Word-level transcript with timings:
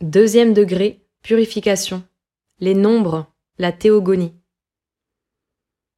Deuxième 0.00 0.54
degré, 0.54 1.04
purification. 1.24 2.04
Les 2.60 2.74
nombres, 2.74 3.26
la 3.58 3.72
théogonie. 3.72 4.32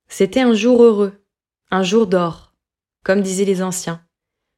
C'était 0.09 0.41
un 0.41 0.55
jour 0.55 0.83
heureux, 0.83 1.23
un 1.71 1.83
jour 1.83 2.07
d'or, 2.07 2.55
comme 3.05 3.21
disaient 3.21 3.45
les 3.45 3.63
anciens, 3.63 4.03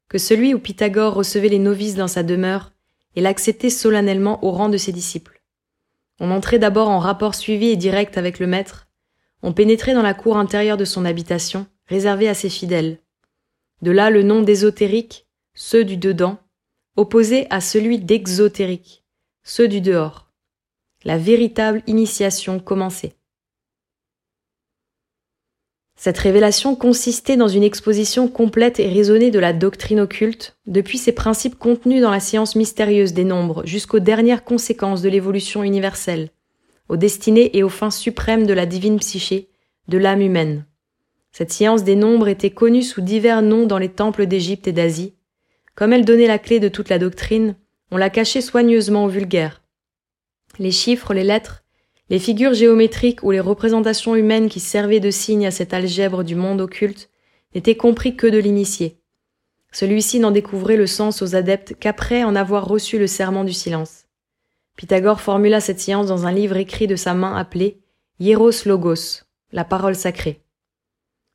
que 0.09 0.17
celui 0.17 0.55
où 0.55 0.61
Pythagore 0.61 1.15
recevait 1.15 1.49
les 1.49 1.59
novices 1.59 1.97
dans 1.97 2.07
sa 2.07 2.23
demeure 2.23 2.71
et 3.17 3.21
l'acceptait 3.21 3.69
solennellement 3.69 4.45
au 4.45 4.53
rang 4.53 4.69
de 4.69 4.77
ses 4.77 4.93
disciples. 4.93 5.43
On 6.21 6.31
entrait 6.31 6.61
d'abord 6.61 6.89
en 6.89 7.01
rapport 7.01 7.35
suivi 7.35 7.67
et 7.67 7.77
direct 7.77 8.17
avec 8.19 8.39
le 8.39 8.47
maître, 8.47 8.87
on 9.43 9.53
pénétrait 9.53 9.95
dans 9.95 10.03
la 10.03 10.15
cour 10.15 10.37
intérieure 10.37 10.77
de 10.77 10.85
son 10.85 11.05
habitation, 11.05 11.67
réservée 11.89 12.29
à 12.29 12.35
ses 12.35 12.49
fidèles. 12.49 13.01
De 13.81 13.91
là 13.91 14.09
le 14.09 14.23
nom 14.23 14.41
d'ésotérique, 14.41 15.27
ceux 15.53 15.85
du 15.85 15.97
dedans, 15.97 16.39
opposé 16.95 17.49
à 17.51 17.61
celui 17.61 17.99
d'exotérique, 17.99 19.02
ceux 19.45 19.69
du 19.69 19.81
dehors. 19.81 20.29
La 21.05 21.19
véritable 21.19 21.83
initiation 21.87 22.61
commençait. 22.61 23.15
Cette 25.97 26.19
révélation 26.19 26.75
consistait 26.75 27.37
dans 27.37 27.49
une 27.49 27.63
exposition 27.63 28.29
complète 28.29 28.81
et 28.81 28.89
raisonnée 28.89 29.31
de 29.31 29.39
la 29.39 29.53
doctrine 29.53 30.01
occulte, 30.01 30.57
depuis 30.67 30.99
ses 30.99 31.13
principes 31.13 31.59
contenus 31.59 32.03
dans 32.03 32.11
la 32.11 32.21
science 32.21 32.57
mystérieuse 32.57 33.13
des 33.13 33.25
nombres 33.25 33.65
jusqu'aux 33.67 34.01
dernières 34.01 34.45
conséquences 34.45 35.03
de 35.03 35.09
l'évolution 35.09 35.63
universelle, 35.63 36.31
aux 36.89 36.97
destinées 36.97 37.57
et 37.57 37.63
aux 37.63 37.69
fins 37.69 37.91
suprêmes 37.91 38.47
de 38.47 38.53
la 38.53 38.67
divine 38.67 38.99
psyché, 38.99 39.49
de 39.89 39.99
l'âme 39.99 40.23
humaine. 40.23 40.67
Cette 41.31 41.53
science 41.53 41.85
des 41.85 41.97
nombres 41.97 42.29
était 42.29 42.51
connue 42.51 42.83
sous 42.83 43.01
divers 43.01 43.43
noms 43.43 43.67
dans 43.67 43.79
les 43.79 43.89
temples 43.89 44.27
d'Égypte 44.27 44.69
et 44.69 44.73
d'Asie. 44.73 45.15
Comme 45.75 45.93
elle 45.93 46.05
donnait 46.05 46.27
la 46.27 46.39
clé 46.39 46.61
de 46.61 46.69
toute 46.69 46.89
la 46.89 46.99
doctrine, 46.99 47.55
on 47.93 47.99
la 47.99 48.09
cachait 48.09 48.41
soigneusement 48.41 49.05
au 49.05 49.09
vulgaire. 49.09 49.63
Les 50.59 50.71
chiffres, 50.71 51.13
les 51.13 51.25
lettres, 51.25 51.63
les 52.09 52.19
figures 52.19 52.55
géométriques 52.55 53.23
ou 53.23 53.31
les 53.31 53.39
représentations 53.39 54.17
humaines 54.17 54.49
qui 54.49 54.61
servaient 54.61 54.99
de 54.99 55.11
signes 55.11 55.47
à 55.47 55.51
cette 55.51 55.75
algèbre 55.75 56.25
du 56.25 56.35
monde 56.35 56.63
occulte 56.63 57.11
n'étaient 57.55 57.77
compris 57.77 58.17
que 58.17 58.27
de 58.27 58.39
l'initié. 58.39 58.99
Celui-ci 59.73 60.21
n'en 60.21 60.31
découvrait 60.31 60.79
le 60.79 60.87
sens 60.87 61.21
aux 61.21 61.37
adeptes 61.37 61.75
qu'après 61.79 62.25
en 62.25 62.35
avoir 62.35 62.67
reçu 62.67 62.99
le 62.99 63.07
serment 63.07 63.45
du 63.45 63.53
silence. 63.53 64.07
Pythagore 64.77 65.21
formula 65.21 65.61
cette 65.61 65.81
science 65.81 66.07
dans 66.07 66.27
un 66.27 66.33
livre 66.33 66.57
écrit 66.57 66.87
de 66.87 66.97
sa 66.97 67.13
main 67.13 67.37
appelé 67.37 67.83
Hieros 68.21 68.65
Logos, 68.65 69.21
la 69.53 69.65
parole 69.65 69.97
sacrée. 69.97 70.41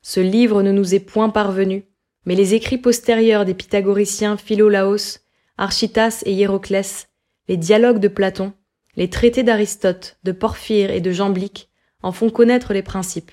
Ce 0.01 0.19
livre 0.19 0.63
ne 0.63 0.71
nous 0.71 0.95
est 0.95 0.99
point 0.99 1.29
parvenu, 1.29 1.85
mais 2.25 2.33
les 2.33 2.55
écrits 2.55 2.79
postérieurs 2.79 3.45
des 3.45 3.53
pythagoriciens 3.53 4.37
Philolaos, 4.37 5.19
Architas 5.59 6.21
et 6.27 6.33
Hiéroclès, 6.33 7.07
les 7.47 7.57
dialogues 7.57 7.97
de 7.97 8.07
Platon, 8.07 8.53
les 8.95 9.09
traités 9.09 9.41
d'Aristote, 9.41 10.19
de 10.23 10.31
Porphyre 10.31 10.91
et 10.91 11.01
de 11.01 11.11
Jamblique 11.11 11.71
en 12.03 12.11
font 12.11 12.29
connaître 12.29 12.73
les 12.73 12.83
principes. 12.83 13.31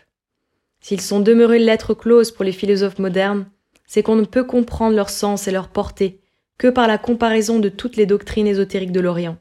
S'ils 0.80 1.02
sont 1.02 1.20
demeurés 1.20 1.58
lettres 1.58 1.92
closes 1.92 2.30
pour 2.30 2.46
les 2.46 2.52
philosophes 2.52 2.98
modernes, 2.98 3.46
c'est 3.86 4.02
qu'on 4.02 4.16
ne 4.16 4.24
peut 4.24 4.44
comprendre 4.44 4.96
leur 4.96 5.10
sens 5.10 5.48
et 5.48 5.50
leur 5.50 5.68
portée 5.68 6.22
que 6.56 6.68
par 6.68 6.88
la 6.88 6.96
comparaison 6.96 7.58
de 7.58 7.68
toutes 7.68 7.96
les 7.96 8.06
doctrines 8.06 8.46
ésotériques 8.46 8.92
de 8.92 9.00
l'Orient. 9.00 9.36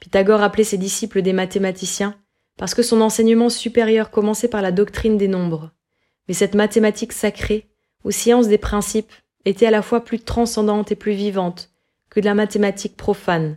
Pythagore 0.00 0.42
appelait 0.42 0.64
ses 0.64 0.78
disciples 0.78 1.20
des 1.20 1.34
mathématiciens 1.34 2.18
parce 2.56 2.74
que 2.74 2.82
son 2.82 3.02
enseignement 3.02 3.50
supérieur 3.50 4.10
commençait 4.10 4.48
par 4.48 4.62
la 4.62 4.72
doctrine 4.72 5.18
des 5.18 5.28
nombres. 5.28 5.70
Mais 6.28 6.34
cette 6.34 6.54
mathématique 6.54 7.12
sacrée, 7.12 7.68
ou 8.04 8.10
science 8.10 8.48
des 8.48 8.56
principes, 8.56 9.12
était 9.44 9.66
à 9.66 9.70
la 9.70 9.82
fois 9.82 10.02
plus 10.02 10.20
transcendante 10.20 10.90
et 10.90 10.96
plus 10.96 11.12
vivante 11.12 11.73
que 12.14 12.20
de 12.20 12.26
la 12.26 12.34
mathématique 12.34 12.96
profane, 12.96 13.56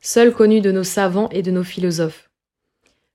seul 0.00 0.34
connu 0.34 0.60
de 0.60 0.70
nos 0.70 0.84
savants 0.84 1.30
et 1.30 1.42
de 1.42 1.50
nos 1.50 1.64
philosophes. 1.64 2.30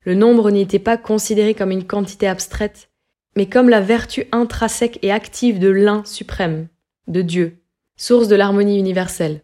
Le 0.01 0.15
nombre 0.15 0.49
n'y 0.49 0.61
était 0.61 0.79
pas 0.79 0.97
considéré 0.97 1.53
comme 1.53 1.69
une 1.69 1.85
quantité 1.85 2.27
abstraite, 2.27 2.89
mais 3.35 3.47
comme 3.47 3.69
la 3.69 3.81
vertu 3.81 4.25
intrinsèque 4.31 4.97
et 5.03 5.11
active 5.11 5.59
de 5.59 5.67
l'un 5.67 6.03
suprême, 6.03 6.67
de 7.07 7.21
Dieu, 7.21 7.57
source 7.95 8.27
de 8.27 8.35
l'harmonie 8.35 8.79
universelle. 8.79 9.43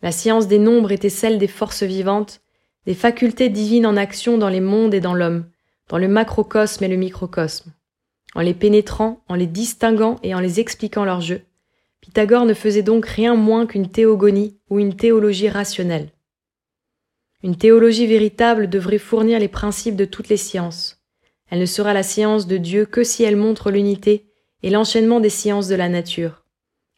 La 0.00 0.12
science 0.12 0.46
des 0.46 0.58
nombres 0.58 0.92
était 0.92 1.08
celle 1.08 1.38
des 1.38 1.48
forces 1.48 1.82
vivantes, 1.82 2.40
des 2.84 2.94
facultés 2.94 3.48
divines 3.48 3.86
en 3.86 3.96
action 3.96 4.38
dans 4.38 4.48
les 4.48 4.60
mondes 4.60 4.94
et 4.94 5.00
dans 5.00 5.14
l'homme, 5.14 5.46
dans 5.88 5.98
le 5.98 6.08
macrocosme 6.08 6.84
et 6.84 6.88
le 6.88 6.96
microcosme. 6.96 7.72
En 8.36 8.42
les 8.42 8.54
pénétrant, 8.54 9.24
en 9.28 9.34
les 9.34 9.46
distinguant 9.46 10.18
et 10.22 10.34
en 10.34 10.40
les 10.40 10.60
expliquant 10.60 11.04
leur 11.04 11.20
jeu, 11.20 11.42
Pythagore 12.00 12.44
ne 12.44 12.54
faisait 12.54 12.82
donc 12.82 13.06
rien 13.06 13.34
moins 13.34 13.66
qu'une 13.66 13.90
théogonie 13.90 14.58
ou 14.70 14.78
une 14.78 14.96
théologie 14.96 15.48
rationnelle. 15.48 16.10
Une 17.42 17.56
théologie 17.56 18.06
véritable 18.06 18.68
devrait 18.68 18.98
fournir 18.98 19.38
les 19.38 19.48
principes 19.48 19.96
de 19.96 20.04
toutes 20.04 20.28
les 20.28 20.36
sciences. 20.36 21.02
Elle 21.50 21.60
ne 21.60 21.66
sera 21.66 21.94
la 21.94 22.02
science 22.02 22.46
de 22.46 22.56
Dieu 22.56 22.86
que 22.86 23.04
si 23.04 23.22
elle 23.22 23.36
montre 23.36 23.70
l'unité 23.70 24.32
et 24.62 24.70
l'enchaînement 24.70 25.20
des 25.20 25.30
sciences 25.30 25.68
de 25.68 25.74
la 25.74 25.88
nature. 25.88 26.44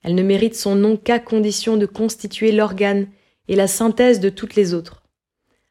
Elle 0.03 0.15
ne 0.15 0.23
mérite 0.23 0.55
son 0.55 0.75
nom 0.75 0.97
qu'à 0.97 1.19
condition 1.19 1.77
de 1.77 1.87
constituer 1.87 2.53
l'organe 2.53 3.09
et 3.49 3.57
la 3.57 3.67
synthèse 3.67 4.21
de 4.21 4.31
toutes 4.31 4.55
les 4.55 4.75
autres. 4.75 5.03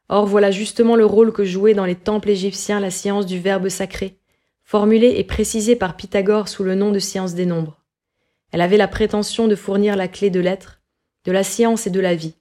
Or 0.09 0.25
voilà 0.25 0.51
justement 0.51 0.95
le 0.95 1.05
rôle 1.05 1.33
que 1.33 1.43
jouait 1.43 1.73
dans 1.73 1.85
les 1.85 1.95
temples 1.95 2.29
égyptiens 2.29 2.79
la 2.79 2.91
science 2.91 3.25
du 3.25 3.39
Verbe 3.39 3.69
sacré, 3.69 4.19
formulée 4.63 5.15
et 5.17 5.23
précisée 5.23 5.75
par 5.75 5.95
Pythagore 5.95 6.47
sous 6.47 6.63
le 6.63 6.75
nom 6.75 6.91
de 6.91 6.99
science 6.99 7.33
des 7.33 7.45
nombres. 7.45 7.81
Elle 8.51 8.61
avait 8.61 8.77
la 8.77 8.87
prétention 8.87 9.47
de 9.47 9.55
fournir 9.55 9.95
la 9.95 10.07
clé 10.07 10.29
de 10.29 10.39
l'être, 10.39 10.81
de 11.25 11.31
la 11.31 11.43
science 11.43 11.87
et 11.87 11.89
de 11.89 11.99
la 11.99 12.15
vie. 12.15 12.35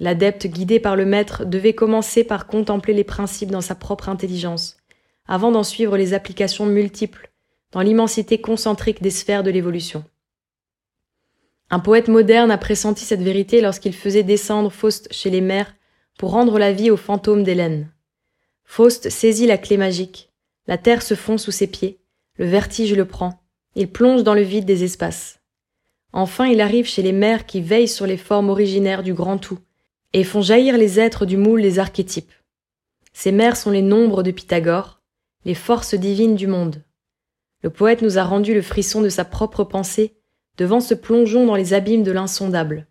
L'adepte 0.00 0.46
guidé 0.46 0.78
par 0.78 0.94
le 0.94 1.04
maître 1.04 1.44
devait 1.44 1.74
commencer 1.74 2.22
par 2.22 2.46
contempler 2.46 2.94
les 2.94 3.04
principes 3.04 3.50
dans 3.50 3.60
sa 3.60 3.74
propre 3.74 4.08
intelligence, 4.08 4.76
avant 5.26 5.50
d'en 5.50 5.64
suivre 5.64 5.96
les 5.96 6.14
applications 6.14 6.66
multiples 6.66 7.30
dans 7.72 7.80
l'immensité 7.80 8.40
concentrique 8.40 9.02
des 9.02 9.10
sphères 9.10 9.42
de 9.42 9.50
l'évolution. 9.50 10.04
Un 11.70 11.80
poète 11.80 12.08
moderne 12.08 12.50
a 12.50 12.58
pressenti 12.58 13.04
cette 13.04 13.20
vérité 13.20 13.60
lorsqu'il 13.60 13.92
faisait 13.92 14.22
descendre 14.22 14.70
Faust 14.70 15.12
chez 15.12 15.28
les 15.28 15.42
mères 15.42 15.74
pour 16.18 16.30
rendre 16.30 16.58
la 16.58 16.72
vie 16.72 16.90
aux 16.90 16.96
fantômes 16.96 17.44
d'Hélène. 17.44 17.90
Faust 18.64 19.10
saisit 19.10 19.46
la 19.46 19.58
clé 19.58 19.76
magique, 19.76 20.30
la 20.66 20.78
terre 20.78 21.02
se 21.02 21.14
fond 21.14 21.36
sous 21.36 21.50
ses 21.50 21.66
pieds, 21.66 22.00
le 22.36 22.46
vertige 22.46 22.94
le 22.94 23.04
prend, 23.04 23.42
il 23.74 23.90
plonge 23.90 24.22
dans 24.22 24.34
le 24.34 24.42
vide 24.42 24.64
des 24.64 24.84
espaces. 24.84 25.37
Enfin 26.18 26.46
il 26.46 26.60
arrive 26.60 26.86
chez 26.86 27.02
les 27.02 27.12
mères 27.12 27.46
qui 27.46 27.60
veillent 27.60 27.86
sur 27.86 28.04
les 28.04 28.16
formes 28.16 28.50
originaires 28.50 29.04
du 29.04 29.14
grand 29.14 29.38
tout, 29.38 29.60
et 30.12 30.24
font 30.24 30.42
jaillir 30.42 30.76
les 30.76 30.98
êtres 30.98 31.26
du 31.26 31.36
moule 31.36 31.60
les 31.60 31.78
archétypes. 31.78 32.32
Ces 33.12 33.30
mers 33.30 33.56
sont 33.56 33.70
les 33.70 33.82
nombres 33.82 34.24
de 34.24 34.32
Pythagore, 34.32 35.00
les 35.44 35.54
forces 35.54 35.94
divines 35.94 36.34
du 36.34 36.48
monde. 36.48 36.82
Le 37.62 37.70
poète 37.70 38.02
nous 38.02 38.18
a 38.18 38.24
rendu 38.24 38.52
le 38.52 38.62
frisson 38.62 39.00
de 39.00 39.08
sa 39.08 39.24
propre 39.24 39.62
pensée 39.62 40.16
devant 40.56 40.80
ce 40.80 40.94
plongeon 40.94 41.46
dans 41.46 41.54
les 41.54 41.72
abîmes 41.72 42.02
de 42.02 42.10
l'insondable. 42.10 42.88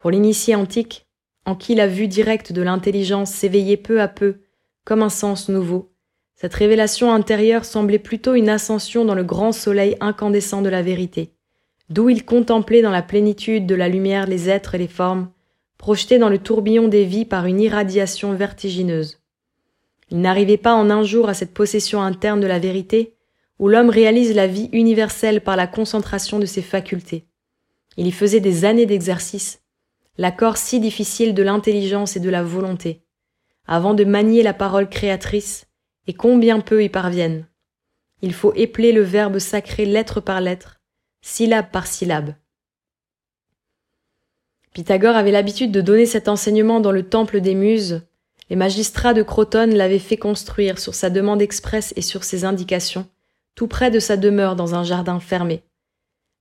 Pour 0.00 0.10
l'initié 0.10 0.56
antique, 0.56 1.06
en 1.46 1.54
qui 1.54 1.76
la 1.76 1.86
vue 1.86 2.08
directe 2.08 2.50
de 2.50 2.62
l'intelligence 2.62 3.30
s'éveillait 3.30 3.76
peu 3.76 4.00
à 4.00 4.08
peu, 4.08 4.40
comme 4.84 5.04
un 5.04 5.10
sens 5.10 5.48
nouveau, 5.48 5.92
cette 6.34 6.54
révélation 6.54 7.12
intérieure 7.12 7.64
semblait 7.64 8.00
plutôt 8.00 8.34
une 8.34 8.48
ascension 8.48 9.04
dans 9.04 9.14
le 9.14 9.22
grand 9.22 9.52
soleil 9.52 9.96
incandescent 10.00 10.60
de 10.60 10.68
la 10.68 10.82
vérité, 10.82 11.37
d'où 11.90 12.08
il 12.08 12.24
contemplait 12.24 12.82
dans 12.82 12.90
la 12.90 13.02
plénitude 13.02 13.66
de 13.66 13.74
la 13.74 13.88
lumière 13.88 14.26
les 14.26 14.48
êtres 14.48 14.74
et 14.74 14.78
les 14.78 14.88
formes, 14.88 15.30
projeté 15.78 16.18
dans 16.18 16.28
le 16.28 16.38
tourbillon 16.38 16.88
des 16.88 17.04
vies 17.04 17.24
par 17.24 17.46
une 17.46 17.60
irradiation 17.60 18.34
vertigineuse. 18.34 19.20
Il 20.10 20.20
n'arrivait 20.20 20.56
pas 20.56 20.74
en 20.74 20.90
un 20.90 21.02
jour 21.02 21.28
à 21.28 21.34
cette 21.34 21.54
possession 21.54 22.02
interne 22.02 22.40
de 22.40 22.46
la 22.46 22.58
vérité, 22.58 23.14
où 23.58 23.68
l'homme 23.68 23.90
réalise 23.90 24.34
la 24.34 24.46
vie 24.46 24.68
universelle 24.72 25.40
par 25.42 25.56
la 25.56 25.66
concentration 25.66 26.38
de 26.38 26.46
ses 26.46 26.62
facultés. 26.62 27.26
Il 27.96 28.06
y 28.06 28.12
faisait 28.12 28.40
des 28.40 28.64
années 28.64 28.86
d'exercice, 28.86 29.60
l'accord 30.16 30.56
si 30.56 30.80
difficile 30.80 31.34
de 31.34 31.42
l'intelligence 31.42 32.16
et 32.16 32.20
de 32.20 32.30
la 32.30 32.42
volonté, 32.42 33.02
avant 33.66 33.94
de 33.94 34.04
manier 34.04 34.42
la 34.42 34.54
parole 34.54 34.88
créatrice, 34.88 35.66
et 36.06 36.14
combien 36.14 36.60
peu 36.60 36.82
y 36.82 36.88
parviennent. 36.88 37.46
Il 38.22 38.32
faut 38.32 38.54
épeler 38.54 38.92
le 38.92 39.02
verbe 39.02 39.38
sacré 39.38 39.84
lettre 39.84 40.20
par 40.20 40.40
lettre, 40.40 40.77
syllabe 41.20 41.70
par 41.70 41.86
syllabe. 41.86 42.34
Pythagore 44.72 45.16
avait 45.16 45.32
l'habitude 45.32 45.72
de 45.72 45.80
donner 45.80 46.06
cet 46.06 46.28
enseignement 46.28 46.80
dans 46.80 46.92
le 46.92 47.08
temple 47.08 47.40
des 47.40 47.54
Muses. 47.54 48.02
Les 48.50 48.56
magistrats 48.56 49.14
de 49.14 49.22
Crotone 49.22 49.74
l'avaient 49.74 49.98
fait 49.98 50.16
construire 50.16 50.78
sur 50.78 50.94
sa 50.94 51.10
demande 51.10 51.42
expresse 51.42 51.92
et 51.96 52.02
sur 52.02 52.24
ses 52.24 52.44
indications, 52.44 53.06
tout 53.54 53.66
près 53.66 53.90
de 53.90 53.98
sa 53.98 54.16
demeure 54.16 54.56
dans 54.56 54.74
un 54.74 54.84
jardin 54.84 55.20
fermé. 55.20 55.64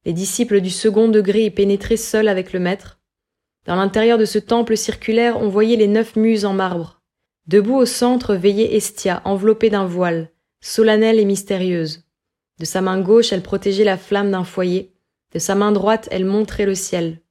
Les 0.05 0.13
disciples 0.13 0.61
du 0.61 0.69
second 0.69 1.09
degré 1.09 1.45
y 1.45 1.51
pénétraient 1.51 1.97
seuls 1.97 2.27
avec 2.27 2.53
le 2.53 2.59
maître. 2.59 2.99
Dans 3.65 3.75
l'intérieur 3.75 4.17
de 4.17 4.25
ce 4.25 4.39
temple 4.39 4.77
circulaire, 4.77 5.41
on 5.41 5.49
voyait 5.49 5.75
les 5.75 5.87
neuf 5.87 6.15
muses 6.15 6.45
en 6.45 6.53
marbre. 6.53 7.01
Debout 7.47 7.75
au 7.75 7.85
centre 7.85 8.35
veillait 8.35 8.75
Estia, 8.75 9.21
enveloppée 9.25 9.69
d'un 9.69 9.85
voile, 9.85 10.29
solennelle 10.61 11.19
et 11.19 11.25
mystérieuse. 11.25 12.06
De 12.59 12.65
sa 12.65 12.81
main 12.81 12.99
gauche, 12.99 13.31
elle 13.31 13.43
protégeait 13.43 13.83
la 13.83 13.97
flamme 13.97 14.31
d'un 14.31 14.43
foyer. 14.43 14.93
De 15.33 15.39
sa 15.39 15.55
main 15.55 15.71
droite, 15.71 16.07
elle 16.11 16.25
montrait 16.25 16.65
le 16.65 16.75
ciel. 16.75 17.21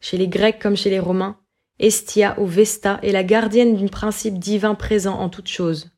Chez 0.00 0.16
les 0.16 0.28
Grecs 0.28 0.58
comme 0.60 0.76
chez 0.76 0.90
les 0.90 1.00
Romains, 1.00 1.38
Estia 1.78 2.38
ou 2.38 2.46
Vesta 2.46 2.98
est 3.02 3.12
la 3.12 3.24
gardienne 3.24 3.76
d'un 3.76 3.86
principe 3.86 4.38
divin 4.38 4.74
présent 4.74 5.18
en 5.18 5.28
toute 5.28 5.48
chose. 5.48 5.90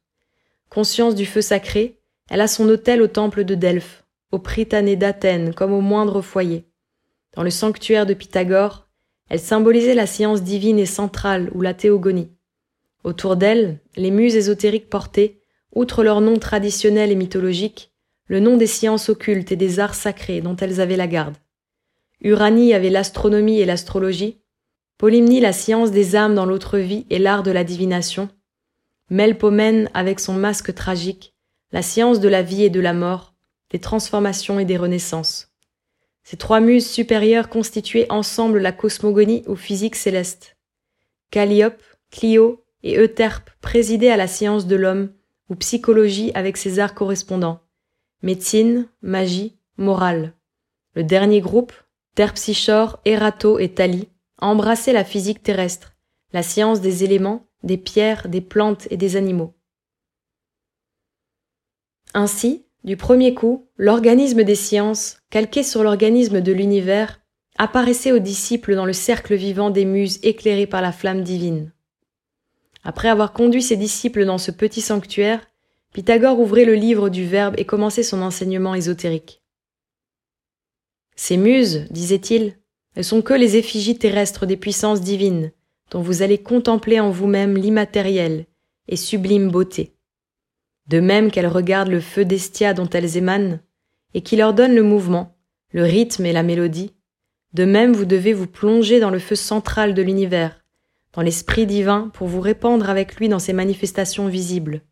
Conscience 0.69 1.15
du 1.15 1.27
feu 1.27 1.41
sacré, 1.41 2.01
elle 2.29 2.41
a 2.41 2.47
son 2.49 2.69
autel 2.69 3.03
au 3.03 3.09
temple 3.09 3.45
de 3.45 3.55
Delphes, 3.55 4.05
au 4.31 4.39
Prytanée 4.39 4.97
d'Athènes 4.97 5.55
comme 5.55 5.73
au 5.73 5.81
moindre 5.81 6.21
foyer. 6.21 6.67
Dans 7.35 7.43
le 7.43 7.51
sanctuaire 7.51 8.07
de 8.07 8.15
Pythagore, 8.15 8.89
elle 9.29 9.41
symbolisait 9.41 9.95
la 9.95 10.07
science 10.07 10.43
divine 10.43 10.79
et 10.79 10.87
centrale 10.87 11.51
ou 11.55 11.63
la 11.63 11.75
théogonie. 11.75 12.31
Autour 13.03 13.37
d'elle, 13.37 13.81
les 13.97 14.11
muses 14.11 14.37
ésotériques 14.37 14.91
portaient, 14.91 15.41
outre 15.75 16.03
leur 16.03 16.21
nom 16.21 16.39
traditionnel 16.39 17.11
et 17.11 17.17
mythologique, 17.17 17.90
le 18.31 18.39
nom 18.39 18.57
des 18.57 18.69
sciences 18.69 19.09
occultes 19.09 19.51
et 19.51 19.57
des 19.57 19.81
arts 19.81 19.97
sacrés 19.97 20.41
dont 20.41 20.55
elles 20.55 20.81
avaient 20.81 20.97
la 20.97 21.09
garde. 21.09 21.35
Uranie 22.21 22.73
avait 22.75 22.89
l'astronomie 22.89 23.59
et 23.59 23.65
l'astrologie, 23.65 24.39
Polymnie 24.99 25.41
la 25.41 25.53
science 25.53 25.91
des 25.91 26.15
âmes 26.15 26.37
dans 26.37 26.47
l'autre 26.47 26.79
vie 26.79 27.07
et 27.11 27.19
l'art 27.19 27.43
de 27.43 27.51
la 27.51 27.65
divination, 27.65 28.29
Melpomène 29.09 29.91
avec 29.95 30.21
son 30.21 30.35
masque 30.35 30.73
tragique, 30.75 31.35
la 31.73 31.83
science 31.83 32.21
de 32.21 32.29
la 32.29 32.43
vie 32.43 32.63
et 32.63 32.71
de 32.71 32.79
la 32.79 32.93
mort, 32.93 33.35
des 33.71 33.81
transformations 33.81 34.61
et 34.61 34.65
des 34.65 34.77
renaissances. 34.77 35.49
Ces 36.23 36.37
trois 36.37 36.61
muses 36.61 36.89
supérieures 36.89 37.49
constituaient 37.49 38.07
ensemble 38.13 38.61
la 38.61 38.71
cosmogonie 38.71 39.43
ou 39.49 39.57
physique 39.57 39.97
céleste. 39.97 40.57
Calliope, 41.33 41.83
Clio 42.13 42.63
et 42.85 42.97
Euterpe 42.97 43.51
présidaient 43.61 44.13
à 44.13 44.17
la 44.17 44.29
science 44.29 44.69
de 44.69 44.77
l'homme 44.77 45.11
ou 45.49 45.57
psychologie 45.57 46.31
avec 46.35 46.57
ses 46.57 46.79
arts 46.79 46.95
correspondants 46.95 47.61
médecine, 48.23 48.89
magie, 49.03 49.59
morale. 49.77 50.35
Le 50.95 51.05
dernier 51.05 51.41
groupe, 51.41 51.73
Terpsichore, 52.15 53.01
Erato 53.05 53.59
et 53.59 53.73
Thalie, 53.73 54.09
embrassait 54.39 54.93
la 54.93 55.05
physique 55.05 55.43
terrestre, 55.43 55.97
la 56.33 56.43
science 56.43 56.81
des 56.81 57.05
éléments, 57.05 57.47
des 57.63 57.79
pierres, 57.79 58.29
des 58.29 58.41
plantes 58.41 58.89
et 58.91 58.97
des 58.97 59.17
animaux. 59.17 59.55
Ainsi, 62.15 62.65
du 62.83 62.97
premier 62.97 63.35
coup, 63.35 63.69
l'organisme 63.77 64.43
des 64.43 64.55
sciences, 64.55 65.19
calqué 65.31 65.63
sur 65.63 65.83
l'organisme 65.83 66.41
de 66.41 66.53
l'univers, 66.53 67.21
apparaissait 67.59 68.13
aux 68.13 68.19
disciples 68.19 68.75
dans 68.75 68.87
le 68.87 68.93
cercle 68.93 69.35
vivant 69.35 69.71
des 69.71 69.85
muses 69.85 70.19
éclairées 70.23 70.67
par 70.67 70.81
la 70.81 70.93
flamme 70.93 71.23
divine. 71.23 71.73
Après 72.83 73.09
avoir 73.09 73.33
conduit 73.33 73.63
ses 73.63 73.77
disciples 73.77 74.25
dans 74.25 74.39
ce 74.39 74.51
petit 74.51 74.81
sanctuaire, 74.81 75.47
Pythagore 75.93 76.39
ouvrait 76.39 76.65
le 76.65 76.75
livre 76.75 77.09
du 77.09 77.27
Verbe 77.27 77.55
et 77.59 77.65
commençait 77.65 78.05
son 78.05 78.23
enseignement 78.23 78.75
ésotérique. 78.75 79.43
Ces 81.17 81.37
muses, 81.37 81.87
disait-il, 81.91 82.57
ne 82.97 83.03
sont 83.03 83.23
que 83.23 83.35
les 83.35 83.57
effigies 83.57 83.99
terrestres 83.99 84.47
des 84.47 84.57
puissances 84.57 85.01
divines, 85.01 85.53
dont 85.91 86.01
vous 86.01 86.23
allez 86.23 86.39
contempler 86.39 87.01
en 87.01 87.11
vous-même 87.11 87.57
l'immatériel 87.57 88.47
et 88.89 88.97
sublime 88.97 89.51
beauté. 89.51 89.97
De 90.87 91.01
même 91.01 91.31
qu'elles 91.31 91.47
regardent 91.47 91.91
le 91.91 92.01
feu 92.01 92.25
d'Estia 92.25 92.73
dont 92.73 92.89
elles 92.89 93.17
émanent, 93.17 93.59
et 94.15 94.23
qui 94.23 94.37
leur 94.37 94.55
donne 94.55 94.75
le 94.75 94.83
mouvement, 94.83 95.37
le 95.73 95.83
rythme 95.83 96.27
et 96.27 96.33
la 96.33 96.43
mélodie, 96.43 96.95
de 97.53 97.65
même 97.65 97.93
vous 97.93 98.05
devez 98.05 98.33
vous 98.33 98.47
plonger 98.47 99.01
dans 99.01 99.11
le 99.11 99.19
feu 99.19 99.35
central 99.35 99.95
de 99.95 100.03
l'univers, 100.03 100.65
dans 101.13 101.23
l'esprit 101.23 101.67
divin 101.67 102.11
pour 102.15 102.29
vous 102.29 102.41
répandre 102.41 102.89
avec 102.89 103.17
lui 103.17 103.29
dans 103.29 103.41
ses 103.41 103.53
manifestations 103.53 104.29
visibles, 104.29 104.83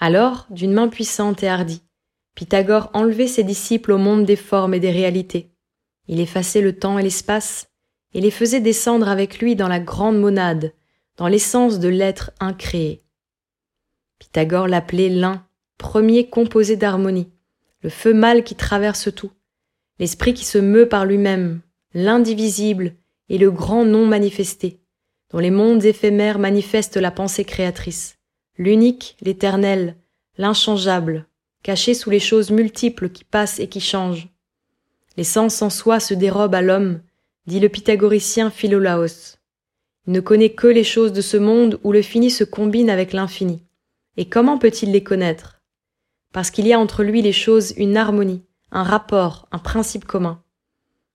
alors, 0.00 0.46
d'une 0.48 0.72
main 0.72 0.88
puissante 0.88 1.42
et 1.42 1.48
hardie, 1.48 1.82
Pythagore 2.34 2.88
enlevait 2.94 3.26
ses 3.26 3.44
disciples 3.44 3.92
au 3.92 3.98
monde 3.98 4.24
des 4.24 4.36
formes 4.36 4.72
et 4.72 4.80
des 4.80 4.90
réalités. 4.90 5.50
Il 6.08 6.20
effaçait 6.20 6.62
le 6.62 6.74
temps 6.74 6.98
et 6.98 7.02
l'espace, 7.02 7.68
et 8.14 8.22
les 8.22 8.30
faisait 8.30 8.60
descendre 8.60 9.08
avec 9.08 9.40
lui 9.40 9.56
dans 9.56 9.68
la 9.68 9.78
grande 9.78 10.18
monade, 10.18 10.72
dans 11.18 11.28
l'essence 11.28 11.78
de 11.80 11.88
l'être 11.88 12.30
incréé. 12.40 13.02
Pythagore 14.18 14.68
l'appelait 14.68 15.10
l'un, 15.10 15.46
premier 15.76 16.30
composé 16.30 16.76
d'harmonie, 16.76 17.30
le 17.82 17.90
feu 17.90 18.14
mâle 18.14 18.42
qui 18.42 18.54
traverse 18.54 19.14
tout, 19.14 19.32
l'esprit 19.98 20.32
qui 20.32 20.46
se 20.46 20.58
meut 20.58 20.88
par 20.88 21.04
lui-même, 21.04 21.60
l'indivisible 21.92 22.94
et 23.28 23.36
le 23.36 23.50
grand 23.50 23.84
non 23.84 24.06
manifesté, 24.06 24.80
dont 25.30 25.38
les 25.38 25.50
mondes 25.50 25.84
éphémères 25.84 26.38
manifestent 26.38 26.96
la 26.96 27.10
pensée 27.10 27.44
créatrice 27.44 28.19
l'unique, 28.60 29.16
l'éternel, 29.22 29.96
l'inchangeable, 30.36 31.26
caché 31.62 31.94
sous 31.94 32.10
les 32.10 32.20
choses 32.20 32.50
multiples 32.50 33.08
qui 33.08 33.24
passent 33.24 33.58
et 33.58 33.68
qui 33.68 33.80
changent. 33.80 34.28
L'essence 35.16 35.62
en 35.62 35.70
soi 35.70 35.98
se 35.98 36.12
dérobe 36.12 36.54
à 36.54 36.60
l'homme, 36.60 37.00
dit 37.46 37.58
le 37.58 37.70
pythagoricien 37.70 38.50
Philolaos. 38.50 39.38
Il 40.06 40.12
ne 40.12 40.20
connaît 40.20 40.50
que 40.50 40.66
les 40.66 40.84
choses 40.84 41.14
de 41.14 41.22
ce 41.22 41.38
monde 41.38 41.80
où 41.84 41.90
le 41.90 42.02
fini 42.02 42.30
se 42.30 42.44
combine 42.44 42.90
avec 42.90 43.14
l'infini. 43.14 43.62
Et 44.18 44.26
comment 44.26 44.58
peut-il 44.58 44.92
les 44.92 45.02
connaître? 45.02 45.62
Parce 46.30 46.50
qu'il 46.50 46.66
y 46.66 46.74
a 46.74 46.78
entre 46.78 47.02
lui 47.02 47.22
les 47.22 47.32
choses 47.32 47.72
une 47.78 47.96
harmonie, 47.96 48.44
un 48.72 48.82
rapport, 48.82 49.48
un 49.52 49.58
principe 49.58 50.04
commun. 50.04 50.42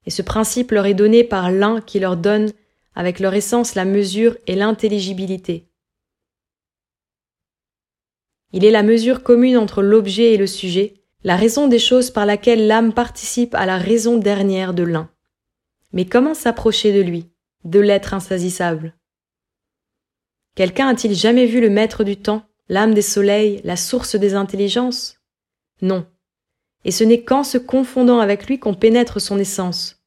Et 0.07 0.09
ce 0.09 0.23
principe 0.23 0.71
leur 0.71 0.87
est 0.87 0.95
donné 0.95 1.23
par 1.23 1.51
l'un 1.51 1.79
qui 1.79 1.99
leur 1.99 2.17
donne, 2.17 2.51
avec 2.95 3.19
leur 3.19 3.35
essence, 3.35 3.75
la 3.75 3.85
mesure 3.85 4.35
et 4.47 4.55
l'intelligibilité. 4.55 5.67
Il 8.55 8.63
est 8.63 8.71
la 8.71 8.83
mesure 8.83 9.21
commune 9.21 9.57
entre 9.57 9.83
l'objet 9.83 10.33
et 10.33 10.37
le 10.37 10.47
sujet, 10.47 10.93
la 11.25 11.35
raison 11.35 11.67
des 11.67 11.77
choses 11.77 12.09
par 12.09 12.25
laquelle 12.25 12.67
l'âme 12.67 12.93
participe 12.93 13.53
à 13.53 13.65
la 13.65 13.77
raison 13.77 14.17
dernière 14.17 14.73
de 14.73 14.83
l'un. 14.83 15.09
Mais 15.91 16.05
comment 16.05 16.33
s'approcher 16.33 16.93
de 16.93 17.01
lui, 17.01 17.29
de 17.65 17.81
l'être 17.81 18.13
insaisissable? 18.13 18.95
Quelqu'un 20.55 20.87
a-t-il 20.87 21.13
jamais 21.13 21.47
vu 21.47 21.59
le 21.59 21.69
maître 21.69 22.05
du 22.05 22.15
temps, 22.15 22.45
l'âme 22.69 22.93
des 22.93 23.01
soleils, 23.01 23.59
la 23.65 23.75
source 23.75 24.15
des 24.15 24.35
intelligences? 24.35 25.19
Non. 25.81 26.07
Et 26.85 26.91
ce 26.91 27.03
n'est 27.03 27.23
qu'en 27.23 27.43
se 27.43 27.57
confondant 27.57 28.19
avec 28.21 28.47
lui 28.47 28.57
qu'on 28.57 28.73
pénètre 28.73 29.19
son 29.19 29.37
essence. 29.37 30.01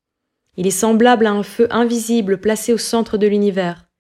Il 0.57 0.67
est 0.67 0.71
semblable 0.71 1.27
à 1.27 1.33
un 1.33 1.43
feu 1.43 1.69
invisible 1.71 2.41
placé 2.41 2.73
au 2.73 2.79
centre 2.79 3.19
de 3.19 3.27
l'univers, 3.27 3.91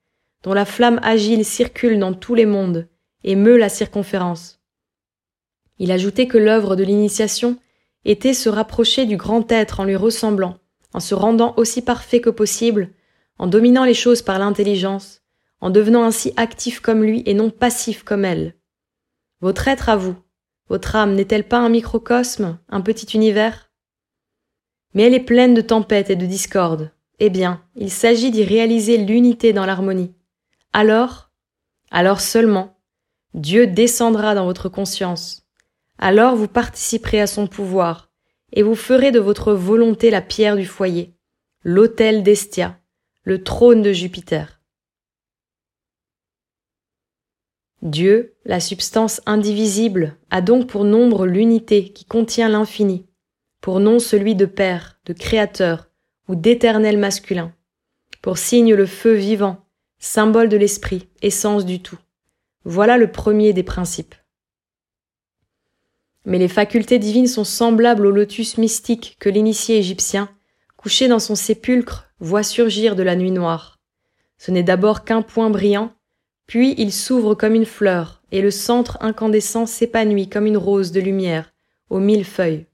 dont 0.42 0.54
la 0.54 0.64
flamme 0.64 1.00
agile 1.02 1.44
circule 1.44 1.98
dans 1.98 2.14
tous 2.14 2.34
les 2.34 2.46
mondes, 2.46 2.88
et 3.24 3.36
meut 3.36 3.56
la 3.56 3.68
circonférence. 3.68 4.60
Il 5.78 5.92
ajoutait 5.92 6.26
que 6.26 6.38
l'œuvre 6.38 6.76
de 6.76 6.84
l'initiation 6.84 7.56
était 8.04 8.34
se 8.34 8.48
rapprocher 8.48 9.06
du 9.06 9.16
grand 9.16 9.50
être 9.52 9.80
en 9.80 9.84
lui 9.84 9.96
ressemblant, 9.96 10.58
en 10.92 11.00
se 11.00 11.14
rendant 11.14 11.54
aussi 11.56 11.82
parfait 11.82 12.20
que 12.20 12.30
possible, 12.30 12.92
en 13.38 13.46
dominant 13.46 13.84
les 13.84 13.94
choses 13.94 14.22
par 14.22 14.38
l'intelligence, 14.38 15.22
en 15.60 15.70
devenant 15.70 16.04
ainsi 16.04 16.32
actif 16.36 16.80
comme 16.80 17.02
lui 17.02 17.22
et 17.26 17.34
non 17.34 17.50
passif 17.50 18.02
comme 18.02 18.24
elle. 18.24 18.54
Votre 19.40 19.68
être 19.68 19.88
à 19.88 19.96
vous, 19.96 20.16
votre 20.68 20.96
âme 20.96 21.14
n'est-elle 21.14 21.46
pas 21.46 21.58
un 21.58 21.68
microcosme, 21.68 22.58
un 22.68 22.80
petit 22.80 23.16
univers? 23.16 23.70
Mais 24.94 25.04
elle 25.04 25.14
est 25.14 25.20
pleine 25.20 25.54
de 25.54 25.60
tempêtes 25.60 26.10
et 26.10 26.16
de 26.16 26.26
discordes. 26.26 26.92
Eh 27.20 27.30
bien, 27.30 27.62
il 27.74 27.90
s'agit 27.90 28.30
d'y 28.30 28.44
réaliser 28.44 28.96
l'unité 28.96 29.52
dans 29.52 29.66
l'harmonie. 29.66 30.14
Alors, 30.72 31.30
alors 31.90 32.20
seulement, 32.20 32.77
Dieu 33.34 33.66
descendra 33.66 34.34
dans 34.34 34.44
votre 34.44 34.68
conscience. 34.68 35.46
Alors 35.98 36.36
vous 36.36 36.48
participerez 36.48 37.20
à 37.20 37.26
son 37.26 37.46
pouvoir, 37.46 38.10
et 38.52 38.62
vous 38.62 38.74
ferez 38.74 39.10
de 39.10 39.20
votre 39.20 39.52
volonté 39.52 40.10
la 40.10 40.22
pierre 40.22 40.56
du 40.56 40.64
foyer, 40.64 41.14
l'autel 41.62 42.22
d'Estia, 42.22 42.78
le 43.24 43.42
trône 43.42 43.82
de 43.82 43.92
Jupiter. 43.92 44.60
Dieu, 47.82 48.34
la 48.44 48.58
substance 48.58 49.20
indivisible, 49.26 50.16
a 50.30 50.40
donc 50.40 50.66
pour 50.66 50.84
nombre 50.84 51.26
l'unité 51.26 51.92
qui 51.92 52.04
contient 52.04 52.48
l'infini, 52.48 53.06
pour 53.60 53.78
nom 53.80 53.98
celui 53.98 54.34
de 54.34 54.46
Père, 54.46 54.98
de 55.04 55.12
Créateur 55.12 55.90
ou 56.26 56.34
d'éternel 56.34 56.98
masculin, 56.98 57.52
pour 58.22 58.38
signe 58.38 58.74
le 58.74 58.86
feu 58.86 59.12
vivant, 59.12 59.64
symbole 59.98 60.48
de 60.48 60.56
l'esprit, 60.56 61.08
essence 61.22 61.64
du 61.64 61.80
tout. 61.80 61.98
Voilà 62.70 62.98
le 62.98 63.10
premier 63.10 63.54
des 63.54 63.62
principes. 63.62 64.14
Mais 66.26 66.36
les 66.36 66.48
facultés 66.48 66.98
divines 66.98 67.26
sont 67.26 67.42
semblables 67.42 68.04
au 68.04 68.10
lotus 68.10 68.58
mystique 68.58 69.16
que 69.18 69.30
l'initié 69.30 69.78
égyptien, 69.78 70.28
couché 70.76 71.08
dans 71.08 71.18
son 71.18 71.34
sépulcre, 71.34 72.10
voit 72.20 72.42
surgir 72.42 72.94
de 72.94 73.02
la 73.02 73.16
nuit 73.16 73.30
noire. 73.30 73.78
Ce 74.36 74.50
n'est 74.50 74.62
d'abord 74.62 75.04
qu'un 75.04 75.22
point 75.22 75.48
brillant, 75.48 75.92
puis 76.46 76.74
il 76.76 76.92
s'ouvre 76.92 77.34
comme 77.34 77.54
une 77.54 77.64
fleur, 77.64 78.22
et 78.32 78.42
le 78.42 78.50
centre 78.50 78.98
incandescent 79.00 79.64
s'épanouit 79.64 80.28
comme 80.28 80.44
une 80.44 80.58
rose 80.58 80.92
de 80.92 81.00
lumière, 81.00 81.54
aux 81.88 82.00
mille 82.00 82.26
feuilles. 82.26 82.66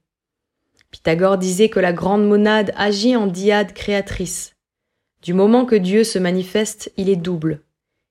Pythagore 0.91 1.37
disait 1.37 1.69
que 1.69 1.79
la 1.79 1.93
grande 1.93 2.27
monade 2.27 2.73
agit 2.75 3.15
en 3.15 3.27
diade 3.27 3.71
créatrice. 3.71 4.57
Du 5.21 5.33
moment 5.33 5.63
que 5.63 5.77
Dieu 5.77 6.03
se 6.03 6.19
manifeste, 6.19 6.91
il 6.97 7.07
est 7.07 7.15
double 7.15 7.64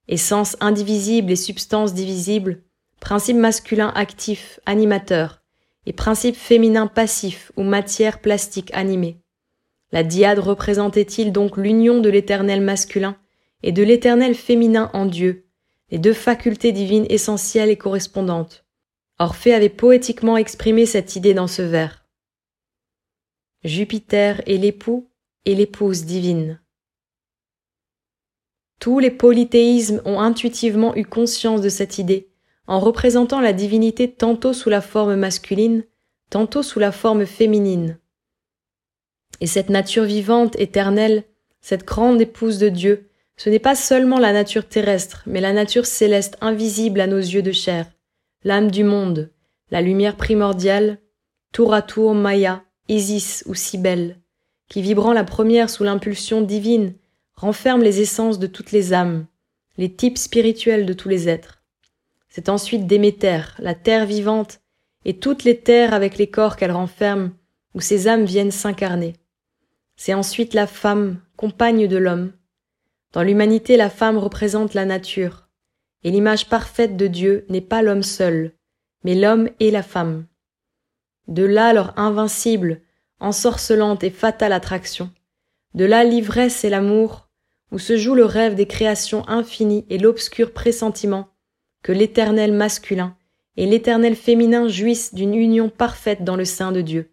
essence 0.09 0.57
indivisible 0.61 1.33
et 1.33 1.37
substance 1.37 1.95
divisible, 1.95 2.63
principe 3.01 3.37
masculin 3.37 3.93
actif, 3.95 4.61
animateur, 4.67 5.43
et 5.87 5.93
principe 5.93 6.37
féminin 6.37 6.87
passif 6.87 7.53
ou 7.57 7.63
matière 7.63 8.21
plastique 8.21 8.73
animée. 8.75 9.19
La 9.93 10.03
diade 10.03 10.39
représentait-il 10.39 11.31
donc 11.31 11.57
l'union 11.57 12.01
de 12.01 12.09
l'éternel 12.09 12.61
masculin 12.61 13.17
et 13.63 13.73
de 13.73 13.83
l'éternel 13.83 14.35
féminin 14.35 14.91
en 14.93 15.07
Dieu, 15.07 15.47
les 15.91 15.99
deux 15.99 16.13
facultés 16.13 16.73
divines 16.73 17.07
essentielles 17.09 17.71
et 17.71 17.77
correspondantes? 17.77 18.65
Orphée 19.19 19.55
avait 19.55 19.69
poétiquement 19.69 20.37
exprimé 20.37 20.87
cette 20.87 21.15
idée 21.15 21.35
dans 21.35 21.47
ce 21.47 21.63
vers. 21.63 22.05
Jupiter 23.63 24.43
est 24.49 24.57
l'époux 24.57 25.09
et 25.45 25.55
l'épouse 25.55 26.05
divine. 26.05 26.61
Tous 28.81 28.99
les 28.99 29.11
polythéismes 29.11 30.03
ont 30.05 30.21
intuitivement 30.21 30.95
eu 30.97 31.05
conscience 31.05 31.61
de 31.61 31.69
cette 31.69 31.99
idée, 31.99 32.29
en 32.67 32.81
représentant 32.81 33.41
la 33.41 33.53
divinité 33.53 34.11
tantôt 34.11 34.53
sous 34.53 34.71
la 34.71 34.81
forme 34.81 35.17
masculine, 35.17 35.85
tantôt 36.31 36.63
sous 36.63 36.79
la 36.79 36.93
forme 36.93 37.27
féminine. 37.27 37.99
Et 39.41 39.47
cette 39.47 39.69
nature 39.69 40.05
vivante, 40.05 40.59
éternelle, 40.59 41.25
cette 41.61 41.85
grande 41.85 42.21
épouse 42.21 42.59
de 42.59 42.69
Dieu, 42.69 43.09
ce 43.37 43.51
n'est 43.51 43.59
pas 43.59 43.75
seulement 43.75 44.19
la 44.19 44.33
nature 44.33 44.69
terrestre, 44.69 45.23
mais 45.27 45.41
la 45.41 45.53
nature 45.53 45.87
céleste 45.87 46.37
invisible 46.41 47.01
à 47.01 47.07
nos 47.07 47.19
yeux 47.19 47.43
de 47.43 47.53
chair, 47.53 47.87
l'âme 48.45 48.71
du 48.71 48.85
monde, 48.85 49.31
la 49.71 49.81
lumière 49.81 50.17
primordiale, 50.17 50.99
tour 51.53 51.75
à 51.75 51.83
tour 51.83 52.15
Maya, 52.15 52.63
Isis 52.89 53.43
ou 53.47 53.55
Cybèle, 53.55 54.21
qui 54.69 54.83
vibrant 54.83 55.13
la 55.13 55.25
première 55.25 55.71
sous 55.71 55.85
l'impulsion 55.85 56.43
divine, 56.43 56.95
renferme 57.37 57.83
les 57.83 58.01
essences 58.01 58.39
de 58.39 58.47
toutes 58.47 58.73
les 58.73 58.93
âmes, 58.93 59.27
les 59.77 59.93
types 59.93 60.19
spirituels 60.19 60.87
de 60.87 60.93
tous 60.93 61.09
les 61.09 61.29
êtres. 61.29 61.63
C'est 62.29 62.49
ensuite 62.49 62.87
Déméter, 62.87 63.43
la 63.59 63.75
terre 63.75 64.07
vivante, 64.07 64.61
et 65.05 65.19
toutes 65.19 65.45
les 65.45 65.61
terres 65.61 65.95
avec 65.95 66.17
les 66.17 66.29
corps 66.29 66.57
qu'elle 66.57 66.73
renferme, 66.73 67.33
où 67.75 67.81
ces 67.81 68.09
âmes 68.09 68.25
viennent 68.25 68.51
s'incarner. 68.51 69.15
C'est 69.97 70.15
ensuite 70.15 70.55
la 70.55 70.67
femme, 70.67 71.21
compagne 71.37 71.87
de 71.87 71.97
l'homme. 71.97 72.33
Dans 73.13 73.23
l'humanité, 73.23 73.77
la 73.77 73.91
femme 73.91 74.19
représente 74.19 74.75
la 74.75 74.85
nature, 74.85 75.49
et 76.03 76.11
l'image 76.11 76.49
parfaite 76.49 76.97
de 76.97 77.07
Dieu 77.07 77.47
n'est 77.49 77.61
pas 77.61 77.83
l'homme 77.83 78.03
seul, 78.03 78.53
mais 79.05 79.15
l'homme 79.15 79.49
et 79.61 79.71
la 79.71 79.83
femme. 79.83 80.27
De 81.29 81.45
là 81.45 81.73
leur 81.73 81.99
invincible, 81.99 82.81
ensorcelante 83.21 84.05
et 84.05 84.11
fatale 84.11 84.53
attraction. 84.53 85.11
De 85.75 85.85
là 85.85 86.05
l'ivresse 86.05 86.65
et 86.65 86.71
l'amour, 86.71 87.24
où 87.75 87.79
se 87.81 87.97
joue 87.97 88.15
le 88.15 88.25
rêve 88.25 88.55
des 88.55 88.67
créations 88.67 89.29
infinies 89.29 89.85
et 89.91 89.99
l'obscur 89.99 90.53
pressentiment 90.53 91.27
que 91.83 91.91
l'éternel 91.91 92.53
masculin 92.53 93.17
et 93.57 93.67
l'éternel 93.67 94.15
féminin 94.15 94.69
jouissent 94.69 95.13
d'une 95.13 95.35
union 95.35 95.69
parfaite 95.69 96.23
dans 96.23 96.37
le 96.37 96.45
sein 96.45 96.71
de 96.71 96.83
Dieu. 96.83 97.11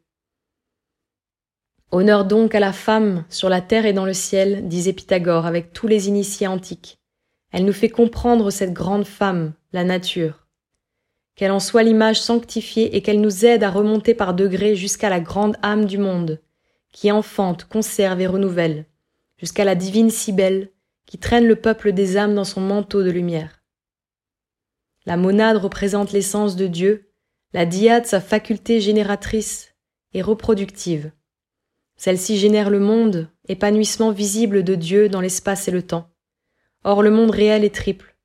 Honneur 1.89 2.25
donc 2.25 2.53
à 2.53 2.59
la 2.59 2.73
femme 2.73 3.25
sur 3.27 3.49
la 3.49 3.59
terre 3.59 3.87
et 3.87 3.93
dans 3.93 4.05
le 4.05 4.13
ciel, 4.13 4.67
disait 4.67 4.93
Pythagore 4.93 5.47
avec 5.47 5.73
tous 5.73 5.87
les 5.87 6.07
initiés 6.07 6.45
antiques. 6.45 6.99
Elle 7.51 7.65
nous 7.65 7.73
fait 7.73 7.89
comprendre 7.89 8.51
cette 8.51 8.71
grande 8.71 9.05
femme, 9.05 9.53
la 9.73 9.83
nature. 9.83 10.45
Qu'elle 11.35 11.51
en 11.51 11.59
soit 11.59 11.81
l'image 11.81 12.21
sanctifiée 12.21 12.95
et 12.95 13.01
qu'elle 13.01 13.19
nous 13.19 13.47
aide 13.47 13.63
à 13.63 13.71
remonter 13.71 14.13
par 14.13 14.35
degrés 14.35 14.75
jusqu'à 14.75 15.09
la 15.09 15.21
grande 15.21 15.57
âme 15.63 15.85
du 15.85 15.97
monde, 15.97 16.39
qui 16.91 17.11
enfante, 17.11 17.63
conserve 17.63 18.21
et 18.21 18.27
renouvelle, 18.27 18.85
jusqu'à 19.41 19.65
la 19.65 19.73
divine 19.75 20.11
Cybèle, 20.11 20.69
qui 21.07 21.17
traîne 21.17 21.47
le 21.47 21.55
peuple 21.55 21.93
des 21.93 22.15
âmes 22.15 22.35
dans 22.35 22.45
son 22.45 22.61
manteau 22.61 23.03
de 23.03 23.09
lumière. 23.09 23.63
La 25.07 25.17
monade 25.17 25.57
représente 25.57 26.11
l'essence 26.11 26.55
de 26.55 26.67
Dieu, 26.67 27.11
la 27.51 27.65
diade 27.65 28.05
sa 28.05 28.21
faculté 28.21 28.79
génératrice 28.79 29.73
et 30.13 30.21
reproductive. 30.21 31.11
Celle-ci 31.97 32.37
génère 32.37 32.69
le 32.69 32.79
monde, 32.79 33.29
épanouissement 33.47 34.11
visible 34.11 34.63
de 34.63 34.75
Dieu 34.75 35.09
dans 35.09 35.21
l'espace 35.21 35.67
et 35.67 35.71
le 35.71 35.81
temps. 35.81 36.07
Or 36.83 37.01
le 37.01 37.09
monde 37.11 37.31
réel 37.31 37.63
est 37.63 37.73
triple, 37.73 38.15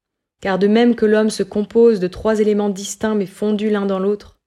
car 0.42 0.58
de 0.58 0.66
même 0.66 0.94
que 0.94 1.06
l'homme 1.06 1.30
se 1.30 1.42
compose 1.42 1.98
de 1.98 2.08
trois 2.08 2.40
éléments 2.40 2.70
distincts 2.70 3.14
mais 3.14 3.26
fondus 3.26 3.70
l'un 3.70 3.86
dans 3.86 3.98
l'autre, 3.98 4.38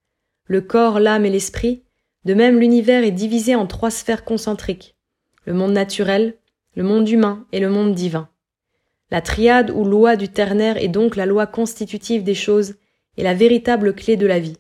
le 0.46 0.62
corps, 0.62 1.00
l'âme 1.00 1.26
et 1.26 1.30
l'esprit, 1.30 1.84
de 2.26 2.36
même 2.36 2.60
l'univers 2.60 3.04
est 3.04 3.12
divisé 3.12 3.56
en 3.56 3.66
trois 3.66 3.92
sphères 3.92 4.24
concentriques, 4.24 4.98
le 5.46 5.54
monde 5.54 5.74
naturel, 5.74 6.39
le 6.76 6.84
monde 6.84 7.10
humain 7.10 7.46
et 7.52 7.60
le 7.60 7.70
monde 7.70 7.94
divin. 7.94 8.30
La 9.12 9.22
triade 9.22 9.72
ou 9.72 9.84
loi 9.84 10.16
du 10.16 10.30
ternaire 10.30 10.78
est 10.78 10.88
donc 10.88 11.16
la 11.16 11.26
loi 11.26 11.48
constitutive 11.48 12.24
des 12.24 12.36
choses 12.36 12.76
et 13.18 13.24
la 13.24 13.34
véritable 13.34 13.96
clé 13.96 14.18
de 14.18 14.28
la 14.28 14.40
vie, 14.40 14.58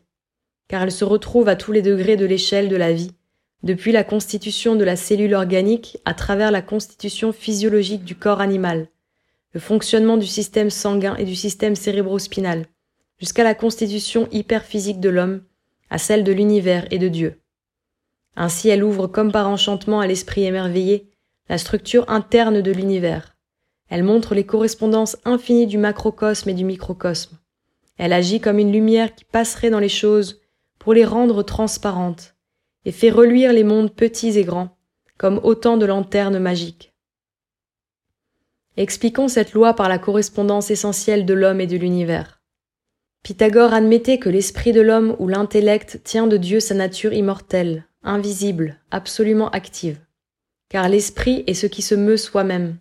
car 0.67 0.83
elle 0.83 0.91
se 0.91 1.05
retrouve 1.05 1.47
à 1.47 1.55
tous 1.55 1.71
les 1.71 1.81
degrés 1.81 2.17
de 2.17 2.25
l'échelle 2.25 2.67
de 2.67 2.75
la 2.75 2.91
vie, 2.91 3.11
depuis 3.63 3.91
la 3.91 4.03
constitution 4.03 4.75
de 4.75 4.83
la 4.83 4.95
cellule 4.95 5.33
organique 5.33 5.97
à 6.05 6.13
travers 6.13 6.51
la 6.51 6.61
constitution 6.61 7.31
physiologique 7.31 8.03
du 8.03 8.15
corps 8.15 8.41
animal, 8.41 8.87
le 9.53 9.59
fonctionnement 9.59 10.17
du 10.17 10.27
système 10.27 10.69
sanguin 10.69 11.15
et 11.17 11.25
du 11.25 11.35
système 11.35 11.75
cérébrospinal, 11.75 12.65
jusqu'à 13.19 13.43
la 13.43 13.55
constitution 13.55 14.27
hyperphysique 14.31 14.99
de 14.99 15.09
l'homme, 15.09 15.43
à 15.89 15.97
celle 15.97 16.23
de 16.23 16.31
l'univers 16.31 16.87
et 16.91 16.99
de 16.99 17.07
Dieu. 17.07 17.41
Ainsi 18.35 18.69
elle 18.69 18.83
ouvre 18.83 19.07
comme 19.07 19.31
par 19.31 19.49
enchantement 19.49 19.99
à 19.99 20.07
l'esprit 20.07 20.45
émerveillé 20.45 21.08
la 21.49 21.57
structure 21.57 22.09
interne 22.09 22.61
de 22.61 22.71
l'univers. 22.71 23.35
Elle 23.89 24.03
montre 24.03 24.35
les 24.35 24.45
correspondances 24.45 25.17
infinies 25.25 25.67
du 25.67 25.79
macrocosme 25.79 26.49
et 26.49 26.53
du 26.53 26.63
microcosme. 26.63 27.39
Elle 27.97 28.13
agit 28.13 28.39
comme 28.39 28.59
une 28.59 28.71
lumière 28.71 29.13
qui 29.15 29.25
passerait 29.25 29.71
dans 29.71 29.79
les 29.79 29.89
choses 29.89 30.41
pour 30.77 30.93
les 30.93 31.05
rendre 31.05 31.43
transparentes, 31.43 32.35
et 32.85 32.91
fait 32.91 33.09
reluire 33.09 33.51
les 33.51 33.65
mondes 33.65 33.93
petits 33.93 34.37
et 34.37 34.43
grands, 34.43 34.77
comme 35.17 35.41
autant 35.43 35.75
de 35.75 35.85
lanternes 35.85 36.39
magiques. 36.39 36.93
Expliquons 38.77 39.27
cette 39.27 39.51
loi 39.51 39.73
par 39.73 39.89
la 39.89 39.99
correspondance 39.99 40.71
essentielle 40.71 41.25
de 41.25 41.33
l'homme 41.33 41.59
et 41.59 41.67
de 41.67 41.75
l'univers. 41.75 42.41
Pythagore 43.23 43.73
admettait 43.73 44.19
que 44.19 44.29
l'esprit 44.29 44.71
de 44.71 44.79
l'homme 44.79 45.15
ou 45.19 45.27
l'intellect 45.27 46.01
tient 46.05 46.27
de 46.27 46.37
Dieu 46.37 46.61
sa 46.61 46.75
nature 46.75 47.11
immortelle, 47.11 47.85
invisible, 48.03 48.79
absolument 48.91 49.49
active. 49.49 49.99
Car 50.69 50.87
l'esprit 50.87 51.43
est 51.47 51.55
ce 51.55 51.65
qui 51.67 51.81
se 51.81 51.95
meut 51.95 52.17
soi-même. 52.17 52.77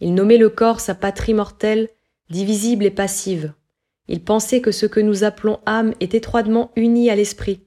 Il 0.00 0.14
nommait 0.14 0.36
le 0.36 0.50
corps 0.50 0.80
sa 0.80 0.94
patrie 0.94 1.34
mortelle, 1.34 1.88
divisible 2.28 2.84
et 2.84 2.90
passive. 2.90 3.54
Il 4.08 4.22
pensait 4.22 4.60
que 4.60 4.72
ce 4.72 4.86
que 4.86 5.00
nous 5.00 5.24
appelons 5.24 5.60
âme 5.66 5.94
est 6.00 6.14
étroitement 6.14 6.70
uni 6.76 7.10
à 7.10 7.16
l'esprit, 7.16 7.60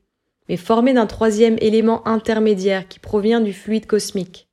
mais 0.48 0.58
formé 0.58 0.94
d'un 0.94 1.08
troisième 1.08 1.58
élément 1.60 2.08
intermédiaire 2.08 2.88
qui 2.88 3.00
provient 3.00 3.42
du 3.42 3.53
fluide 3.53 3.86
cosmique. 3.86 4.50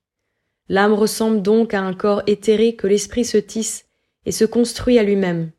L'âme 0.69 0.93
ressemble 0.93 1.41
donc 1.41 1.73
à 1.73 1.81
un 1.81 1.93
corps 1.93 2.23
éthéré 2.27 2.75
que 2.75 2.87
l'esprit 2.87 3.25
se 3.25 3.37
tisse 3.37 3.85
et 4.25 4.31
se 4.31 4.45
construit 4.45 4.97
à 4.97 5.03
lui-même. 5.03 5.51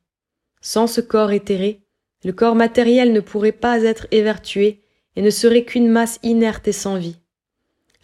Sans 0.61 0.87
ce 0.87 1.01
corps 1.01 1.33
éthéré, 1.33 1.83
le 2.25 2.33
corps 2.33 2.55
matériel 2.55 3.13
ne 3.13 3.21
pourrait 3.21 3.53
pas 3.53 3.83
être 3.83 4.07
évertué 4.11 4.83
et 5.17 5.23
ne 5.23 5.31
serait 5.31 5.65
qu'une 5.65 5.89
masse 5.89 6.19
inerte 6.23 6.67
et 6.67 6.73
sans 6.73 6.97
vie. 6.97 7.19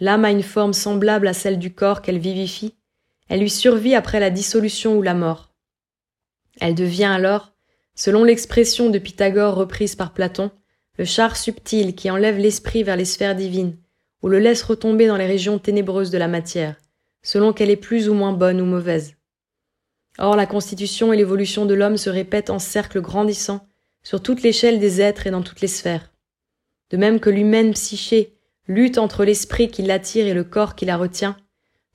L'âme 0.01 0.25
a 0.25 0.31
une 0.31 0.43
forme 0.43 0.73
semblable 0.73 1.27
à 1.27 1.33
celle 1.33 1.59
du 1.59 1.73
corps 1.73 2.03
qu'elle 2.03 2.19
vivifie, 2.19 2.75
elle 3.29 3.41
lui 3.41 3.51
survit 3.51 3.95
après 3.95 4.21
la 4.21 4.31
dissolution 4.31 4.97
ou 4.97 5.03
la 5.03 5.15
mort. 5.15 5.53
Elle 6.61 6.75
devient 6.75 7.05
alors, 7.05 7.53
selon 7.95 8.25
l'expression 8.25 8.91
de 8.91 8.99
Pythagore 8.99 9.55
reprise 9.55 9.97
par 9.97 10.13
Platon, 10.13 10.51
le 10.97 11.05
char 11.05 11.37
subtil 11.37 11.95
qui 11.95 12.11
enlève 12.11 12.39
l'esprit 12.39 12.83
vers 12.83 12.97
les 12.97 13.05
sphères 13.05 13.37
divines, 13.37 13.77
ou 14.23 14.29
le 14.29 14.39
laisse 14.39 14.63
retomber 14.63 15.07
dans 15.07 15.17
les 15.17 15.27
régions 15.27 15.59
ténébreuses 15.59 16.11
de 16.11 16.19
la 16.19 16.29
matière, 16.29 16.77
selon 17.23 17.53
qu'elle 17.53 17.71
est 17.71 17.77
plus 17.77 18.09
ou 18.09 18.15
moins 18.15 18.33
bonne 18.33 18.61
ou 18.61 18.65
mauvaise. 18.65 19.15
Or 20.19 20.35
la 20.35 20.47
constitution 20.47 21.13
et 21.13 21.17
l'évolution 21.17 21.67
de 21.67 21.75
l'homme 21.75 21.97
se 21.97 22.11
répètent 22.11 22.51
en 22.51 22.59
cercle 22.59 23.01
grandissant, 23.01 23.67
sur 24.03 24.23
toute 24.23 24.43
l'échelle 24.43 24.81
des 24.81 25.01
êtres 25.01 25.27
et 25.27 25.31
dans 25.31 25.43
toutes 25.43 25.61
les 25.61 25.69
sphères. 25.69 26.13
De 26.91 26.97
même 26.97 27.21
que 27.21 27.31
l'humaine 27.31 27.73
psyché 27.75 28.38
lutte 28.69 28.99
entre 28.99 29.25
l'esprit 29.25 29.69
qui 29.69 29.83
l'attire 29.83 30.27
et 30.27 30.35
le 30.35 30.45
corps 30.45 30.77
qui 30.77 30.85
la 30.85 30.97
retient, 30.97 31.37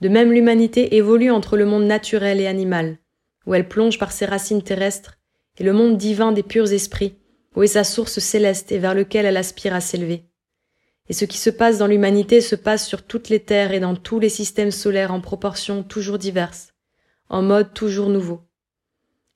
de 0.02 0.10
même 0.10 0.34
l'humanité 0.34 0.96
évolue 0.96 1.32
entre 1.32 1.56
le 1.56 1.66
monde 1.66 1.86
naturel 1.86 2.42
et 2.42 2.48
animal, 2.48 2.98
où 3.46 3.54
elle 3.54 3.70
plonge 3.70 4.00
par 4.00 4.12
ses 4.12 4.26
racines 4.26 4.64
terrestres, 4.64 5.20
et 5.60 5.64
le 5.64 5.72
monde 5.72 5.98
divin 5.98 6.32
des 6.32 6.44
purs 6.44 6.74
esprits, 6.74 7.16
où 7.56 7.64
est 7.64 7.68
sa 7.68 7.84
source 7.84 8.20
céleste 8.20 8.72
et 8.72 8.80
vers 8.80 8.96
lequel 8.96 9.26
elle 9.26 9.38
aspire 9.38 9.76
à 9.76 9.82
s'élever. 9.82 10.26
Et 11.10 11.14
ce 11.14 11.26
qui 11.26 11.38
se 11.38 11.50
passe 11.50 11.78
dans 11.78 11.88
l'humanité 11.88 12.42
se 12.42 12.56
passe 12.56 12.88
sur 12.88 13.04
toutes 13.04 13.30
les 13.30 13.42
terres 13.42 13.72
et 13.72 13.80
dans 13.80 13.96
tous 13.96 14.20
les 14.20 14.30
systèmes 14.30 14.72
solaires 14.72 15.14
en 15.14 15.22
proportions 15.22 15.84
toujours 15.84 16.18
diverses, 16.18 16.74
en 17.30 17.42
mode 17.42 17.74
toujours 17.74 18.10
nouveau. 18.10 18.42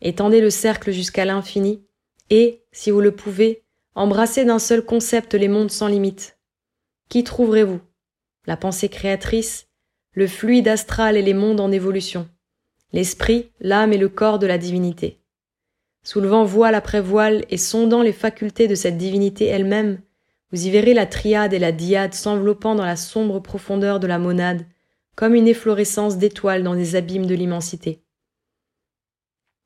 Étendez 0.02 0.42
le 0.42 0.50
cercle 0.50 0.92
jusqu'à 0.92 1.26
l'infini, 1.26 1.84
et, 2.30 2.64
si 2.72 2.92
vous 2.92 3.02
le 3.02 3.12
pouvez, 3.12 3.64
embrassez 3.96 4.44
d'un 4.46 4.60
seul 4.60 4.84
concept 4.84 5.34
les 5.34 5.48
mondes 5.48 5.72
sans 5.72 5.88
limite. 5.88 6.37
Qui 7.10 7.24
trouverez-vous? 7.24 7.80
La 8.46 8.58
pensée 8.58 8.90
créatrice, 8.90 9.68
le 10.14 10.28
fluide 10.28 10.68
astral 10.68 11.18
et 11.18 11.22
les 11.22 11.34
mondes 11.34 11.60
en 11.60 11.72
évolution, 11.72 12.28
l'esprit, 12.94 13.52
l'âme 13.60 13.94
et 13.94 13.98
le 13.98 14.10
corps 14.10 14.40
de 14.40 14.48
la 14.48 14.58
divinité 14.58 15.20
soulevant 16.08 16.46
voile 16.46 16.74
après 16.74 17.02
voile 17.02 17.44
et 17.50 17.58
sondant 17.58 18.02
les 18.02 18.14
facultés 18.14 18.70
de 18.70 18.76
cette 18.76 18.98
divinité 18.98 19.48
elle-même, 19.48 20.00
vous 20.54 20.66
y 20.66 20.72
verrez 20.72 20.94
la 20.94 21.06
triade 21.06 21.52
et 21.52 21.60
la 21.60 21.74
diade 21.74 22.14
s'enveloppant 22.14 22.76
dans 22.76 22.86
la 22.86 22.96
sombre 22.96 23.42
profondeur 23.42 24.00
de 24.00 24.08
la 24.08 24.18
monade, 24.18 24.66
comme 25.16 25.36
une 25.36 25.50
efflorescence 25.50 26.18
d'étoiles 26.18 26.64
dans 26.64 26.72
les 26.72 26.96
abîmes 26.96 27.26
de 27.26 27.36
l'immensité. 27.36 28.02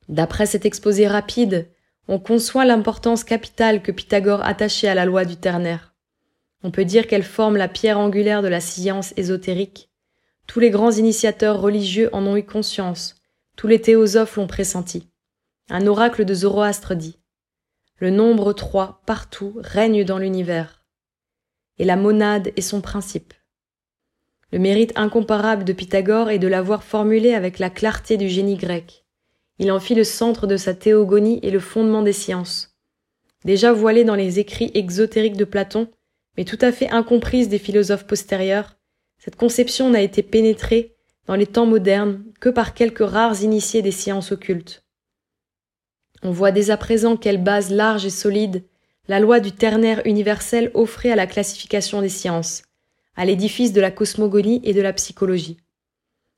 D'après 0.09 0.47
cet 0.47 0.65
exposé 0.65 1.07
rapide, 1.07 1.69
on 2.07 2.17
conçoit 2.17 2.65
l'importance 2.65 3.23
capitale 3.23 3.83
que 3.83 3.91
Pythagore 3.91 4.43
attachait 4.43 4.87
à 4.87 4.95
la 4.95 5.05
loi 5.05 5.25
du 5.25 5.35
ternaire. 5.35 5.90
On 6.63 6.71
peut 6.71 6.85
dire 6.85 7.07
qu'elle 7.07 7.23
forme 7.23 7.57
la 7.57 7.67
pierre 7.67 7.99
angulaire 7.99 8.41
de 8.41 8.47
la 8.47 8.61
science 8.61 9.13
ésotérique. 9.17 9.89
Tous 10.47 10.59
les 10.59 10.69
grands 10.69 10.91
initiateurs 10.91 11.61
religieux 11.61 12.09
en 12.13 12.25
ont 12.27 12.35
eu 12.35 12.43
conscience, 12.43 13.15
tous 13.55 13.67
les 13.67 13.81
théosophes 13.81 14.35
l'ont 14.35 14.47
pressenti. 14.47 15.07
Un 15.69 15.87
oracle 15.87 16.25
de 16.25 16.33
Zoroastre 16.33 16.95
dit 16.95 17.17
Le 17.97 18.09
nombre 18.09 18.53
trois, 18.53 19.01
partout, 19.05 19.53
règne 19.57 20.03
dans 20.03 20.17
l'univers. 20.17 20.83
Et 21.77 21.85
la 21.85 21.95
monade 21.95 22.51
est 22.55 22.61
son 22.61 22.81
principe. 22.81 23.33
Le 24.51 24.59
mérite 24.59 24.91
incomparable 24.95 25.63
de 25.63 25.73
Pythagore 25.73 26.29
est 26.29 26.39
de 26.39 26.47
l'avoir 26.47 26.83
formulé 26.83 27.33
avec 27.33 27.57
la 27.57 27.69
clarté 27.69 28.17
du 28.17 28.27
génie 28.27 28.57
grec. 28.57 29.05
Il 29.59 29.71
en 29.71 29.79
fit 29.79 29.95
le 29.95 30.03
centre 30.03 30.47
de 30.47 30.57
sa 30.57 30.73
théogonie 30.73 31.39
et 31.43 31.51
le 31.51 31.59
fondement 31.59 32.01
des 32.01 32.13
sciences. 32.13 32.75
Déjà 33.45 33.71
voilée 33.71 34.03
dans 34.03 34.15
les 34.15 34.39
écrits 34.39 34.71
exotériques 34.73 35.37
de 35.37 35.45
Platon, 35.45 35.87
mais 36.37 36.45
tout 36.45 36.57
à 36.61 36.71
fait 36.71 36.89
incomprise 36.89 37.49
des 37.49 37.59
philosophes 37.59 38.07
postérieurs, 38.07 38.77
cette 39.17 39.35
conception 39.35 39.89
n'a 39.89 40.01
été 40.01 40.23
pénétrée 40.23 40.95
dans 41.27 41.35
les 41.35 41.45
temps 41.45 41.65
modernes 41.65 42.23
que 42.39 42.49
par 42.49 42.73
quelques 42.73 43.07
rares 43.07 43.43
initiés 43.43 43.81
des 43.81 43.91
sciences 43.91 44.31
occultes. 44.31 44.83
On 46.23 46.31
voit 46.31 46.51
dès 46.51 46.69
à 46.69 46.77
présent 46.77 47.17
quelle 47.17 47.41
base 47.41 47.71
large 47.71 48.05
et 48.05 48.09
solide 48.09 48.63
la 49.07 49.19
loi 49.19 49.39
du 49.39 49.51
ternaire 49.51 50.01
universel 50.05 50.71
offrait 50.73 51.11
à 51.11 51.15
la 51.15 51.27
classification 51.27 52.01
des 52.01 52.09
sciences, 52.09 52.63
à 53.15 53.25
l'édifice 53.25 53.73
de 53.73 53.81
la 53.81 53.91
cosmogonie 53.91 54.61
et 54.63 54.73
de 54.73 54.81
la 54.81 54.93
psychologie. 54.93 55.57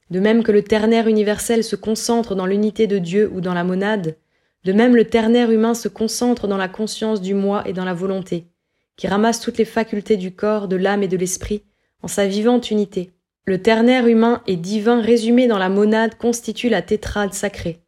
De 0.10 0.20
même 0.20 0.44
que 0.44 0.52
le 0.52 0.64
ternaire 0.64 1.08
universel 1.08 1.64
se 1.64 1.76
concentre 1.76 2.36
dans 2.36 2.46
l'unité 2.46 2.88
de 2.88 3.00
Dieu 3.00 3.30
ou 3.34 3.42
dans 3.42 3.54
la 3.54 3.64
monade, 3.64 4.18
de 4.64 4.74
même 4.74 4.96
le 4.96 5.06
ternaire 5.06 5.52
humain 5.52 5.74
se 5.74 5.88
concentre 5.88 6.48
dans 6.48 6.58
la 6.58 6.70
conscience 6.70 7.22
du 7.22 7.34
moi 7.34 7.68
et 7.68 7.74
dans 7.74 7.86
la 7.86 7.94
volonté, 7.94 8.48
qui 8.96 9.08
ramasse 9.08 9.40
toutes 9.40 9.58
les 9.58 9.66
facultés 9.66 10.18
du 10.18 10.34
corps, 10.34 10.68
de 10.68 10.76
l'âme 10.76 11.04
et 11.04 11.08
de 11.08 11.18
l'esprit 11.18 11.64
en 12.02 12.08
sa 12.08 12.28
vivante 12.28 12.72
unité. 12.72 13.12
Le 13.46 13.62
ternaire 13.62 14.08
humain 14.08 14.42
et 14.48 14.56
divin 14.56 15.02
résumé 15.02 15.48
dans 15.48 15.58
la 15.58 15.70
monade 15.70 16.16
constitue 16.16 16.70
la 16.70 16.82
tétrade 16.82 17.34
sacrée. 17.34 17.82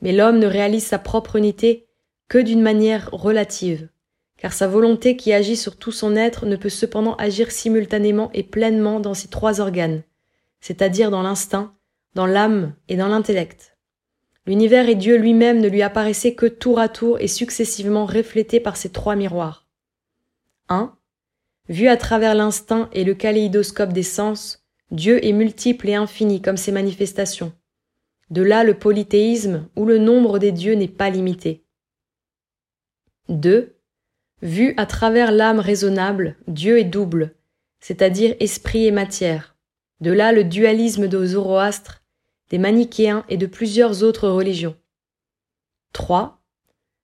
Mais 0.00 0.12
l'homme 0.12 0.38
ne 0.38 0.46
réalise 0.46 0.86
sa 0.86 0.98
propre 0.98 1.36
unité 1.36 1.86
que 2.28 2.38
d'une 2.38 2.62
manière 2.62 3.10
relative 3.12 3.88
car 4.40 4.54
sa 4.54 4.66
volonté 4.66 5.16
qui 5.16 5.32
agit 5.32 5.56
sur 5.56 5.76
tout 5.76 5.92
son 5.92 6.16
être 6.16 6.46
ne 6.46 6.56
peut 6.56 6.70
cependant 6.70 7.14
agir 7.16 7.50
simultanément 7.50 8.30
et 8.32 8.42
pleinement 8.42 8.98
dans 8.98 9.12
ces 9.12 9.28
trois 9.28 9.60
organes, 9.60 10.02
c'est-à-dire 10.60 11.10
dans 11.10 11.22
l'instinct, 11.22 11.74
dans 12.14 12.26
l'âme 12.26 12.72
et 12.88 12.96
dans 12.96 13.08
l'intellect. 13.08 13.76
L'univers 14.46 14.88
et 14.88 14.94
Dieu 14.94 15.16
lui-même 15.18 15.60
ne 15.60 15.68
lui 15.68 15.82
apparaissaient 15.82 16.34
que 16.34 16.46
tour 16.46 16.78
à 16.78 16.88
tour 16.88 17.20
et 17.20 17.28
successivement 17.28 18.06
reflétés 18.06 18.60
par 18.60 18.78
ces 18.78 18.88
trois 18.88 19.14
miroirs. 19.14 19.66
1. 20.70 20.96
Vu 21.68 21.88
à 21.88 21.96
travers 21.96 22.34
l'instinct 22.34 22.88
et 22.92 23.04
le 23.04 23.14
kaléidoscope 23.14 23.92
des 23.92 24.04
sens, 24.04 24.64
Dieu 24.90 25.24
est 25.24 25.32
multiple 25.32 25.88
et 25.88 25.94
infini 25.94 26.40
comme 26.40 26.56
ses 26.56 26.72
manifestations. 26.72 27.52
De 28.30 28.42
là 28.42 28.64
le 28.64 28.74
polythéisme 28.74 29.68
où 29.76 29.84
le 29.84 29.98
nombre 29.98 30.38
des 30.38 30.52
dieux 30.52 30.74
n'est 30.74 30.88
pas 30.88 31.10
limité. 31.10 31.64
2. 33.28 33.76
Vu 34.42 34.74
à 34.76 34.86
travers 34.86 35.32
l'âme 35.32 35.58
raisonnable, 35.60 36.36
Dieu 36.46 36.78
est 36.78 36.84
double, 36.84 37.34
c'est-à-dire 37.80 38.34
esprit 38.40 38.86
et 38.86 38.92
matière. 38.92 39.56
De 40.00 40.12
là 40.12 40.32
le 40.32 40.44
dualisme 40.44 41.08
de 41.08 41.26
Zoroastre, 41.26 42.02
des 42.48 42.58
manichéens 42.58 43.24
et 43.28 43.36
de 43.36 43.46
plusieurs 43.46 44.02
autres 44.02 44.28
religions. 44.28 44.76
3. 45.92 46.40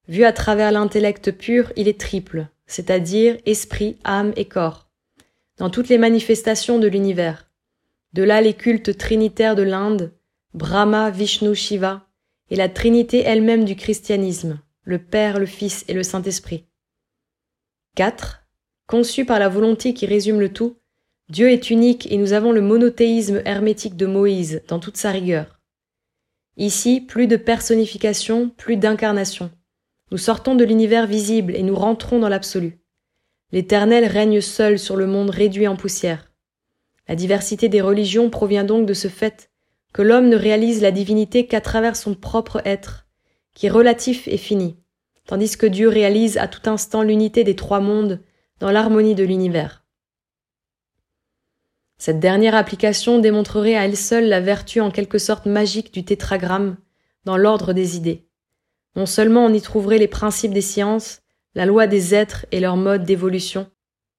Vu 0.09 0.25
à 0.25 0.33
travers 0.33 0.71
l'intellect 0.71 1.33
pur, 1.33 1.73
il 1.77 1.89
est 1.89 2.01
triple, 2.01 2.49
c'est-à-dire 2.67 3.39
esprit, 3.47 3.99
âme 4.05 4.33
et 4.37 4.45
corps, 4.45 4.89
dans 5.59 5.71
toutes 5.71 5.89
les 5.89 5.99
manifestations 5.99 6.79
de 6.79 6.89
l'univers. 6.89 7.51
De 8.13 8.23
là 8.23 8.41
les 8.41 8.55
cultes 8.55 8.97
trinitaires 8.97 9.57
de 9.57 9.63
l'Inde, 9.63 10.13
Brahma, 10.55 11.11
Vishnu, 11.11 11.55
Shiva, 11.55 12.07
et 12.51 12.57
la 12.57 12.69
trinité 12.69 13.21
elle-même 13.21 13.65
du 13.65 13.77
christianisme, 13.77 14.61
le 14.85 14.99
Père, 14.99 15.39
le 15.39 15.47
Fils 15.47 15.85
et 15.89 15.95
le 15.95 16.03
Saint-Esprit. 16.03 16.65
4. 17.97 18.43
Conçu 18.87 19.25
par 19.25 19.39
la 19.39 19.49
volonté 19.49 19.95
qui 19.95 20.07
résume 20.07 20.41
le 20.41 20.53
tout, 20.53 20.77
Dieu 21.29 21.51
est 21.51 21.71
unique 21.71 22.11
et 22.11 22.19
nous 22.19 22.33
avons 22.33 22.53
le 22.53 22.61
monothéisme 22.61 23.43
hermétique 23.45 23.97
de 23.97 24.07
Moïse 24.07 24.63
dans 24.69 24.79
toute 24.79 24.97
sa 24.97 25.11
rigueur. 25.11 25.61
Ici, 26.57 27.01
plus 27.01 27.27
de 27.27 27.37
personnification, 27.37 28.49
plus 28.49 28.77
d'incarnation. 28.77 29.51
Nous 30.11 30.19
sortons 30.19 30.55
de 30.55 30.65
l'univers 30.65 31.07
visible 31.07 31.55
et 31.55 31.63
nous 31.63 31.75
rentrons 31.75 32.19
dans 32.19 32.29
l'absolu. 32.29 32.81
L'Éternel 33.53 34.05
règne 34.05 34.41
seul 34.41 34.79
sur 34.79 34.97
le 34.97 35.07
monde 35.07 35.31
réduit 35.31 35.69
en 35.69 35.77
poussière. 35.77 36.33
La 37.09 37.15
diversité 37.15 37.69
des 37.69 37.81
religions 37.81 38.31
provient 38.31 38.65
donc 38.65 38.87
de 38.87 38.95
ce 38.95 39.09
fait 39.09 39.51
que 39.93 40.03
l'homme 40.03 40.29
ne 40.29 40.37
réalise 40.37 40.83
la 40.83 40.91
divinité 40.91 41.47
qu'à 41.47 41.61
travers 41.61 41.97
son 41.97 42.15
propre 42.15 42.61
être, 42.65 43.07
qui 43.55 43.67
est 43.67 43.71
relatif 43.71 44.29
et 44.29 44.37
fini 44.37 44.77
tandis 45.27 45.57
que 45.57 45.67
Dieu 45.67 45.89
réalise 45.89 46.39
à 46.39 46.49
tout 46.49 46.69
instant 46.71 47.03
l'unité 47.03 47.45
des 47.45 47.57
trois 47.57 47.81
mondes 47.81 48.23
dans 48.61 48.71
l'harmonie 48.71 49.15
de 49.15 49.25
l'univers. 49.25 49.85
Cette 51.99 52.21
dernière 52.21 52.55
application 52.55 53.19
démontrerait 53.19 53.77
à 53.77 53.85
elle 53.85 53.97
seule 53.97 54.29
la 54.29 54.41
vertu 54.41 54.81
en 54.81 54.91
quelque 54.91 55.19
sorte 55.19 55.47
magique 55.47 55.93
du 55.93 56.05
tétragramme 56.05 56.77
dans 57.25 57.37
l'ordre 57.37 57.73
des 57.73 57.97
idées. 57.97 58.26
Non 58.97 59.07
seulement 59.07 59.45
on 59.45 59.53
y 59.53 59.61
trouverait 59.61 59.99
les 59.99 60.09
principes 60.09 60.55
des 60.55 60.63
sciences, 60.63 61.21
la 61.55 61.67
loi 61.67 61.87
des 61.87 62.15
êtres 62.15 62.47
et 62.51 62.61
leur 62.61 62.77
mode 62.77 63.05
d'évolution, 63.05 63.71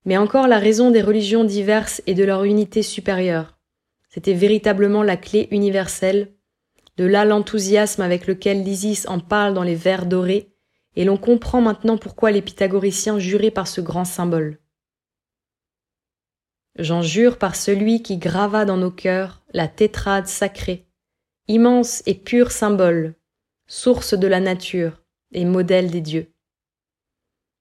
mais 0.06 0.18
encore 0.18 0.48
la 0.48 0.60
raison 0.60 0.92
des 0.92 1.02
religions 1.02 1.44
diverses 1.44 2.02
et 2.08 2.14
de 2.14 2.24
leur 2.24 2.44
unité 2.44 2.84
supérieure. 2.84 3.58
C'était 4.10 4.34
véritablement 4.34 5.04
la 5.04 5.18
clé 5.18 5.48
universelle, 5.52 6.34
de 6.96 7.06
là 7.06 7.26
l'enthousiasme 7.26 8.02
avec 8.02 8.26
lequel 8.26 8.64
l'Isis 8.64 9.08
en 9.08 9.20
parle 9.20 9.54
dans 9.54 9.64
les 9.64 9.76
vers 9.76 10.06
dorés 10.06 10.54
et 10.96 11.06
l'on 11.06 11.18
comprend 11.18 11.62
maintenant 11.62 11.98
pourquoi 11.98 12.32
les 12.32 12.42
pythagoriciens 12.42 13.20
juraient 13.20 13.52
par 13.52 13.68
ce 13.68 13.82
grand 13.82 14.06
symbole. 14.06 14.60
J'en 16.80 17.02
jure 17.02 17.38
par 17.38 17.56
celui 17.56 18.02
qui 18.04 18.18
grava 18.18 18.66
dans 18.66 18.78
nos 18.78 18.92
cœurs 18.92 19.44
la 19.54 19.68
tétrade 19.68 20.28
sacrée, 20.28 20.88
immense 21.48 22.04
et 22.06 22.16
pur 22.16 22.52
symbole, 22.52 23.16
source 23.68 24.14
de 24.14 24.28
la 24.28 24.40
nature 24.40 25.04
et 25.34 25.44
modèle 25.44 25.92
des 25.92 26.00
dieux. 26.00 26.32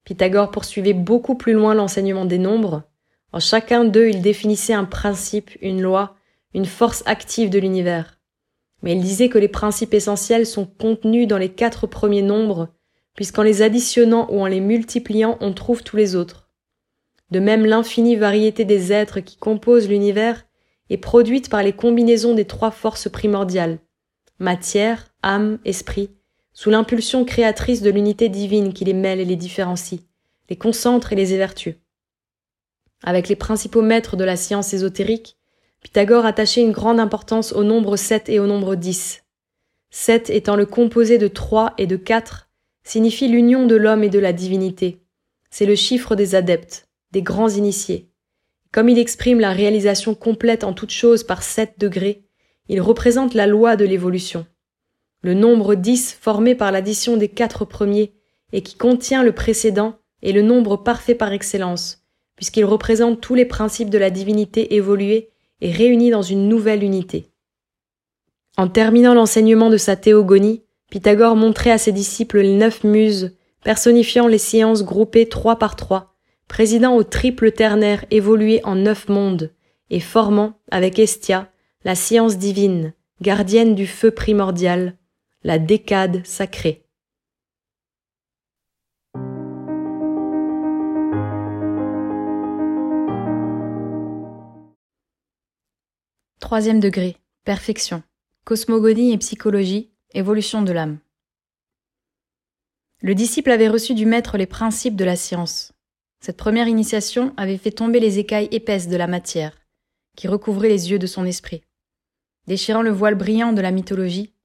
Pythagore 0.04 0.52
poursuivait 0.52 0.92
beaucoup 0.92 1.34
plus 1.34 1.52
loin 1.52 1.74
l'enseignement 1.74 2.24
des 2.24 2.38
nombres. 2.38 2.84
En 3.32 3.40
chacun 3.40 3.84
d'eux, 3.84 4.08
il 4.08 4.22
définissait 4.22 4.72
un 4.72 4.84
principe, 4.84 5.50
une 5.60 5.82
loi, 5.82 6.14
une 6.54 6.64
force 6.64 7.02
active 7.06 7.50
de 7.50 7.58
l'univers. 7.58 8.20
Mais 8.82 8.92
il 8.92 9.02
disait 9.02 9.28
que 9.28 9.38
les 9.38 9.48
principes 9.48 9.94
essentiels 9.94 10.46
sont 10.46 10.64
contenus 10.64 11.26
dans 11.26 11.38
les 11.38 11.52
quatre 11.52 11.86
premiers 11.86 12.22
nombres 12.22 12.68
puisqu'en 13.16 13.42
les 13.42 13.62
additionnant 13.62 14.28
ou 14.30 14.42
en 14.42 14.46
les 14.46 14.60
multipliant, 14.60 15.38
on 15.40 15.54
trouve 15.54 15.82
tous 15.82 15.96
les 15.96 16.14
autres. 16.14 16.50
De 17.30 17.40
même, 17.40 17.64
l'infinie 17.64 18.14
variété 18.14 18.66
des 18.66 18.92
êtres 18.92 19.20
qui 19.20 19.38
composent 19.38 19.88
l'univers 19.88 20.44
est 20.90 20.98
produite 20.98 21.48
par 21.48 21.62
les 21.62 21.72
combinaisons 21.72 22.34
des 22.34 22.44
trois 22.44 22.70
forces 22.70 23.08
primordiales 23.08 23.78
matière, 24.38 25.14
âme, 25.26 25.58
esprit, 25.64 26.10
sous 26.52 26.70
l'impulsion 26.70 27.24
créatrice 27.24 27.82
de 27.82 27.90
l'unité 27.90 28.28
divine 28.28 28.72
qui 28.72 28.84
les 28.84 28.94
mêle 28.94 29.20
et 29.20 29.24
les 29.24 29.36
différencie, 29.36 30.00
les 30.48 30.56
concentre 30.56 31.12
et 31.12 31.16
les 31.16 31.34
évertue. 31.34 31.76
Avec 33.02 33.28
les 33.28 33.36
principaux 33.36 33.82
maîtres 33.82 34.16
de 34.16 34.24
la 34.24 34.36
science 34.36 34.72
ésotérique, 34.72 35.36
Pythagore 35.82 36.24
attachait 36.24 36.62
une 36.62 36.72
grande 36.72 37.00
importance 37.00 37.52
au 37.52 37.62
nombre 37.62 37.96
7 37.96 38.28
et 38.28 38.38
au 38.38 38.46
nombre 38.46 38.74
10. 38.74 39.22
7 39.90 40.30
étant 40.30 40.56
le 40.56 40.66
composé 40.66 41.18
de 41.18 41.28
3 41.28 41.74
et 41.78 41.86
de 41.86 41.96
4 41.96 42.48
signifie 42.84 43.28
l'union 43.28 43.66
de 43.66 43.74
l'homme 43.74 44.04
et 44.04 44.08
de 44.08 44.18
la 44.18 44.32
divinité. 44.32 45.02
C'est 45.50 45.66
le 45.66 45.74
chiffre 45.74 46.14
des 46.14 46.34
adeptes, 46.34 46.88
des 47.12 47.22
grands 47.22 47.48
initiés. 47.48 48.10
Comme 48.72 48.88
il 48.88 48.98
exprime 48.98 49.40
la 49.40 49.52
réalisation 49.52 50.14
complète 50.14 50.64
en 50.64 50.72
toute 50.72 50.90
chose 50.90 51.24
par 51.24 51.42
sept 51.42 51.74
degrés, 51.78 52.24
il 52.68 52.80
représente 52.80 53.34
la 53.34 53.46
loi 53.46 53.76
de 53.76 53.84
l'évolution. 53.84 54.46
Le 55.22 55.35
nombre 55.35 55.74
dix 55.74 56.16
formé 56.20 56.55
par 56.55 56.72
l'addition 56.72 57.16
des 57.16 57.29
quatre 57.29 57.64
premiers 57.64 58.12
et 58.52 58.62
qui 58.62 58.76
contient 58.76 59.22
le 59.22 59.33
précédent 59.33 59.98
est 60.22 60.33
le 60.33 60.42
nombre 60.42 60.76
parfait 60.76 61.14
par 61.14 61.33
excellence, 61.33 62.05
puisqu'il 62.37 62.64
représente 62.64 63.20
tous 63.20 63.35
les 63.35 63.44
principes 63.44 63.90
de 63.90 63.98
la 63.98 64.11
divinité 64.11 64.74
évolués 64.74 65.31
et 65.61 65.70
réunis 65.70 66.11
dans 66.11 66.22
une 66.22 66.48
nouvelle 66.48 66.85
unité. 66.85 67.31
En 68.57 68.68
terminant 68.68 69.14
l'enseignement 69.14 69.70
de 69.70 69.76
sa 69.76 69.96
théogonie, 69.96 70.62
Pythagore 70.90 71.37
montrait 71.37 71.72
à 71.72 71.79
ses 71.79 71.92
disciples 71.92 72.40
les 72.40 72.55
neuf 72.55 72.85
muses, 72.85 73.37
personnifiant 73.64 74.29
les 74.29 74.38
sciences 74.38 74.85
groupées 74.85 75.29
trois 75.29 75.59
par 75.59 75.76
trois, 75.76 76.14
présidant 76.48 76.94
au 76.94 77.02
triple 77.02 77.50
ternaire 77.52 78.05
évolué 78.11 78.61
en 78.64 78.76
neuf 78.76 79.09
mondes, 79.09 79.52
et 79.90 80.00
formant, 80.00 80.61
avec 80.70 80.98
Estia, 80.98 81.50
la 81.85 81.94
science 81.94 82.38
divine, 82.38 82.94
gardienne 83.20 83.74
du 83.74 83.87
feu 83.87 84.11
primordial, 84.11 84.96
la 85.42 85.59
décade 85.59 86.27
sacrée. 86.27 86.83
Troisième 96.40 96.81
degré, 96.81 97.16
perfection, 97.44 98.03
cosmogonie 98.44 99.12
et 99.12 99.18
psychologie, 99.18 99.90
évolution 100.14 100.62
de 100.62 100.72
l'âme. 100.72 100.99
Le 103.03 103.14
disciple 103.14 103.51
avait 103.51 103.68
reçu 103.68 103.94
du 103.94 104.07
maître 104.07 104.38
les 104.38 104.46
principes 104.46 104.96
de 104.96 105.05
la 105.05 105.16
science. 105.16 105.72
Cette 106.20 106.37
première 106.37 106.68
initiation 106.68 107.35
avait 107.37 107.59
fait 107.59 107.72
tomber 107.72 108.01
les 108.01 108.18
écailles 108.18 108.49
épaisses 108.53 108.88
de 108.88 108.96
la 108.96 109.07
matière, 109.07 109.59
qui 110.16 110.29
recouvraient 110.29 110.68
les 110.68 110.90
yeux 110.90 110.99
de 110.99 111.07
son 111.07 111.25
esprit. 111.25 111.62
Déchirant 112.46 112.83
le 112.83 112.90
voile 112.90 113.16
brillant 113.16 113.53
de 113.53 113.61
la 113.61 113.70
mythologie, 113.70 114.36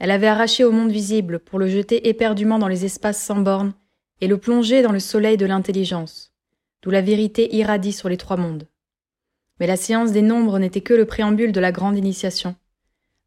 elle 0.00 0.10
avait 0.10 0.26
arraché 0.26 0.64
au 0.64 0.72
monde 0.72 0.90
visible 0.90 1.38
pour 1.38 1.58
le 1.58 1.68
jeter 1.68 2.08
éperdument 2.08 2.58
dans 2.58 2.68
les 2.68 2.86
espaces 2.86 3.22
sans 3.22 3.36
bornes 3.36 3.74
et 4.22 4.28
le 4.28 4.38
plonger 4.38 4.80
dans 4.80 4.92
le 4.92 4.98
soleil 4.98 5.36
de 5.36 5.44
l'intelligence, 5.44 6.32
d'où 6.82 6.90
la 6.90 7.02
vérité 7.02 7.54
irradie 7.54 7.92
sur 7.92 8.08
les 8.08 8.16
trois 8.16 8.38
mondes. 8.38 8.66
Mais 9.60 9.66
la 9.66 9.76
science 9.76 10.10
des 10.10 10.22
nombres 10.22 10.58
n'était 10.58 10.80
que 10.80 10.94
le 10.94 11.04
préambule 11.04 11.52
de 11.52 11.60
la 11.60 11.70
grande 11.70 11.98
initiation. 11.98 12.56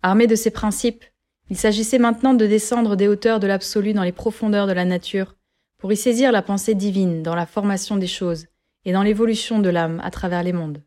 Armé 0.01 0.25
de 0.25 0.35
ces 0.35 0.49
principes, 0.49 1.05
il 1.51 1.57
s'agissait 1.57 1.99
maintenant 1.99 2.33
de 2.33 2.47
descendre 2.47 2.95
des 2.95 3.07
hauteurs 3.07 3.39
de 3.39 3.45
l'absolu 3.45 3.93
dans 3.93 4.01
les 4.01 4.11
profondeurs 4.11 4.65
de 4.65 4.73
la 4.73 4.85
nature, 4.85 5.35
pour 5.77 5.93
y 5.93 5.97
saisir 5.97 6.31
la 6.31 6.41
pensée 6.41 6.73
divine 6.73 7.21
dans 7.21 7.35
la 7.35 7.45
formation 7.45 7.97
des 7.97 8.07
choses 8.07 8.47
et 8.85 8.93
dans 8.93 9.03
l'évolution 9.03 9.59
de 9.59 9.69
l'âme 9.69 10.01
à 10.03 10.09
travers 10.09 10.41
les 10.41 10.53
mondes. 10.53 10.81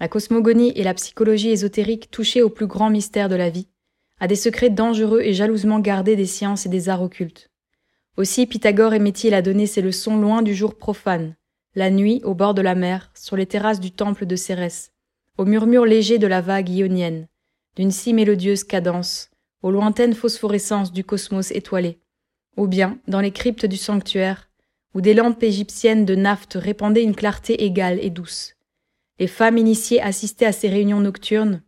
La 0.00 0.08
cosmogonie 0.08 0.72
et 0.74 0.84
la 0.84 0.94
psychologie 0.94 1.50
ésotérique 1.50 2.10
touchaient 2.10 2.40
au 2.40 2.48
plus 2.48 2.66
grand 2.66 2.88
mystère 2.88 3.28
de 3.28 3.36
la 3.36 3.50
vie, 3.50 3.68
à 4.20 4.28
des 4.28 4.36
secrets 4.36 4.70
dangereux 4.70 5.22
et 5.22 5.34
jalousement 5.34 5.80
gardés 5.80 6.14
des 6.14 6.26
sciences 6.26 6.66
et 6.66 6.68
des 6.68 6.88
arts 6.88 7.02
occultes. 7.02 7.50
Aussi 8.16 8.46
Pythagore 8.46 8.94
aimait-il 8.94 9.34
à 9.34 9.42
donner 9.42 9.66
ses 9.66 9.82
leçons 9.82 10.18
loin 10.18 10.42
du 10.42 10.54
jour 10.54 10.76
profane, 10.76 11.34
la 11.74 11.90
nuit 11.90 12.20
au 12.24 12.34
bord 12.34 12.54
de 12.54 12.62
la 12.62 12.74
mer, 12.74 13.10
sur 13.14 13.36
les 13.36 13.46
terrasses 13.46 13.80
du 13.80 13.92
temple 13.92 14.26
de 14.26 14.36
Cérès, 14.36 14.92
au 15.38 15.44
murmure 15.44 15.86
léger 15.86 16.18
de 16.18 16.26
la 16.26 16.40
vague 16.40 16.68
ionienne, 16.68 17.28
d'une 17.76 17.90
si 17.90 18.12
mélodieuse 18.12 18.64
cadence, 18.64 19.30
aux 19.62 19.70
lointaines 19.70 20.14
phosphorescences 20.14 20.92
du 20.92 21.02
cosmos 21.02 21.50
étoilé, 21.52 21.98
ou 22.56 22.66
bien 22.66 22.98
dans 23.08 23.20
les 23.20 23.30
cryptes 23.30 23.66
du 23.66 23.76
sanctuaire, 23.76 24.50
où 24.94 25.00
des 25.00 25.14
lampes 25.14 25.42
égyptiennes 25.42 26.04
de 26.04 26.14
naphte 26.14 26.58
répandaient 26.60 27.04
une 27.04 27.14
clarté 27.14 27.64
égale 27.64 27.98
et 28.02 28.10
douce. 28.10 28.56
Les 29.18 29.28
femmes 29.28 29.58
initiées 29.58 30.02
assistaient 30.02 30.46
à 30.46 30.52
ces 30.52 30.68
réunions 30.68 31.00
nocturnes, 31.00 31.62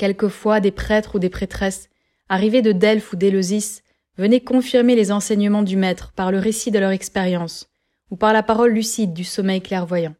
Quelquefois, 0.00 0.60
des 0.60 0.70
prêtres 0.70 1.16
ou 1.16 1.18
des 1.18 1.28
prêtresses, 1.28 1.90
arrivés 2.30 2.62
de 2.62 2.72
Delphes 2.72 3.12
ou 3.12 3.16
d'Éleusis, 3.16 3.82
venaient 4.16 4.40
confirmer 4.40 4.94
les 4.94 5.12
enseignements 5.12 5.62
du 5.62 5.76
maître 5.76 6.14
par 6.16 6.32
le 6.32 6.38
récit 6.38 6.70
de 6.70 6.78
leur 6.78 6.92
expérience, 6.92 7.68
ou 8.10 8.16
par 8.16 8.32
la 8.32 8.42
parole 8.42 8.72
lucide 8.72 9.12
du 9.12 9.24
sommeil 9.24 9.60
clairvoyant. 9.60 10.14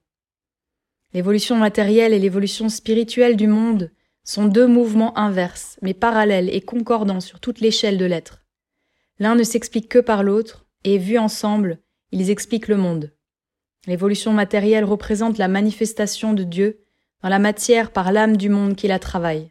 L'évolution 1.15 1.57
matérielle 1.57 2.13
et 2.13 2.19
l'évolution 2.19 2.69
spirituelle 2.69 3.39
du 3.39 3.47
monde 3.47 3.91
sont 4.23 4.45
deux 4.45 4.67
mouvements 4.67 5.17
inverses, 5.17 5.79
mais 5.81 5.95
parallèles 5.95 6.55
et 6.55 6.61
concordants 6.61 7.21
sur 7.21 7.41
toute 7.41 7.61
l'échelle 7.61 7.97
de 7.97 8.05
l'être. 8.05 8.45
L'un 9.19 9.35
ne 9.35 9.45
s'explique 9.45 9.89
que 9.89 9.99
par 9.99 10.23
l'autre, 10.23 10.67
et 10.85 10.99
vus 10.99 11.17
ensemble, 11.17 11.79
ils 12.13 12.29
expliquent 12.29 12.69
le 12.69 12.77
monde. 12.77 13.15
L'évolution 13.87 14.35
matérielle 14.35 14.85
représente 14.85 15.39
la 15.39 15.49
manifestation 15.49 16.35
de 16.35 16.43
Dieu 16.43 16.85
dans 17.23 17.31
la 17.31 17.39
matière 17.39 17.93
par 17.93 18.13
l'âme 18.13 18.37
du 18.37 18.51
monde 18.51 18.77
qui 18.77 18.87
la 18.87 18.99
travaille. 18.99 19.51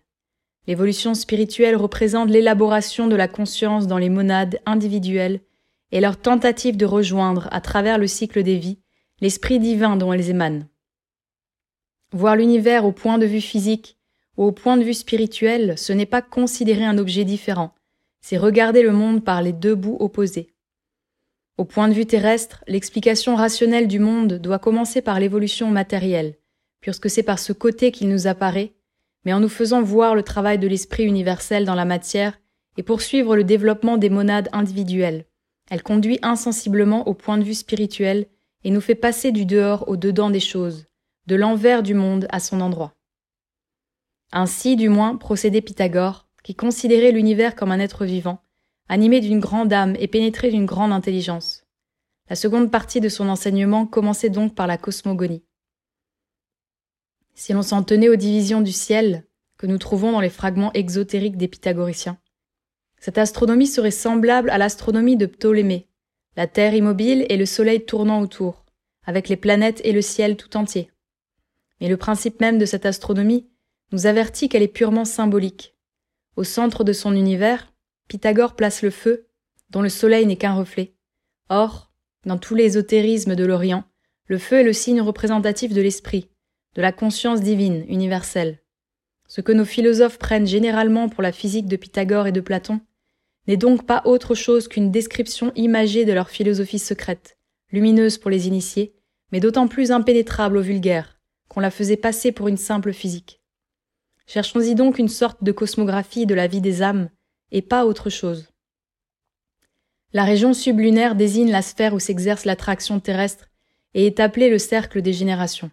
L'évolution 0.70 1.16
spirituelle 1.16 1.76
représente 1.76 2.30
l'élaboration 2.30 3.08
de 3.08 3.16
la 3.16 3.28
conscience 3.28 3.88
dans 3.88 3.98
les 3.98 4.10
monades 4.10 4.60
individuelles 4.68 5.40
et 5.92 6.00
leur 6.00 6.16
tentative 6.16 6.78
de 6.78 6.86
rejoindre, 6.86 7.48
à 7.50 7.60
travers 7.60 7.98
le 7.98 8.06
cycle 8.06 8.44
des 8.44 8.60
vies, 8.60 8.78
l'esprit 9.20 9.58
divin 9.58 9.96
dont 9.96 10.14
elles 10.14 10.30
émanent. 10.30 10.68
Voir 12.12 12.36
l'univers 12.36 12.86
au 12.86 12.92
point 12.92 13.18
de 13.18 13.26
vue 13.26 13.42
physique 13.42 13.98
ou 14.38 14.44
au 14.44 14.52
point 14.52 14.78
de 14.78 14.84
vue 14.84 14.94
spirituel, 14.94 15.76
ce 15.76 15.92
n'est 15.92 16.06
pas 16.06 16.22
considérer 16.22 16.86
un 16.86 17.00
objet 17.00 17.26
différent, 17.26 17.74
c'est 18.22 18.38
regarder 18.38 18.84
le 18.84 18.92
monde 18.92 19.24
par 19.24 19.42
les 19.42 19.54
deux 19.54 19.74
bouts 19.74 19.98
opposés. 20.00 20.54
Au 21.58 21.66
point 21.66 21.88
de 21.88 21.96
vue 21.96 22.06
terrestre, 22.06 22.64
l'explication 22.68 23.36
rationnelle 23.36 23.88
du 23.88 23.98
monde 23.98 24.34
doit 24.34 24.60
commencer 24.60 25.02
par 25.02 25.20
l'évolution 25.20 25.72
matérielle, 25.72 26.36
puisque 26.80 27.10
c'est 27.10 27.24
par 27.24 27.40
ce 27.40 27.54
côté 27.54 27.92
qu'il 27.92 28.10
nous 28.10 28.28
apparaît 28.28 28.76
mais 29.26 29.34
en 29.34 29.40
nous 29.40 29.50
faisant 29.50 29.82
voir 29.82 30.16
le 30.16 30.24
travail 30.24 30.60
de 30.60 30.68
l'esprit 30.68 31.04
universel 31.04 31.66
dans 31.66 31.76
la 31.76 31.86
matière 31.86 32.40
et 32.78 32.84
poursuivre 32.84 33.36
le 33.36 33.44
développement 33.44 33.98
des 33.98 34.10
monades 34.10 34.50
individuelles. 34.54 35.26
Elle 35.70 35.84
conduit 35.84 36.20
insensiblement 36.22 37.08
au 37.08 37.14
point 37.14 37.38
de 37.38 37.44
vue 37.44 37.54
spirituel 37.54 38.28
et 38.64 38.72
nous 38.72 38.82
fait 38.82 38.96
passer 38.96 39.32
du 39.32 39.46
dehors 39.46 39.88
au 39.88 39.98
dedans 39.98 40.30
des 40.30 40.40
choses, 40.40 40.88
de 41.28 41.36
l'envers 41.36 41.84
du 41.84 41.94
monde 41.94 42.28
à 42.30 42.40
son 42.40 42.62
endroit. 42.62 42.94
Ainsi, 44.32 44.76
du 44.76 44.90
moins, 44.90 45.16
procédait 45.16 45.62
Pythagore, 45.62 46.28
qui 46.44 46.56
considérait 46.56 47.12
l'univers 47.12 47.56
comme 47.56 47.72
un 47.72 47.80
être 47.80 48.06
vivant, 48.06 48.42
animé 48.88 49.22
d'une 49.22 49.40
grande 49.40 49.74
âme 49.74 49.96
et 50.00 50.08
pénétré 50.08 50.50
d'une 50.50 50.66
grande 50.66 50.92
intelligence. 50.92 51.64
La 52.30 52.36
seconde 52.36 52.72
partie 52.72 53.02
de 53.02 53.10
son 53.10 53.28
enseignement 53.28 53.86
commençait 53.86 54.30
donc 54.30 54.56
par 54.56 54.68
la 54.68 54.78
cosmogonie. 54.78 55.44
Si 57.40 57.54
l'on 57.54 57.62
s'en 57.62 57.84
tenait 57.84 58.10
aux 58.10 58.18
divisions 58.18 58.60
du 58.60 58.74
ciel 58.74 59.24
que 59.58 59.66
nous 59.66 59.78
trouvons 59.78 60.12
dans 60.12 60.20
les 60.20 60.30
fragments 60.30 60.74
exotériques 60.74 61.38
des 61.38 61.48
pythagoriciens, 61.48 62.18
cette 63.00 63.18
astronomie 63.18 63.66
serait 63.66 63.92
semblable 63.92 64.50
à 64.50 64.58
l'astronomie 64.58 65.16
de 65.16 65.26
Ptolémée, 65.26 65.88
la 66.36 66.48
Terre 66.48 66.74
immobile 66.74 67.26
et 67.30 67.38
le 67.38 67.46
Soleil 67.46 67.86
tournant 67.86 68.20
autour, 68.20 68.66
avec 69.06 69.30
les 69.30 69.38
planètes 69.38 69.80
et 69.86 69.94
le 69.94 70.02
ciel 70.02 70.36
tout 70.36 70.58
entier. 70.58 70.92
Mais 71.80 71.88
le 71.88 71.96
principe 71.96 72.42
même 72.42 72.58
de 72.58 72.66
cette 72.66 72.86
astronomie 72.86 73.48
nous 73.94 74.06
avertit 74.06 74.50
qu'elle 74.50 74.62
est 74.62 74.68
purement 74.68 75.06
symbolique. 75.06 75.78
Au 76.36 76.44
centre 76.44 76.84
de 76.84 76.92
son 76.92 77.16
univers, 77.16 77.72
Pythagore 78.10 78.58
place 78.58 78.82
le 78.82 78.90
feu, 78.90 79.30
dont 79.70 79.82
le 79.82 79.88
Soleil 79.88 80.26
n'est 80.26 80.36
qu'un 80.36 80.56
reflet. 80.56 80.94
Or, 81.48 81.90
dans 82.26 82.38
tous 82.38 82.56
les 82.56 82.66
ésotérismes 82.66 83.38
de 83.38 83.46
l'Orient, 83.46 83.86
le 84.26 84.38
feu 84.38 84.58
est 84.58 84.64
le 84.64 84.74
signe 84.74 85.00
représentatif 85.00 85.72
de 85.72 85.82
l'esprit, 85.82 86.30
de 86.76 86.82
la 86.82 86.92
conscience 86.92 87.42
divine, 87.42 87.86
universelle. 87.88 88.60
Ce 89.28 89.42
que 89.42 89.52
nos 89.52 89.66
philosophes 89.66 90.18
prennent 90.18 90.48
généralement 90.48 91.10
pour 91.10 91.24
la 91.24 91.32
physique 91.32 91.68
de 91.68 91.76
Pythagore 91.76 92.28
et 92.28 92.32
de 92.32 92.42
Platon 92.42 92.82
n'est 93.48 93.58
donc 93.58 93.86
pas 93.86 94.02
autre 94.06 94.36
chose 94.36 94.68
qu'une 94.68 94.92
description 94.92 95.52
imagée 95.56 96.06
de 96.06 96.14
leur 96.14 96.30
philosophie 96.30 96.80
secrète, 96.80 97.38
lumineuse 97.72 98.18
pour 98.18 98.32
les 98.32 98.48
initiés, 98.48 98.94
mais 99.32 99.40
d'autant 99.40 99.68
plus 99.68 99.92
impénétrable 99.92 100.58
aux 100.58 100.62
vulgaires, 100.62 101.20
qu'on 101.48 101.60
la 101.60 101.72
faisait 101.72 101.98
passer 101.98 102.32
pour 102.32 102.48
une 102.48 102.58
simple 102.58 102.94
physique. 102.94 103.42
Cherchons-y 104.28 104.76
donc 104.76 105.00
une 105.00 105.10
sorte 105.10 105.44
de 105.44 105.52
cosmographie 105.52 106.26
de 106.26 106.36
la 106.36 106.48
vie 106.48 106.62
des 106.62 106.82
âmes, 106.82 107.10
et 107.52 107.64
pas 107.64 107.86
autre 107.86 108.10
chose. 108.10 108.50
La 110.14 110.24
région 110.24 110.54
sublunaire 110.54 111.16
désigne 111.16 111.52
la 111.52 111.62
sphère 111.62 111.94
où 111.94 112.00
s'exerce 112.00 112.46
l'attraction 112.46 113.00
terrestre 113.00 113.50
et 113.94 114.06
est 114.06 114.20
appelée 114.20 114.50
le 114.50 114.58
cercle 114.58 115.02
des 115.02 115.14
générations. 115.14 115.72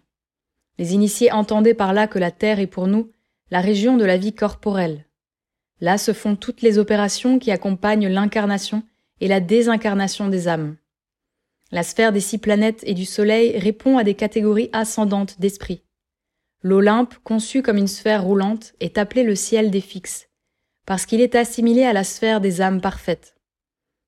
Les 0.77 0.93
initiés 0.93 1.31
entendaient 1.31 1.73
par 1.73 1.93
là 1.93 2.07
que 2.07 2.19
la 2.19 2.31
Terre 2.31 2.59
est 2.59 2.67
pour 2.67 2.87
nous 2.87 3.11
la 3.49 3.61
région 3.61 3.97
de 3.97 4.05
la 4.05 4.17
vie 4.17 4.33
corporelle. 4.33 5.05
Là 5.79 5.97
se 5.97 6.13
font 6.13 6.35
toutes 6.35 6.61
les 6.61 6.77
opérations 6.77 7.39
qui 7.39 7.51
accompagnent 7.51 8.07
l'incarnation 8.07 8.83
et 9.21 9.27
la 9.27 9.39
désincarnation 9.39 10.27
des 10.27 10.47
âmes. 10.47 10.75
La 11.71 11.83
sphère 11.83 12.11
des 12.11 12.19
six 12.19 12.37
planètes 12.37 12.83
et 12.83 12.93
du 12.93 13.05
Soleil 13.05 13.57
répond 13.57 13.97
à 13.97 14.03
des 14.03 14.13
catégories 14.13 14.69
ascendantes 14.73 15.39
d'esprit. 15.39 15.83
L'Olympe, 16.61 17.15
conçu 17.23 17.61
comme 17.61 17.77
une 17.77 17.87
sphère 17.87 18.23
roulante, 18.23 18.73
est 18.79 18.97
appelé 18.97 19.23
le 19.23 19.35
ciel 19.35 19.69
des 19.69 19.81
fixes, 19.81 20.29
parce 20.85 21.05
qu'il 21.05 21.21
est 21.21 21.35
assimilé 21.35 21.83
à 21.83 21.93
la 21.93 22.03
sphère 22.03 22.41
des 22.41 22.61
âmes 22.61 22.81
parfaites. 22.81 23.35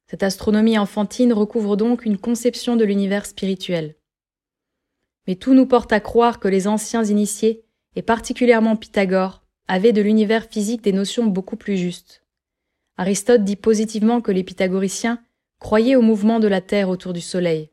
Cette 0.07 0.23
astronomie 0.23 0.79
enfantine 0.79 1.33
recouvre 1.33 1.77
donc 1.77 2.05
une 2.05 2.17
conception 2.17 2.75
de 2.75 2.85
l'univers 2.85 3.25
spirituel 3.25 3.95
mais 5.29 5.35
tout 5.35 5.53
nous 5.53 5.67
porte 5.67 5.93
à 5.93 5.99
croire 5.99 6.39
que 6.39 6.47
les 6.47 6.67
anciens 6.67 7.03
initiés, 7.03 7.63
et 7.95 8.01
particulièrement 8.01 8.75
Pythagore, 8.75 9.43
avaient 9.67 9.93
de 9.93 10.01
l'univers 10.01 10.45
physique 10.45 10.81
des 10.81 10.91
notions 10.91 11.27
beaucoup 11.27 11.55
plus 11.55 11.77
justes. 11.77 12.23
Aristote 12.97 13.43
dit 13.43 13.55
positivement 13.55 14.21
que 14.21 14.31
les 14.31 14.43
pythagoriciens 14.43 15.21
croyaient 15.59 15.95
au 15.95 16.01
mouvement 16.01 16.39
de 16.39 16.47
la 16.47 16.61
Terre 16.61 16.89
autour 16.89 17.13
du 17.13 17.21
Soleil. 17.21 17.69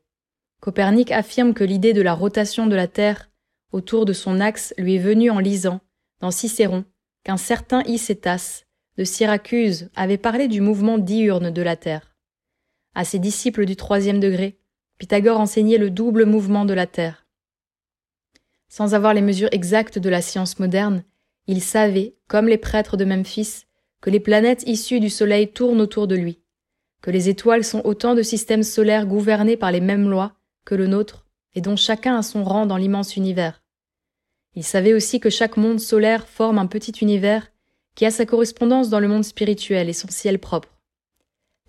Copernic 0.60 1.10
affirme 1.10 1.54
que 1.54 1.64
l'idée 1.64 1.94
de 1.94 2.02
la 2.02 2.12
rotation 2.12 2.66
de 2.66 2.76
la 2.76 2.88
Terre 2.88 3.30
autour 3.72 4.04
de 4.04 4.12
son 4.12 4.38
axe 4.38 4.74
lui 4.76 4.96
est 4.96 4.98
venue 4.98 5.30
en 5.30 5.38
lisant, 5.38 5.80
dans 6.20 6.30
Cicéron, 6.30 6.84
qu'un 7.24 7.38
certain 7.38 7.82
Icétas, 7.84 8.64
de 8.98 9.04
Syracuse, 9.04 9.88
avait 9.96 10.18
parlé 10.18 10.48
du 10.48 10.60
mouvement 10.60 10.98
diurne 10.98 11.50
de 11.50 11.62
la 11.62 11.76
Terre. 11.76 12.16
À 12.94 13.06
ses 13.06 13.18
disciples 13.18 13.64
du 13.64 13.76
troisième 13.76 14.20
degré, 14.20 14.58
Pythagore 14.98 15.40
enseignait 15.40 15.78
le 15.78 15.88
double 15.88 16.26
mouvement 16.26 16.66
de 16.66 16.74
la 16.74 16.86
Terre. 16.86 17.25
Sans 18.68 18.94
avoir 18.94 19.14
les 19.14 19.22
mesures 19.22 19.48
exactes 19.52 19.98
de 19.98 20.08
la 20.08 20.22
science 20.22 20.58
moderne, 20.58 21.04
il 21.46 21.62
savait, 21.62 22.16
comme 22.28 22.48
les 22.48 22.58
prêtres 22.58 22.96
de 22.96 23.04
Memphis, 23.04 23.64
que 24.00 24.10
les 24.10 24.20
planètes 24.20 24.64
issues 24.66 25.00
du 25.00 25.10
Soleil 25.10 25.52
tournent 25.52 25.80
autour 25.80 26.06
de 26.06 26.16
lui, 26.16 26.40
que 27.02 27.10
les 27.10 27.28
étoiles 27.28 27.64
sont 27.64 27.82
autant 27.84 28.14
de 28.14 28.22
systèmes 28.22 28.62
solaires 28.62 29.06
gouvernés 29.06 29.56
par 29.56 29.72
les 29.72 29.80
mêmes 29.80 30.08
lois 30.08 30.34
que 30.64 30.74
le 30.74 30.86
nôtre 30.86 31.26
et 31.54 31.60
dont 31.60 31.76
chacun 31.76 32.16
a 32.18 32.22
son 32.22 32.44
rang 32.44 32.66
dans 32.66 32.76
l'immense 32.76 33.16
univers. 33.16 33.62
Il 34.54 34.64
savait 34.64 34.94
aussi 34.94 35.20
que 35.20 35.30
chaque 35.30 35.56
monde 35.56 35.80
solaire 35.80 36.28
forme 36.28 36.58
un 36.58 36.66
petit 36.66 36.92
univers 37.00 37.50
qui 37.94 38.04
a 38.04 38.10
sa 38.10 38.26
correspondance 38.26 38.90
dans 38.90 39.00
le 39.00 39.08
monde 39.08 39.24
spirituel 39.24 39.88
et 39.88 39.92
son 39.92 40.08
ciel 40.08 40.38
propre. 40.38 40.76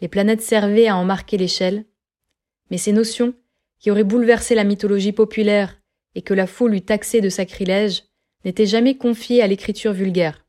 Les 0.01 0.07
planètes 0.07 0.41
servaient 0.41 0.88
à 0.88 0.97
en 0.97 1.05
marquer 1.05 1.38
l'échelle, 1.38 1.86
mais 2.69 2.77
ces 2.77 2.91
notions, 2.91 3.33
qui 3.79 3.91
auraient 3.91 4.03
bouleversé 4.03 4.55
la 4.55 4.63
mythologie 4.63 5.12
populaire 5.12 5.79
et 6.17 6.23
que 6.23 6.34
la 6.34 6.47
foule 6.47 6.73
eût 6.73 6.82
taxé 6.82 7.21
de 7.21 7.30
sacrilège, 7.30 8.06
n'étaient 8.43 8.65
jamais 8.65 8.97
confiées 8.97 9.43
à 9.43 9.47
l'écriture 9.47 9.93
vulgaire. 9.93 10.47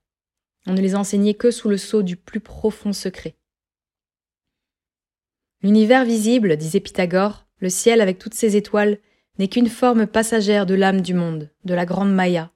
On 0.66 0.72
ne 0.72 0.81
les 0.81 0.94
enseignait 0.94 1.35
que 1.35 1.50
sous 1.50 1.68
le 1.68 1.76
sceau 1.76 2.02
du 2.02 2.16
plus 2.16 2.40
profond 2.40 2.94
secret. 2.94 3.37
L'univers 5.62 6.07
visible, 6.07 6.57
disait 6.57 6.81
Pythagore, 6.81 7.46
le 7.59 7.68
ciel 7.68 8.00
avec 8.00 8.18
toutes 8.18 8.33
ses 8.33 8.57
étoiles, 8.57 8.98
n'est 9.38 9.48
qu'une 9.48 9.68
forme 9.68 10.07
passagère 10.07 10.64
de 10.64 10.74
l'âme 10.74 11.02
du 11.02 11.12
monde, 11.12 11.50
de 11.66 11.74
la 11.74 11.85
grande 11.85 12.14
Maya, 12.14 12.50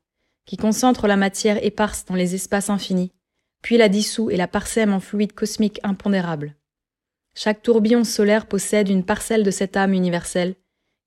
qui 0.46 0.56
concentre 0.56 1.06
la 1.06 1.16
matière 1.18 1.62
éparse 1.62 2.06
dans 2.06 2.14
les 2.14 2.34
espaces 2.34 2.70
infinis, 2.70 3.12
puis 3.60 3.76
la 3.76 3.90
dissout 3.90 4.30
et 4.30 4.38
la 4.38 4.48
parsème 4.48 4.94
en 4.94 5.00
fluide 5.00 5.34
cosmique 5.34 5.80
impondérable. 5.82 6.56
Chaque 7.34 7.60
tourbillon 7.60 8.04
solaire 8.04 8.46
possède 8.46 8.88
une 8.88 9.04
parcelle 9.04 9.42
de 9.42 9.50
cette 9.50 9.76
âme 9.76 9.92
universelle, 9.92 10.54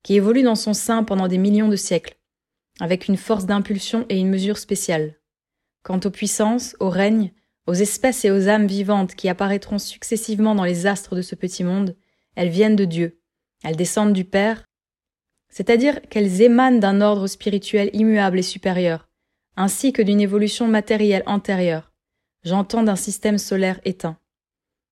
qui 0.06 0.14
évolue 0.14 0.44
dans 0.44 0.54
son 0.54 0.72
sein 0.72 1.02
pendant 1.02 1.26
des 1.26 1.36
millions 1.36 1.66
de 1.66 1.74
siècles, 1.74 2.16
avec 2.78 3.08
une 3.08 3.16
force 3.16 3.44
d'impulsion 3.44 4.06
et 4.08 4.16
une 4.16 4.28
mesure 4.28 4.56
spéciale. 4.56 5.16
Quant 5.82 5.98
aux 6.04 6.12
puissances, 6.12 6.76
aux 6.78 6.90
règnes, 6.90 7.32
aux 7.66 7.74
espèces 7.74 8.24
et 8.24 8.30
aux 8.30 8.48
âmes 8.48 8.68
vivantes 8.68 9.16
qui 9.16 9.28
apparaîtront 9.28 9.80
successivement 9.80 10.54
dans 10.54 10.62
les 10.62 10.86
astres 10.86 11.16
de 11.16 11.22
ce 11.22 11.34
petit 11.34 11.64
monde, 11.64 11.96
elles 12.36 12.50
viennent 12.50 12.76
de 12.76 12.84
Dieu, 12.84 13.20
elles 13.64 13.74
descendent 13.74 14.12
du 14.12 14.24
Père, 14.24 14.64
c'est-à-dire 15.48 16.00
qu'elles 16.02 16.40
émanent 16.40 16.78
d'un 16.78 17.00
ordre 17.00 17.26
spirituel 17.26 17.90
immuable 17.92 18.38
et 18.38 18.42
supérieur, 18.42 19.08
ainsi 19.56 19.92
que 19.92 20.02
d'une 20.02 20.20
évolution 20.20 20.68
matérielle 20.68 21.24
antérieure, 21.26 21.92
j'entends 22.44 22.84
d'un 22.84 22.94
système 22.94 23.38
solaire 23.38 23.80
éteint. 23.84 24.20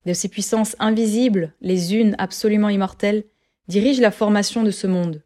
De 0.05 0.11
ces 0.11 0.27
puissances 0.27 0.75
invisibles, 0.79 1.53
les 1.61 1.95
unes 1.95 2.17
absolument 2.19 2.67
immortelles, 2.67 3.23
dirigent 3.67 4.01
la 4.01 4.11
formation 4.11 4.63
de 4.63 4.71
ce 4.71 4.87
monde. 4.87 5.23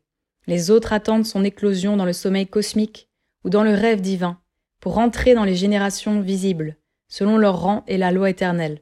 Les 0.47 0.71
autres 0.71 0.93
attendent 0.93 1.25
son 1.25 1.43
éclosion 1.43 1.97
dans 1.97 2.05
le 2.05 2.13
sommeil 2.13 2.47
cosmique 2.47 3.09
ou 3.43 3.49
dans 3.49 3.63
le 3.63 3.73
rêve 3.73 4.01
divin, 4.01 4.39
pour 4.79 4.97
entrer 4.97 5.33
dans 5.33 5.43
les 5.43 5.55
générations 5.55 6.21
visibles, 6.21 6.77
selon 7.07 7.37
leur 7.37 7.61
rang 7.61 7.83
et 7.87 7.97
la 7.97 8.11
loi 8.11 8.29
éternelle. 8.29 8.81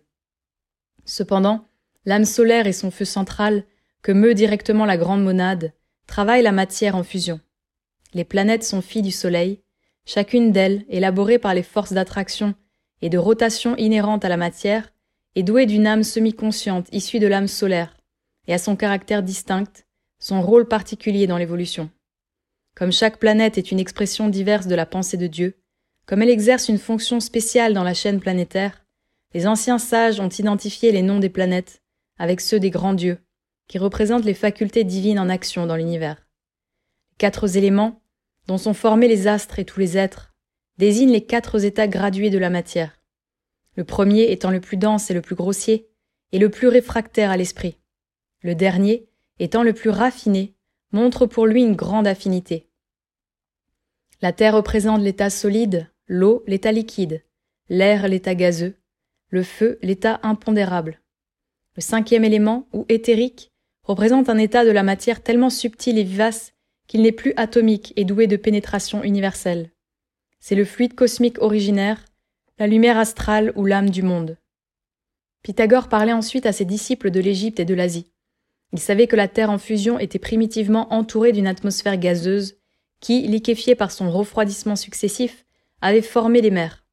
Cependant, 1.06 1.66
l'âme 2.06 2.26
solaire 2.26 2.68
et 2.68 2.74
son 2.74 2.92
feu 2.92 3.06
central, 3.06 3.64
que 4.02 4.12
meut 4.12 4.34
directement 4.34 4.86
la 4.86 4.98
grande 4.98 5.24
monade, 5.24 5.74
travaillent 6.06 6.44
la 6.44 6.52
matière 6.52 6.96
en 6.96 7.04
fusion. 7.04 7.40
Les 8.14 8.24
planètes 8.24 8.64
sont 8.64 8.82
filles 8.82 9.02
du 9.02 9.12
Soleil, 9.12 9.62
chacune 10.06 10.52
d'elles, 10.52 10.86
élaborée 10.90 11.40
par 11.40 11.54
les 11.54 11.64
forces 11.64 11.94
d'attraction 11.94 12.56
et 13.02 13.10
de 13.10 13.18
rotation 13.18 13.76
inhérentes 13.76 14.26
à 14.26 14.30
la 14.30 14.38
matière, 14.38 14.92
est 15.36 15.44
douée 15.44 15.66
d'une 15.66 15.86
âme 15.86 16.04
semi-consciente 16.04 16.88
issue 16.92 17.20
de 17.20 17.28
l'âme 17.28 17.48
solaire, 17.48 17.97
et 18.48 18.54
a 18.54 18.58
son 18.58 18.76
caractère 18.76 19.24
distinct, 19.24 19.86
son 20.20 20.42
rôle 20.42 20.68
particulier 20.68 21.28
dans 21.28 21.38
l'évolution. 21.38 21.90
Comme 22.76 22.92
chaque 22.92 23.20
planète 23.20 23.58
est 23.58 23.72
une 23.72 23.80
expression 23.80 24.30
diverse 24.30 24.68
de 24.68 24.76
la 24.76 24.86
pensée 24.86 25.18
de 25.18 25.28
Dieu, 25.28 25.58
comme 26.06 26.22
elle 26.22 26.30
exerce 26.30 26.70
une 26.70 26.78
fonction 26.78 27.20
spéciale 27.20 27.74
dans 27.74 27.84
la 27.84 27.94
chaîne 27.94 28.20
planétaire, 28.20 28.86
les 29.34 29.48
anciens 29.48 29.80
sages 29.80 30.20
ont 30.20 30.30
identifié 30.30 30.92
les 30.92 31.02
noms 31.02 31.20
des 31.20 31.30
planètes 31.30 31.82
avec 32.18 32.42
ceux 32.42 32.60
des 32.60 32.70
grands 32.70 32.94
dieux, 32.94 33.20
qui 33.68 33.78
représentent 33.78 34.26
les 34.26 34.34
facultés 34.34 34.84
divines 34.84 35.20
en 35.20 35.30
action 35.30 35.66
dans 35.66 35.76
l'univers. 35.76 36.26
Les 37.12 37.18
quatre 37.18 37.58
éléments, 37.58 38.02
dont 38.48 38.58
sont 38.58 38.74
formés 38.74 39.08
les 39.08 39.28
astres 39.28 39.60
et 39.60 39.66
tous 39.66 39.80
les 39.80 39.98
êtres, 39.98 40.34
désignent 40.78 41.12
les 41.12 41.26
quatre 41.26 41.64
états 41.66 41.88
gradués 41.88 42.30
de 42.30 42.38
la 42.38 42.50
matière. 42.50 42.98
Le 43.76 43.84
premier 43.84 44.32
étant 44.32 44.52
le 44.52 44.62
plus 44.62 44.78
dense 44.78 45.12
et 45.12 45.14
le 45.14 45.22
plus 45.22 45.36
grossier, 45.36 45.90
et 46.32 46.40
le 46.40 46.50
plus 46.50 46.68
réfractaire 46.68 47.32
à 47.32 47.38
l'esprit. 47.38 47.78
Le 48.42 48.56
dernier, 48.56 49.08
étant 49.40 49.64
le 49.64 49.74
plus 49.74 49.90
raffiné, 49.90 50.56
montre 50.92 51.26
pour 51.26 51.46
lui 51.46 51.64
une 51.64 51.76
grande 51.76 52.08
affinité. 52.08 52.70
La 54.22 54.32
Terre 54.32 54.56
représente 54.56 55.02
l'état 55.02 55.30
solide, 55.30 55.90
l'eau 56.08 56.44
l'état 56.48 56.72
liquide, 56.72 57.24
l'air 57.70 58.08
l'état 58.08 58.36
gazeux, 58.36 58.76
le 59.30 59.44
feu 59.44 59.80
l'état 59.82 60.20
impondérable. 60.24 61.02
Le 61.76 61.82
cinquième 61.82 62.24
élément, 62.24 62.68
ou 62.74 62.86
éthérique, 62.90 63.52
représente 63.84 64.30
un 64.30 64.38
état 64.38 64.66
de 64.66 64.72
la 64.72 64.84
matière 64.84 65.22
tellement 65.22 65.50
subtil 65.50 65.98
et 65.98 66.04
vivace 66.04 66.54
qu'il 66.88 67.02
n'est 67.02 67.12
plus 67.12 67.34
atomique 67.38 67.94
et 67.96 68.06
doué 68.06 68.28
de 68.28 68.38
pénétration 68.38 69.04
universelle. 69.04 69.72
C'est 70.40 70.56
le 70.56 70.66
fluide 70.66 70.96
cosmique 70.96 71.42
originaire, 71.42 72.06
la 72.60 72.68
lumière 72.68 72.98
astrale 72.98 73.52
ou 73.56 73.66
l'âme 73.66 73.90
du 73.90 74.02
monde. 74.02 74.38
Pythagore 75.44 75.90
parlait 75.90 76.14
ensuite 76.14 76.46
à 76.46 76.54
ses 76.54 76.66
disciples 76.66 77.12
de 77.12 77.20
l'Égypte 77.20 77.60
et 77.60 77.66
de 77.66 77.74
l'Asie. 77.74 78.12
Il 78.74 78.80
savait 78.80 79.08
que 79.08 79.16
la 79.16 79.28
Terre 79.28 79.50
en 79.50 79.58
fusion 79.58 80.00
était 80.00 80.20
primitivement 80.20 80.94
entourée 80.94 81.32
d'une 81.32 81.48
atmosphère 81.48 81.98
gazeuse 81.98 82.58
qui, 83.00 83.22
liquéfiée 83.28 83.76
par 83.76 83.92
son 83.92 84.12
refroidissement 84.12 84.76
successif, 84.76 85.46
avait 85.82 86.02
formé 86.02 86.42
les 86.42 86.52
mers. 86.52 86.84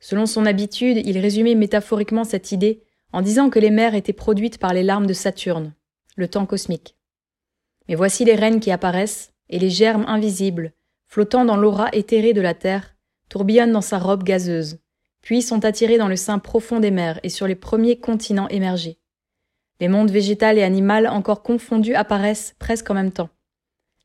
Selon 0.00 0.26
son 0.26 0.46
habitude, 0.46 1.02
il 1.04 1.18
résumait 1.18 1.54
métaphoriquement 1.54 2.24
cette 2.24 2.52
idée 2.52 2.82
en 3.12 3.20
disant 3.20 3.50
que 3.50 3.58
les 3.58 3.70
mers 3.70 3.94
étaient 3.94 4.12
produites 4.12 4.58
par 4.58 4.72
les 4.72 4.82
larmes 4.82 5.06
de 5.06 5.12
Saturne, 5.12 5.74
le 6.16 6.28
temps 6.28 6.46
cosmique. 6.46 6.96
Mais 7.88 7.94
voici 7.94 8.24
les 8.24 8.34
reines 8.34 8.60
qui 8.60 8.70
apparaissent, 8.70 9.32
et 9.48 9.58
les 9.58 9.70
germes 9.70 10.06
invisibles, 10.08 10.72
flottant 11.06 11.44
dans 11.44 11.56
l'aura 11.56 11.90
éthérée 11.92 12.32
de 12.32 12.40
la 12.40 12.54
Terre, 12.54 12.96
tourbillonnent 13.28 13.72
dans 13.72 13.82
sa 13.82 13.98
robe 13.98 14.24
gazeuse, 14.24 14.78
puis 15.20 15.42
sont 15.42 15.64
attirés 15.64 15.98
dans 15.98 16.08
le 16.08 16.16
sein 16.16 16.38
profond 16.38 16.80
des 16.80 16.90
mers 16.90 17.20
et 17.22 17.28
sur 17.28 17.46
les 17.46 17.54
premiers 17.54 17.98
continents 17.98 18.48
émergés. 18.48 18.98
Les 19.80 19.88
mondes 19.88 20.10
végétal 20.10 20.58
et 20.58 20.62
animal 20.62 21.06
encore 21.06 21.42
confondus 21.42 21.94
apparaissent 21.94 22.54
presque 22.58 22.90
en 22.90 22.94
même 22.94 23.12
temps. 23.12 23.30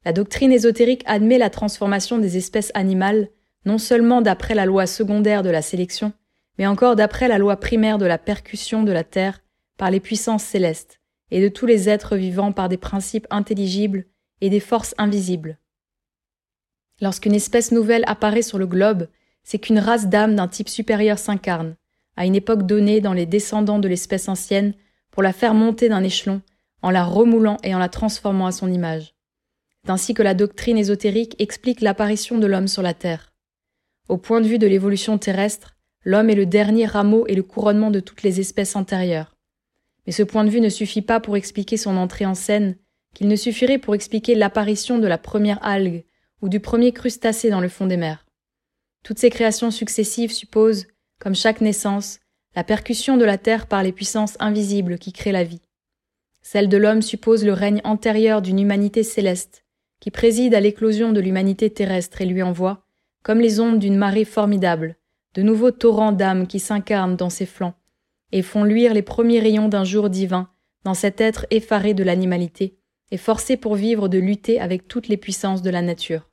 La 0.05 0.13
doctrine 0.13 0.51
ésotérique 0.51 1.03
admet 1.05 1.37
la 1.37 1.49
transformation 1.49 2.17
des 2.17 2.37
espèces 2.37 2.71
animales 2.73 3.29
non 3.65 3.77
seulement 3.77 4.21
d'après 4.21 4.55
la 4.55 4.65
loi 4.65 4.87
secondaire 4.87 5.43
de 5.43 5.49
la 5.49 5.61
sélection, 5.61 6.13
mais 6.57 6.65
encore 6.65 6.95
d'après 6.95 7.27
la 7.27 7.37
loi 7.37 7.57
primaire 7.57 7.97
de 7.97 8.05
la 8.05 8.17
percussion 8.17 8.83
de 8.83 8.91
la 8.91 9.03
Terre 9.03 9.41
par 9.77 9.91
les 9.91 9.99
puissances 9.99 10.43
célestes, 10.43 10.99
et 11.31 11.41
de 11.41 11.49
tous 11.49 11.65
les 11.65 11.89
êtres 11.89 12.15
vivants 12.15 12.53
par 12.53 12.69
des 12.69 12.77
principes 12.77 13.27
intelligibles 13.29 14.05
et 14.41 14.49
des 14.49 14.59
forces 14.59 14.95
invisibles. 14.97 15.59
Lorsqu'une 17.01 17.35
espèce 17.35 17.71
nouvelle 17.71 18.05
apparaît 18.07 18.41
sur 18.41 18.57
le 18.57 18.65
globe, 18.65 19.07
c'est 19.43 19.59
qu'une 19.59 19.79
race 19.79 20.07
d'âmes 20.07 20.35
d'un 20.35 20.47
type 20.47 20.69
supérieur 20.69 21.19
s'incarne, 21.19 21.75
à 22.15 22.25
une 22.25 22.35
époque 22.35 22.65
donnée 22.65 23.01
dans 23.01 23.13
les 23.13 23.25
descendants 23.25 23.79
de 23.79 23.87
l'espèce 23.87 24.29
ancienne, 24.29 24.73
pour 25.17 25.23
la 25.23 25.33
faire 25.33 25.55
monter 25.55 25.89
d'un 25.89 26.03
échelon, 26.03 26.43
en 26.83 26.91
la 26.91 27.03
remoulant 27.03 27.57
et 27.63 27.73
en 27.73 27.79
la 27.79 27.89
transformant 27.89 28.45
à 28.45 28.51
son 28.51 28.71
image. 28.71 29.15
C'est 29.83 29.89
ainsi 29.89 30.13
que 30.13 30.21
la 30.21 30.35
doctrine 30.35 30.77
ésotérique 30.77 31.35
explique 31.39 31.81
l'apparition 31.81 32.37
de 32.37 32.45
l'homme 32.45 32.67
sur 32.67 32.83
la 32.83 32.93
Terre. 32.93 33.33
Au 34.09 34.17
point 34.17 34.41
de 34.41 34.47
vue 34.47 34.59
de 34.59 34.67
l'évolution 34.67 35.17
terrestre, 35.17 35.75
l'homme 36.03 36.29
est 36.29 36.35
le 36.35 36.45
dernier 36.45 36.85
rameau 36.85 37.25
et 37.25 37.33
le 37.33 37.41
couronnement 37.41 37.89
de 37.89 37.99
toutes 37.99 38.21
les 38.21 38.39
espèces 38.39 38.75
antérieures. 38.75 39.35
Mais 40.05 40.13
ce 40.13 40.21
point 40.21 40.43
de 40.43 40.51
vue 40.51 40.61
ne 40.61 40.69
suffit 40.69 41.01
pas 41.01 41.19
pour 41.19 41.35
expliquer 41.35 41.77
son 41.77 41.97
entrée 41.97 42.27
en 42.27 42.35
scène, 42.35 42.75
qu'il 43.15 43.27
ne 43.27 43.35
suffirait 43.35 43.79
pour 43.79 43.95
expliquer 43.95 44.35
l'apparition 44.35 44.99
de 44.99 45.07
la 45.07 45.17
première 45.17 45.65
algue 45.65 46.05
ou 46.43 46.47
du 46.47 46.59
premier 46.59 46.91
crustacé 46.91 47.49
dans 47.49 47.59
le 47.59 47.69
fond 47.69 47.87
des 47.87 47.97
mers. 47.97 48.23
Toutes 49.03 49.17
ces 49.17 49.31
créations 49.31 49.71
successives 49.71 50.31
supposent, 50.31 50.85
comme 51.17 51.33
chaque 51.33 51.61
naissance, 51.61 52.19
la 52.57 52.63
percussion 52.63 53.17
de 53.17 53.23
la 53.23 53.37
terre 53.37 53.67
par 53.67 53.83
les 53.83 53.91
puissances 53.91 54.35
invisibles 54.39 54.97
qui 54.97 55.13
créent 55.13 55.31
la 55.31 55.43
vie. 55.43 55.61
Celle 56.41 56.69
de 56.69 56.77
l'homme 56.77 57.03
suppose 57.03 57.45
le 57.45 57.53
règne 57.53 57.81
antérieur 57.83 58.41
d'une 58.41 58.57
humanité 58.57 59.03
céleste, 59.03 59.63
qui 59.99 60.09
préside 60.09 60.55
à 60.55 60.59
l'éclosion 60.59 61.11
de 61.11 61.19
l'humanité 61.19 61.69
terrestre 61.69 62.19
et 62.19 62.25
lui 62.25 62.41
envoie, 62.41 62.83
comme 63.21 63.39
les 63.39 63.59
ondes 63.59 63.77
d'une 63.77 63.95
marée 63.95 64.25
formidable, 64.25 64.95
de 65.35 65.43
nouveaux 65.43 65.69
torrents 65.69 66.13
d'âmes 66.13 66.47
qui 66.47 66.59
s'incarnent 66.59 67.15
dans 67.15 67.29
ses 67.29 67.45
flancs, 67.45 67.75
et 68.31 68.41
font 68.41 68.63
luire 68.63 68.95
les 68.95 69.03
premiers 69.03 69.39
rayons 69.39 69.69
d'un 69.69 69.83
jour 69.83 70.09
divin 70.09 70.49
dans 70.83 70.95
cet 70.95 71.21
être 71.21 71.45
effaré 71.51 71.93
de 71.93 72.03
l'animalité 72.03 72.79
et 73.11 73.17
forcé 73.17 73.55
pour 73.55 73.75
vivre 73.75 74.07
de 74.07 74.17
lutter 74.17 74.59
avec 74.59 74.87
toutes 74.87 75.09
les 75.09 75.17
puissances 75.17 75.61
de 75.61 75.69
la 75.69 75.83
nature. 75.83 76.27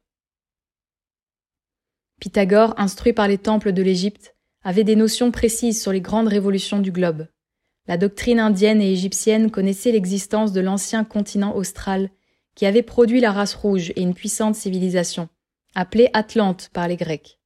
Pythagore, 2.19 2.73
instruit 2.79 3.13
par 3.13 3.29
les 3.29 3.37
temples 3.37 3.73
de 3.73 3.83
l'Égypte, 3.83 4.34
avait 4.65 4.85
des 4.85 4.97
notions 4.97 5.31
précises 5.31 5.81
sur 5.81 5.93
les 5.93 6.01
grandes 6.01 6.29
révolutions 6.29 6.81
du 6.81 6.91
globe. 6.91 7.29
La 7.87 7.99
doctrine 7.99 8.41
indienne 8.41 8.81
et 8.81 8.93
égyptienne 8.93 9.51
connaissait 9.51 9.93
l'existence 9.93 10.53
de 10.53 10.61
l'ancien 10.61 11.05
continent 11.05 11.55
austral 11.55 12.11
qui 12.55 12.67
avait 12.67 12.83
produit 12.83 13.21
la 13.21 13.31
race 13.31 13.55
rouge 13.55 13.91
et 13.95 14.01
une 14.01 14.15
puissante 14.15 14.55
civilisation, 14.55 15.29
appelée 15.75 16.09
Atlante 16.15 16.71
par 16.73 16.89
les 16.89 16.97
Grecs. 16.97 17.39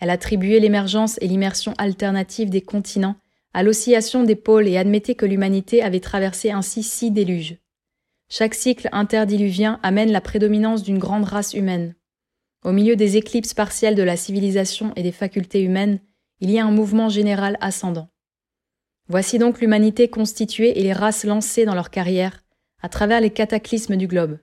Elle 0.00 0.10
attribuait 0.10 0.60
l'émergence 0.60 1.18
et 1.20 1.28
l'immersion 1.28 1.74
alternative 1.76 2.50
des 2.50 2.62
continents 2.62 3.16
à 3.52 3.62
l'oscillation 3.62 4.24
des 4.24 4.36
pôles 4.36 4.68
et 4.68 4.76
admettait 4.76 5.14
que 5.14 5.26
l'humanité 5.26 5.82
avait 5.82 6.00
traversé 6.00 6.50
ainsi 6.50 6.82
six 6.82 7.10
déluges. 7.10 7.58
Chaque 8.28 8.54
cycle 8.54 8.88
interdiluvien 8.90 9.78
amène 9.82 10.10
la 10.10 10.20
prédominance 10.20 10.82
d'une 10.82 10.98
grande 10.98 11.24
race 11.24 11.54
humaine. 11.54 11.94
Au 12.64 12.72
milieu 12.72 12.96
des 12.96 13.16
éclipses 13.16 13.54
partielles 13.54 13.94
de 13.94 14.02
la 14.02 14.16
civilisation 14.16 14.92
et 14.96 15.02
des 15.02 15.12
facultés 15.12 15.62
humaines, 15.62 16.00
il 16.44 16.50
y 16.50 16.58
a 16.58 16.66
un 16.66 16.70
mouvement 16.70 17.08
général 17.08 17.56
ascendant. 17.62 18.10
Voici 19.08 19.38
donc 19.38 19.62
l'humanité 19.62 20.08
constituée 20.08 20.78
et 20.78 20.82
les 20.82 20.92
races 20.92 21.24
lancées 21.24 21.64
dans 21.64 21.74
leur 21.74 21.88
carrière 21.88 22.44
à 22.82 22.90
travers 22.90 23.22
les 23.22 23.30
cataclysmes 23.30 23.96
du 23.96 24.06
globe. 24.06 24.38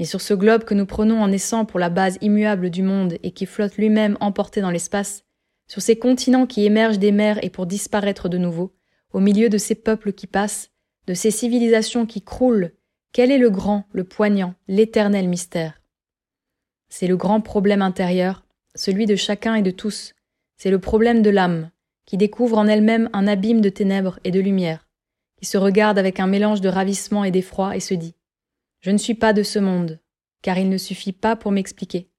Mais 0.00 0.04
sur 0.04 0.20
ce 0.20 0.34
globe 0.34 0.64
que 0.64 0.74
nous 0.74 0.84
prenons 0.84 1.22
en 1.22 1.28
naissant 1.28 1.64
pour 1.64 1.78
la 1.78 1.90
base 1.90 2.18
immuable 2.22 2.70
du 2.70 2.82
monde 2.82 3.18
et 3.22 3.30
qui 3.30 3.46
flotte 3.46 3.76
lui-même 3.76 4.16
emporté 4.18 4.60
dans 4.60 4.72
l'espace, 4.72 5.22
sur 5.68 5.80
ces 5.80 5.96
continents 5.96 6.48
qui 6.48 6.64
émergent 6.64 6.98
des 6.98 7.12
mers 7.12 7.38
et 7.44 7.50
pour 7.50 7.66
disparaître 7.66 8.28
de 8.28 8.38
nouveau, 8.38 8.74
au 9.12 9.20
milieu 9.20 9.48
de 9.48 9.58
ces 9.58 9.76
peuples 9.76 10.12
qui 10.12 10.26
passent, 10.26 10.70
de 11.06 11.14
ces 11.14 11.30
civilisations 11.30 12.04
qui 12.04 12.22
croulent, 12.22 12.72
quel 13.12 13.30
est 13.30 13.38
le 13.38 13.50
grand, 13.50 13.84
le 13.92 14.02
poignant, 14.02 14.54
l'éternel 14.66 15.28
mystère? 15.28 15.80
C'est 16.88 17.06
le 17.06 17.16
grand 17.16 17.40
problème 17.40 17.80
intérieur, 17.80 18.44
celui 18.74 19.06
de 19.06 19.14
chacun 19.14 19.54
et 19.54 19.62
de 19.62 19.70
tous, 19.70 20.14
c'est 20.62 20.70
le 20.70 20.78
problème 20.78 21.22
de 21.22 21.30
l'âme, 21.30 21.72
qui 22.06 22.16
découvre 22.16 22.56
en 22.56 22.68
elle-même 22.68 23.10
un 23.12 23.26
abîme 23.26 23.60
de 23.60 23.68
ténèbres 23.68 24.20
et 24.22 24.30
de 24.30 24.38
lumière, 24.38 24.88
qui 25.36 25.44
se 25.44 25.58
regarde 25.58 25.98
avec 25.98 26.20
un 26.20 26.28
mélange 26.28 26.60
de 26.60 26.68
ravissement 26.68 27.24
et 27.24 27.32
d'effroi 27.32 27.74
et 27.74 27.80
se 27.80 27.94
dit 27.94 28.14
Je 28.78 28.92
ne 28.92 28.96
suis 28.96 29.16
pas 29.16 29.32
de 29.32 29.42
ce 29.42 29.58
monde, 29.58 29.98
car 30.40 30.58
il 30.58 30.68
ne 30.68 30.78
suffit 30.78 31.10
pas 31.10 31.34
pour 31.34 31.50
m'expliquer. 31.50 32.12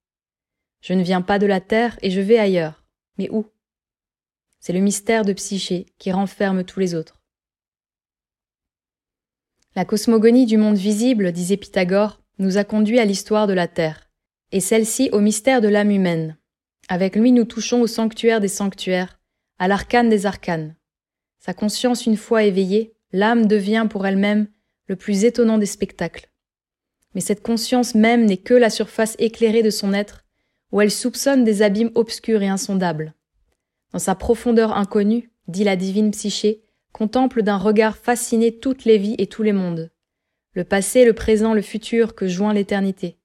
Je 0.81 0.91
ne 0.93 1.03
viens 1.03 1.21
pas 1.21 1.39
de 1.39 1.45
la 1.45 1.61
terre 1.61 1.97
et 2.01 2.11
je 2.11 2.19
vais 2.19 2.37
ailleurs. 2.37 2.83
Mais 3.17 3.29
où? 3.29 3.45
C'est 4.59 4.73
le 4.73 4.81
mystère 4.81 5.23
de 5.23 5.31
Psyché 5.31 5.85
qui 5.97 6.11
renferme 6.11 6.65
tous 6.65 6.81
les 6.81 6.95
autres. 6.95 7.21
La 9.73 9.85
cosmogonie 9.85 10.47
du 10.47 10.57
monde 10.57 10.75
visible, 10.75 11.31
disait 11.31 11.55
Pythagore, 11.55 12.19
nous 12.39 12.57
a 12.57 12.65
conduit 12.65 12.99
à 12.99 13.05
l'histoire 13.05 13.47
de 13.47 13.53
la 13.53 13.69
Terre, 13.69 14.11
et 14.51 14.59
celle-ci 14.59 15.09
au 15.13 15.21
mystère 15.21 15.61
de 15.61 15.69
l'âme 15.69 15.91
humaine. 15.91 16.37
Avec 16.89 17.15
lui 17.15 17.31
nous 17.31 17.45
touchons 17.45 17.81
au 17.81 17.87
sanctuaire 17.87 18.41
des 18.41 18.47
sanctuaires, 18.47 19.19
à 19.57 19.67
l'arcane 19.67 20.09
des 20.09 20.25
arcanes. 20.25 20.75
Sa 21.39 21.53
conscience 21.53 22.05
une 22.05 22.17
fois 22.17 22.43
éveillée, 22.43 22.93
l'âme 23.11 23.47
devient 23.47 23.87
pour 23.89 24.05
elle-même 24.05 24.47
le 24.87 24.95
plus 24.95 25.23
étonnant 25.23 25.57
des 25.57 25.65
spectacles. 25.65 26.29
Mais 27.15 27.21
cette 27.21 27.41
conscience 27.41 27.95
même 27.95 28.25
n'est 28.25 28.37
que 28.37 28.53
la 28.53 28.69
surface 28.69 29.15
éclairée 29.19 29.63
de 29.63 29.69
son 29.69 29.93
être, 29.93 30.25
où 30.71 30.81
elle 30.81 30.91
soupçonne 30.91 31.43
des 31.43 31.61
abîmes 31.61 31.91
obscurs 31.95 32.41
et 32.41 32.47
insondables. 32.47 33.13
Dans 33.91 33.99
sa 33.99 34.15
profondeur 34.15 34.75
inconnue, 34.75 35.31
dit 35.47 35.63
la 35.63 35.75
divine 35.75 36.11
psyché, 36.11 36.63
contemple 36.91 37.43
d'un 37.43 37.57
regard 37.57 37.97
fasciné 37.97 38.59
toutes 38.59 38.85
les 38.85 38.97
vies 38.97 39.15
et 39.17 39.27
tous 39.27 39.43
les 39.43 39.53
mondes. 39.53 39.91
Le 40.53 40.63
passé, 40.63 41.05
le 41.05 41.13
présent, 41.13 41.53
le 41.53 41.61
futur 41.61 42.15
que 42.15 42.27
joint 42.27 42.53
l'éternité. 42.53 43.17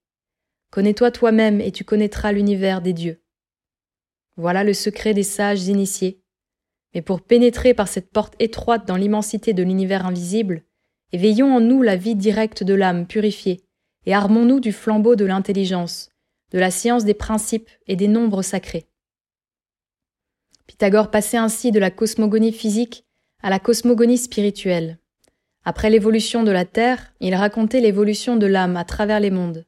Connais-toi 0.71 1.11
toi-même 1.11 1.61
et 1.61 1.73
tu 1.73 1.85
connaîtras 1.85 2.33
l'univers 2.33 2.83
des 2.83 2.93
dieux. 2.93 3.21
Voilà 4.39 4.63
le 4.63 4.73
secret 4.73 5.15
des 5.15 5.25
sages 5.25 5.67
initiés, 5.67 6.23
mais 6.95 7.03
pour 7.03 7.23
pénétrer 7.23 7.75
par 7.75 7.89
cette 7.89 8.13
porte 8.13 8.35
étroite 8.39 8.87
dans 8.87 8.95
l'immensité 8.95 9.53
de 9.53 9.65
l'univers 9.65 10.07
invisible, 10.07 10.63
éveillons 11.13 11.57
en 11.57 11.61
nous 11.61 11.83
la 11.83 11.97
vie 11.97 12.15
directe 12.15 12.63
de 12.63 12.73
l'âme 12.73 13.09
purifiée, 13.09 13.65
et 14.07 14.15
armons-nous 14.15 14.61
du 14.61 14.71
flambeau 14.71 15.17
de 15.17 15.25
l'intelligence, 15.25 16.11
de 16.53 16.61
la 16.61 16.71
science 16.71 17.05
des 17.05 17.15
principes 17.15 17.69
et 17.89 17.97
des 17.97 18.07
nombres 18.07 18.43
sacrés. 18.43 18.87
Pythagore 20.69 21.11
passait 21.11 21.37
ainsi 21.37 21.73
de 21.73 21.81
la 21.81 21.91
cosmogonie 21.91 22.53
physique 22.53 23.05
à 23.43 23.51
la 23.51 23.59
cosmogonie 23.59 24.19
spirituelle. 24.19 25.01
Après 25.65 25.91
l'évolution 25.91 26.45
de 26.45 26.53
la 26.53 26.65
Terre, 26.65 27.13
il 27.19 27.35
racontait 27.35 27.81
l'évolution 27.81 28.37
de 28.37 28.47
l'âme 28.47 28.77
à 28.77 28.85
travers 28.85 29.19
les 29.19 29.33
mondes. 29.33 29.67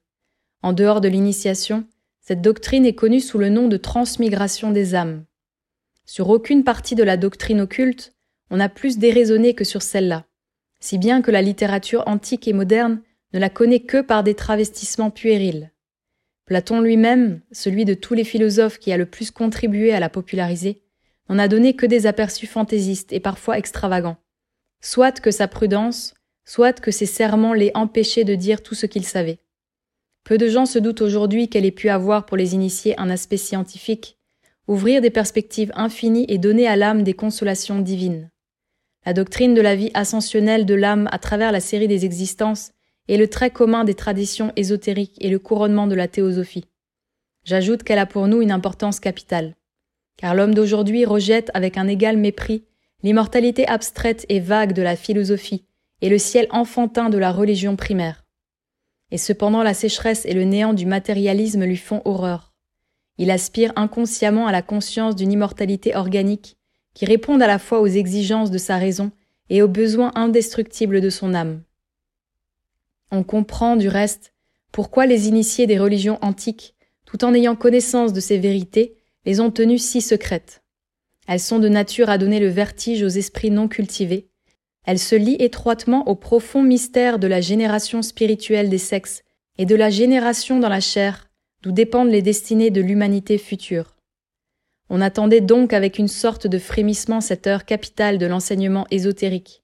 En 0.62 0.72
dehors 0.72 1.00
de 1.00 1.08
l'initiation, 1.08 1.88
cette 2.20 2.42
doctrine 2.42 2.86
est 2.86 2.94
connue 2.94 3.20
sous 3.20 3.38
le 3.38 3.48
nom 3.48 3.68
de 3.68 3.76
transmigration 3.76 4.70
des 4.70 4.94
âmes. 4.94 5.24
Sur 6.04 6.28
aucune 6.28 6.64
partie 6.64 6.94
de 6.94 7.02
la 7.02 7.16
doctrine 7.16 7.60
occulte, 7.60 8.14
on 8.50 8.60
a 8.60 8.68
plus 8.68 8.98
déraisonné 8.98 9.54
que 9.54 9.64
sur 9.64 9.82
celle-là, 9.82 10.26
si 10.80 10.98
bien 10.98 11.22
que 11.22 11.30
la 11.30 11.42
littérature 11.42 12.04
antique 12.06 12.48
et 12.48 12.52
moderne 12.52 13.02
ne 13.32 13.38
la 13.38 13.48
connaît 13.50 13.80
que 13.80 14.00
par 14.00 14.24
des 14.24 14.34
travestissements 14.34 15.10
puérils. 15.10 15.70
Platon 16.46 16.80
lui-même, 16.80 17.42
celui 17.52 17.84
de 17.84 17.94
tous 17.94 18.14
les 18.14 18.24
philosophes 18.24 18.78
qui 18.78 18.92
a 18.92 18.96
le 18.96 19.06
plus 19.06 19.30
contribué 19.30 19.92
à 19.92 20.00
la 20.00 20.08
populariser, 20.08 20.82
n'en 21.28 21.38
a 21.38 21.46
donné 21.46 21.76
que 21.76 21.86
des 21.86 22.06
aperçus 22.06 22.48
fantaisistes 22.48 23.12
et 23.12 23.20
parfois 23.20 23.56
extravagants. 23.56 24.16
Soit 24.80 25.20
que 25.20 25.30
sa 25.30 25.46
prudence, 25.46 26.14
soit 26.44 26.80
que 26.80 26.90
ses 26.90 27.06
serments 27.06 27.54
l'aient 27.54 27.76
empêché 27.76 28.24
de 28.24 28.34
dire 28.34 28.64
tout 28.64 28.74
ce 28.74 28.86
qu'il 28.86 29.04
savait. 29.04 29.38
Peu 30.24 30.38
de 30.38 30.48
gens 30.48 30.66
se 30.66 30.78
doutent 30.78 31.00
aujourd'hui 31.00 31.48
qu'elle 31.48 31.64
ait 31.64 31.70
pu 31.70 31.88
avoir 31.88 32.26
pour 32.26 32.36
les 32.36 32.54
initiés 32.54 32.94
un 32.98 33.10
aspect 33.10 33.36
scientifique, 33.36 34.18
ouvrir 34.68 35.00
des 35.00 35.10
perspectives 35.10 35.72
infinies 35.74 36.26
et 36.28 36.38
donner 36.38 36.66
à 36.66 36.76
l'âme 36.76 37.02
des 37.02 37.14
consolations 37.14 37.80
divines. 37.80 38.30
La 39.06 39.12
doctrine 39.12 39.54
de 39.54 39.60
la 39.60 39.74
vie 39.74 39.90
ascensionnelle 39.94 40.66
de 40.66 40.74
l'âme 40.74 41.08
à 41.10 41.18
travers 41.18 41.52
la 41.52 41.60
série 41.60 41.88
des 41.88 42.04
existences 42.04 42.72
est 43.08 43.16
le 43.16 43.28
trait 43.28 43.50
commun 43.50 43.84
des 43.84 43.94
traditions 43.94 44.52
ésotériques 44.56 45.16
et 45.20 45.30
le 45.30 45.38
couronnement 45.38 45.86
de 45.86 45.94
la 45.94 46.06
théosophie. 46.06 46.66
J'ajoute 47.44 47.82
qu'elle 47.82 47.98
a 47.98 48.06
pour 48.06 48.28
nous 48.28 48.42
une 48.42 48.52
importance 48.52 49.00
capitale, 49.00 49.56
car 50.16 50.34
l'homme 50.34 50.54
d'aujourd'hui 50.54 51.04
rejette 51.06 51.50
avec 51.54 51.78
un 51.78 51.88
égal 51.88 52.16
mépris 52.16 52.64
l'immortalité 53.02 53.66
abstraite 53.66 54.26
et 54.28 54.40
vague 54.40 54.72
de 54.72 54.82
la 54.82 54.96
philosophie 54.96 55.64
et 56.02 56.08
le 56.08 56.18
ciel 56.18 56.46
enfantin 56.50 57.10
de 57.10 57.18
la 57.18 57.32
religion 57.32 57.76
primaire. 57.76 58.19
Et 59.10 59.18
cependant 59.18 59.62
la 59.62 59.74
sécheresse 59.74 60.24
et 60.24 60.34
le 60.34 60.44
néant 60.44 60.72
du 60.72 60.86
matérialisme 60.86 61.64
lui 61.64 61.76
font 61.76 62.02
horreur. 62.04 62.52
Il 63.18 63.30
aspire 63.30 63.72
inconsciemment 63.76 64.46
à 64.46 64.52
la 64.52 64.62
conscience 64.62 65.16
d'une 65.16 65.32
immortalité 65.32 65.94
organique 65.94 66.56
qui 66.94 67.04
réponde 67.04 67.42
à 67.42 67.46
la 67.46 67.58
fois 67.58 67.80
aux 67.80 67.86
exigences 67.86 68.50
de 68.50 68.58
sa 68.58 68.76
raison 68.76 69.12
et 69.48 69.62
aux 69.62 69.68
besoins 69.68 70.12
indestructibles 70.14 71.00
de 71.00 71.10
son 71.10 71.34
âme. 71.34 71.62
On 73.10 73.22
comprend, 73.22 73.76
du 73.76 73.88
reste, 73.88 74.32
pourquoi 74.72 75.06
les 75.06 75.28
initiés 75.28 75.66
des 75.66 75.78
religions 75.78 76.18
antiques, 76.22 76.76
tout 77.04 77.24
en 77.24 77.34
ayant 77.34 77.56
connaissance 77.56 78.12
de 78.12 78.20
ces 78.20 78.38
vérités, 78.38 78.96
les 79.26 79.40
ont 79.40 79.50
tenues 79.50 79.78
si 79.78 80.00
secrètes. 80.00 80.62
Elles 81.26 81.40
sont 81.40 81.58
de 81.58 81.68
nature 81.68 82.08
à 82.08 82.18
donner 82.18 82.40
le 82.40 82.48
vertige 82.48 83.02
aux 83.02 83.08
esprits 83.08 83.50
non 83.50 83.68
cultivés. 83.68 84.29
Elles 84.84 84.98
se 84.98 85.14
lient 85.14 85.36
étroitement 85.38 86.08
au 86.08 86.14
profond 86.14 86.62
mystère 86.62 87.18
de 87.18 87.26
la 87.26 87.40
génération 87.40 88.02
spirituelle 88.02 88.68
des 88.68 88.78
sexes 88.78 89.22
et 89.58 89.66
de 89.66 89.74
la 89.74 89.90
génération 89.90 90.58
dans 90.58 90.68
la 90.68 90.80
chair 90.80 91.30
d'où 91.62 91.72
dépendent 91.72 92.10
les 92.10 92.22
destinées 92.22 92.70
de 92.70 92.80
l'humanité 92.80 93.36
future. 93.36 93.96
On 94.88 95.00
attendait 95.00 95.42
donc 95.42 95.72
avec 95.72 95.98
une 95.98 96.08
sorte 96.08 96.46
de 96.46 96.58
frémissement 96.58 97.20
cette 97.20 97.46
heure 97.46 97.64
capitale 97.64 98.18
de 98.18 98.26
l'enseignement 98.26 98.86
ésotérique. 98.90 99.62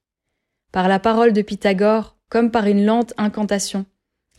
Par 0.71 0.87
la 0.87 0.99
parole 0.99 1.33
de 1.33 1.41
Pythagore, 1.41 2.15
comme 2.29 2.51
par 2.51 2.67
une 2.67 2.85
lente 2.85 3.13
incantation, 3.17 3.85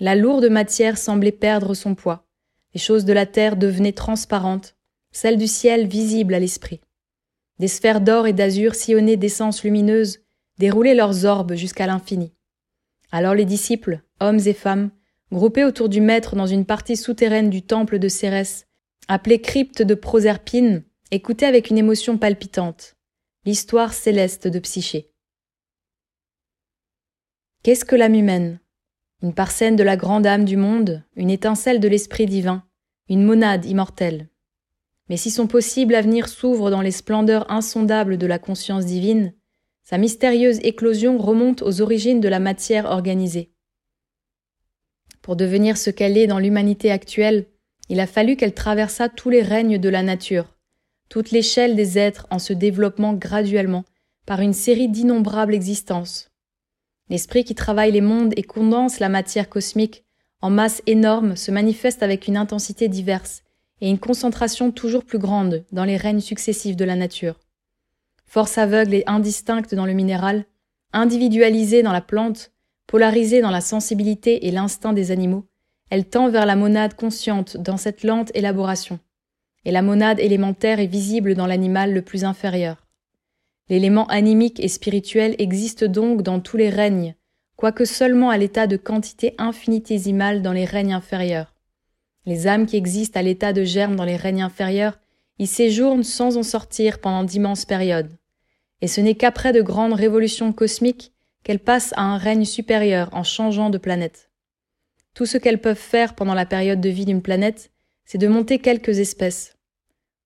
la 0.00 0.14
lourde 0.14 0.46
matière 0.46 0.96
semblait 0.96 1.32
perdre 1.32 1.74
son 1.74 1.94
poids, 1.94 2.26
les 2.74 2.80
choses 2.80 3.04
de 3.04 3.12
la 3.12 3.26
terre 3.26 3.56
devenaient 3.56 3.92
transparentes, 3.92 4.76
celles 5.10 5.38
du 5.38 5.48
ciel 5.48 5.86
visibles 5.86 6.34
à 6.34 6.38
l'esprit. 6.38 6.80
Des 7.58 7.68
sphères 7.68 8.00
d'or 8.00 8.26
et 8.26 8.32
d'azur 8.32 8.74
sillonnées 8.74 9.16
d'essence 9.16 9.64
lumineuse 9.64 10.20
déroulaient 10.58 10.94
leurs 10.94 11.24
orbes 11.24 11.54
jusqu'à 11.54 11.86
l'infini. 11.86 12.34
Alors 13.10 13.34
les 13.34 13.44
disciples, 13.44 14.02
hommes 14.20 14.40
et 14.46 14.52
femmes, 14.52 14.90
groupés 15.32 15.64
autour 15.64 15.88
du 15.88 16.00
maître 16.00 16.36
dans 16.36 16.46
une 16.46 16.66
partie 16.66 16.96
souterraine 16.96 17.50
du 17.50 17.62
temple 17.62 17.98
de 17.98 18.08
Cérès, 18.08 18.66
appelée 19.08 19.40
crypte 19.40 19.82
de 19.82 19.94
Proserpine, 19.94 20.84
écoutaient 21.10 21.46
avec 21.46 21.70
une 21.70 21.78
émotion 21.78 22.18
palpitante 22.18 22.98
l'histoire 23.48 23.94
céleste 23.94 24.46
de 24.46 24.58
Psyché. 24.58 25.10
Qu'est-ce 27.62 27.86
que 27.86 27.96
l'âme 27.96 28.14
humaine? 28.14 28.60
Une 29.22 29.32
parcelle 29.32 29.74
de 29.74 29.82
la 29.82 29.96
grande 29.96 30.26
âme 30.26 30.44
du 30.44 30.58
monde, 30.58 31.02
une 31.16 31.30
étincelle 31.30 31.80
de 31.80 31.88
l'esprit 31.88 32.26
divin, 32.26 32.62
une 33.08 33.24
monade 33.24 33.64
immortelle. 33.64 34.28
Mais 35.08 35.16
si 35.16 35.30
son 35.30 35.46
possible 35.46 35.94
avenir 35.94 36.28
s'ouvre 36.28 36.70
dans 36.70 36.82
les 36.82 36.90
splendeurs 36.90 37.50
insondables 37.50 38.18
de 38.18 38.26
la 38.26 38.38
conscience 38.38 38.84
divine, 38.84 39.32
sa 39.88 39.96
mystérieuse 39.96 40.58
éclosion 40.64 41.16
remonte 41.16 41.62
aux 41.62 41.80
origines 41.80 42.20
de 42.20 42.28
la 42.28 42.40
matière 42.40 42.84
organisée. 42.84 43.54
Pour 45.22 45.34
devenir 45.34 45.78
ce 45.78 45.88
qu'elle 45.88 46.18
est 46.18 46.26
dans 46.26 46.38
l'humanité 46.38 46.90
actuelle, 46.90 47.46
il 47.88 47.98
a 47.98 48.06
fallu 48.06 48.36
qu'elle 48.36 48.52
traversât 48.52 49.08
tous 49.08 49.30
les 49.30 49.40
règnes 49.40 49.78
de 49.78 49.88
la 49.88 50.02
nature, 50.02 50.58
toute 51.08 51.30
l'échelle 51.30 51.74
des 51.74 51.96
êtres 51.96 52.26
en 52.30 52.38
se 52.38 52.52
développant 52.52 53.14
graduellement 53.14 53.86
par 54.26 54.42
une 54.42 54.52
série 54.52 54.90
d'innombrables 54.90 55.54
existences. 55.54 56.30
L'esprit 57.08 57.44
qui 57.44 57.54
travaille 57.54 57.92
les 57.92 58.02
mondes 58.02 58.34
et 58.36 58.42
condense 58.42 59.00
la 59.00 59.08
matière 59.08 59.48
cosmique 59.48 60.04
en 60.42 60.50
masse 60.50 60.82
énorme 60.86 61.34
se 61.34 61.50
manifeste 61.50 62.02
avec 62.02 62.28
une 62.28 62.36
intensité 62.36 62.88
diverse 62.88 63.42
et 63.80 63.88
une 63.88 63.98
concentration 63.98 64.70
toujours 64.70 65.06
plus 65.06 65.18
grande 65.18 65.64
dans 65.72 65.86
les 65.86 65.96
règnes 65.96 66.20
successifs 66.20 66.76
de 66.76 66.84
la 66.84 66.94
nature. 66.94 67.40
Force 68.28 68.58
aveugle 68.58 68.94
et 68.94 69.04
indistincte 69.06 69.74
dans 69.74 69.86
le 69.86 69.94
minéral, 69.94 70.44
individualisée 70.92 71.82
dans 71.82 71.92
la 71.92 72.02
plante, 72.02 72.52
polarisée 72.86 73.40
dans 73.40 73.50
la 73.50 73.62
sensibilité 73.62 74.46
et 74.46 74.50
l'instinct 74.50 74.92
des 74.92 75.10
animaux, 75.10 75.46
elle 75.88 76.04
tend 76.04 76.28
vers 76.28 76.44
la 76.44 76.54
monade 76.54 76.92
consciente 76.92 77.56
dans 77.56 77.78
cette 77.78 78.04
lente 78.04 78.30
élaboration. 78.34 78.98
Et 79.64 79.70
la 79.70 79.80
monade 79.80 80.20
élémentaire 80.20 80.78
est 80.78 80.86
visible 80.86 81.34
dans 81.34 81.46
l'animal 81.46 81.94
le 81.94 82.02
plus 82.02 82.24
inférieur. 82.24 82.86
L'élément 83.70 84.06
animique 84.08 84.60
et 84.60 84.68
spirituel 84.68 85.34
existe 85.38 85.84
donc 85.84 86.20
dans 86.20 86.40
tous 86.40 86.58
les 86.58 86.68
règnes, 86.68 87.14
quoique 87.56 87.86
seulement 87.86 88.28
à 88.28 88.36
l'état 88.36 88.66
de 88.66 88.76
quantité 88.76 89.34
infinitésimale 89.38 90.42
dans 90.42 90.52
les 90.52 90.66
règnes 90.66 90.92
inférieurs. 90.92 91.54
Les 92.26 92.46
âmes 92.46 92.66
qui 92.66 92.76
existent 92.76 93.18
à 93.18 93.22
l'état 93.22 93.54
de 93.54 93.64
germe 93.64 93.96
dans 93.96 94.04
les 94.04 94.16
règnes 94.16 94.42
inférieurs 94.42 94.98
y 95.38 95.46
séjournent 95.46 96.04
sans 96.04 96.36
en 96.36 96.42
sortir 96.42 96.98
pendant 96.98 97.24
d'immenses 97.24 97.64
périodes. 97.64 98.17
Et 98.80 98.88
ce 98.88 99.00
n'est 99.00 99.14
qu'après 99.14 99.52
de 99.52 99.62
grandes 99.62 99.92
révolutions 99.92 100.52
cosmiques 100.52 101.12
qu'elles 101.42 101.58
passent 101.58 101.94
à 101.96 102.02
un 102.02 102.18
règne 102.18 102.44
supérieur 102.44 103.08
en 103.12 103.22
changeant 103.22 103.70
de 103.70 103.78
planète. 103.78 104.30
Tout 105.14 105.26
ce 105.26 105.38
qu'elles 105.38 105.60
peuvent 105.60 105.76
faire 105.76 106.14
pendant 106.14 106.34
la 106.34 106.46
période 106.46 106.80
de 106.80 106.88
vie 106.88 107.04
d'une 107.04 107.22
planète, 107.22 107.72
c'est 108.04 108.18
de 108.18 108.28
monter 108.28 108.58
quelques 108.58 108.98
espèces. 108.98 109.56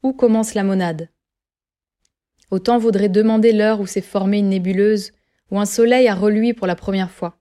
Où 0.02 0.12
commence 0.12 0.54
la 0.54 0.64
monade? 0.64 1.08
Autant 2.50 2.76
vaudrait 2.76 3.08
demander 3.08 3.52
l'heure 3.52 3.80
où 3.80 3.86
s'est 3.86 4.02
formée 4.02 4.38
une 4.38 4.50
nébuleuse, 4.50 5.12
ou 5.50 5.58
un 5.58 5.64
soleil 5.64 6.08
a 6.08 6.14
reluit 6.14 6.52
pour 6.52 6.66
la 6.66 6.76
première 6.76 7.10
fois. 7.10 7.38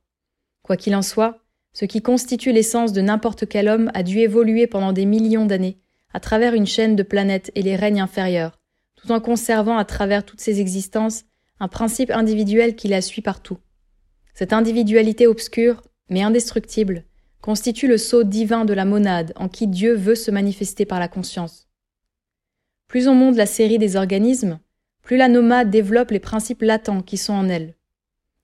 Quoi 0.64 0.78
qu'il 0.78 0.96
en 0.96 1.02
soit, 1.02 1.40
ce 1.74 1.86
qui 1.86 2.02
constitue 2.02 2.52
l'essence 2.52 2.94
de 2.94 3.02
n'importe 3.02 3.48
quel 3.48 3.68
homme 3.68 3.92
a 3.94 4.04
dû 4.04 4.20
évoluer 4.20 4.68
pendant 4.68 4.94
des 4.94 5.06
millions 5.06 5.46
d'années, 5.46 5.80
à 6.14 6.20
travers 6.20 6.54
une 6.54 6.66
chaîne 6.66 6.96
de 6.96 7.04
planètes 7.04 7.52
et 7.56 7.62
les 7.62 7.76
règnes 7.76 8.02
inférieurs, 8.02 8.61
tout 9.02 9.12
en 9.12 9.20
conservant 9.20 9.78
à 9.78 9.86
travers 9.86 10.26
toutes 10.26 10.42
ses 10.42 10.60
existences 10.60 11.24
un 11.60 11.68
principe 11.68 12.12
individuel 12.12 12.76
qui 12.76 12.88
la 12.88 13.02
suit 13.02 13.22
partout. 13.22 13.58
Cette 14.34 14.54
individualité 14.54 15.28
obscure, 15.28 15.82
mais 16.10 16.22
indestructible, 16.22 17.06
constitue 17.42 17.88
le 17.88 17.98
sceau 17.98 18.24
divin 18.24 18.66
de 18.66 18.74
la 18.74 18.86
monade 18.86 19.34
en 19.36 19.48
qui 19.48 19.68
Dieu 19.68 19.94
veut 19.94 20.16
se 20.16 20.32
manifester 20.32 20.86
par 20.86 21.00
la 21.00 21.08
conscience. 21.08 21.68
Plus 22.88 23.08
on 23.08 23.16
monte 23.16 23.36
la 23.36 23.46
série 23.46 23.78
des 23.78 23.96
organismes, 23.96 24.60
plus 25.02 25.18
la 25.18 25.28
nomade 25.28 25.70
développe 25.70 26.12
les 26.12 26.20
principes 26.20 26.62
latents 26.62 27.02
qui 27.02 27.18
sont 27.18 27.34
en 27.34 27.50
elle. 27.50 27.76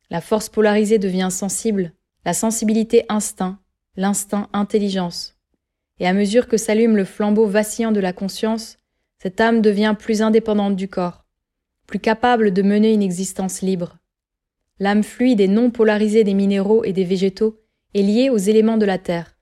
La 0.10 0.22
force 0.22 0.50
polarisée 0.50 1.00
devient 1.00 1.30
sensible, 1.30 1.94
la 2.26 2.34
sensibilité 2.34 3.06
instinct, 3.10 3.60
l'instinct 3.96 4.50
intelligence. 4.54 5.36
Et 6.00 6.08
à 6.08 6.14
mesure 6.14 6.48
que 6.48 6.58
s'allume 6.58 6.96
le 6.96 7.06
flambeau 7.06 7.46
vacillant 7.46 7.92
de 7.92 8.00
la 8.00 8.14
conscience, 8.14 8.77
cette 9.22 9.42
âme 9.42 9.62
devient 9.62 9.96
plus 9.98 10.22
indépendante 10.22 10.76
du 10.76 10.88
corps, 10.88 11.26
plus 11.88 12.00
capable 12.00 12.52
de 12.52 12.62
mener 12.62 12.94
une 12.94 13.02
existence 13.02 13.62
libre. 13.62 13.98
L'âme 14.80 15.04
fluide 15.04 15.42
et 15.42 15.48
non 15.48 15.72
polarisée 15.72 16.24
des 16.24 16.36
minéraux 16.36 16.84
et 16.84 16.94
des 16.94 17.04
végétaux 17.04 17.60
est 17.96 18.04
liée 18.04 18.30
aux 18.30 18.38
éléments 18.38 18.78
de 18.78 18.86
la 18.86 19.00
terre. 19.00 19.38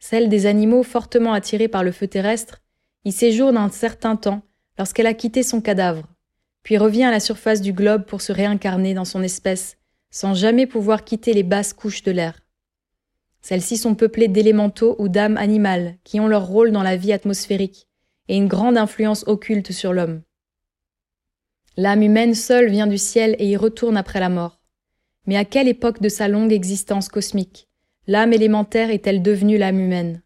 Celle 0.00 0.28
des 0.28 0.46
animaux 0.46 0.82
fortement 0.82 1.32
attirés 1.32 1.68
par 1.68 1.84
le 1.84 1.92
feu 1.92 2.08
terrestre 2.08 2.62
y 3.04 3.12
séjourne 3.12 3.56
un 3.56 3.68
certain 3.68 4.16
temps 4.16 4.42
lorsqu'elle 4.78 5.06
a 5.06 5.14
quitté 5.14 5.42
son 5.42 5.60
cadavre, 5.60 6.06
puis 6.62 6.76
revient 6.76 7.04
à 7.04 7.12
la 7.12 7.20
surface 7.20 7.60
du 7.60 7.72
globe 7.72 8.04
pour 8.04 8.20
se 8.20 8.32
réincarner 8.32 8.92
dans 8.92 9.04
son 9.04 9.22
espèce, 9.22 9.76
sans 10.10 10.34
jamais 10.34 10.66
pouvoir 10.66 11.04
quitter 11.04 11.32
les 11.32 11.44
basses 11.44 11.72
couches 11.72 12.02
de 12.02 12.10
l'air. 12.10 12.40
Celles-ci 13.40 13.76
sont 13.76 13.94
peuplées 13.94 14.28
d'élémentaux 14.28 14.96
ou 14.98 15.08
d'âmes 15.08 15.36
animales 15.36 15.94
qui 16.02 16.18
ont 16.18 16.26
leur 16.26 16.46
rôle 16.46 16.72
dans 16.72 16.82
la 16.82 16.96
vie 16.96 17.12
atmosphérique 17.12 17.86
et 18.28 18.36
une 18.36 18.48
grande 18.48 18.76
influence 18.76 19.24
occulte 19.26 19.72
sur 19.72 19.92
l'homme. 19.92 20.22
L'âme 21.76 22.02
humaine 22.02 22.34
seule 22.34 22.70
vient 22.70 22.86
du 22.86 22.98
ciel 22.98 23.36
et 23.38 23.46
y 23.46 23.56
retourne 23.56 23.96
après 23.96 24.20
la 24.20 24.28
mort. 24.28 24.60
Mais 25.26 25.36
à 25.36 25.44
quelle 25.44 25.68
époque 25.68 26.00
de 26.00 26.08
sa 26.08 26.28
longue 26.28 26.52
existence 26.52 27.08
cosmique 27.08 27.68
l'âme 28.06 28.32
élémentaire 28.32 28.90
est-elle 28.90 29.22
devenue 29.22 29.58
l'âme 29.58 29.80
humaine? 29.80 30.22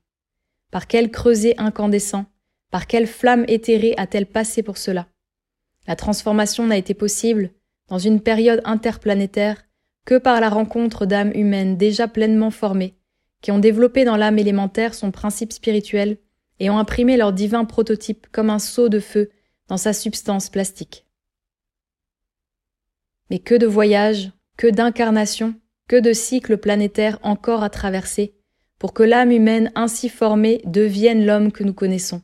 Par 0.71 0.87
quel 0.87 1.11
creuset 1.11 1.55
incandescent, 1.59 2.27
par 2.71 2.87
quelle 2.87 3.07
flamme 3.07 3.45
éthérée 3.49 3.95
a-t-elle 3.97 4.27
passé 4.27 4.63
pour 4.63 4.77
cela? 4.77 5.09
La 5.87 5.97
transformation 5.97 6.67
n'a 6.67 6.77
été 6.77 6.95
possible, 6.95 7.51
dans 7.89 7.99
une 7.99 8.21
période 8.21 8.61
interplanétaire, 8.65 9.65
que 10.05 10.19
par 10.19 10.41
la 10.41 10.49
rencontre 10.49 11.07
d'âmes 11.07 11.33
humaines 11.35 11.77
déjà 11.77 12.07
pleinement 12.07 12.51
formées, 12.51 12.95
qui 13.41 13.51
ont 13.51 13.59
développé 13.59 14.05
dans 14.05 14.17
l'âme 14.17 14.39
élémentaire 14.39 14.95
son 14.95 15.11
principe 15.11 15.53
spirituel 15.53 16.19
et 16.61 16.71
ont 16.71 16.79
imprimé 16.79 17.17
leur 17.17 17.33
divin 17.33 17.65
prototype 17.65 18.27
comme 18.31 18.51
un 18.51 18.59
seau 18.59 18.89
de 18.89 19.01
feu 19.01 19.31
dans 19.69 19.79
sa 19.79 19.93
substance 19.93 20.51
plastique. 20.51 21.07
Mais 23.31 23.39
que 23.39 23.55
de 23.55 23.67
voyages, 23.67 24.33
que 24.57 24.67
d'incarnations, 24.67 25.55
que 25.89 25.97
de 25.97 26.13
cycles 26.13 26.59
planétaires 26.59 27.19
encore 27.23 27.63
à 27.63 27.71
traverser, 27.71 28.35
pour 28.79 28.93
que 28.93 29.03
l'âme 29.03 29.31
humaine 29.31 29.73
ainsi 29.75 30.09
formée 30.09 30.63
devienne 30.65 31.27
l'homme 31.27 31.53
que 31.53 31.65
nous 31.65 31.75
connaissons. 31.75 32.23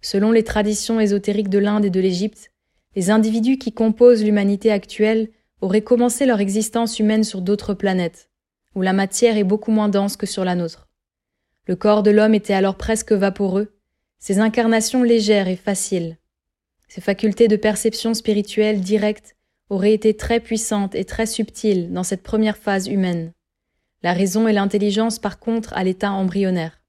Selon 0.00 0.30
les 0.30 0.44
traditions 0.44 1.00
ésotériques 1.00 1.50
de 1.50 1.58
l'Inde 1.58 1.84
et 1.84 1.90
de 1.90 2.00
l'Égypte, 2.00 2.52
les 2.96 3.10
individus 3.10 3.58
qui 3.58 3.72
composent 3.72 4.24
l'humanité 4.24 4.70
actuelle 4.70 5.30
auraient 5.60 5.82
commencé 5.82 6.26
leur 6.26 6.40
existence 6.40 6.98
humaine 6.98 7.24
sur 7.24 7.42
d'autres 7.42 7.74
planètes, 7.74 8.30
où 8.74 8.82
la 8.82 8.92
matière 8.92 9.36
est 9.36 9.44
beaucoup 9.44 9.72
moins 9.72 9.88
dense 9.88 10.16
que 10.16 10.26
sur 10.26 10.44
la 10.44 10.54
nôtre. 10.54 10.87
Le 11.68 11.76
corps 11.76 12.02
de 12.02 12.10
l'homme 12.10 12.34
était 12.34 12.54
alors 12.54 12.76
presque 12.76 13.12
vaporeux, 13.12 13.78
ses 14.18 14.38
incarnations 14.38 15.02
légères 15.02 15.48
et 15.48 15.56
faciles. 15.56 16.16
Ses 16.88 17.02
facultés 17.02 17.46
de 17.46 17.56
perception 17.56 18.14
spirituelle 18.14 18.80
directe 18.80 19.36
aurait 19.68 19.92
été 19.92 20.16
très 20.16 20.40
puissante 20.40 20.94
et 20.94 21.04
très 21.04 21.26
subtile 21.26 21.92
dans 21.92 22.04
cette 22.04 22.22
première 22.22 22.56
phase 22.56 22.88
humaine. 22.88 23.34
La 24.02 24.14
raison 24.14 24.48
et 24.48 24.54
l'intelligence, 24.54 25.18
par 25.18 25.38
contre, 25.38 25.74
à 25.74 25.84
l'état 25.84 26.10
embryonnaire. 26.10 26.80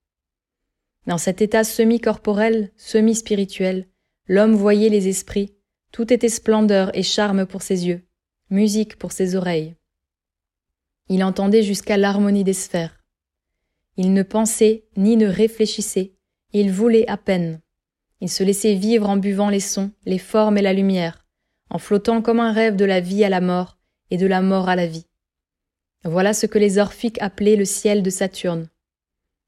Dans 1.07 1.17
cet 1.17 1.41
état 1.41 1.65
semi-corporel, 1.65 2.71
semi-spirituel, 2.77 3.85
l'homme 4.27 4.55
voyait 4.55 4.87
les 4.87 5.09
esprits, 5.09 5.55
tout 5.91 6.13
était 6.13 6.29
splendeur 6.29 6.95
et 6.97 7.03
charme 7.03 7.45
pour 7.45 7.63
ses 7.63 7.85
yeux, 7.85 8.07
musique 8.49 8.97
pour 8.97 9.11
ses 9.11 9.35
oreilles. 9.35 9.75
Il 11.09 11.21
entendait 11.25 11.63
jusqu'à 11.63 11.97
l'harmonie 11.97 12.45
des 12.45 12.53
sphères. 12.53 12.98
Il 14.01 14.13
ne 14.13 14.23
pensait 14.23 14.85
ni 14.95 15.17
ne 15.17 15.27
réfléchissait, 15.27 16.13
il 16.53 16.71
voulait 16.71 17.05
à 17.09 17.17
peine. 17.17 17.59
Il 18.21 18.29
se 18.29 18.45
laissait 18.45 18.75
vivre 18.75 19.09
en 19.09 19.17
buvant 19.17 19.49
les 19.49 19.59
sons, 19.59 19.91
les 20.05 20.19
formes 20.19 20.57
et 20.57 20.61
la 20.61 20.71
lumière, 20.71 21.25
en 21.69 21.79
flottant 21.79 22.21
comme 22.21 22.39
un 22.39 22.53
rêve 22.53 22.77
de 22.77 22.85
la 22.85 23.01
vie 23.01 23.25
à 23.25 23.29
la 23.29 23.41
mort 23.41 23.77
et 24.09 24.15
de 24.15 24.25
la 24.25 24.41
mort 24.41 24.69
à 24.69 24.77
la 24.77 24.87
vie. 24.87 25.05
Voilà 26.05 26.33
ce 26.33 26.45
que 26.45 26.57
les 26.57 26.77
orphiques 26.77 27.21
appelaient 27.21 27.57
le 27.57 27.65
ciel 27.65 28.01
de 28.01 28.09
Saturne. 28.09 28.69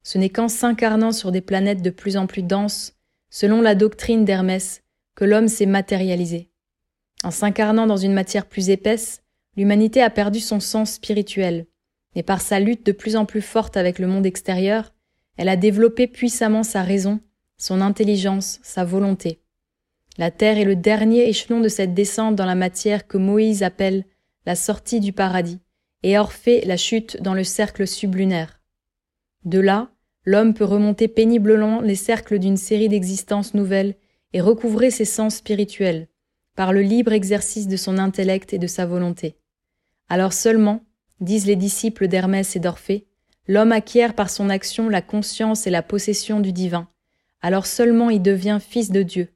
Ce 0.04 0.18
n'est 0.18 0.28
qu'en 0.28 0.50
s'incarnant 0.50 1.14
sur 1.14 1.32
des 1.32 1.40
planètes 1.40 1.82
de 1.82 1.90
plus 1.90 2.18
en 2.18 2.28
plus 2.28 2.44
denses, 2.44 2.98
selon 3.30 3.62
la 3.62 3.74
doctrine 3.74 4.26
d'Hermès, 4.26 4.84
que 5.16 5.24
l'homme 5.24 5.48
s'est 5.48 5.66
matérialisé. 5.66 6.52
En 7.24 7.32
s'incarnant 7.32 7.88
dans 7.88 7.96
une 7.96 8.12
matière 8.12 8.48
plus 8.48 8.70
épaisse, 8.70 9.24
l'humanité 9.56 10.02
a 10.02 10.10
perdu 10.10 10.42
son 10.42 10.60
sens 10.60 10.96
spirituel, 10.96 11.68
et 12.16 12.24
par 12.24 12.42
sa 12.42 12.60
lutte 12.60 12.86
de 12.86 12.92
plus 12.92 13.16
en 13.16 13.26
plus 13.26 13.42
forte 13.42 13.78
avec 13.78 14.00
le 14.00 14.08
monde 14.08 14.26
extérieur, 14.26 14.94
elle 15.38 15.50
a 15.50 15.56
développé 15.56 16.08
puissamment 16.08 16.64
sa 16.64 16.84
raison, 16.84 17.20
son 17.58 17.82
intelligence, 17.82 18.60
sa 18.64 18.84
volonté. 18.84 19.42
La 20.18 20.32
terre 20.32 20.58
est 20.58 20.66
le 20.66 20.76
dernier 20.76 21.30
échelon 21.30 21.62
de 21.62 21.70
cette 21.70 21.94
descente 21.94 22.36
dans 22.36 22.46
la 22.46 22.56
matière 22.56 23.08
que 23.08 23.18
Moïse 23.18 23.64
appelle 23.64 24.06
la 24.46 24.56
sortie 24.56 25.00
du 25.00 25.14
paradis, 25.14 25.60
et 26.04 26.18
Orphée 26.18 26.62
la 26.66 26.78
chute 26.78 27.22
dans 27.22 27.34
le 27.34 27.44
cercle 27.44 27.88
sublunaire. 27.88 28.60
De 29.46 29.60
là, 29.60 29.92
l'homme 30.26 30.54
peut 30.54 30.66
remonter 30.66 31.08
péniblement 31.08 31.82
les 31.82 31.96
cercles 31.96 32.40
d'une 32.40 32.58
série 32.58 32.90
d'existences 32.90 33.54
nouvelles 33.54 33.96
et 34.34 34.42
recouvrer 34.42 34.92
ses 34.92 35.06
sens 35.06 35.36
spirituels, 35.36 36.08
par 36.56 36.74
le 36.74 36.82
libre 36.82 37.14
exercice 37.14 37.68
de 37.68 37.78
son 37.78 37.98
intellect 37.98 38.54
et 38.54 38.60
de 38.60 38.68
sa 38.68 38.86
volonté. 38.86 39.38
Alors 40.10 40.34
seulement, 40.34 40.84
disent 41.22 41.46
les 41.46 41.56
disciples 41.56 42.08
d'Hermès 42.08 42.56
et 42.56 42.60
d'Orphée, 42.60 43.08
l'homme 43.48 43.72
acquiert 43.72 44.14
par 44.14 44.30
son 44.30 44.50
action 44.50 44.90
la 44.90 45.02
conscience 45.02 45.66
et 45.66 45.72
la 45.72 45.82
possession 45.82 46.40
du 46.40 46.52
divin, 46.52 46.90
alors 47.42 47.66
seulement 47.66 48.10
il 48.10 48.22
devient 48.22 48.60
fils 48.62 48.92
de 48.92 49.04
Dieu, 49.04 49.30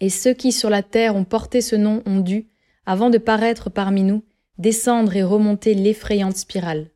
et 0.00 0.10
ceux 0.10 0.34
qui 0.34 0.52
sur 0.52 0.70
la 0.70 0.82
terre 0.82 1.16
ont 1.16 1.24
porté 1.24 1.60
ce 1.60 1.76
nom 1.76 2.02
ont 2.06 2.20
dû, 2.20 2.48
avant 2.86 3.10
de 3.10 3.18
paraître 3.18 3.70
parmi 3.70 4.02
nous, 4.02 4.24
descendre 4.58 5.16
et 5.16 5.22
remonter 5.22 5.74
l'effrayante 5.74 6.36
spirale. 6.36 6.90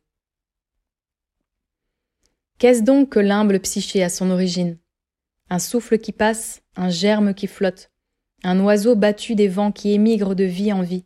Qu'est-ce 2.57 2.83
donc 2.83 3.09
que 3.09 3.19
l'humble 3.19 3.59
psyché 3.61 4.03
à 4.03 4.09
son 4.09 4.29
origine? 4.29 4.77
Un 5.49 5.59
souffle 5.59 5.97
qui 5.97 6.11
passe, 6.11 6.61
un 6.75 6.89
germe 6.89 7.33
qui 7.33 7.47
flotte, 7.47 7.91
un 8.43 8.59
oiseau 8.59 8.95
battu 8.95 9.35
des 9.35 9.47
vents 9.47 9.71
qui 9.71 9.91
émigre 9.93 10.35
de 10.35 10.43
vie 10.43 10.71
en 10.71 10.81
vie. 10.81 11.05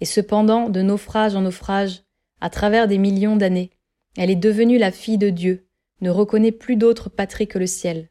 Et 0.00 0.04
cependant, 0.04 0.68
de 0.68 0.82
naufrage 0.82 1.34
en 1.34 1.42
naufrage, 1.42 2.02
à 2.40 2.50
travers 2.50 2.88
des 2.88 2.98
millions 2.98 3.36
d'années, 3.36 3.70
elle 4.16 4.30
est 4.30 4.36
devenue 4.36 4.78
la 4.78 4.90
fille 4.90 5.18
de 5.18 5.30
Dieu, 5.30 5.68
ne 6.00 6.10
reconnaît 6.10 6.52
plus 6.52 6.76
d'autre 6.76 7.10
patrie 7.10 7.46
que 7.46 7.58
le 7.58 7.66
ciel. 7.66 8.10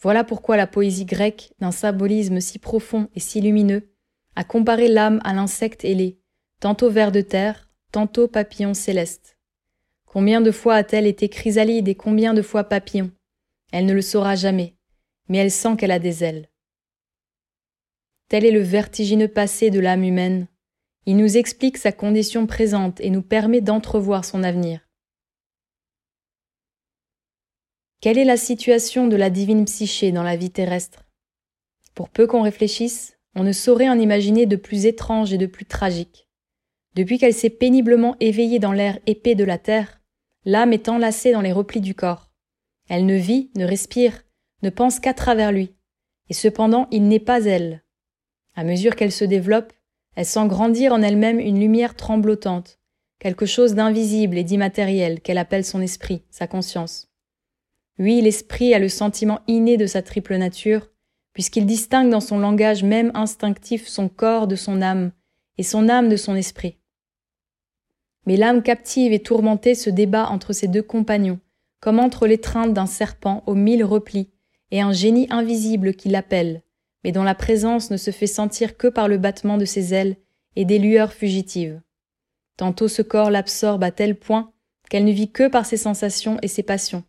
Voilà 0.00 0.24
pourquoi 0.24 0.56
la 0.56 0.66
poésie 0.66 1.04
grecque, 1.04 1.52
d'un 1.60 1.70
symbolisme 1.70 2.40
si 2.40 2.58
profond 2.58 3.08
et 3.14 3.20
si 3.20 3.40
lumineux, 3.40 3.92
a 4.34 4.44
comparé 4.44 4.88
l'âme 4.88 5.20
à 5.24 5.34
l'insecte 5.34 5.84
ailé, 5.84 6.18
tantôt 6.60 6.90
ver 6.90 7.12
de 7.12 7.20
terre, 7.20 7.68
tantôt 7.92 8.28
papillon 8.28 8.74
céleste. 8.74 9.36
Combien 10.06 10.40
de 10.40 10.50
fois 10.50 10.74
a-t-elle 10.74 11.06
été 11.06 11.28
chrysalide 11.28 11.88
et 11.88 11.94
combien 11.94 12.34
de 12.34 12.42
fois 12.42 12.64
papillon? 12.64 13.10
Elle 13.72 13.86
ne 13.86 13.94
le 13.94 14.02
saura 14.02 14.34
jamais, 14.34 14.76
mais 15.28 15.38
elle 15.38 15.50
sent 15.50 15.76
qu'elle 15.76 15.90
a 15.90 15.98
des 15.98 16.24
ailes. 16.24 16.48
Tel 18.28 18.44
est 18.44 18.50
le 18.50 18.60
vertigineux 18.60 19.28
passé 19.28 19.70
de 19.70 19.80
l'âme 19.80 20.04
humaine. 20.04 20.48
Il 21.04 21.16
nous 21.16 21.36
explique 21.36 21.78
sa 21.78 21.90
condition 21.90 22.46
présente 22.46 23.00
et 23.00 23.10
nous 23.10 23.22
permet 23.22 23.60
d'entrevoir 23.60 24.24
son 24.24 24.44
avenir. 24.44 24.88
Quelle 28.00 28.18
est 28.18 28.24
la 28.24 28.36
situation 28.36 29.08
de 29.08 29.16
la 29.16 29.30
divine 29.30 29.64
psyché 29.64 30.12
dans 30.12 30.22
la 30.22 30.36
vie 30.36 30.50
terrestre? 30.50 31.04
Pour 31.94 32.08
peu 32.08 32.26
qu'on 32.26 32.42
réfléchisse, 32.42 33.18
on 33.34 33.42
ne 33.42 33.52
saurait 33.52 33.88
en 33.88 33.98
imaginer 33.98 34.46
de 34.46 34.56
plus 34.56 34.86
étrange 34.86 35.32
et 35.32 35.38
de 35.38 35.46
plus 35.46 35.66
tragique. 35.66 36.28
Depuis 36.94 37.18
qu'elle 37.18 37.34
s'est 37.34 37.50
péniblement 37.50 38.16
éveillée 38.20 38.58
dans 38.58 38.72
l'air 38.72 38.98
épais 39.06 39.34
de 39.34 39.44
la 39.44 39.58
terre, 39.58 40.00
l'âme 40.44 40.72
est 40.72 40.88
enlacée 40.88 41.32
dans 41.32 41.40
les 41.40 41.52
replis 41.52 41.80
du 41.80 41.94
corps. 41.94 42.30
Elle 42.88 43.06
ne 43.06 43.16
vit, 43.16 43.50
ne 43.56 43.64
respire, 43.64 44.22
ne 44.62 44.70
pense 44.70 45.00
qu'à 45.00 45.14
travers 45.14 45.52
lui. 45.52 45.74
Et 46.28 46.34
cependant, 46.34 46.88
il 46.90 47.08
n'est 47.08 47.20
pas 47.20 47.44
elle. 47.44 47.82
À 48.54 48.64
mesure 48.64 48.96
qu'elle 48.96 49.12
se 49.12 49.24
développe, 49.24 49.72
elle 50.14 50.26
sent 50.26 50.46
grandir 50.46 50.92
en 50.92 51.02
elle-même 51.02 51.40
une 51.40 51.60
lumière 51.60 51.94
tremblotante, 51.94 52.78
quelque 53.18 53.46
chose 53.46 53.74
d'invisible 53.74 54.36
et 54.36 54.44
d'immatériel 54.44 55.20
qu'elle 55.20 55.38
appelle 55.38 55.64
son 55.64 55.80
esprit, 55.80 56.22
sa 56.30 56.46
conscience. 56.46 57.08
Oui, 57.98 58.20
l'esprit 58.20 58.74
a 58.74 58.78
le 58.78 58.88
sentiment 58.88 59.40
inné 59.46 59.76
de 59.76 59.86
sa 59.86 60.02
triple 60.02 60.36
nature, 60.36 60.88
puisqu'il 61.32 61.66
distingue 61.66 62.10
dans 62.10 62.20
son 62.20 62.38
langage 62.38 62.84
même 62.84 63.10
instinctif 63.14 63.86
son 63.86 64.08
corps 64.08 64.46
de 64.46 64.56
son 64.56 64.82
âme, 64.82 65.12
et 65.58 65.62
son 65.62 65.88
âme 65.88 66.08
de 66.08 66.16
son 66.16 66.34
esprit. 66.34 66.78
Mais 68.26 68.36
l'âme 68.36 68.62
captive 68.62 69.12
et 69.12 69.22
tourmentée 69.22 69.74
se 69.74 69.90
débat 69.90 70.26
entre 70.26 70.52
ses 70.52 70.68
deux 70.68 70.82
compagnons, 70.82 71.40
comme 71.80 71.98
entre 71.98 72.26
l'étreinte 72.26 72.72
d'un 72.72 72.86
serpent 72.86 73.42
aux 73.46 73.54
mille 73.54 73.84
replis, 73.84 74.30
et 74.70 74.80
un 74.80 74.92
génie 74.92 75.26
invisible 75.30 75.94
qui 75.94 76.08
l'appelle, 76.08 76.62
mais 77.04 77.12
dont 77.12 77.24
la 77.24 77.34
présence 77.34 77.90
ne 77.90 77.96
se 77.96 78.10
fait 78.10 78.26
sentir 78.26 78.76
que 78.76 78.86
par 78.86 79.08
le 79.08 79.18
battement 79.18 79.58
de 79.58 79.64
ses 79.64 79.94
ailes 79.94 80.16
et 80.56 80.64
des 80.64 80.78
lueurs 80.78 81.12
fugitives. 81.12 81.80
Tantôt 82.56 82.88
ce 82.88 83.02
corps 83.02 83.30
l'absorbe 83.30 83.82
à 83.82 83.90
tel 83.90 84.16
point 84.16 84.52
qu'elle 84.88 85.04
ne 85.04 85.12
vit 85.12 85.30
que 85.30 85.48
par 85.48 85.64
ses 85.64 85.76
sensations 85.78 86.38
et 86.42 86.48
ses 86.48 86.62
passions. 86.62 87.04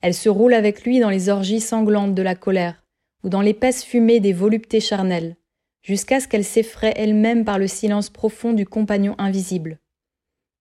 Elle 0.00 0.14
se 0.14 0.28
roule 0.28 0.54
avec 0.54 0.84
lui 0.84 1.00
dans 1.00 1.10
les 1.10 1.28
orgies 1.28 1.60
sanglantes 1.60 2.14
de 2.14 2.22
la 2.22 2.34
colère, 2.34 2.82
ou 3.22 3.28
dans 3.28 3.42
l'épaisse 3.42 3.84
fumée 3.84 4.20
des 4.20 4.32
voluptés 4.32 4.80
charnelles, 4.80 5.36
jusqu'à 5.82 6.20
ce 6.20 6.28
qu'elle 6.28 6.44
s'effraie 6.44 6.94
elle-même 6.96 7.44
par 7.44 7.58
le 7.58 7.66
silence 7.66 8.08
profond 8.08 8.54
du 8.54 8.64
compagnon 8.64 9.14
invisible. 9.18 9.78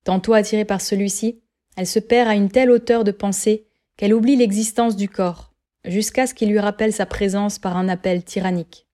Tantôt 0.04 0.34
attirée 0.34 0.66
par 0.66 0.82
celui-ci, 0.82 1.42
elle 1.78 1.88
se 1.88 2.00
perd 2.00 2.28
à 2.28 2.36
une 2.36 2.50
telle 2.50 2.72
hauteur 2.72 3.06
de 3.06 3.12
pensée 3.12 3.66
qu'elle 3.96 4.14
oublie 4.14 4.36
l'existence 4.36 4.98
du 4.98 5.08
corps, 5.08 5.49
jusqu'à 5.86 6.28
ce 6.28 6.34
qu'il 6.34 6.50
lui 6.50 6.60
rappelle 6.60 6.94
sa 6.94 7.06
présence 7.06 7.60
par 7.60 7.78
un 7.78 7.90
appel 7.90 8.24
tyrannique. 8.24 8.88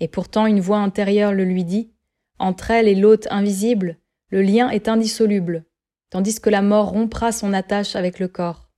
Et 0.00 0.08
pourtant 0.08 0.46
une 0.46 0.60
voix 0.60 0.78
intérieure 0.78 1.32
le 1.32 1.44
lui 1.44 1.64
dit, 1.64 1.92
entre 2.38 2.70
elle 2.70 2.88
et 2.88 2.94
l'hôte 2.94 3.28
invisible, 3.30 3.98
le 4.30 4.42
lien 4.42 4.70
est 4.70 4.88
indissoluble, 4.88 5.64
tandis 6.10 6.40
que 6.40 6.50
la 6.50 6.62
mort 6.62 6.88
rompra 6.90 7.32
son 7.32 7.52
attache 7.52 7.96
avec 7.96 8.18
le 8.18 8.28
corps. 8.28 8.68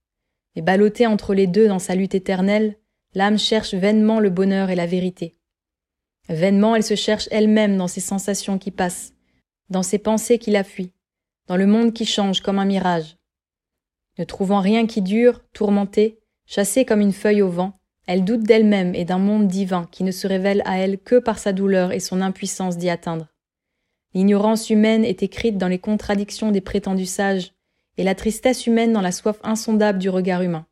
Mais 0.55 0.63
ballottée 0.63 1.07
entre 1.07 1.35
les 1.35 1.47
deux 1.47 1.67
dans 1.67 1.79
sa 1.79 1.95
lutte 1.95 2.15
éternelle, 2.15 2.77
l'âme 3.15 3.39
cherche 3.39 3.75
vainement 3.75 4.21
le 4.21 4.31
bonheur 4.31 4.71
et 4.71 4.77
la 4.77 4.87
vérité. 4.87 5.37
Vainement 6.29 6.75
elle 6.75 6.83
se 6.83 6.95
cherche 6.95 7.29
elle-même 7.31 7.77
dans 7.77 7.89
ses 7.89 8.01
sensations 8.01 8.59
qui 8.59 8.71
passent, 8.71 9.13
dans 9.71 9.83
ses 9.83 9.99
pensées 9.99 10.39
qui 10.39 10.51
la 10.51 10.65
fuient, 10.65 10.93
dans 11.47 11.57
le 11.57 11.67
monde 11.67 11.93
qui 11.93 12.07
change 12.07 12.41
comme 12.41 12.59
un 12.59 12.65
mirage. 12.65 13.17
Ne 14.19 14.25
trouvant 14.25 14.61
rien 14.61 14.87
qui 14.87 15.03
dure, 15.03 15.43
tourmentée, 15.53 16.21
chassée 16.47 16.85
comme 16.85 17.01
une 17.01 17.13
feuille 17.13 17.43
au 17.43 17.49
vent, 17.49 17.79
elle 18.07 18.25
doute 18.25 18.43
d'elle-même 18.43 18.95
et 18.95 19.05
d'un 19.05 19.19
monde 19.19 19.49
divin 19.49 19.89
qui 19.91 20.05
ne 20.05 20.11
se 20.11 20.27
révèle 20.27 20.63
à 20.67 20.79
elle 20.79 20.99
que 20.99 21.19
par 21.19 21.39
sa 21.39 21.53
douleur 21.53 21.93
et 21.93 22.01
son 22.01 22.21
impuissance 22.21 22.77
d'y 22.77 22.91
atteindre. 22.91 23.29
L'ignorance 24.13 24.71
humaine 24.71 25.05
est 25.05 25.23
écrite 25.23 25.59
dans 25.59 25.69
les 25.69 25.79
contradictions 25.79 26.51
des 26.51 26.61
prétendus 26.61 27.07
sages, 27.07 27.53
et 27.97 28.05
la 28.05 28.15
tristesse 28.15 28.67
humaine 28.67 28.93
dans 28.93 29.01
la 29.01 29.13
soif 29.13 29.39
insondable 29.43 29.99
du 29.99 30.09
regard 30.09 30.43
humain. 30.43 30.67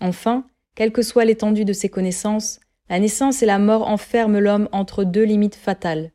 Enfin, 0.00 0.46
quelle 0.74 0.92
que 0.92 1.02
soit 1.02 1.24
l'étendue 1.24 1.64
de 1.64 1.72
ses 1.72 1.88
connaissances, 1.88 2.60
la 2.88 2.98
naissance 2.98 3.42
et 3.42 3.46
la 3.46 3.58
mort 3.58 3.88
enferment 3.88 4.38
l'homme 4.38 4.68
entre 4.72 5.04
deux 5.04 5.24
limites 5.24 5.54
fatales. 5.54 6.12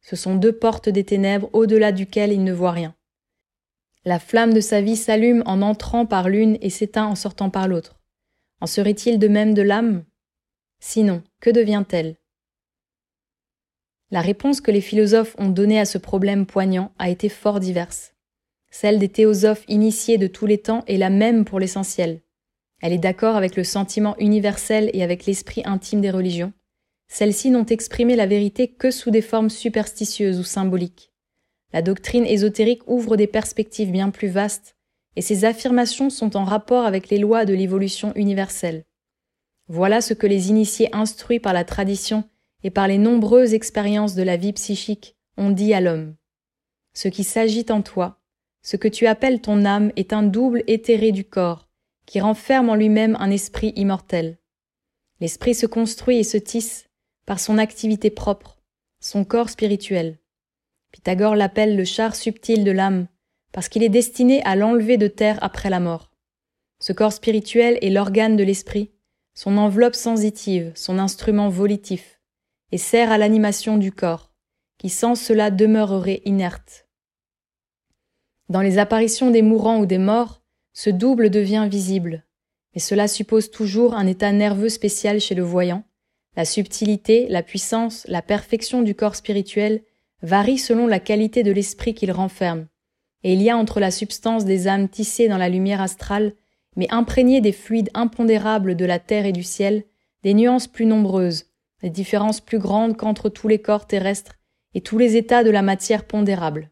Ce 0.00 0.16
sont 0.16 0.34
deux 0.34 0.52
portes 0.52 0.88
des 0.88 1.04
ténèbres 1.04 1.48
au-delà 1.52 1.92
duquel 1.92 2.32
il 2.32 2.44
ne 2.44 2.52
voit 2.52 2.72
rien. 2.72 2.94
La 4.04 4.18
flamme 4.18 4.52
de 4.52 4.60
sa 4.60 4.80
vie 4.80 4.96
s'allume 4.96 5.44
en 5.46 5.62
entrant 5.62 6.06
par 6.06 6.28
l'une 6.28 6.58
et 6.60 6.70
s'éteint 6.70 7.06
en 7.06 7.14
sortant 7.14 7.50
par 7.50 7.68
l'autre. 7.68 8.01
En 8.62 8.66
serait-il 8.66 9.18
de 9.18 9.26
même 9.26 9.54
de 9.54 9.62
l'âme? 9.62 10.04
Sinon, 10.78 11.24
que 11.40 11.50
devient-elle? 11.50 12.14
La 14.12 14.20
réponse 14.20 14.60
que 14.60 14.70
les 14.70 14.80
philosophes 14.80 15.34
ont 15.36 15.48
donnée 15.48 15.80
à 15.80 15.84
ce 15.84 15.98
problème 15.98 16.46
poignant 16.46 16.92
a 17.00 17.10
été 17.10 17.28
fort 17.28 17.58
diverse. 17.58 18.14
Celle 18.70 19.00
des 19.00 19.08
théosophes 19.08 19.64
initiés 19.66 20.16
de 20.16 20.28
tous 20.28 20.46
les 20.46 20.58
temps 20.58 20.84
est 20.86 20.96
la 20.96 21.10
même 21.10 21.44
pour 21.44 21.58
l'essentiel. 21.58 22.20
Elle 22.80 22.92
est 22.92 22.98
d'accord 22.98 23.34
avec 23.34 23.56
le 23.56 23.64
sentiment 23.64 24.16
universel 24.20 24.90
et 24.92 25.02
avec 25.02 25.26
l'esprit 25.26 25.62
intime 25.64 26.00
des 26.00 26.12
religions. 26.12 26.52
Celles-ci 27.08 27.50
n'ont 27.50 27.66
exprimé 27.66 28.14
la 28.14 28.26
vérité 28.26 28.68
que 28.68 28.92
sous 28.92 29.10
des 29.10 29.22
formes 29.22 29.50
superstitieuses 29.50 30.38
ou 30.38 30.44
symboliques. 30.44 31.12
La 31.72 31.82
doctrine 31.82 32.26
ésotérique 32.26 32.86
ouvre 32.86 33.16
des 33.16 33.26
perspectives 33.26 33.90
bien 33.90 34.10
plus 34.10 34.28
vastes, 34.28 34.76
et 35.16 35.22
ses 35.22 35.44
affirmations 35.44 36.10
sont 36.10 36.36
en 36.36 36.44
rapport 36.44 36.84
avec 36.84 37.08
les 37.08 37.18
lois 37.18 37.44
de 37.44 37.54
l'évolution 37.54 38.12
universelle. 38.14 38.84
Voilà 39.68 40.00
ce 40.00 40.14
que 40.14 40.26
les 40.26 40.50
initiés 40.50 40.88
instruits 40.94 41.40
par 41.40 41.52
la 41.52 41.64
tradition 41.64 42.24
et 42.64 42.70
par 42.70 42.88
les 42.88 42.98
nombreuses 42.98 43.54
expériences 43.54 44.14
de 44.14 44.22
la 44.22 44.36
vie 44.36 44.52
psychique 44.52 45.16
ont 45.36 45.50
dit 45.50 45.74
à 45.74 45.80
l'homme. 45.80 46.16
Ce 46.94 47.08
qui 47.08 47.24
s'agite 47.24 47.70
en 47.70 47.82
toi, 47.82 48.20
ce 48.62 48.76
que 48.76 48.88
tu 48.88 49.06
appelles 49.06 49.40
ton 49.40 49.64
âme 49.64 49.92
est 49.96 50.12
un 50.12 50.22
double 50.22 50.62
éthéré 50.66 51.10
du 51.10 51.24
corps, 51.24 51.68
qui 52.06 52.20
renferme 52.20 52.68
en 52.68 52.74
lui-même 52.74 53.16
un 53.18 53.30
esprit 53.30 53.72
immortel. 53.76 54.38
L'esprit 55.20 55.54
se 55.54 55.66
construit 55.66 56.18
et 56.18 56.24
se 56.24 56.36
tisse 56.36 56.88
par 57.26 57.40
son 57.40 57.58
activité 57.58 58.10
propre, 58.10 58.62
son 59.00 59.24
corps 59.24 59.50
spirituel. 59.50 60.18
Pythagore 60.90 61.36
l'appelle 61.36 61.76
le 61.76 61.84
char 61.84 62.14
subtil 62.14 62.64
de 62.64 62.70
l'âme, 62.70 63.06
parce 63.52 63.68
qu'il 63.68 63.82
est 63.82 63.88
destiné 63.88 64.42
à 64.44 64.56
l'enlever 64.56 64.96
de 64.96 65.08
terre 65.08 65.38
après 65.42 65.70
la 65.70 65.80
mort. 65.80 66.10
Ce 66.80 66.92
corps 66.92 67.12
spirituel 67.12 67.78
est 67.80 67.90
l'organe 67.90 68.36
de 68.36 68.44
l'esprit, 68.44 68.90
son 69.34 69.56
enveloppe 69.56 69.94
sensitive, 69.94 70.72
son 70.74 70.98
instrument 70.98 71.48
volitif, 71.48 72.20
et 72.72 72.78
sert 72.78 73.12
à 73.12 73.18
l'animation 73.18 73.76
du 73.76 73.92
corps, 73.92 74.32
qui 74.78 74.88
sans 74.88 75.14
cela 75.14 75.50
demeurerait 75.50 76.22
inerte. 76.24 76.88
Dans 78.48 78.62
les 78.62 78.78
apparitions 78.78 79.30
des 79.30 79.42
mourants 79.42 79.78
ou 79.78 79.86
des 79.86 79.98
morts, 79.98 80.42
ce 80.72 80.90
double 80.90 81.30
devient 81.30 81.68
visible, 81.70 82.24
mais 82.74 82.80
cela 82.80 83.06
suppose 83.06 83.50
toujours 83.50 83.94
un 83.94 84.06
état 84.06 84.32
nerveux 84.32 84.68
spécial 84.70 85.20
chez 85.20 85.34
le 85.34 85.42
voyant. 85.42 85.84
La 86.36 86.44
subtilité, 86.44 87.28
la 87.28 87.42
puissance, 87.42 88.04
la 88.08 88.22
perfection 88.22 88.82
du 88.82 88.94
corps 88.94 89.16
spirituel 89.16 89.82
varient 90.22 90.58
selon 90.58 90.86
la 90.86 90.98
qualité 90.98 91.42
de 91.42 91.52
l'esprit 91.52 91.94
qu'il 91.94 92.12
renferme, 92.12 92.66
et 93.24 93.32
il 93.32 93.42
y 93.42 93.50
a 93.50 93.56
entre 93.56 93.80
la 93.80 93.90
substance 93.90 94.44
des 94.44 94.68
âmes 94.68 94.88
tissées 94.88 95.28
dans 95.28 95.38
la 95.38 95.48
lumière 95.48 95.80
astrale, 95.80 96.34
mais 96.76 96.88
imprégnées 96.90 97.40
des 97.40 97.52
fluides 97.52 97.90
impondérables 97.94 98.76
de 98.76 98.84
la 98.84 98.98
terre 98.98 99.26
et 99.26 99.32
du 99.32 99.42
ciel, 99.42 99.84
des 100.22 100.34
nuances 100.34 100.66
plus 100.66 100.86
nombreuses, 100.86 101.46
des 101.82 101.90
différences 101.90 102.40
plus 102.40 102.58
grandes 102.58 102.96
qu'entre 102.96 103.28
tous 103.28 103.48
les 103.48 103.60
corps 103.60 103.86
terrestres 103.86 104.38
et 104.74 104.80
tous 104.80 104.98
les 104.98 105.16
états 105.16 105.44
de 105.44 105.50
la 105.50 105.62
matière 105.62 106.06
pondérable. 106.06 106.70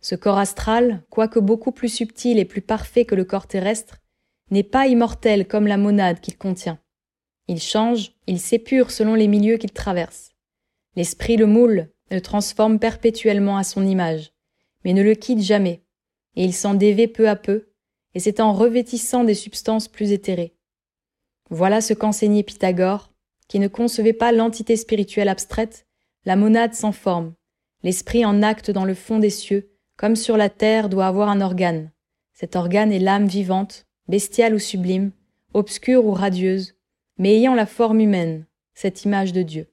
Ce 0.00 0.14
corps 0.14 0.38
astral, 0.38 1.02
quoique 1.10 1.40
beaucoup 1.40 1.72
plus 1.72 1.88
subtil 1.88 2.38
et 2.38 2.44
plus 2.44 2.60
parfait 2.60 3.04
que 3.04 3.14
le 3.14 3.24
corps 3.24 3.46
terrestre, 3.46 3.98
n'est 4.50 4.62
pas 4.62 4.86
immortel 4.86 5.48
comme 5.48 5.66
la 5.66 5.78
monade 5.78 6.20
qu'il 6.20 6.36
contient. 6.36 6.78
Il 7.48 7.60
change, 7.60 8.12
il 8.26 8.38
s'épure 8.38 8.90
selon 8.90 9.14
les 9.14 9.26
milieux 9.26 9.56
qu'il 9.56 9.72
traverse. 9.72 10.30
L'esprit 10.94 11.36
le 11.36 11.46
moule, 11.46 11.90
le 12.10 12.20
transforme 12.20 12.78
perpétuellement 12.78 13.56
à 13.56 13.64
son 13.64 13.84
image, 13.86 14.32
mais 14.86 14.92
ne 14.92 15.02
le 15.02 15.16
quitte 15.16 15.40
jamais, 15.40 15.82
et 16.36 16.44
il 16.44 16.54
s'en 16.54 16.74
dévait 16.74 17.08
peu 17.08 17.28
à 17.28 17.34
peu, 17.34 17.72
et 18.14 18.20
c'est 18.20 18.38
en 18.38 18.52
revêtissant 18.52 19.24
des 19.24 19.34
substances 19.34 19.88
plus 19.88 20.12
éthérées. 20.12 20.54
Voilà 21.50 21.80
ce 21.80 21.92
qu'enseignait 21.92 22.44
Pythagore, 22.44 23.12
qui 23.48 23.58
ne 23.58 23.66
concevait 23.66 24.12
pas 24.12 24.30
l'entité 24.30 24.76
spirituelle 24.76 25.28
abstraite, 25.28 25.88
la 26.24 26.36
monade 26.36 26.72
sans 26.72 26.92
forme, 26.92 27.34
l'esprit 27.82 28.24
en 28.24 28.44
acte 28.44 28.70
dans 28.70 28.84
le 28.84 28.94
fond 28.94 29.18
des 29.18 29.30
cieux, 29.30 29.72
comme 29.96 30.14
sur 30.14 30.36
la 30.36 30.50
terre 30.50 30.88
doit 30.88 31.08
avoir 31.08 31.30
un 31.30 31.40
organe. 31.40 31.90
Cet 32.32 32.54
organe 32.54 32.92
est 32.92 33.00
l'âme 33.00 33.26
vivante, 33.26 33.88
bestiale 34.06 34.54
ou 34.54 34.60
sublime, 34.60 35.10
obscure 35.52 36.06
ou 36.06 36.12
radieuse, 36.12 36.76
mais 37.18 37.34
ayant 37.34 37.56
la 37.56 37.66
forme 37.66 37.98
humaine, 37.98 38.46
cette 38.74 39.04
image 39.04 39.32
de 39.32 39.42
Dieu. 39.42 39.66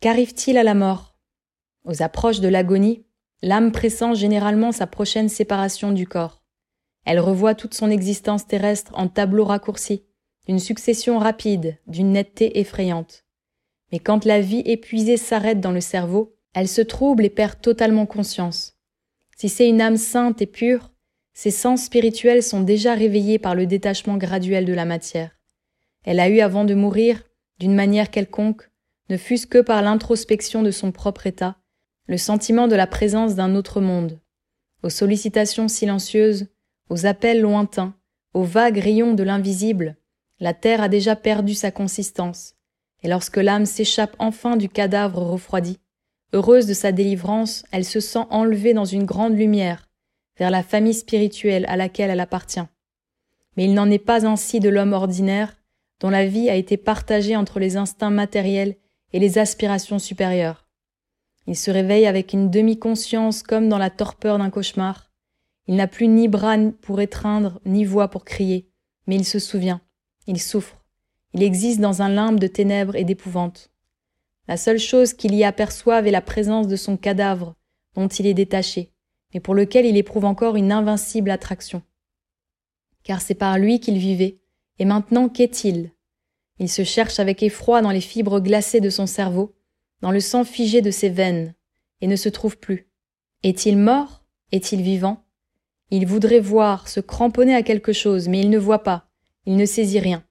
Qu'arrive-t-il 0.00 0.58
à 0.58 0.64
la 0.64 0.74
mort? 0.74 1.09
Aux 1.84 2.02
approches 2.02 2.40
de 2.40 2.48
l'agonie, 2.48 3.04
l'âme 3.42 3.72
pressent 3.72 4.14
généralement 4.14 4.72
sa 4.72 4.86
prochaine 4.86 5.28
séparation 5.28 5.92
du 5.92 6.06
corps. 6.06 6.42
Elle 7.04 7.20
revoit 7.20 7.54
toute 7.54 7.74
son 7.74 7.90
existence 7.90 8.46
terrestre 8.46 8.92
en 8.94 9.08
tableau 9.08 9.44
raccourci, 9.44 10.04
d'une 10.46 10.58
succession 10.58 11.18
rapide, 11.18 11.78
d'une 11.86 12.12
netteté 12.12 12.60
effrayante. 12.60 13.24
Mais 13.92 13.98
quand 13.98 14.24
la 14.24 14.40
vie 14.40 14.62
épuisée 14.66 15.16
s'arrête 15.16 15.60
dans 15.60 15.72
le 15.72 15.80
cerveau, 15.80 16.36
elle 16.54 16.68
se 16.68 16.82
trouble 16.82 17.24
et 17.24 17.30
perd 17.30 17.60
totalement 17.60 18.06
conscience. 18.06 18.76
Si 19.36 19.48
c'est 19.48 19.68
une 19.68 19.80
âme 19.80 19.96
sainte 19.96 20.42
et 20.42 20.46
pure, 20.46 20.90
ses 21.32 21.50
sens 21.50 21.84
spirituels 21.84 22.42
sont 22.42 22.60
déjà 22.60 22.94
réveillés 22.94 23.38
par 23.38 23.54
le 23.54 23.66
détachement 23.66 24.18
graduel 24.18 24.64
de 24.66 24.74
la 24.74 24.84
matière. 24.84 25.30
Elle 26.04 26.20
a 26.20 26.28
eu 26.28 26.40
avant 26.40 26.64
de 26.64 26.74
mourir, 26.74 27.22
d'une 27.58 27.74
manière 27.74 28.10
quelconque, 28.10 28.70
ne 29.08 29.16
fût-ce 29.16 29.46
que 29.46 29.58
par 29.58 29.82
l'introspection 29.82 30.62
de 30.62 30.70
son 30.70 30.92
propre 30.92 31.26
état, 31.26 31.56
le 32.10 32.18
sentiment 32.18 32.66
de 32.66 32.74
la 32.74 32.88
présence 32.88 33.36
d'un 33.36 33.54
autre 33.54 33.80
monde. 33.80 34.18
Aux 34.82 34.90
sollicitations 34.90 35.68
silencieuses, 35.68 36.48
aux 36.88 37.06
appels 37.06 37.40
lointains, 37.40 37.94
aux 38.34 38.42
vagues 38.42 38.78
rayons 38.78 39.14
de 39.14 39.22
l'invisible, 39.22 39.96
la 40.40 40.52
terre 40.52 40.82
a 40.82 40.88
déjà 40.88 41.14
perdu 41.14 41.54
sa 41.54 41.70
consistance, 41.70 42.56
et 43.04 43.08
lorsque 43.08 43.36
l'âme 43.36 43.64
s'échappe 43.64 44.16
enfin 44.18 44.56
du 44.56 44.68
cadavre 44.68 45.22
refroidi, 45.22 45.78
heureuse 46.32 46.66
de 46.66 46.74
sa 46.74 46.90
délivrance, 46.90 47.64
elle 47.70 47.84
se 47.84 48.00
sent 48.00 48.26
enlevée 48.30 48.74
dans 48.74 48.84
une 48.84 49.04
grande 49.04 49.36
lumière, 49.36 49.88
vers 50.36 50.50
la 50.50 50.64
famille 50.64 50.94
spirituelle 50.94 51.64
à 51.68 51.76
laquelle 51.76 52.10
elle 52.10 52.18
appartient. 52.18 52.66
Mais 53.56 53.66
il 53.66 53.74
n'en 53.74 53.88
est 53.88 53.98
pas 54.04 54.26
ainsi 54.26 54.58
de 54.58 54.68
l'homme 54.68 54.94
ordinaire, 54.94 55.56
dont 56.00 56.10
la 56.10 56.26
vie 56.26 56.50
a 56.50 56.56
été 56.56 56.76
partagée 56.76 57.36
entre 57.36 57.60
les 57.60 57.76
instincts 57.76 58.10
matériels 58.10 58.74
et 59.12 59.20
les 59.20 59.38
aspirations 59.38 60.00
supérieures. 60.00 60.66
Il 61.50 61.56
se 61.56 61.72
réveille 61.72 62.06
avec 62.06 62.32
une 62.32 62.48
demi-conscience 62.48 63.42
comme 63.42 63.68
dans 63.68 63.76
la 63.76 63.90
torpeur 63.90 64.38
d'un 64.38 64.50
cauchemar. 64.50 65.10
Il 65.66 65.74
n'a 65.74 65.88
plus 65.88 66.06
ni 66.06 66.28
bras 66.28 66.56
pour 66.80 67.00
étreindre, 67.00 67.60
ni 67.66 67.84
voix 67.84 68.06
pour 68.06 68.24
crier, 68.24 68.70
mais 69.08 69.16
il 69.16 69.24
se 69.24 69.40
souvient, 69.40 69.80
il 70.28 70.40
souffre, 70.40 70.84
il 71.34 71.42
existe 71.42 71.80
dans 71.80 72.02
un 72.02 72.08
limbe 72.08 72.38
de 72.38 72.46
ténèbres 72.46 72.94
et 72.94 73.02
d'épouvante. 73.02 73.72
La 74.46 74.56
seule 74.56 74.78
chose 74.78 75.12
qu'il 75.12 75.34
y 75.34 75.42
aperçoive 75.42 76.06
est 76.06 76.12
la 76.12 76.20
présence 76.20 76.68
de 76.68 76.76
son 76.76 76.96
cadavre, 76.96 77.56
dont 77.96 78.06
il 78.06 78.28
est 78.28 78.34
détaché, 78.34 78.92
mais 79.34 79.40
pour 79.40 79.56
lequel 79.56 79.86
il 79.86 79.96
éprouve 79.96 80.26
encore 80.26 80.54
une 80.54 80.70
invincible 80.70 81.32
attraction. 81.32 81.82
Car 83.02 83.20
c'est 83.20 83.34
par 83.34 83.58
lui 83.58 83.80
qu'il 83.80 83.98
vivait, 83.98 84.38
et 84.78 84.84
maintenant 84.84 85.28
qu'est-il? 85.28 85.90
Il 86.60 86.68
se 86.68 86.84
cherche 86.84 87.18
avec 87.18 87.42
effroi 87.42 87.82
dans 87.82 87.90
les 87.90 88.00
fibres 88.00 88.38
glacées 88.38 88.80
de 88.80 88.90
son 88.90 89.06
cerveau, 89.06 89.56
dans 90.00 90.10
le 90.10 90.20
sang 90.20 90.44
figé 90.44 90.82
de 90.82 90.90
ses 90.90 91.08
veines, 91.08 91.54
et 92.00 92.06
ne 92.06 92.16
se 92.16 92.28
trouve 92.28 92.58
plus. 92.58 92.88
Est-il 93.42 93.76
mort? 93.76 94.24
Est-il 94.52 94.82
vivant? 94.82 95.24
Il 95.90 96.06
voudrait 96.06 96.40
voir, 96.40 96.88
se 96.88 97.00
cramponner 97.00 97.54
à 97.54 97.62
quelque 97.62 97.92
chose, 97.92 98.28
mais 98.28 98.40
il 98.40 98.50
ne 98.50 98.58
voit 98.58 98.82
pas, 98.82 99.08
il 99.46 99.56
ne 99.56 99.66
saisit 99.66 100.00
rien. 100.00 100.24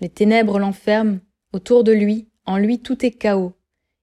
Les 0.00 0.08
ténèbres 0.08 0.58
l'enferment, 0.58 1.18
autour 1.52 1.84
de 1.84 1.92
lui, 1.92 2.28
en 2.46 2.56
lui 2.56 2.80
tout 2.80 3.04
est 3.04 3.12
chaos. 3.12 3.52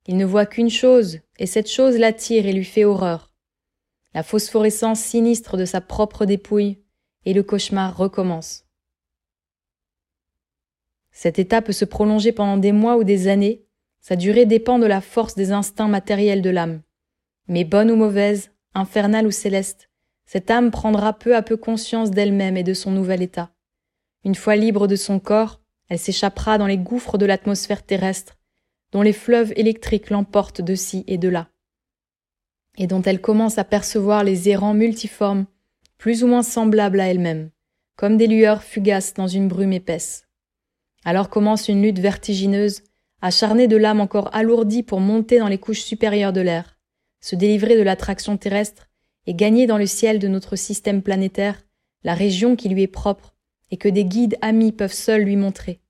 Il 0.07 0.18
ne 0.18 0.26
voit 0.26 0.45
qu'une 0.45 0.70
chose, 0.70 1.20
et 1.38 1.45
cette 1.45 1.70
chose 1.70 1.97
l'attire 1.97 2.45
et 2.45 2.53
lui 2.53 2.66
fait 2.66 2.86
horreur. 2.86 3.34
La 4.14 4.24
phosphorescence 4.24 4.99
sinistre 4.99 5.57
de 5.57 5.66
sa 5.66 5.82
propre 5.82 6.26
dépouille, 6.26 6.84
et 7.26 7.34
le 7.34 7.43
cauchemar 7.43 7.95
recommence. 7.95 8.66
Cet 11.12 11.39
état 11.39 11.62
peut 11.62 11.72
se 11.72 11.86
prolonger 11.86 12.32
pendant 12.32 12.57
des 12.57 12.72
mois 12.72 12.97
ou 12.97 13.03
des 13.03 13.28
années, 13.28 13.66
sa 14.02 14.16
durée 14.16 14.45
dépend 14.45 14.80
de 14.80 14.88
la 14.88 14.99
force 14.99 15.36
des 15.36 15.52
instincts 15.52 15.88
matériels 15.88 16.41
de 16.41 16.49
l'âme. 16.49 16.82
Mais 17.47 17.64
bonne 17.64 17.91
ou 17.91 17.95
mauvaise, 17.95 18.52
infernale 18.74 19.28
ou 19.28 19.32
céleste, 19.32 19.89
cette 20.26 20.49
âme 20.49 20.72
prendra 20.72 21.14
peu 21.14 21.36
à 21.36 21.41
peu 21.41 21.56
conscience 21.56 22.12
d'elle-même 22.12 22.58
et 22.58 22.64
de 22.64 22.74
son 22.74 22.91
nouvel 22.91 23.22
état. 23.22 23.52
Une 24.24 24.36
fois 24.36 24.56
libre 24.56 24.88
de 24.88 24.95
son 24.95 25.20
corps, 25.20 25.62
elle 25.89 25.99
s'échappera 25.99 26.58
dans 26.58 26.68
les 26.68 26.78
gouffres 26.78 27.18
de 27.18 27.26
l'atmosphère 27.26 27.84
terrestre, 27.84 28.38
dont 28.91 29.02
les 29.02 29.14
fleuves 29.14 29.54
électriques 29.56 30.10
l'emportent 30.10 30.62
de 30.62 30.76
ci 30.76 31.04
et 31.08 31.18
de 31.18 31.30
là, 31.30 31.49
et 32.78 32.88
dont 32.88 33.02
elle 33.02 33.22
commence 33.22 33.58
à 33.58 33.64
percevoir 33.64 34.24
les 34.24 34.49
errants 34.49 34.74
multiformes, 34.74 35.45
plus 35.97 36.24
ou 36.24 36.28
moins 36.28 36.43
semblables 36.43 36.99
à 36.99 37.08
elle-même, 37.08 37.52
comme 37.95 38.18
des 38.18 38.28
lueurs 38.28 38.64
fugaces 38.64 39.14
dans 39.14 39.28
une 39.28 39.47
brume 39.47 39.74
épaisse. 39.74 40.28
Alors 41.04 41.30
commence 41.30 41.68
une 41.68 41.82
lutte 41.82 41.99
vertigineuse, 41.99 42.84
acharnée 43.22 43.67
de 43.67 43.78
l'âme 43.78 44.01
encore 44.01 44.34
alourdie 44.36 44.84
pour 44.84 44.99
monter 44.99 45.39
dans 45.39 45.47
les 45.47 45.57
couches 45.57 45.82
supérieures 45.82 46.34
de 46.34 46.41
l'air, 46.41 46.80
se 47.22 47.36
délivrer 47.36 47.78
de 47.78 47.84
l'attraction 47.84 48.38
terrestre 48.38 48.89
et 49.28 49.34
gagner 49.34 49.67
dans 49.67 49.78
le 49.78 49.86
ciel 49.86 50.19
de 50.19 50.28
notre 50.28 50.55
système 50.55 51.01
planétaire 51.01 51.63
la 52.03 52.15
région 52.15 52.55
qui 52.55 52.69
lui 52.69 52.82
est 52.82 52.88
propre 52.88 53.36
et 53.69 53.78
que 53.78 53.89
des 53.89 54.05
guides 54.05 54.38
amis 54.41 54.72
peuvent 54.72 54.93
seuls 54.93 55.24
lui 55.24 55.36
montrer. 55.36 55.82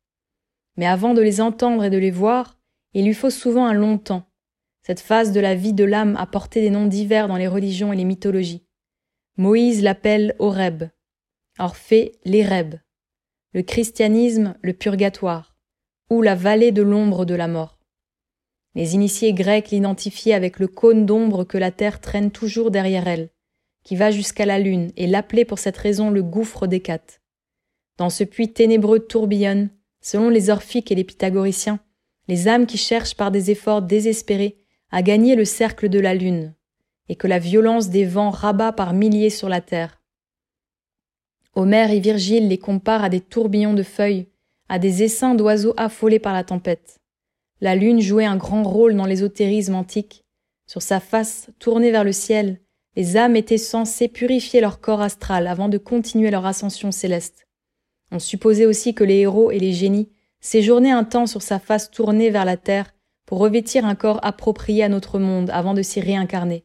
Mais 0.77 0.85
avant 0.85 1.13
de 1.13 1.21
les 1.21 1.41
entendre 1.41 1.83
et 1.83 1.89
de 1.89 1.97
les 1.97 2.11
voir, 2.11 2.59
il 2.93 3.05
lui 3.05 3.13
faut 3.13 3.29
souvent 3.29 3.65
un 3.65 3.73
long 3.73 3.97
temps. 3.97 4.29
Cette 4.83 4.99
phase 4.99 5.31
de 5.31 5.39
la 5.39 5.55
vie 5.55 5.73
de 5.73 5.83
l'âme 5.83 6.15
a 6.17 6.25
porté 6.25 6.61
des 6.61 6.69
noms 6.69 6.87
divers 6.87 7.27
dans 7.27 7.37
les 7.37 7.47
religions 7.47 7.93
et 7.93 7.95
les 7.95 8.05
mythologies. 8.05 8.65
Moïse 9.37 9.81
l'appelle 9.81 10.35
Horeb, 10.39 10.83
Orphée 11.59 12.13
l'Éreb, 12.25 12.75
le 13.53 13.61
christianisme 13.61 14.55
le 14.61 14.73
purgatoire, 14.73 15.50
ou 16.11 16.21
la 16.21 16.35
vallée 16.35 16.73
de 16.73 16.81
l'ombre 16.81 17.23
de 17.23 17.35
la 17.35 17.47
mort. 17.47 17.79
Les 18.75 18.95
initiés 18.95 19.31
grecs 19.31 19.69
l'identifiaient 19.69 20.33
avec 20.33 20.59
le 20.59 20.67
cône 20.67 21.05
d'ombre 21.05 21.45
que 21.45 21.57
la 21.57 21.71
terre 21.71 22.01
traîne 22.01 22.31
toujours 22.31 22.69
derrière 22.69 23.07
elle, 23.07 23.29
qui 23.85 23.95
va 23.95 24.11
jusqu'à 24.11 24.45
la 24.45 24.59
lune, 24.59 24.91
et 24.97 25.07
l'appelaient 25.07 25.45
pour 25.45 25.57
cette 25.57 25.77
raison 25.77 26.09
le 26.09 26.21
gouffre 26.21 26.67
d'Hécate. 26.67 27.21
Dans 27.97 28.09
ce 28.09 28.25
puits 28.25 28.51
ténébreux 28.51 28.99
tourbillonnent, 28.99 29.69
selon 30.01 30.27
les 30.27 30.49
orphiques 30.49 30.91
et 30.91 30.95
les 30.95 31.05
pythagoriciens, 31.05 31.79
les 32.27 32.49
âmes 32.49 32.65
qui 32.65 32.77
cherchent 32.77 33.15
par 33.15 33.31
des 33.31 33.49
efforts 33.49 33.81
désespérés 33.81 34.57
à 34.91 35.03
gagner 35.03 35.35
le 35.35 35.45
cercle 35.45 35.87
de 35.87 35.99
la 35.99 36.13
lune, 36.13 36.53
et 37.07 37.15
que 37.15 37.27
la 37.27 37.39
violence 37.39 37.89
des 37.89 38.03
vents 38.03 38.31
rabat 38.31 38.73
par 38.73 38.93
milliers 38.93 39.29
sur 39.29 39.47
la 39.47 39.61
terre. 39.61 40.01
Homère 41.55 41.89
et 41.89 42.01
Virgile 42.01 42.49
les 42.49 42.57
comparent 42.57 43.05
à 43.05 43.09
des 43.09 43.21
tourbillons 43.21 43.73
de 43.73 43.83
feuilles, 43.83 44.27
à 44.71 44.79
des 44.79 45.03
essaims 45.03 45.35
d'oiseaux 45.35 45.73
affolés 45.75 46.17
par 46.17 46.31
la 46.31 46.45
tempête. 46.45 46.95
La 47.59 47.75
lune 47.75 47.99
jouait 47.99 48.23
un 48.23 48.37
grand 48.37 48.63
rôle 48.63 48.95
dans 48.95 49.05
l'ésotérisme 49.05 49.75
antique. 49.75 50.23
Sur 50.65 50.81
sa 50.81 51.01
face, 51.01 51.49
tournée 51.59 51.91
vers 51.91 52.05
le 52.05 52.13
ciel, 52.13 52.61
les 52.95 53.17
âmes 53.17 53.35
étaient 53.35 53.57
censées 53.57 54.07
purifier 54.07 54.61
leur 54.61 54.79
corps 54.79 55.01
astral 55.01 55.47
avant 55.47 55.67
de 55.67 55.77
continuer 55.77 56.31
leur 56.31 56.45
ascension 56.45 56.93
céleste. 56.93 57.47
On 58.11 58.19
supposait 58.19 58.65
aussi 58.65 58.93
que 58.93 59.03
les 59.03 59.17
héros 59.17 59.51
et 59.51 59.59
les 59.59 59.73
génies 59.73 60.09
séjournaient 60.39 60.91
un 60.91 61.03
temps 61.03 61.27
sur 61.27 61.41
sa 61.41 61.59
face 61.59 61.91
tournée 61.91 62.29
vers 62.29 62.45
la 62.45 62.55
terre 62.55 62.95
pour 63.25 63.39
revêtir 63.39 63.85
un 63.85 63.95
corps 63.95 64.21
approprié 64.23 64.85
à 64.85 64.89
notre 64.89 65.19
monde 65.19 65.49
avant 65.49 65.73
de 65.73 65.81
s'y 65.81 65.99
réincarner. 65.99 66.63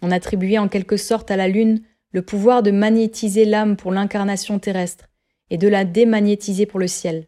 On 0.00 0.10
attribuait 0.10 0.56
en 0.56 0.68
quelque 0.68 0.96
sorte 0.96 1.30
à 1.30 1.36
la 1.36 1.48
Lune 1.48 1.82
le 2.12 2.22
pouvoir 2.22 2.62
de 2.62 2.70
magnétiser 2.70 3.44
l'âme 3.44 3.76
pour 3.76 3.92
l'incarnation 3.92 4.58
terrestre 4.58 5.10
et 5.50 5.58
de 5.58 5.68
la 5.68 5.84
démagnétiser 5.84 6.66
pour 6.66 6.80
le 6.80 6.88
ciel. 6.88 7.26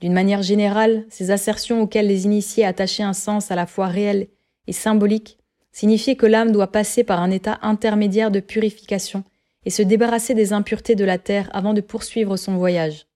D'une 0.00 0.12
manière 0.12 0.42
générale, 0.42 1.06
ces 1.08 1.30
assertions 1.30 1.80
auxquelles 1.82 2.08
les 2.08 2.24
initiés 2.24 2.64
attachaient 2.64 3.02
un 3.02 3.12
sens 3.12 3.50
à 3.50 3.54
la 3.54 3.66
fois 3.66 3.86
réel 3.86 4.28
et 4.66 4.72
symbolique 4.72 5.38
signifiaient 5.72 6.16
que 6.16 6.26
l'âme 6.26 6.52
doit 6.52 6.72
passer 6.72 7.04
par 7.04 7.20
un 7.20 7.30
état 7.30 7.58
intermédiaire 7.62 8.30
de 8.30 8.40
purification 8.40 9.24
et 9.64 9.70
se 9.70 9.82
débarrasser 9.82 10.34
des 10.34 10.52
impuretés 10.52 10.94
de 10.94 11.04
la 11.04 11.18
terre 11.18 11.50
avant 11.52 11.74
de 11.74 11.80
poursuivre 11.80 12.36
son 12.36 12.56
voyage. 12.56 13.06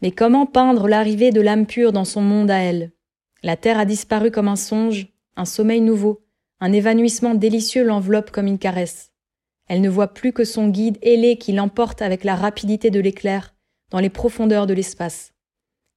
Mais 0.00 0.10
comment 0.10 0.46
peindre 0.46 0.88
l'arrivée 0.88 1.30
de 1.30 1.40
l'âme 1.40 1.66
pure 1.66 1.92
dans 1.92 2.04
son 2.04 2.20
monde 2.20 2.50
à 2.50 2.58
elle? 2.58 2.92
La 3.42 3.56
terre 3.56 3.78
a 3.78 3.84
disparu 3.84 4.30
comme 4.30 4.48
un 4.48 4.56
songe, 4.56 5.08
un 5.36 5.44
sommeil 5.44 5.80
nouveau, 5.80 6.24
un 6.60 6.72
évanouissement 6.72 7.34
délicieux 7.34 7.84
l'enveloppe 7.84 8.30
comme 8.30 8.46
une 8.46 8.58
caresse. 8.58 9.11
Elle 9.72 9.80
ne 9.80 9.88
voit 9.88 10.12
plus 10.12 10.34
que 10.34 10.44
son 10.44 10.68
guide 10.68 10.98
ailé 11.00 11.38
qui 11.38 11.54
l'emporte 11.54 12.02
avec 12.02 12.24
la 12.24 12.36
rapidité 12.36 12.90
de 12.90 13.00
l'éclair 13.00 13.54
dans 13.88 14.00
les 14.00 14.10
profondeurs 14.10 14.66
de 14.66 14.74
l'espace. 14.74 15.32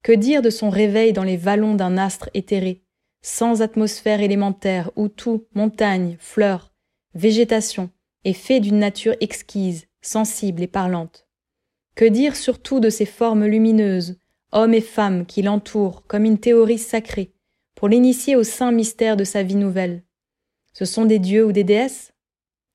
Que 0.01 0.13
dire 0.13 0.41
de 0.41 0.49
son 0.49 0.69
réveil 0.69 1.11
dans 1.11 1.25
les 1.25 1.35
vallons 1.35 1.75
d'un 1.75 1.97
astre 1.97 2.29
éthéré, 2.33 2.85
sans 3.21 3.61
atmosphère 3.61 4.21
élémentaire 4.21 4.91
où 4.95 5.09
tout, 5.09 5.43
montagne, 5.55 6.15
fleurs, 6.21 6.71
végétation, 7.15 7.89
est 8.23 8.31
fait 8.31 8.61
d'une 8.61 8.79
nature 8.79 9.17
exquise, 9.19 9.87
sensible 10.01 10.61
et 10.61 10.67
parlante. 10.67 11.27
Que 11.95 12.05
dire 12.05 12.37
surtout 12.37 12.79
de 12.79 12.89
ces 12.89 13.05
formes 13.05 13.45
lumineuses, 13.45 14.17
hommes 14.53 14.73
et 14.73 14.79
femmes 14.79 15.25
qui 15.25 15.41
l'entourent 15.41 16.07
comme 16.07 16.23
une 16.23 16.39
théorie 16.39 16.77
sacrée, 16.77 17.33
pour 17.75 17.89
l'initier 17.89 18.37
au 18.37 18.43
saint 18.43 18.71
mystère 18.71 19.17
de 19.17 19.25
sa 19.25 19.43
vie 19.43 19.55
nouvelle? 19.55 20.03
Ce 20.71 20.85
sont 20.85 21.03
des 21.03 21.19
dieux 21.19 21.45
ou 21.45 21.51
des 21.51 21.65
déesses? 21.65 22.13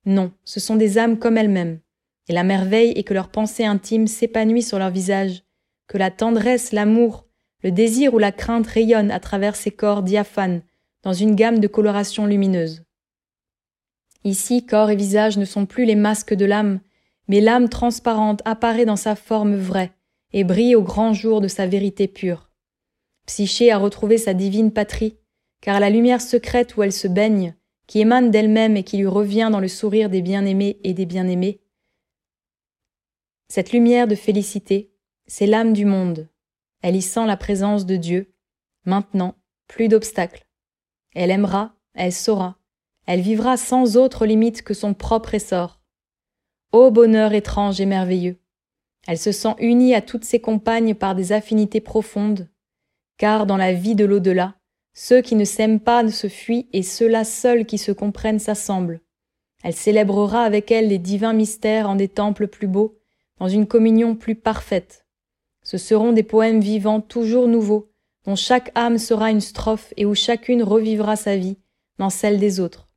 Non, 0.06 0.32
ce 0.44 0.60
sont 0.60 0.76
des 0.76 0.98
âmes 0.98 1.18
comme 1.18 1.36
elles-mêmes, 1.36 1.80
et 2.28 2.32
la 2.32 2.44
merveille 2.44 2.92
est 2.92 3.02
que 3.02 3.14
leur 3.14 3.28
pensée 3.28 3.64
intime 3.64 4.06
s'épanouit 4.06 4.62
sur 4.62 4.78
leur 4.78 4.90
visage, 4.90 5.42
que 5.88 5.98
la 5.98 6.10
tendresse, 6.10 6.72
l'amour, 6.72 7.26
le 7.62 7.70
désir 7.70 8.14
ou 8.14 8.18
la 8.18 8.32
crainte 8.32 8.66
rayonnent 8.66 9.10
à 9.10 9.20
travers 9.20 9.56
ces 9.56 9.70
corps 9.70 10.02
diaphanes, 10.02 10.62
dans 11.02 11.12
une 11.12 11.34
gamme 11.34 11.58
de 11.58 11.66
colorations 11.66 12.26
lumineuses. 12.26 12.84
Ici, 14.24 14.66
corps 14.66 14.90
et 14.90 14.96
visage 14.96 15.38
ne 15.38 15.44
sont 15.44 15.66
plus 15.66 15.84
les 15.84 15.96
masques 15.96 16.34
de 16.34 16.44
l'âme, 16.44 16.80
mais 17.28 17.40
l'âme 17.40 17.68
transparente 17.68 18.42
apparaît 18.44 18.84
dans 18.84 18.96
sa 18.96 19.16
forme 19.16 19.56
vraie 19.56 19.92
et 20.32 20.44
brille 20.44 20.76
au 20.76 20.82
grand 20.82 21.12
jour 21.12 21.40
de 21.40 21.48
sa 21.48 21.66
vérité 21.66 22.06
pure. 22.06 22.50
Psyché 23.26 23.70
a 23.70 23.78
retrouvé 23.78 24.18
sa 24.18 24.34
divine 24.34 24.72
patrie, 24.72 25.16
car 25.60 25.80
la 25.80 25.90
lumière 25.90 26.20
secrète 26.20 26.76
où 26.76 26.82
elle 26.82 26.92
se 26.92 27.08
baigne, 27.08 27.54
qui 27.90 27.98
émane 27.98 28.30
d'elle-même 28.30 28.76
et 28.76 28.84
qui 28.84 28.98
lui 28.98 29.08
revient 29.08 29.48
dans 29.50 29.58
le 29.58 29.66
sourire 29.66 30.10
des 30.10 30.22
bien-aimés 30.22 30.78
et 30.84 30.94
des 30.94 31.06
bien-aimés, 31.06 31.60
cette 33.48 33.72
lumière 33.72 34.06
de 34.06 34.14
félicité, 34.14 34.94
c'est 35.26 35.48
l'âme 35.48 35.72
du 35.72 35.84
monde. 35.84 36.28
Elle 36.82 36.94
y 36.94 37.02
sent 37.02 37.26
la 37.26 37.36
présence 37.36 37.86
de 37.86 37.96
Dieu. 37.96 38.32
Maintenant, 38.84 39.34
plus 39.66 39.88
d'obstacles. 39.88 40.46
Elle 41.16 41.32
aimera, 41.32 41.74
elle 41.94 42.12
saura, 42.12 42.58
elle 43.06 43.22
vivra 43.22 43.56
sans 43.56 43.96
autre 43.96 44.24
limite 44.24 44.62
que 44.62 44.72
son 44.72 44.94
propre 44.94 45.34
essor. 45.34 45.80
Ô 46.70 46.92
bonheur 46.92 47.32
étrange 47.32 47.80
et 47.80 47.86
merveilleux! 47.86 48.40
Elle 49.08 49.18
se 49.18 49.32
sent 49.32 49.56
unie 49.58 49.96
à 49.96 50.00
toutes 50.00 50.24
ses 50.24 50.40
compagnes 50.40 50.94
par 50.94 51.16
des 51.16 51.32
affinités 51.32 51.80
profondes, 51.80 52.48
car 53.16 53.46
dans 53.46 53.56
la 53.56 53.72
vie 53.72 53.96
de 53.96 54.04
l'au-delà, 54.04 54.59
ceux 54.92 55.22
qui 55.22 55.34
ne 55.34 55.44
s'aiment 55.44 55.80
pas 55.80 56.02
ne 56.02 56.10
se 56.10 56.28
fuient 56.28 56.68
et 56.72 56.82
ceux-là 56.82 57.24
seuls 57.24 57.64
qui 57.64 57.78
se 57.78 57.92
comprennent 57.92 58.38
s'assemblent. 58.38 59.00
Elle 59.62 59.74
célébrera 59.74 60.42
avec 60.42 60.70
elles 60.70 60.88
les 60.88 60.98
divins 60.98 61.32
mystères 61.32 61.88
en 61.88 61.94
des 61.94 62.08
temples 62.08 62.48
plus 62.48 62.66
beaux, 62.66 62.98
dans 63.38 63.48
une 63.48 63.66
communion 63.66 64.14
plus 64.14 64.34
parfaite. 64.34 65.06
Ce 65.62 65.78
seront 65.78 66.12
des 66.12 66.22
poèmes 66.22 66.60
vivants 66.60 67.00
toujours 67.00 67.48
nouveaux, 67.48 67.90
dont 68.24 68.36
chaque 68.36 68.70
âme 68.74 68.98
sera 68.98 69.30
une 69.30 69.40
strophe 69.40 69.92
et 69.96 70.06
où 70.06 70.14
chacune 70.14 70.62
revivra 70.62 71.16
sa 71.16 71.36
vie 71.36 71.58
dans 71.98 72.10
celle 72.10 72.38
des 72.38 72.60
autres. 72.60 72.88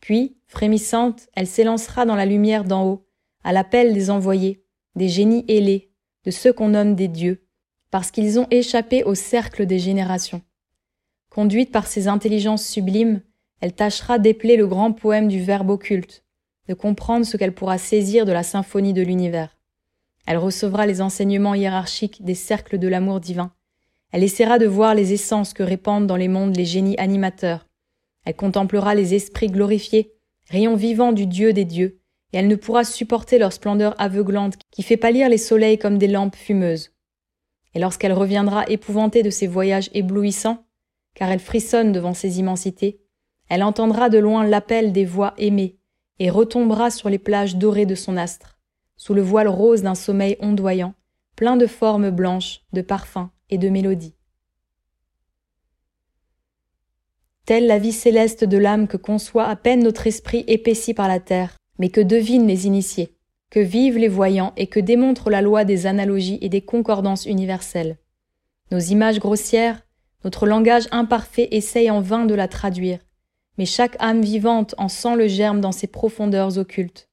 Puis, 0.00 0.36
frémissante, 0.46 1.28
elle 1.34 1.46
s'élancera 1.46 2.04
dans 2.04 2.16
la 2.16 2.26
lumière 2.26 2.64
d'en 2.64 2.86
haut, 2.86 3.06
à 3.42 3.52
l'appel 3.52 3.92
des 3.92 4.10
envoyés, 4.10 4.64
des 4.96 5.08
génies 5.08 5.44
ailés, 5.48 5.92
de 6.24 6.30
ceux 6.30 6.52
qu'on 6.52 6.68
nomme 6.70 6.94
des 6.94 7.08
dieux, 7.08 7.46
parce 7.90 8.10
qu'ils 8.10 8.38
ont 8.38 8.46
échappé 8.50 9.04
au 9.04 9.14
cercle 9.14 9.66
des 9.66 9.78
générations. 9.78 10.42
Conduite 11.34 11.72
par 11.72 11.88
ces 11.88 12.06
intelligences 12.06 12.64
sublimes, 12.64 13.20
elle 13.60 13.72
tâchera 13.72 14.20
d'épeler 14.20 14.56
le 14.56 14.68
grand 14.68 14.92
poème 14.92 15.26
du 15.26 15.42
Verbe 15.42 15.70
occulte, 15.70 16.22
de 16.68 16.74
comprendre 16.74 17.26
ce 17.26 17.36
qu'elle 17.36 17.56
pourra 17.56 17.76
saisir 17.76 18.24
de 18.24 18.30
la 18.30 18.44
symphonie 18.44 18.92
de 18.92 19.02
l'univers. 19.02 19.58
Elle 20.28 20.36
recevra 20.36 20.86
les 20.86 21.00
enseignements 21.00 21.56
hiérarchiques 21.56 22.24
des 22.24 22.36
cercles 22.36 22.78
de 22.78 22.86
l'amour 22.86 23.18
divin. 23.18 23.52
Elle 24.12 24.22
essaiera 24.22 24.60
de 24.60 24.66
voir 24.66 24.94
les 24.94 25.12
essences 25.12 25.54
que 25.54 25.64
répandent 25.64 26.06
dans 26.06 26.14
les 26.14 26.28
mondes 26.28 26.54
les 26.54 26.64
génies 26.64 26.96
animateurs. 26.98 27.66
Elle 28.24 28.36
contemplera 28.36 28.94
les 28.94 29.14
esprits 29.14 29.48
glorifiés, 29.48 30.12
rayons 30.50 30.76
vivants 30.76 31.12
du 31.12 31.26
Dieu 31.26 31.52
des 31.52 31.64
dieux, 31.64 31.98
et 32.32 32.36
elle 32.36 32.46
ne 32.46 32.54
pourra 32.54 32.84
supporter 32.84 33.38
leur 33.38 33.52
splendeur 33.52 34.00
aveuglante 34.00 34.54
qui 34.70 34.84
fait 34.84 34.96
pâlir 34.96 35.28
les 35.28 35.38
soleils 35.38 35.78
comme 35.78 35.98
des 35.98 36.06
lampes 36.06 36.36
fumeuses. 36.36 36.92
Et 37.74 37.80
lorsqu'elle 37.80 38.12
reviendra 38.12 38.68
épouvantée 38.68 39.24
de 39.24 39.30
ces 39.30 39.48
voyages 39.48 39.90
éblouissants, 39.94 40.63
car 41.14 41.30
elle 41.30 41.40
frissonne 41.40 41.92
devant 41.92 42.14
ces 42.14 42.38
immensités, 42.38 43.00
elle 43.48 43.62
entendra 43.62 44.08
de 44.08 44.18
loin 44.18 44.44
l'appel 44.44 44.92
des 44.92 45.04
voix 45.04 45.34
aimées, 45.38 45.78
et 46.18 46.30
retombera 46.30 46.90
sur 46.90 47.08
les 47.10 47.18
plages 47.18 47.56
dorées 47.56 47.86
de 47.86 47.94
son 47.94 48.16
astre, 48.16 48.58
sous 48.96 49.14
le 49.14 49.22
voile 49.22 49.48
rose 49.48 49.82
d'un 49.82 49.94
sommeil 49.94 50.36
ondoyant, 50.40 50.94
plein 51.36 51.56
de 51.56 51.66
formes 51.66 52.10
blanches, 52.10 52.62
de 52.72 52.82
parfums 52.82 53.30
et 53.50 53.58
de 53.58 53.68
mélodies. 53.68 54.14
Telle 57.46 57.66
la 57.66 57.78
vie 57.78 57.92
céleste 57.92 58.44
de 58.44 58.56
l'âme 58.56 58.88
que 58.88 58.96
conçoit 58.96 59.46
à 59.46 59.56
peine 59.56 59.82
notre 59.82 60.06
esprit 60.06 60.44
épaissi 60.46 60.94
par 60.94 61.08
la 61.08 61.20
terre, 61.20 61.56
mais 61.78 61.90
que 61.90 62.00
devinent 62.00 62.46
les 62.46 62.66
initiés, 62.66 63.18
que 63.50 63.60
vivent 63.60 63.98
les 63.98 64.08
voyants 64.08 64.54
et 64.56 64.66
que 64.66 64.80
démontre 64.80 65.28
la 65.28 65.42
loi 65.42 65.64
des 65.64 65.86
analogies 65.86 66.38
et 66.40 66.48
des 66.48 66.62
concordances 66.62 67.26
universelles. 67.26 67.98
Nos 68.70 68.78
images 68.78 69.18
grossières, 69.18 69.82
notre 70.24 70.46
langage 70.46 70.88
imparfait 70.90 71.48
essaye 71.50 71.90
en 71.90 72.00
vain 72.00 72.24
de 72.24 72.34
la 72.34 72.48
traduire, 72.48 72.98
mais 73.58 73.66
chaque 73.66 73.96
âme 74.00 74.22
vivante 74.22 74.74
en 74.78 74.88
sent 74.88 75.16
le 75.16 75.28
germe 75.28 75.60
dans 75.60 75.72
ses 75.72 75.86
profondeurs 75.86 76.58
occultes. 76.58 77.08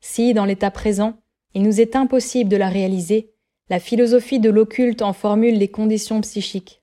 Si, 0.00 0.32
dans 0.32 0.44
l'état 0.44 0.70
présent, 0.70 1.18
il 1.54 1.62
nous 1.62 1.80
est 1.80 1.96
impossible 1.96 2.48
de 2.48 2.56
la 2.56 2.68
réaliser, 2.68 3.32
la 3.68 3.80
philosophie 3.80 4.40
de 4.40 4.50
l'occulte 4.50 5.02
en 5.02 5.12
formule 5.12 5.58
les 5.58 5.68
conditions 5.68 6.20
psychiques. 6.20 6.82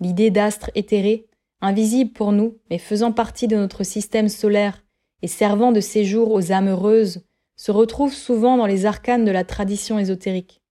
L'idée 0.00 0.30
d'astre 0.30 0.70
éthéré, 0.74 1.26
invisible 1.60 2.12
pour 2.12 2.32
nous, 2.32 2.58
mais 2.70 2.78
faisant 2.78 3.12
partie 3.12 3.48
de 3.48 3.56
notre 3.56 3.84
système 3.84 4.28
solaire 4.28 4.84
et 5.22 5.28
servant 5.28 5.72
de 5.72 5.80
séjour 5.80 6.32
aux 6.32 6.52
âmes 6.52 6.68
heureuses, 6.68 7.24
se 7.56 7.72
retrouve 7.72 8.12
souvent 8.12 8.56
dans 8.56 8.66
les 8.66 8.86
arcanes 8.86 9.24
de 9.24 9.30
la 9.30 9.44
tradition 9.44 9.98
ésotérique. 9.98 10.62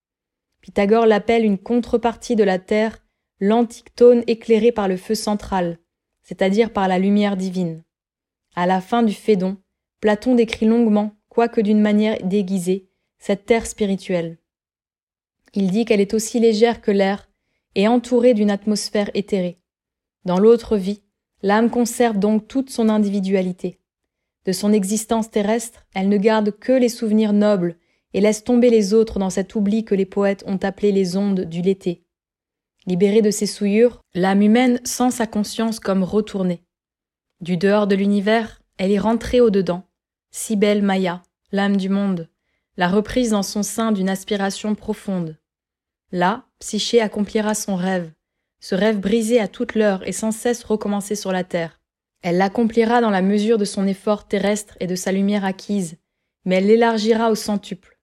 Pythagore 0.61 1.05
l'appelle 1.05 1.45
une 1.45 1.57
contrepartie 1.57 2.36
de 2.36 2.43
la 2.43 2.59
Terre, 2.59 3.03
l'antique 3.43 3.93
tone 3.93 4.23
éclairé 4.27 4.71
par 4.71 4.87
le 4.87 4.95
feu 4.95 5.15
central, 5.15 5.77
c'est-à-dire 6.21 6.71
par 6.71 6.87
la 6.87 6.97
lumière 6.97 7.35
divine. 7.35 7.83
À 8.55 8.65
la 8.65 8.79
fin 8.79 9.03
du 9.03 9.13
Phédon, 9.13 9.57
Platon 9.99 10.35
décrit 10.35 10.65
longuement, 10.65 11.11
quoique 11.27 11.59
d'une 11.59 11.81
manière 11.81 12.17
déguisée, 12.23 12.87
cette 13.19 13.45
terre 13.45 13.65
spirituelle. 13.65 14.37
Il 15.53 15.71
dit 15.71 15.83
qu'elle 15.83 15.99
est 15.99 16.13
aussi 16.13 16.39
légère 16.39 16.79
que 16.81 16.91
l'air 16.91 17.29
et 17.75 17.89
entourée 17.89 18.33
d'une 18.33 18.49
atmosphère 18.49 19.11
éthérée. 19.13 19.59
Dans 20.23 20.39
l'autre 20.39 20.77
vie, 20.77 21.01
l'âme 21.41 21.69
conserve 21.69 22.19
donc 22.19 22.47
toute 22.47 22.69
son 22.69 22.87
individualité. 22.87 23.77
De 24.45 24.53
son 24.53 24.71
existence 24.71 25.29
terrestre, 25.29 25.85
elle 25.93 26.07
ne 26.07 26.17
garde 26.17 26.57
que 26.57 26.71
les 26.71 26.87
souvenirs 26.87 27.33
nobles 27.33 27.75
et 28.13 28.21
laisse 28.21 28.45
tomber 28.45 28.69
les 28.69 28.93
autres 28.93 29.19
dans 29.19 29.29
cet 29.29 29.53
oubli 29.55 29.83
que 29.83 29.95
les 29.95 30.05
poètes 30.05 30.45
ont 30.47 30.59
appelé 30.61 30.93
les 30.93 31.17
ondes 31.17 31.41
du 31.41 31.61
l'été. 31.61 32.03
Libérée 32.86 33.21
de 33.21 33.31
ses 33.31 33.45
souillures, 33.45 34.01
l'âme 34.13 34.41
humaine 34.41 34.81
sent 34.84 35.11
sa 35.11 35.27
conscience 35.27 35.79
comme 35.79 36.03
retournée. 36.03 36.63
Du 37.39 37.55
dehors 37.55 37.88
de 37.88 37.95
l'univers, 37.95 38.61
elle 38.77 38.91
est 38.91 38.99
rentrée 38.99 39.39
au 39.39 39.49
dedans. 39.49 39.84
Si 40.31 40.55
belle 40.55 40.81
Maya, 40.81 41.23
l'âme 41.51 41.77
du 41.77 41.89
monde, 41.89 42.29
la 42.75 42.89
reprise 42.89 43.31
dans 43.31 43.43
son 43.43 43.63
sein 43.63 43.91
d'une 43.91 44.09
aspiration 44.09 44.75
profonde. 44.75 45.38
Là, 46.11 46.45
Psyché 46.59 47.01
accomplira 47.01 47.53
son 47.55 47.75
rêve, 47.75 48.11
ce 48.59 48.75
rêve 48.75 48.99
brisé 48.99 49.39
à 49.39 49.47
toute 49.47 49.75
l'heure 49.75 50.07
et 50.07 50.11
sans 50.11 50.31
cesse 50.31 50.63
recommencé 50.63 51.15
sur 51.15 51.31
la 51.31 51.43
terre. 51.43 51.81
Elle 52.21 52.38
l'accomplira 52.38 53.01
dans 53.01 53.09
la 53.09 53.21
mesure 53.21 53.57
de 53.57 53.65
son 53.65 53.86
effort 53.88 54.27
terrestre 54.27 54.77
et 54.79 54.88
de 54.88 54.95
sa 54.95 55.11
lumière 55.11 55.43
acquise, 55.43 55.97
mais 56.45 56.55
elle 56.55 56.67
l'élargira 56.67 57.29
au 57.29 57.36
centuple. 57.36 57.99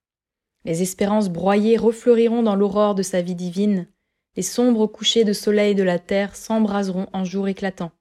Les 0.65 0.83
espérances 0.83 1.31
broyées 1.31 1.79
refleuriront 1.79 2.43
dans 2.43 2.57
l'aurore 2.57 2.95
de 2.95 3.03
sa 3.03 3.23
vie 3.23 3.35
divine, 3.35 3.89
les 4.37 4.43
sombres 4.43 4.87
couchers 4.87 5.25
de 5.25 5.33
soleil 5.33 5.75
de 5.75 5.83
la 5.83 5.99
terre 5.99 6.37
s'embraseront 6.37 7.07
en 7.13 7.25
jour 7.25 7.49
éclatant. 7.49 7.93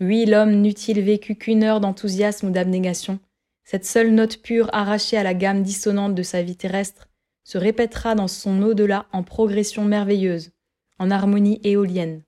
Oui, 0.00 0.26
l'homme 0.26 0.60
n'eût-il 0.60 1.00
vécu 1.00 1.36
qu'une 1.36 1.64
heure 1.64 1.80
d'enthousiasme 1.80 2.48
ou 2.48 2.50
d'abnégation, 2.50 3.18
cette 3.64 3.86
seule 3.86 4.12
note 4.12 4.42
pure 4.42 4.68
arrachée 4.72 5.16
à 5.16 5.22
la 5.22 5.34
gamme 5.34 5.62
dissonante 5.62 6.14
de 6.14 6.22
sa 6.22 6.42
vie 6.42 6.56
terrestre 6.56 7.08
se 7.44 7.58
répétera 7.58 8.14
dans 8.14 8.28
son 8.28 8.62
au-delà 8.62 9.06
en 9.12 9.22
progression 9.22 9.84
merveilleuse, 9.84 10.50
en 10.98 11.10
harmonie 11.10 11.60
éolienne. 11.64 12.22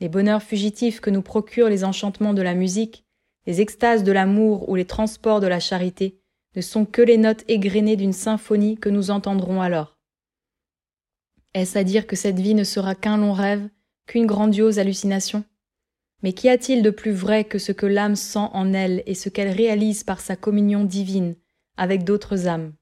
Les 0.00 0.08
bonheurs 0.08 0.42
fugitifs 0.42 1.00
que 1.00 1.10
nous 1.10 1.22
procurent 1.22 1.68
les 1.68 1.84
enchantements 1.84 2.34
de 2.34 2.42
la 2.42 2.54
musique, 2.54 3.04
les 3.46 3.60
extases 3.60 4.04
de 4.04 4.12
l'amour 4.12 4.68
ou 4.68 4.76
les 4.76 4.84
transports 4.84 5.40
de 5.40 5.46
la 5.46 5.60
charité 5.60 6.20
ne 6.56 6.60
sont 6.60 6.86
que 6.86 7.02
les 7.02 7.18
notes 7.18 7.44
égrenées 7.48 7.96
d'une 7.96 8.12
symphonie 8.12 8.78
que 8.78 8.88
nous 8.88 9.10
entendrons 9.10 9.60
alors. 9.60 9.97
Est-ce 11.54 11.78
à 11.78 11.84
dire 11.84 12.06
que 12.06 12.16
cette 12.16 12.38
vie 12.38 12.54
ne 12.54 12.64
sera 12.64 12.94
qu'un 12.94 13.16
long 13.16 13.32
rêve, 13.32 13.68
qu'une 14.06 14.26
grandiose 14.26 14.78
hallucination? 14.78 15.44
Mais 16.22 16.32
qu'y 16.32 16.48
a-t-il 16.48 16.82
de 16.82 16.90
plus 16.90 17.12
vrai 17.12 17.44
que 17.44 17.58
ce 17.58 17.72
que 17.72 17.86
l'âme 17.86 18.16
sent 18.16 18.48
en 18.52 18.72
elle 18.72 19.02
et 19.06 19.14
ce 19.14 19.28
qu'elle 19.28 19.50
réalise 19.50 20.04
par 20.04 20.20
sa 20.20 20.36
communion 20.36 20.84
divine 20.84 21.36
avec 21.76 22.04
d'autres 22.04 22.48
âmes? 22.48 22.72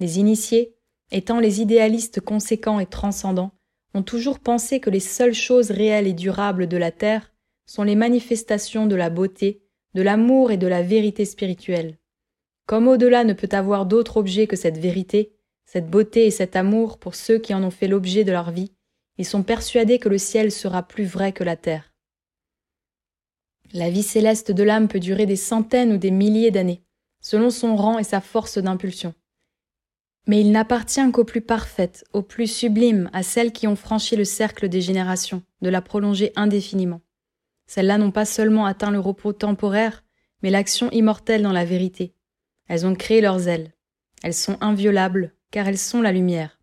Les 0.00 0.18
initiés, 0.18 0.76
étant 1.10 1.40
les 1.40 1.60
idéalistes 1.60 2.20
conséquents 2.20 2.80
et 2.80 2.86
transcendants, 2.86 3.52
ont 3.94 4.02
toujours 4.02 4.38
pensé 4.38 4.80
que 4.80 4.90
les 4.90 5.00
seules 5.00 5.34
choses 5.34 5.70
réelles 5.70 6.06
et 6.06 6.14
durables 6.14 6.66
de 6.66 6.76
la 6.76 6.90
terre 6.90 7.32
sont 7.66 7.82
les 7.82 7.94
manifestations 7.94 8.86
de 8.86 8.96
la 8.96 9.10
beauté, 9.10 9.62
de 9.94 10.02
l'amour 10.02 10.50
et 10.50 10.56
de 10.56 10.66
la 10.66 10.82
vérité 10.82 11.24
spirituelle. 11.24 11.98
Comme 12.66 12.88
au-delà 12.88 13.24
ne 13.24 13.32
peut 13.32 13.48
avoir 13.52 13.86
d'autre 13.86 14.16
objet 14.16 14.46
que 14.46 14.56
cette 14.56 14.78
vérité, 14.78 15.32
cette 15.72 15.88
beauté 15.88 16.26
et 16.26 16.30
cet 16.30 16.54
amour 16.54 16.98
pour 16.98 17.14
ceux 17.14 17.38
qui 17.38 17.54
en 17.54 17.62
ont 17.62 17.70
fait 17.70 17.88
l'objet 17.88 18.24
de 18.24 18.30
leur 18.30 18.50
vie, 18.50 18.72
ils 19.16 19.24
sont 19.24 19.42
persuadés 19.42 19.98
que 19.98 20.10
le 20.10 20.18
ciel 20.18 20.52
sera 20.52 20.82
plus 20.82 21.06
vrai 21.06 21.32
que 21.32 21.44
la 21.44 21.56
terre. 21.56 21.94
La 23.72 23.88
vie 23.88 24.02
céleste 24.02 24.52
de 24.52 24.62
l'âme 24.64 24.86
peut 24.86 25.00
durer 25.00 25.24
des 25.24 25.36
centaines 25.36 25.94
ou 25.94 25.96
des 25.96 26.10
milliers 26.10 26.50
d'années. 26.50 26.82
selon 27.22 27.48
son 27.48 27.76
rang 27.76 27.98
et 27.98 28.04
sa 28.04 28.20
force 28.20 28.58
d'impulsion. 28.58 29.14
Mais 30.26 30.40
il 30.40 30.50
n'appartient 30.50 31.10
qu'aux 31.12 31.24
plus 31.24 31.40
parfaites, 31.40 32.04
aux 32.12 32.20
plus 32.20 32.48
sublimes, 32.48 33.08
à 33.14 33.22
celles 33.22 33.52
qui 33.52 33.66
ont 33.66 33.76
franchi 33.76 34.16
le 34.16 34.24
cercle 34.24 34.68
des 34.68 34.80
générations, 34.82 35.42
de 35.62 35.70
la 35.70 35.80
prolonger 35.80 36.32
indéfiniment. 36.36 37.00
Celles-là 37.66 37.96
n'ont 37.96 38.10
pas 38.10 38.26
seulement 38.26 38.66
atteint 38.66 38.90
le 38.90 38.98
repos 38.98 39.32
temporaire, 39.32 40.04
mais 40.42 40.50
l'action 40.50 40.90
immortelle 40.90 41.42
dans 41.42 41.52
la 41.52 41.64
vérité. 41.64 42.12
Elles 42.68 42.84
ont 42.84 42.94
créé 42.94 43.22
leurs 43.22 43.48
ailes. 43.48 43.72
Elles 44.24 44.34
sont 44.34 44.58
inviolables, 44.60 45.32
car 45.52 45.68
elles 45.68 45.78
sont 45.78 46.02
la 46.02 46.10
lumière. 46.10 46.58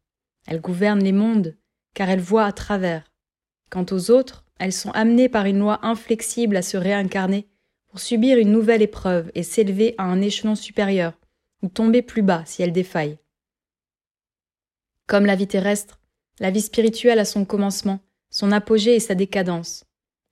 Elles 0.46 0.60
gouvernent 0.60 1.04
les 1.04 1.14
mondes, 1.14 1.56
car 1.94 2.10
elles 2.10 2.20
voient 2.20 2.46
à 2.46 2.52
travers. 2.52 3.14
Quant 3.70 3.86
aux 3.92 4.12
autres, 4.12 4.44
elles 4.60 4.74
sont 4.74 4.92
amenées 4.92 5.30
par 5.30 5.46
une 5.46 5.60
loi 5.60 5.80
inflexible 5.86 6.58
à 6.58 6.62
se 6.62 6.76
réincarner 6.76 7.48
pour 7.88 8.00
subir 8.00 8.38
une 8.38 8.52
nouvelle 8.52 8.82
épreuve 8.82 9.32
et 9.36 9.44
s'élever 9.44 9.96
à 9.98 10.04
un 10.04 10.22
échelon 10.22 10.56
supérieur, 10.56 11.14
ou 11.64 11.70
tomber 11.70 12.02
plus 12.02 12.22
bas 12.22 12.44
si 12.46 12.62
elles 12.62 12.74
défaillent. 12.74 13.18
Comme 15.08 15.26
la 15.26 15.36
vie 15.36 15.48
terrestre, 15.48 16.00
la 16.40 16.52
vie 16.52 16.62
spirituelle 16.62 17.20
a 17.20 17.26
son 17.26 17.46
commencement, 17.46 18.00
son 18.30 18.52
apogée 18.52 18.96
et 18.96 19.00
sa 19.00 19.16
décadence. 19.16 19.86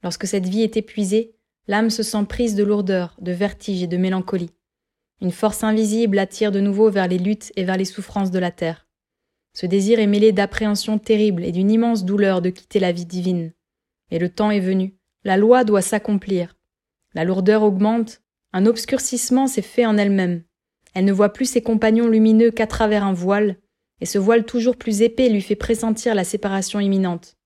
Lorsque 0.04 0.28
cette 0.28 0.46
vie 0.46 0.62
est 0.62 0.78
épuisée, 0.78 1.36
l'âme 1.68 1.90
se 1.90 2.04
sent 2.04 2.26
prise 2.30 2.56
de 2.56 2.64
lourdeur, 2.64 3.16
de 3.20 3.32
vertige 3.32 3.82
et 3.82 3.88
de 3.88 3.98
mélancolie. 3.98 4.52
Une 5.22 5.32
force 5.32 5.64
invisible 5.64 6.20
attire 6.20 6.52
de 6.52 6.60
nouveau 6.60 6.92
vers 6.92 7.08
les 7.08 7.18
luttes 7.18 7.52
et 7.56 7.64
vers 7.64 7.78
les 7.78 7.86
souffrances 7.86 8.30
de 8.30 8.38
la 8.38 8.52
terre. 8.52 8.88
Ce 9.54 9.66
désir 9.66 10.00
est 10.00 10.08
mêlé 10.08 10.32
d'appréhension 10.32 11.00
terrible 11.00 11.44
et 11.44 11.52
d'une 11.52 11.72
immense 11.72 12.06
douleur 12.06 12.44
de 12.44 12.52
quitter 12.52 12.80
la 12.80 12.92
vie 12.92 13.06
divine. 13.06 13.52
Mais 14.12 14.20
le 14.20 14.30
temps 14.30 14.52
est 14.52 14.60
venu, 14.60 14.96
la 15.24 15.38
loi 15.38 15.64
doit 15.64 15.82
s'accomplir. 15.82 16.56
La 17.16 17.24
lourdeur 17.24 17.64
augmente, 17.64 18.22
un 18.54 18.68
obscurcissement 18.68 19.48
s'est 19.48 19.64
fait 19.64 19.88
en 19.88 19.98
elle-même. 19.98 20.44
Elle 20.94 21.06
ne 21.06 21.12
voit 21.12 21.34
plus 21.34 21.46
ses 21.46 21.62
compagnons 21.62 22.08
lumineux 22.08 22.52
qu'à 22.52 22.68
travers 22.68 23.04
un 23.04 23.14
voile, 23.14 23.58
et 24.00 24.06
ce 24.06 24.20
voile 24.20 24.46
toujours 24.46 24.78
plus 24.78 25.02
épais 25.02 25.30
lui 25.30 25.42
fait 25.42 25.56
pressentir 25.56 26.14
la 26.14 26.24
séparation 26.24 26.80
imminente. 26.80 27.38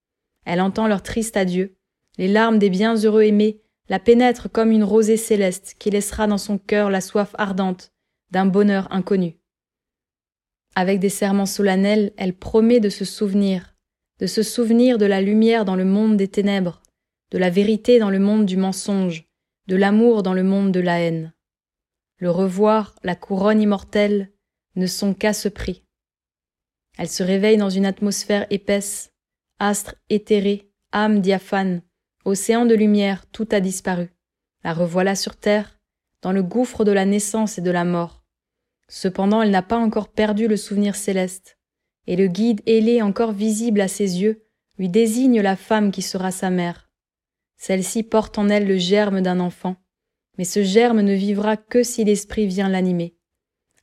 Elle 0.46 0.60
entend 0.60 0.88
leur 0.88 1.04
triste 1.04 1.38
adieu, 1.38 1.78
les 2.18 2.28
larmes 2.28 2.60
des 2.60 2.70
bienheureux 2.70 3.24
aimés 3.24 3.61
la 3.92 4.00
pénètrent 4.00 4.50
comme 4.50 4.72
une 4.72 4.86
rosée 4.86 5.18
céleste 5.18 5.76
qui 5.78 5.90
laissera 5.90 6.26
dans 6.26 6.38
son 6.38 6.58
cœur 6.58 6.90
la 6.90 7.02
soif 7.02 7.36
ardente 7.38 7.92
d'un 8.30 8.46
bonheur 8.46 8.88
inconnu. 8.90 9.38
Avec 10.76 11.02
des 11.02 11.10
serments 11.10 11.46
solennels, 11.46 12.14
elle 12.16 12.34
promet 12.34 12.80
de 12.80 12.88
se 12.88 13.04
souvenir, 13.04 13.76
de 14.20 14.28
se 14.28 14.44
souvenir 14.44 14.98
de 14.98 15.06
la 15.06 15.22
lumière 15.22 15.66
dans 15.66 15.76
le 15.76 15.84
monde 15.84 16.16
des 16.16 16.30
ténèbres, 16.30 16.82
de 17.32 17.38
la 17.38 17.50
vérité 17.50 18.00
dans 18.00 18.10
le 18.10 18.20
monde 18.20 18.46
du 18.46 18.56
mensonge, 18.56 19.28
de 19.68 19.76
l'amour 19.76 20.24
dans 20.24 20.34
le 20.34 20.44
monde 20.44 20.72
de 20.72 20.80
la 20.80 21.02
haine. 21.02 21.34
Le 22.16 22.32
revoir, 22.32 22.96
la 23.04 23.18
couronne 23.18 23.62
immortelle, 23.62 24.32
ne 24.78 24.88
sont 24.88 25.14
qu'à 25.14 25.34
ce 25.34 25.50
prix. 25.50 25.84
Elle 26.98 27.10
se 27.10 27.24
réveille 27.24 27.58
dans 27.58 27.70
une 27.70 27.86
atmosphère 27.86 28.48
épaisse, 28.52 29.12
astre 29.60 29.96
éthéré, 30.10 30.72
âme 30.94 31.20
diaphane, 31.20 31.82
océan 32.26 32.66
de 32.66 32.76
lumière, 32.76 33.26
tout 33.32 33.48
a 33.52 33.60
disparu. 33.60 34.14
La 34.64 34.74
revoilà 34.74 35.16
sur 35.16 35.36
terre, 35.36 35.80
dans 36.22 36.32
le 36.32 36.44
gouffre 36.44 36.86
de 36.86 36.92
la 36.92 37.06
naissance 37.06 37.58
et 37.58 37.62
de 37.62 37.72
la 37.72 37.84
mort. 37.84 38.24
Cependant, 38.88 39.42
elle 39.42 39.52
n'a 39.52 39.64
pas 39.64 39.78
encore 39.78 40.10
perdu 40.10 40.48
le 40.48 40.58
souvenir 40.58 40.96
céleste, 40.96 41.58
et 42.08 42.16
le 42.16 42.28
guide 42.28 42.62
ailé 42.66 43.02
encore 43.02 43.32
visible 43.32 43.82
à 43.82 43.88
ses 43.88 44.22
yeux 44.22 44.44
lui 44.78 44.90
désigne 44.90 45.42
la 45.42 45.56
femme 45.56 45.92
qui 45.92 46.02
sera 46.02 46.32
sa 46.32 46.50
mère. 46.50 46.90
Celle-ci 47.58 48.04
porte 48.04 48.38
en 48.38 48.50
elle 48.50 48.68
le 48.68 48.78
germe 48.78 49.22
d'un 49.22 49.40
enfant, 49.40 49.76
mais 50.38 50.44
ce 50.44 50.64
germe 50.64 51.02
ne 51.02 51.14
vivra 51.14 51.58
que 51.58 51.84
si 51.84 52.04
l'esprit 52.04 52.48
vient 52.48 52.70
l'animer. 52.70 53.16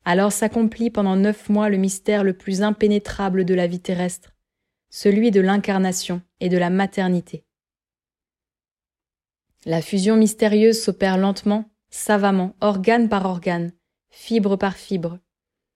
Alors 0.05 0.33
s'accomplit 0.33 0.91
pendant 0.91 1.17
neuf 1.17 1.49
mois 1.49 1.69
le 1.69 1.77
mystère 1.77 2.25
le 2.25 2.33
plus 2.33 2.63
impénétrable 2.63 3.45
de 3.45 3.55
la 3.55 3.67
vie 3.67 3.81
terrestre, 3.81 4.35
celui 4.91 5.31
de 5.31 5.41
l'incarnation 5.41 6.23
et 6.41 6.49
de 6.49 6.59
la 6.59 6.71
maternité. 6.71 7.45
La 9.69 9.83
fusion 9.83 10.17
mystérieuse 10.17 10.81
s'opère 10.81 11.19
lentement, 11.19 11.67
savamment, 11.91 12.55
organe 12.63 13.11
par 13.11 13.27
organe, 13.27 13.73
fibre 14.09 14.57
par 14.57 14.79
fibre. 14.79 15.19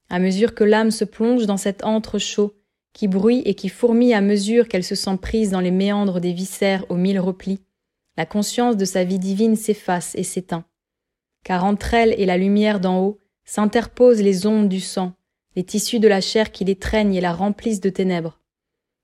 À 0.08 0.18
mesure 0.18 0.54
que 0.54 0.64
l'âme 0.64 0.90
se 0.90 1.04
plonge 1.04 1.44
dans 1.44 1.58
cet 1.58 1.84
antre 1.84 2.18
chaud, 2.18 2.54
qui 2.94 3.06
bruit 3.06 3.42
et 3.44 3.52
qui 3.52 3.68
fourmille 3.68 4.14
à 4.14 4.22
mesure 4.22 4.66
qu'elle 4.66 4.82
se 4.82 4.94
sent 4.94 5.18
prise 5.20 5.50
dans 5.50 5.60
les 5.60 5.70
méandres 5.70 6.20
des 6.20 6.32
viscères 6.32 6.86
aux 6.88 6.96
mille 6.96 7.20
replis, 7.20 7.60
la 8.16 8.24
conscience 8.24 8.78
de 8.78 8.86
sa 8.86 9.04
vie 9.04 9.18
divine 9.18 9.56
s'efface 9.56 10.14
et 10.14 10.24
s'éteint. 10.24 10.64
Car 11.44 11.62
entre 11.62 11.92
elle 11.92 12.14
et 12.18 12.24
la 12.24 12.38
lumière 12.38 12.80
d'en 12.80 12.98
haut, 12.98 13.18
s'interposent 13.44 14.22
les 14.22 14.46
ondes 14.46 14.70
du 14.70 14.80
sang, 14.80 15.12
les 15.54 15.64
tissus 15.64 16.00
de 16.00 16.08
la 16.08 16.22
chair 16.22 16.50
qui 16.50 16.64
l'étreignent 16.64 17.12
et 17.12 17.20
la 17.20 17.34
remplissent 17.34 17.82
de 17.82 17.90
ténèbres. 17.90 18.40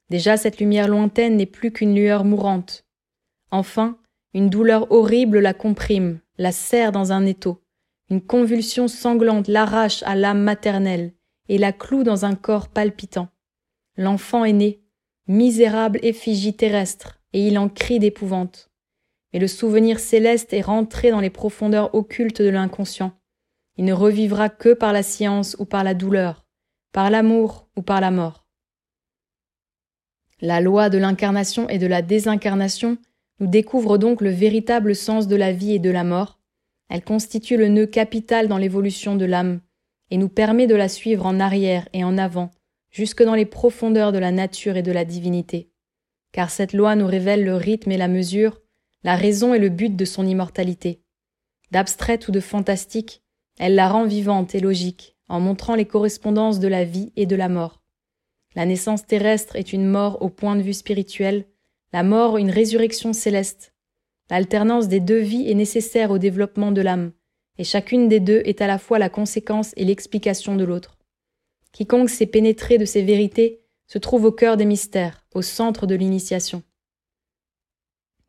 Déjà 0.09 0.39
cette 0.39 0.61
lumière 0.61 0.89
lointaine 0.89 1.37
n'est 1.37 1.45
plus 1.45 1.73
qu'une 1.73 1.95
lueur 1.95 2.25
mourante. 2.25 2.87
Enfin, 3.51 3.99
une 4.39 4.51
douleur 4.51 4.93
horrible 4.93 5.41
la 5.41 5.53
comprime, 5.53 6.21
la 6.37 6.53
serre 6.53 6.93
dans 6.93 7.11
un 7.11 7.27
étau. 7.27 7.61
Une 8.09 8.21
convulsion 8.21 8.87
sanglante 8.87 9.49
l'arrache 9.49 10.05
à 10.05 10.15
l'âme 10.15 10.43
maternelle 10.43 11.13
et 11.49 11.59
la 11.59 11.73
cloue 11.73 12.05
dans 12.05 12.25
un 12.25 12.37
corps 12.37 12.69
palpitant. 12.69 13.31
L'enfant 13.97 14.45
est 14.45 14.53
né, 14.53 14.81
misérable 15.27 15.99
effigie 16.05 16.55
terrestre, 16.55 17.21
et 17.33 17.49
il 17.49 17.59
en 17.59 17.69
crie 17.69 17.99
d'épouvante. 17.99 18.71
Mais 19.33 19.41
le 19.41 19.49
souvenir 19.49 19.99
céleste 19.99 20.53
est 20.53 20.61
rentré 20.61 21.11
dans 21.11 21.21
les 21.21 21.31
profondeurs 21.31 21.93
occultes 21.97 22.41
de 22.41 22.49
l'inconscient. 22.49 23.19
Il 23.77 23.87
ne 23.87 23.93
revivra 23.93 24.51
que 24.51 24.73
par 24.73 24.93
la 24.93 25.03
science 25.03 25.57
ou 25.59 25.65
par 25.65 25.83
la 25.83 25.95
douleur, 25.95 26.47
par 26.93 27.11
l'amour 27.11 27.69
ou 27.77 27.83
par 27.83 28.01
la 28.01 28.13
mort. 28.13 28.47
La 30.41 30.61
loi 30.61 30.91
de 30.91 30.99
l'incarnation 30.99 31.69
et 31.69 31.79
de 31.79 31.89
la 31.89 32.03
désincarnation 32.03 32.99
nous 33.41 33.47
découvre 33.47 33.99
donc 33.99 34.21
le 34.21 34.31
véritable 34.31 34.95
sens 34.95 35.29
de 35.29 35.37
la 35.37 35.53
vie 35.53 35.75
et 35.75 35.79
de 35.79 35.91
la 35.91 36.05
mort. 36.05 36.39
Elle 36.89 37.05
constitue 37.05 37.57
le 37.57 37.69
nœud 37.69 37.87
capital 37.87 38.49
dans 38.49 38.59
l'évolution 38.59 39.17
de 39.17 39.25
l'âme 39.25 39.61
et 40.11 40.17
nous 40.17 40.29
permet 40.29 40.67
de 40.67 40.75
la 40.75 40.89
suivre 40.89 41.27
en 41.27 41.39
arrière 41.39 41.89
et 41.93 42.03
en 42.03 42.17
avant, 42.17 42.51
jusque 42.91 43.23
dans 43.23 43.35
les 43.35 43.47
profondeurs 43.47 44.13
de 44.13 44.19
la 44.19 44.33
nature 44.33 44.77
et 44.77 44.83
de 44.83 44.93
la 44.93 45.05
divinité. 45.05 45.71
Car 46.33 46.51
cette 46.51 46.73
loi 46.73 46.97
nous 46.97 47.07
révèle 47.07 47.45
le 47.45 47.55
rythme 47.55 47.91
et 47.91 47.99
la 47.99 48.09
mesure, 48.09 48.61
la 49.05 49.17
raison 49.17 49.55
et 49.55 49.59
le 49.59 49.69
but 49.69 49.95
de 49.95 50.05
son 50.05 50.27
immortalité. 50.27 51.03
D'abstraite 51.71 52.29
ou 52.29 52.33
de 52.33 52.41
fantastique, 52.41 53.23
elle 53.59 53.75
la 53.75 53.89
rend 53.89 54.07
vivante 54.07 54.55
et 54.55 54.61
logique, 54.61 55.17
en 55.29 55.41
montrant 55.41 55.75
les 55.75 55.85
correspondances 55.85 56.59
de 56.59 56.69
la 56.69 56.85
vie 56.85 57.13
et 57.17 57.27
de 57.27 57.37
la 57.37 57.49
mort. 57.49 57.83
La 58.55 58.67
naissance 58.67 59.07
terrestre 59.07 59.57
est 59.57 59.73
une 59.73 59.87
mort 59.87 60.23
au 60.23 60.31
point 60.31 60.57
de 60.57 60.63
vue 60.63 60.73
spirituel, 60.73 61.45
la 61.93 62.03
mort 62.03 62.37
une 62.37 62.51
résurrection 62.51 63.13
céleste. 63.13 63.73
L'alternance 64.31 64.89
des 64.89 65.01
deux 65.01 65.21
vies 65.21 65.51
est 65.51 65.55
nécessaire 65.55 66.11
au 66.11 66.19
développement 66.19 66.71
de 66.71 66.83
l'âme, 66.83 67.13
et 67.57 67.65
chacune 67.65 68.09
des 68.09 68.21
deux 68.21 68.43
est 68.45 68.61
à 68.61 68.67
la 68.67 68.79
fois 68.79 68.99
la 68.99 69.09
conséquence 69.09 69.73
et 69.77 69.85
l'explication 69.85 70.55
de 70.57 70.65
l'autre. 70.65 70.99
Quiconque 71.73 72.11
s'est 72.11 72.27
pénétré 72.27 72.79
de 72.79 72.85
ces 72.85 73.03
vérités 73.03 73.61
se 73.87 73.99
trouve 73.99 74.27
au 74.27 74.33
cœur 74.33 74.59
des 74.59 74.67
mystères, 74.67 75.25
au 75.35 75.41
centre 75.41 75.87
de 75.87 75.95
l'initiation. 75.95 76.63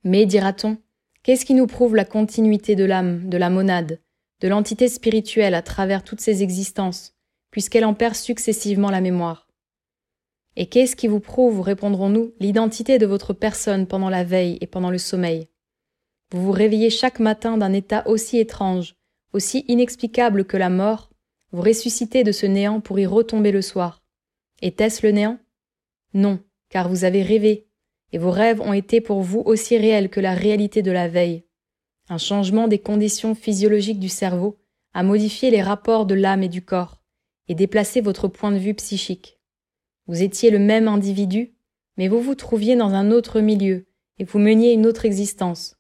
Mais, 0.06 0.26
dira-t-on, 0.26 0.78
qu'est-ce 1.24 1.44
qui 1.46 1.54
nous 1.54 1.68
prouve 1.68 1.96
la 1.96 2.06
continuité 2.06 2.76
de 2.76 2.86
l'âme, 2.86 3.28
de 3.28 3.38
la 3.38 3.50
monade, 3.50 4.00
de 4.40 4.48
l'entité 4.48 4.88
spirituelle 4.88 5.54
à 5.54 5.62
travers 5.62 6.04
toutes 6.04 6.22
ses 6.22 6.44
existences, 6.44 7.14
puisqu'elle 7.52 7.84
en 7.84 7.94
perd 7.94 8.16
successivement 8.16 8.90
la 8.90 9.02
mémoire? 9.02 9.49
Et 10.62 10.66
qu'est-ce 10.66 10.98
qui 10.98 11.08
vous 11.08 11.22
prouve, 11.22 11.62
répondrons-nous, 11.62 12.34
l'identité 12.42 12.98
de 12.98 13.06
votre 13.06 13.32
personne 13.32 13.88
pendant 13.88 14.10
la 14.10 14.26
veille 14.26 14.58
et 14.60 14.68
pendant 14.68 14.92
le 14.92 14.98
sommeil? 14.98 15.48
Vous 16.32 16.42
vous 16.44 16.52
réveillez 16.52 16.90
chaque 16.90 17.22
matin 17.22 17.58
d'un 17.58 17.72
état 17.72 18.06
aussi 18.10 18.40
étrange, 18.40 18.96
aussi 19.32 19.64
inexplicable 19.70 20.44
que 20.44 20.58
la 20.58 20.70
mort, 20.70 21.12
vous 21.54 21.62
ressuscitez 21.62 22.26
de 22.26 22.34
ce 22.34 22.46
néant 22.46 22.82
pour 22.82 23.00
y 23.00 23.06
retomber 23.06 23.54
le 23.54 23.62
soir. 23.62 24.04
Était-ce 24.62 25.08
le 25.08 25.14
néant? 25.14 25.40
Non, 26.14 26.40
car 26.68 26.90
vous 26.90 27.06
avez 27.06 27.24
rêvé, 27.24 27.70
et 28.12 28.18
vos 28.18 28.32
rêves 28.32 28.60
ont 28.60 28.74
été 28.74 29.00
pour 29.00 29.22
vous 29.22 29.40
aussi 29.40 29.78
réels 29.78 30.10
que 30.10 30.20
la 30.20 30.34
réalité 30.34 30.82
de 30.82 30.92
la 30.92 31.08
veille. 31.08 31.46
Un 32.10 32.18
changement 32.18 32.68
des 32.68 32.80
conditions 32.80 33.34
physiologiques 33.34 34.02
du 34.02 34.10
cerveau 34.10 34.58
a 34.94 35.04
modifié 35.04 35.52
les 35.52 35.62
rapports 35.62 36.06
de 36.06 36.16
l'âme 36.16 36.44
et 36.44 36.50
du 36.50 36.62
corps, 36.62 37.02
et 37.48 37.56
déplacé 37.56 38.02
votre 38.02 38.28
point 38.28 38.52
de 38.52 38.58
vue 38.58 38.74
psychique. 38.74 39.39
Vous 40.10 40.24
étiez 40.24 40.50
le 40.50 40.58
même 40.58 40.88
individu, 40.88 41.54
mais 41.96 42.08
vous 42.08 42.20
vous 42.20 42.34
trouviez 42.34 42.76
dans 42.76 42.96
un 42.96 43.12
autre 43.12 43.42
milieu, 43.42 43.86
et 44.18 44.24
vous 44.24 44.40
meniez 44.40 44.74
une 44.74 44.88
autre 44.88 45.06
existence. 45.06 45.76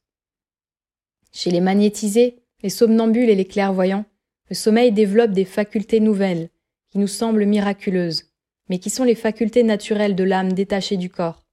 Chez 1.31 1.49
les 1.49 1.61
magnétisés, 1.61 2.43
les 2.61 2.69
somnambules 2.69 3.31
et 3.31 3.35
les 3.35 3.45
clairvoyants, 3.45 4.05
le 4.51 4.55
sommeil 4.55 4.91
développe 4.91 5.31
des 5.31 5.45
facultés 5.45 5.99
nouvelles, 5.99 6.51
qui 6.91 6.99
nous 6.99 7.07
semblent 7.07 7.47
miraculeuses, 7.47 8.25
mais 8.69 8.77
qui 8.77 8.91
sont 8.91 9.03
les 9.03 9.15
facultés 9.15 9.63
naturelles 9.63 10.15
de 10.15 10.23
l'âme 10.23 10.53
détachée 10.53 10.97
du 10.97 11.09
corps. 11.09 11.43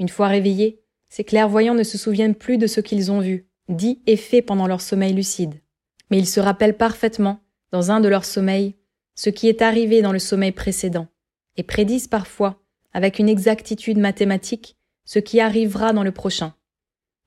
Une 0.00 0.08
fois 0.08 0.26
réveillés, 0.26 0.82
ces 1.10 1.22
clairvoyants 1.22 1.74
ne 1.74 1.84
se 1.84 1.96
souviennent 1.96 2.34
plus 2.34 2.58
de 2.58 2.66
ce 2.66 2.80
qu'ils 2.80 3.12
ont 3.12 3.20
vu, 3.20 3.46
dit 3.68 4.02
et 4.08 4.16
fait 4.16 4.42
pendant 4.42 4.66
leur 4.66 4.80
sommeil 4.80 5.12
lucide. 5.12 5.60
Mais 6.10 6.18
ils 6.18 6.26
se 6.26 6.40
rappellent 6.40 6.76
parfaitement 6.76 7.38
dans 7.70 7.92
un 7.92 8.00
de 8.00 8.08
leurs 8.08 8.24
sommeils, 8.24 8.74
ce 9.14 9.30
qui 9.30 9.48
est 9.48 9.62
arrivé 9.62 10.02
dans 10.02 10.10
le 10.10 10.18
sommeil 10.18 10.50
précédent, 10.50 11.06
et 11.56 11.62
prédisent 11.62 12.08
parfois, 12.08 12.62
avec 12.92 13.18
une 13.18 13.28
exactitude 13.28 13.98
mathématique, 13.98 14.76
ce 15.04 15.18
qui 15.18 15.40
arrivera 15.40 15.92
dans 15.92 16.02
le 16.02 16.12
prochain. 16.12 16.54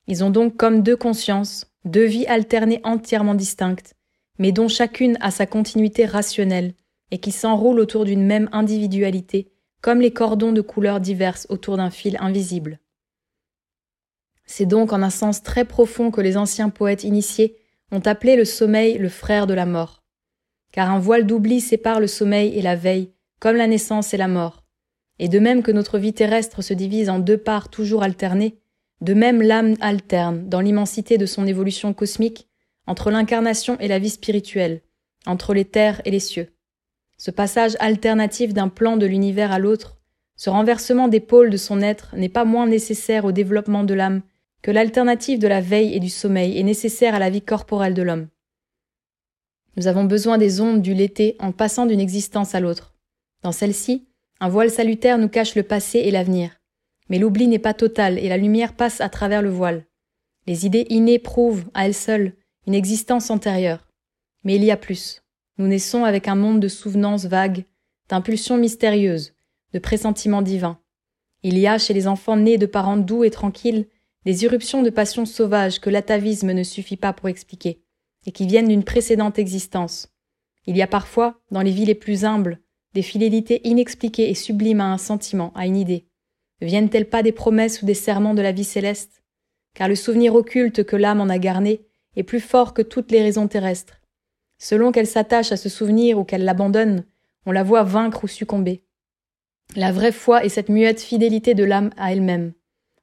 Ils 0.06 0.24
ont 0.24 0.30
donc 0.30 0.56
comme 0.56 0.82
deux 0.82 0.96
consciences, 0.96 1.66
deux 1.84 2.04
vies 2.04 2.26
alternées 2.26 2.80
entièrement 2.84 3.34
distinctes, 3.34 3.94
mais 4.38 4.52
dont 4.52 4.68
chacune 4.68 5.16
a 5.20 5.30
sa 5.30 5.46
continuité 5.46 6.06
rationnelle, 6.06 6.74
et 7.10 7.18
qui 7.18 7.30
s'enroulent 7.30 7.80
autour 7.80 8.04
d'une 8.04 8.24
même 8.24 8.48
individualité, 8.52 9.52
comme 9.80 10.00
les 10.00 10.12
cordons 10.12 10.52
de 10.52 10.60
couleurs 10.60 11.00
diverses 11.00 11.46
autour 11.50 11.76
d'un 11.76 11.90
fil 11.90 12.16
invisible. 12.20 12.80
C'est 14.46 14.66
donc 14.66 14.92
en 14.92 15.02
un 15.02 15.10
sens 15.10 15.42
très 15.42 15.64
profond 15.64 16.10
que 16.10 16.20
les 16.20 16.36
anciens 16.36 16.70
poètes 16.70 17.04
initiés 17.04 17.56
ont 17.90 18.00
appelé 18.00 18.36
le 18.36 18.44
sommeil 18.44 18.98
le 18.98 19.08
frère 19.08 19.46
de 19.46 19.54
la 19.54 19.66
mort. 19.66 20.02
Car 20.72 20.90
un 20.90 20.98
voile 20.98 21.26
d'oubli 21.26 21.60
sépare 21.60 22.00
le 22.00 22.06
sommeil 22.06 22.58
et 22.58 22.62
la 22.62 22.76
veille, 22.76 23.13
comme 23.44 23.56
la 23.56 23.66
naissance 23.66 24.14
et 24.14 24.16
la 24.16 24.26
mort. 24.26 24.64
Et 25.18 25.28
de 25.28 25.38
même 25.38 25.62
que 25.62 25.70
notre 25.70 25.98
vie 25.98 26.14
terrestre 26.14 26.62
se 26.62 26.72
divise 26.72 27.10
en 27.10 27.18
deux 27.18 27.36
parts 27.36 27.68
toujours 27.68 28.02
alternées, 28.02 28.56
de 29.02 29.12
même 29.12 29.42
l'âme 29.42 29.74
alterne, 29.82 30.48
dans 30.48 30.62
l'immensité 30.62 31.18
de 31.18 31.26
son 31.26 31.46
évolution 31.46 31.92
cosmique, 31.92 32.48
entre 32.86 33.10
l'incarnation 33.10 33.78
et 33.80 33.88
la 33.88 33.98
vie 33.98 34.08
spirituelle, 34.08 34.80
entre 35.26 35.52
les 35.52 35.66
terres 35.66 36.00
et 36.06 36.10
les 36.10 36.20
cieux. 36.20 36.54
Ce 37.18 37.30
passage 37.30 37.76
alternatif 37.80 38.54
d'un 38.54 38.68
plan 38.68 38.96
de 38.96 39.04
l'univers 39.04 39.52
à 39.52 39.58
l'autre, 39.58 39.98
ce 40.36 40.48
renversement 40.48 41.08
des 41.08 41.20
pôles 41.20 41.50
de 41.50 41.58
son 41.58 41.82
être 41.82 42.16
n'est 42.16 42.30
pas 42.30 42.46
moins 42.46 42.66
nécessaire 42.66 43.26
au 43.26 43.32
développement 43.32 43.84
de 43.84 43.92
l'âme 43.92 44.22
que 44.62 44.70
l'alternative 44.70 45.38
de 45.38 45.48
la 45.48 45.60
veille 45.60 45.92
et 45.92 46.00
du 46.00 46.08
sommeil 46.08 46.58
est 46.58 46.62
nécessaire 46.62 47.14
à 47.14 47.18
la 47.18 47.28
vie 47.28 47.42
corporelle 47.42 47.92
de 47.92 48.00
l'homme. 48.00 48.28
Nous 49.76 49.86
avons 49.86 50.04
besoin 50.04 50.38
des 50.38 50.62
ondes 50.62 50.80
du 50.80 50.94
l'été 50.94 51.36
en 51.40 51.52
passant 51.52 51.84
d'une 51.84 52.00
existence 52.00 52.54
à 52.54 52.60
l'autre. 52.60 52.93
Dans 53.44 53.52
celle-ci, 53.52 54.08
un 54.40 54.48
voile 54.48 54.70
salutaire 54.70 55.18
nous 55.18 55.28
cache 55.28 55.54
le 55.54 55.62
passé 55.62 55.98
et 55.98 56.10
l'avenir. 56.10 56.58
Mais 57.10 57.18
l'oubli 57.18 57.46
n'est 57.46 57.58
pas 57.58 57.74
total 57.74 58.18
et 58.18 58.30
la 58.30 58.38
lumière 58.38 58.74
passe 58.74 59.02
à 59.02 59.10
travers 59.10 59.42
le 59.42 59.50
voile. 59.50 59.84
Les 60.46 60.64
idées 60.64 60.86
innées 60.88 61.18
prouvent, 61.18 61.66
à 61.74 61.86
elles 61.86 61.94
seules, 61.94 62.32
une 62.66 62.74
existence 62.74 63.30
antérieure. 63.30 63.86
Mais 64.44 64.56
il 64.56 64.64
y 64.64 64.70
a 64.70 64.78
plus. 64.78 65.22
Nous 65.58 65.66
naissons 65.66 66.04
avec 66.04 66.26
un 66.26 66.34
monde 66.36 66.58
de 66.58 66.68
souvenances 66.68 67.26
vagues, 67.26 67.66
d'impulsions 68.08 68.56
mystérieuses, 68.56 69.34
de 69.74 69.78
pressentiments 69.78 70.42
divins. 70.42 70.80
Il 71.42 71.58
y 71.58 71.66
a 71.66 71.76
chez 71.76 71.92
les 71.92 72.06
enfants 72.06 72.38
nés 72.38 72.56
de 72.56 72.66
parents 72.66 72.96
doux 72.96 73.24
et 73.24 73.30
tranquilles 73.30 73.86
des 74.24 74.44
irruptions 74.44 74.82
de 74.82 74.88
passions 74.88 75.26
sauvages 75.26 75.80
que 75.80 75.90
l'atavisme 75.90 76.52
ne 76.52 76.62
suffit 76.62 76.96
pas 76.96 77.12
pour 77.12 77.28
expliquer, 77.28 77.82
et 78.24 78.32
qui 78.32 78.46
viennent 78.46 78.68
d'une 78.68 78.84
précédente 78.84 79.38
existence. 79.38 80.08
Il 80.66 80.78
y 80.78 80.82
a 80.82 80.86
parfois, 80.86 81.42
dans 81.50 81.60
les 81.60 81.72
vies 81.72 81.84
les 81.84 81.94
plus 81.94 82.24
humbles, 82.24 82.63
des 82.94 83.02
fidélités 83.02 83.60
inexpliquées 83.66 84.30
et 84.30 84.34
sublimes 84.34 84.80
à 84.80 84.92
un 84.92 84.98
sentiment, 84.98 85.52
à 85.54 85.66
une 85.66 85.76
idée. 85.76 86.06
Ne 86.60 86.66
viennent-elles 86.66 87.08
pas 87.08 87.22
des 87.22 87.32
promesses 87.32 87.82
ou 87.82 87.86
des 87.86 87.94
serments 87.94 88.34
de 88.34 88.42
la 88.42 88.52
vie 88.52 88.64
céleste? 88.64 89.22
Car 89.74 89.88
le 89.88 89.96
souvenir 89.96 90.34
occulte 90.34 90.84
que 90.84 90.96
l'âme 90.96 91.20
en 91.20 91.28
a 91.28 91.38
garné 91.38 91.82
est 92.16 92.22
plus 92.22 92.40
fort 92.40 92.72
que 92.74 92.82
toutes 92.82 93.10
les 93.10 93.22
raisons 93.22 93.48
terrestres. 93.48 94.00
Selon 94.58 94.92
qu'elle 94.92 95.06
s'attache 95.06 95.50
à 95.50 95.56
ce 95.56 95.68
souvenir 95.68 96.18
ou 96.18 96.24
qu'elle 96.24 96.44
l'abandonne, 96.44 97.04
on 97.44 97.52
la 97.52 97.64
voit 97.64 97.82
vaincre 97.82 98.24
ou 98.24 98.28
succomber. 98.28 98.84
La 99.74 99.90
vraie 99.90 100.12
foi 100.12 100.44
est 100.44 100.48
cette 100.48 100.68
muette 100.68 101.00
fidélité 101.00 101.54
de 101.54 101.64
l'âme 101.64 101.90
à 101.96 102.12
elle-même. 102.12 102.52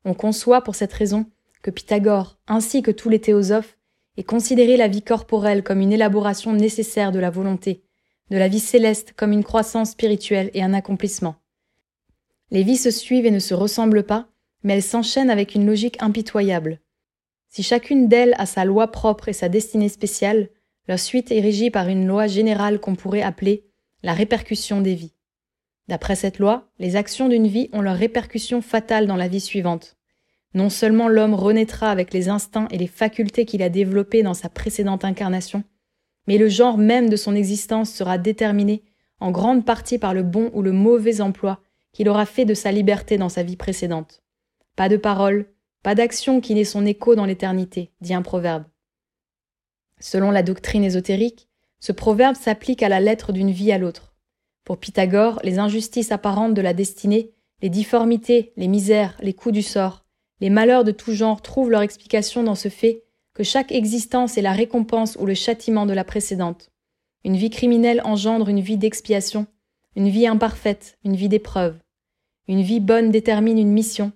On 0.05 0.13
conçoit 0.13 0.61
pour 0.61 0.75
cette 0.75 0.93
raison 0.93 1.25
que 1.61 1.71
Pythagore, 1.71 2.39
ainsi 2.47 2.81
que 2.81 2.91
tous 2.91 3.09
les 3.09 3.19
théosophes, 3.19 3.77
aient 4.17 4.23
considéré 4.23 4.77
la 4.77 4.87
vie 4.87 5.01
corporelle 5.01 5.63
comme 5.63 5.81
une 5.81 5.93
élaboration 5.93 6.53
nécessaire 6.53 7.11
de 7.11 7.19
la 7.19 7.29
volonté, 7.29 7.83
de 8.31 8.37
la 8.37 8.47
vie 8.47 8.61
céleste 8.61 9.13
comme 9.15 9.33
une 9.33 9.43
croissance 9.43 9.91
spirituelle 9.91 10.49
et 10.53 10.63
un 10.63 10.73
accomplissement. 10.73 11.35
Les 12.49 12.63
vies 12.63 12.77
se 12.77 12.89
suivent 12.89 13.25
et 13.25 13.31
ne 13.31 13.39
se 13.39 13.53
ressemblent 13.53 14.05
pas, 14.05 14.29
mais 14.63 14.73
elles 14.73 14.83
s'enchaînent 14.83 15.29
avec 15.29 15.53
une 15.53 15.65
logique 15.65 16.01
impitoyable. 16.01 16.79
Si 17.49 17.61
chacune 17.61 18.07
d'elles 18.07 18.35
a 18.37 18.45
sa 18.45 18.63
loi 18.63 18.89
propre 18.89 19.27
et 19.27 19.33
sa 19.33 19.49
destinée 19.49 19.89
spéciale, 19.89 20.47
leur 20.87 20.97
suite 20.97 21.29
est 21.31 21.41
régie 21.41 21.71
par 21.71 21.89
une 21.89 22.07
loi 22.07 22.27
générale 22.27 22.79
qu'on 22.79 22.95
pourrait 22.95 23.21
appeler 23.21 23.65
la 24.01 24.13
répercussion 24.13 24.79
des 24.79 24.95
vies. 24.95 25.13
D'après 25.89 26.15
cette 26.15 26.39
loi, 26.39 26.69
les 26.79 26.95
actions 26.95 27.27
d'une 27.27 27.47
vie 27.47 27.69
ont 27.73 27.81
leurs 27.81 27.97
répercussions 27.97 28.61
fatales 28.61 29.07
dans 29.07 29.17
la 29.17 29.27
vie 29.27 29.41
suivante. 29.41 29.97
Non 30.53 30.69
seulement 30.69 31.09
l'homme 31.09 31.33
renaîtra 31.33 31.91
avec 31.91 32.13
les 32.13 32.29
instincts 32.29 32.69
et 32.71 32.77
les 32.77 32.87
facultés 32.87 33.45
qu'il 33.45 33.61
a 33.61 33.69
développés 33.69 34.23
dans 34.23 34.33
sa 34.33 34.47
précédente 34.47 35.03
incarnation, 35.03 35.65
mais 36.27 36.37
le 36.37 36.49
genre 36.49 36.77
même 36.77 37.09
de 37.09 37.15
son 37.15 37.35
existence 37.35 37.91
sera 37.91 38.17
déterminé 38.17 38.83
en 39.19 39.31
grande 39.31 39.65
partie 39.65 39.97
par 39.97 40.13
le 40.13 40.23
bon 40.23 40.49
ou 40.53 40.61
le 40.61 40.71
mauvais 40.71 41.21
emploi 41.21 41.61
qu'il 41.93 42.09
aura 42.09 42.25
fait 42.25 42.45
de 42.45 42.53
sa 42.53 42.71
liberté 42.71 43.17
dans 43.17 43.29
sa 43.29 43.43
vie 43.43 43.57
précédente. 43.57 44.23
Pas 44.75 44.89
de 44.89 44.97
parole, 44.97 45.47
pas 45.83 45.95
d'action 45.95 46.41
qui 46.41 46.55
n'ait 46.55 46.63
son 46.63 46.85
écho 46.85 47.15
dans 47.15 47.25
l'éternité, 47.25 47.91
dit 48.01 48.13
un 48.13 48.21
proverbe. 48.21 48.65
Selon 49.99 50.31
la 50.31 50.43
doctrine 50.43 50.83
ésotérique, 50.83 51.47
ce 51.79 51.91
proverbe 51.91 52.35
s'applique 52.35 52.83
à 52.83 52.89
la 52.89 52.99
lettre 52.99 53.31
d'une 53.31 53.51
vie 53.51 53.71
à 53.71 53.77
l'autre. 53.77 54.13
Pour 54.63 54.77
Pythagore, 54.77 55.39
les 55.43 55.59
injustices 55.59 56.11
apparentes 56.11 56.53
de 56.53 56.61
la 56.61 56.73
destinée, 56.73 57.31
les 57.61 57.69
difformités, 57.69 58.53
les 58.57 58.67
misères, 58.67 59.17
les 59.21 59.33
coups 59.33 59.53
du 59.53 59.63
sort, 59.63 60.05
les 60.39 60.49
malheurs 60.49 60.83
de 60.83 60.91
tout 60.91 61.13
genre 61.13 61.41
trouvent 61.41 61.69
leur 61.69 61.81
explication 61.81 62.43
dans 62.43 62.55
ce 62.55 62.69
fait 62.69 63.03
que 63.33 63.43
chaque 63.43 63.71
existence 63.71 64.37
est 64.37 64.41
la 64.41 64.51
récompense 64.51 65.17
ou 65.19 65.25
le 65.25 65.33
châtiment 65.33 65.85
de 65.85 65.93
la 65.93 66.03
précédente. 66.03 66.71
Une 67.23 67.37
vie 67.37 67.49
criminelle 67.49 68.01
engendre 68.03 68.49
une 68.49 68.61
vie 68.61 68.77
d'expiation, 68.77 69.47
une 69.95 70.09
vie 70.09 70.27
imparfaite, 70.27 70.97
une 71.03 71.15
vie 71.15 71.29
d'épreuve. 71.29 71.77
Une 72.47 72.61
vie 72.61 72.79
bonne 72.79 73.11
détermine 73.11 73.59
une 73.59 73.71
mission, 73.71 74.11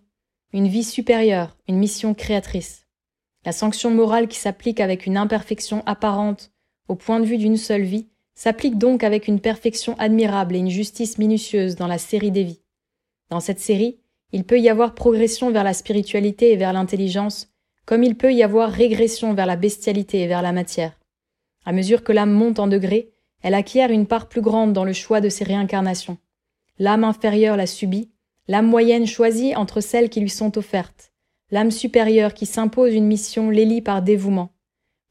une 0.54 0.68
vie 0.68 0.84
supérieure, 0.84 1.56
une 1.68 1.78
mission 1.78 2.14
créatrice. 2.14 2.86
La 3.46 3.52
sanction 3.52 3.92
morale 3.92 4.28
qui 4.28 4.40
s'applique 4.40 4.80
avec 4.80 5.06
une 5.06 5.18
imperfection 5.18 5.84
apparente 5.86 6.52
au 6.88 6.96
point 6.96 7.20
de 7.20 7.26
vue 7.26 7.38
d'une 7.38 7.58
seule 7.58 7.84
vie 7.84 8.08
s'applique 8.34 8.78
donc 8.78 9.04
avec 9.04 9.28
une 9.28 9.40
perfection 9.40 9.96
admirable 9.98 10.56
et 10.56 10.60
une 10.60 10.70
justice 10.70 11.18
minutieuse 11.18 11.76
dans 11.76 11.88
la 11.88 11.98
série 11.98 12.32
des 12.32 12.44
vies. 12.44 12.62
Dans 13.30 13.40
cette 13.40 13.60
série, 13.60 14.00
il 14.32 14.44
peut 14.44 14.60
y 14.60 14.70
avoir 14.70 14.96
progression 14.96 15.52
vers 15.52 15.64
la 15.64 15.74
spiritualité 15.74 16.52
et 16.52 16.58
vers 16.58 16.74
l'intelligence, 16.74 17.55
comme 17.86 18.04
il 18.04 18.16
peut 18.16 18.34
y 18.34 18.44
avoir 18.44 18.72
régression 18.72 19.34
vers 19.34 19.46
la 19.46 19.56
bestialité 19.56 20.22
et 20.22 20.28
vers 20.28 20.42
la 20.42 20.52
matière. 20.52 21.00
À 21.66 21.72
mesure 21.72 22.04
que 22.04 22.12
l'âme 22.12 22.32
monte 22.32 22.60
en 22.60 22.68
degrés, 22.68 23.12
elle 23.42 23.54
acquiert 23.54 23.92
une 23.92 24.08
part 24.08 24.28
plus 24.28 24.42
grande 24.42 24.74
dans 24.74 24.86
le 24.86 24.94
choix 24.94 25.22
de 25.22 25.30
ses 25.30 25.44
réincarnations. 25.44 26.18
L'âme 26.80 27.04
inférieure 27.04 27.58
la 27.58 27.68
subit, 27.68 28.12
l'âme 28.48 28.68
moyenne 28.68 29.08
choisit 29.08 29.56
entre 29.56 29.82
celles 29.82 30.10
qui 30.10 30.20
lui 30.20 30.30
sont 30.30 30.58
offertes, 30.58 31.12
l'âme 31.52 31.72
supérieure 31.72 32.34
qui 32.34 32.46
s'impose 32.46 32.94
une 32.94 33.08
mission 33.08 33.50
l'élit 33.50 33.82
par 33.82 34.02
dévouement. 34.02 34.52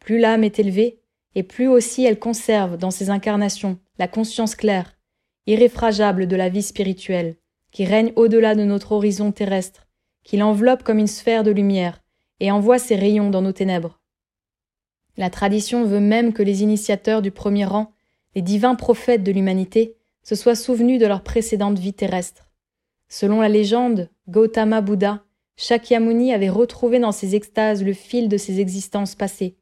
Plus 0.00 0.18
l'âme 0.18 0.44
est 0.44 0.58
élevée, 0.58 1.00
et 1.34 1.42
plus 1.42 1.68
aussi 1.68 2.04
elle 2.04 2.18
conserve 2.18 2.76
dans 2.76 2.90
ses 2.90 3.10
incarnations 3.10 3.78
la 3.98 4.08
conscience 4.08 4.54
claire, 4.54 4.96
irréfragable 5.46 6.26
de 6.26 6.36
la 6.36 6.48
vie 6.48 6.62
spirituelle, 6.62 7.36
qui 7.72 7.84
règne 7.84 8.12
au-delà 8.16 8.54
de 8.54 8.64
notre 8.64 8.92
horizon 8.92 9.32
terrestre, 9.32 9.86
qui 10.22 10.36
l'enveloppe 10.36 10.82
comme 10.82 10.98
une 10.98 11.06
sphère 11.06 11.42
de 11.42 11.50
lumière, 11.50 12.03
et 12.40 12.50
envoie 12.50 12.78
ses 12.78 12.96
rayons 12.96 13.30
dans 13.30 13.42
nos 13.42 13.52
ténèbres. 13.52 14.00
La 15.16 15.30
tradition 15.30 15.84
veut 15.84 16.00
même 16.00 16.32
que 16.32 16.42
les 16.42 16.62
initiateurs 16.62 17.22
du 17.22 17.30
premier 17.30 17.64
rang, 17.64 17.92
les 18.34 18.42
divins 18.42 18.74
prophètes 18.74 19.22
de 19.22 19.32
l'humanité, 19.32 19.96
se 20.22 20.34
soient 20.34 20.56
souvenus 20.56 20.98
de 21.00 21.06
leur 21.06 21.22
précédente 21.22 21.78
vie 21.78 21.92
terrestre. 21.92 22.50
Selon 23.08 23.40
la 23.40 23.48
légende, 23.48 24.10
Gautama 24.28 24.80
Bouddha, 24.80 25.22
Shakyamuni 25.56 26.32
avait 26.32 26.48
retrouvé 26.48 26.98
dans 26.98 27.12
ses 27.12 27.36
extases 27.36 27.84
le 27.84 27.92
fil 27.92 28.28
de 28.28 28.36
ses 28.36 28.58
existences 28.60 29.14
passées, 29.14 29.56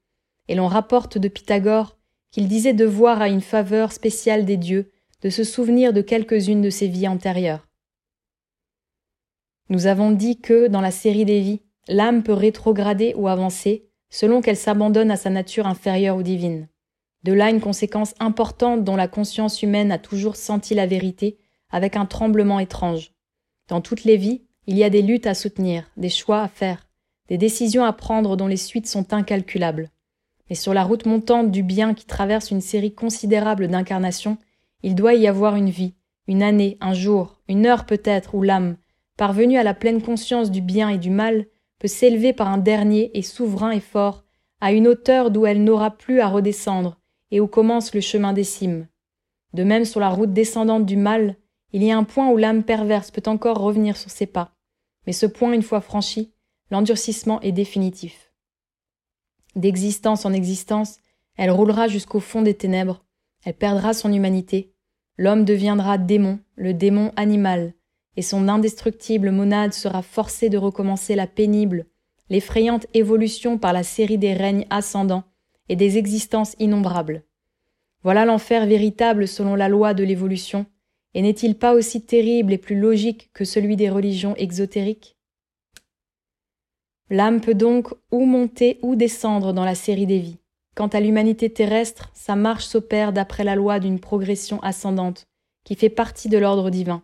et 0.49 0.55
l'on 0.55 0.69
rapporte 0.69 1.19
de 1.19 1.29
Pythagore 1.29 1.99
qu'il 2.31 2.49
disait 2.49 2.73
devoir 2.73 3.21
à 3.21 3.29
une 3.29 3.43
faveur 3.43 3.93
spéciale 3.93 4.47
des 4.47 4.57
dieux 4.57 4.91
de 5.21 5.29
se 5.29 5.45
souvenir 5.45 5.93
de 5.93 6.01
quelques-unes 6.01 6.63
de 6.63 6.71
ses 6.71 6.89
vies 6.89 7.09
antérieures. 7.09 7.69
Nous 9.69 9.87
avons 9.87 10.11
dit 10.11 10.39
que, 10.39 10.67
dans 10.67 10.81
la 10.81 10.91
série 10.91 11.25
des 11.25 11.41
vies, 11.41 11.63
l'âme 11.89 12.23
peut 12.23 12.33
rétrograder 12.33 13.15
ou 13.17 13.29
avancer 13.29 13.89
selon 14.11 14.41
qu'elle 14.41 14.57
s'abandonne 14.57 15.11
à 15.11 15.17
sa 15.17 15.31
nature 15.31 15.67
inférieure 15.67 16.17
ou 16.17 16.23
divine. 16.23 16.69
De 17.23 17.33
là 17.33 17.51
une 17.51 17.61
conséquence 17.61 18.15
importante 18.21 18.85
dont 18.85 18.97
la 18.97 19.09
conscience 19.09 19.63
humaine 19.63 19.93
a 19.93 19.99
toujours 19.99 20.37
senti 20.37 20.75
la 20.75 20.87
vérité 20.87 21.39
avec 21.71 21.97
un 21.97 22.05
tremblement 22.05 22.59
étrange. 22.59 23.13
Dans 23.69 23.81
toutes 23.81 24.05
les 24.05 24.17
vies, 24.17 24.43
il 24.67 24.77
y 24.77 24.85
a 24.85 24.91
des 24.91 25.03
luttes 25.03 25.27
à 25.27 25.35
soutenir, 25.35 25.91
des 25.97 26.09
choix 26.09 26.43
à 26.43 26.49
faire, 26.49 26.89
des 27.29 27.39
décisions 27.39 27.85
à 27.85 27.93
prendre 27.93 28.37
dont 28.37 28.47
les 28.47 28.57
suites 28.57 28.87
sont 28.87 29.13
incalculables. 29.13 29.91
Et 30.51 30.55
sur 30.55 30.75
la 30.75 30.85
route 30.85 31.07
montante 31.07 31.51
du 31.51 31.63
bien 31.63 31.95
qui 31.95 32.05
traverse 32.05 32.51
une 32.51 32.61
série 32.61 32.93
considérable 32.93 33.69
d'incarnations, 33.69 34.37
il 34.83 34.95
doit 34.95 35.15
y 35.15 35.27
avoir 35.27 35.57
une 35.57 35.71
vie, 35.71 35.95
une 36.27 36.43
année, 36.43 36.77
un 36.81 36.93
jour, 36.93 37.41
une 37.49 37.67
heure 37.67 37.87
peut-être, 37.87 38.35
où 38.35 38.43
l'âme, 38.43 38.77
parvenue 39.17 39.57
à 39.57 39.63
la 39.63 39.75
pleine 39.75 40.03
conscience 40.03 40.51
du 40.51 40.61
bien 40.61 40.89
et 40.91 40.99
du 40.99 41.11
mal, 41.11 41.47
peut 41.83 41.89
s'élever 41.89 42.33
par 42.33 42.47
un 42.47 42.59
dernier 42.59 43.11
et 43.19 43.23
souverain 43.23 43.73
effort 43.73 44.23
à 44.61 44.71
une 44.73 44.87
hauteur 44.87 45.33
d'où 45.33 45.47
elle 45.47 45.65
n'aura 45.65 45.91
plus 45.91 46.21
à 46.21 46.29
redescendre, 46.29 47.01
et 47.33 47.41
où 47.41 47.49
commence 47.49 47.93
le 47.93 48.01
chemin 48.01 48.33
des 48.33 48.45
cimes. 48.45 48.87
De 49.53 49.65
même, 49.65 49.85
sur 49.85 49.99
la 49.99 50.09
route 50.09 50.33
descendante 50.33 50.87
du 50.87 50.97
mal, 50.97 51.35
il 51.73 51.83
y 51.83 51.91
a 51.91 51.99
un 51.99 52.05
point 52.05 52.31
où 52.31 52.37
l'âme 52.37 52.63
perverse 52.63 53.11
peut 53.11 53.29
encore 53.29 53.59
revenir 53.59 53.97
sur 53.97 54.13
ses 54.13 54.27
pas. 54.27 54.53
Mais 55.09 55.13
ce 55.13 55.27
point, 55.27 55.55
une 55.55 55.65
fois 55.65 55.81
franchi, 55.81 56.33
l'endurcissement 56.71 57.41
est 57.41 57.51
définitif. 57.51 58.33
D'existence 59.57 60.25
en 60.25 60.33
existence, 60.33 61.01
elle 61.37 61.51
roulera 61.51 61.89
jusqu'au 61.89 62.21
fond 62.21 62.43
des 62.43 62.55
ténèbres, 62.55 63.05
elle 63.45 63.55
perdra 63.55 63.93
son 63.93 64.13
humanité, 64.13 64.73
l'homme 65.19 65.45
deviendra 65.45 65.99
démon, 65.99 66.39
le 66.55 66.75
démon 66.75 67.11
animal, 67.17 67.75
et 68.17 68.23
son 68.23 68.49
indestructible 68.49 69.31
monade 69.31 69.73
sera 69.73 70.03
forcée 70.03 70.49
de 70.49 70.59
recommencer 70.59 71.15
la 71.15 71.27
pénible, 71.27 71.87
l'effrayante 72.31 72.87
évolution 72.95 73.59
par 73.59 73.73
la 73.73 73.83
série 73.83 74.19
des 74.19 74.35
règnes 74.35 74.67
ascendants 74.71 75.25
et 75.69 75.77
des 75.77 75.99
existences 75.99 76.57
innombrables. 76.59 77.25
Voilà 78.03 78.25
l'enfer 78.25 78.67
véritable 78.67 79.29
selon 79.29 79.55
la 79.55 79.69
loi 79.69 79.95
de 79.95 80.05
l'évolution, 80.05 80.67
et 81.15 81.23
n'est-il 81.23 81.57
pas 81.57 81.75
aussi 81.75 82.03
terrible 82.03 82.53
et 82.53 82.59
plus 82.59 82.79
logique 82.79 83.31
que 83.33 83.45
celui 83.45 83.77
des 83.77 83.91
religions 83.91 84.35
exotériques? 84.37 85.17
L'âme 87.11 87.41
peut 87.41 87.55
donc 87.55 87.93
ou 88.11 88.25
monter 88.25 88.79
ou 88.83 88.97
descendre 88.97 89.53
dans 89.53 89.65
la 89.65 89.75
série 89.75 90.07
des 90.07 90.19
vies. 90.19 90.39
Quant 90.75 90.89
à 90.89 91.01
l'humanité 91.01 91.51
terrestre, 91.51 92.11
sa 92.15 92.35
marche 92.35 92.65
s'opère 92.65 93.13
d'après 93.13 93.45
la 93.45 93.55
loi 93.55 93.79
d'une 93.79 94.01
progression 94.01 94.59
ascendante, 94.63 95.27
qui 95.65 95.75
fait 95.75 95.91
partie 95.91 96.31
de 96.31 96.39
l'ordre 96.39 96.71
divin. 96.71 97.03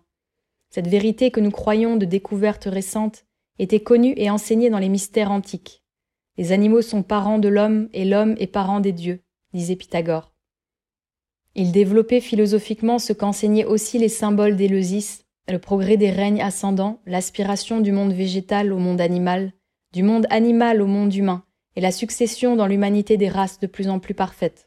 Cette 0.70 0.88
vérité 0.88 1.30
que 1.30 1.40
nous 1.40 1.50
croyons 1.50 1.96
de 1.96 2.04
découverte 2.04 2.64
récente 2.64 3.24
était 3.58 3.80
connue 3.80 4.14
et 4.16 4.30
enseignée 4.30 4.70
dans 4.70 4.78
les 4.78 4.88
mystères 4.88 5.30
antiques. 5.30 5.82
Les 6.36 6.52
animaux 6.52 6.82
sont 6.82 7.02
parents 7.02 7.38
de 7.38 7.48
l'homme 7.48 7.88
et 7.92 8.04
l'homme 8.04 8.36
est 8.38 8.46
parent 8.46 8.80
des 8.80 8.92
dieux, 8.92 9.22
disait 9.54 9.76
Pythagore. 9.76 10.32
Il 11.54 11.72
développait 11.72 12.20
philosophiquement 12.20 12.98
ce 12.98 13.12
qu'enseignaient 13.12 13.64
aussi 13.64 13.98
les 13.98 14.08
symboles 14.08 14.56
d'Éleusis, 14.56 15.24
le 15.48 15.58
progrès 15.58 15.96
des 15.96 16.10
règnes 16.10 16.42
ascendants, 16.42 17.00
l'aspiration 17.06 17.80
du 17.80 17.90
monde 17.90 18.12
végétal 18.12 18.72
au 18.72 18.78
monde 18.78 19.00
animal, 19.00 19.52
du 19.92 20.02
monde 20.02 20.26
animal 20.30 20.82
au 20.82 20.86
monde 20.86 21.14
humain, 21.14 21.42
et 21.74 21.80
la 21.80 21.90
succession 21.90 22.54
dans 22.54 22.66
l'humanité 22.66 23.16
des 23.16 23.28
races 23.28 23.58
de 23.58 23.66
plus 23.66 23.88
en 23.88 23.98
plus 23.98 24.14
parfaites. 24.14 24.66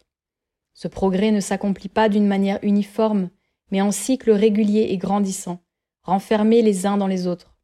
Ce 0.73 0.87
progrès 0.87 1.31
ne 1.31 1.39
s'accomplit 1.39 1.89
pas 1.89 2.09
d'une 2.09 2.27
manière 2.27 2.59
uniforme, 2.63 3.29
mais 3.71 3.81
en 3.81 3.91
cycles 3.91 4.31
réguliers 4.31 4.87
et 4.89 4.97
grandissants, 4.97 5.61
renfermés 6.03 6.61
les 6.61 6.85
uns 6.85 6.97
dans 6.97 7.07
les 7.07 7.27
autres. 7.27 7.55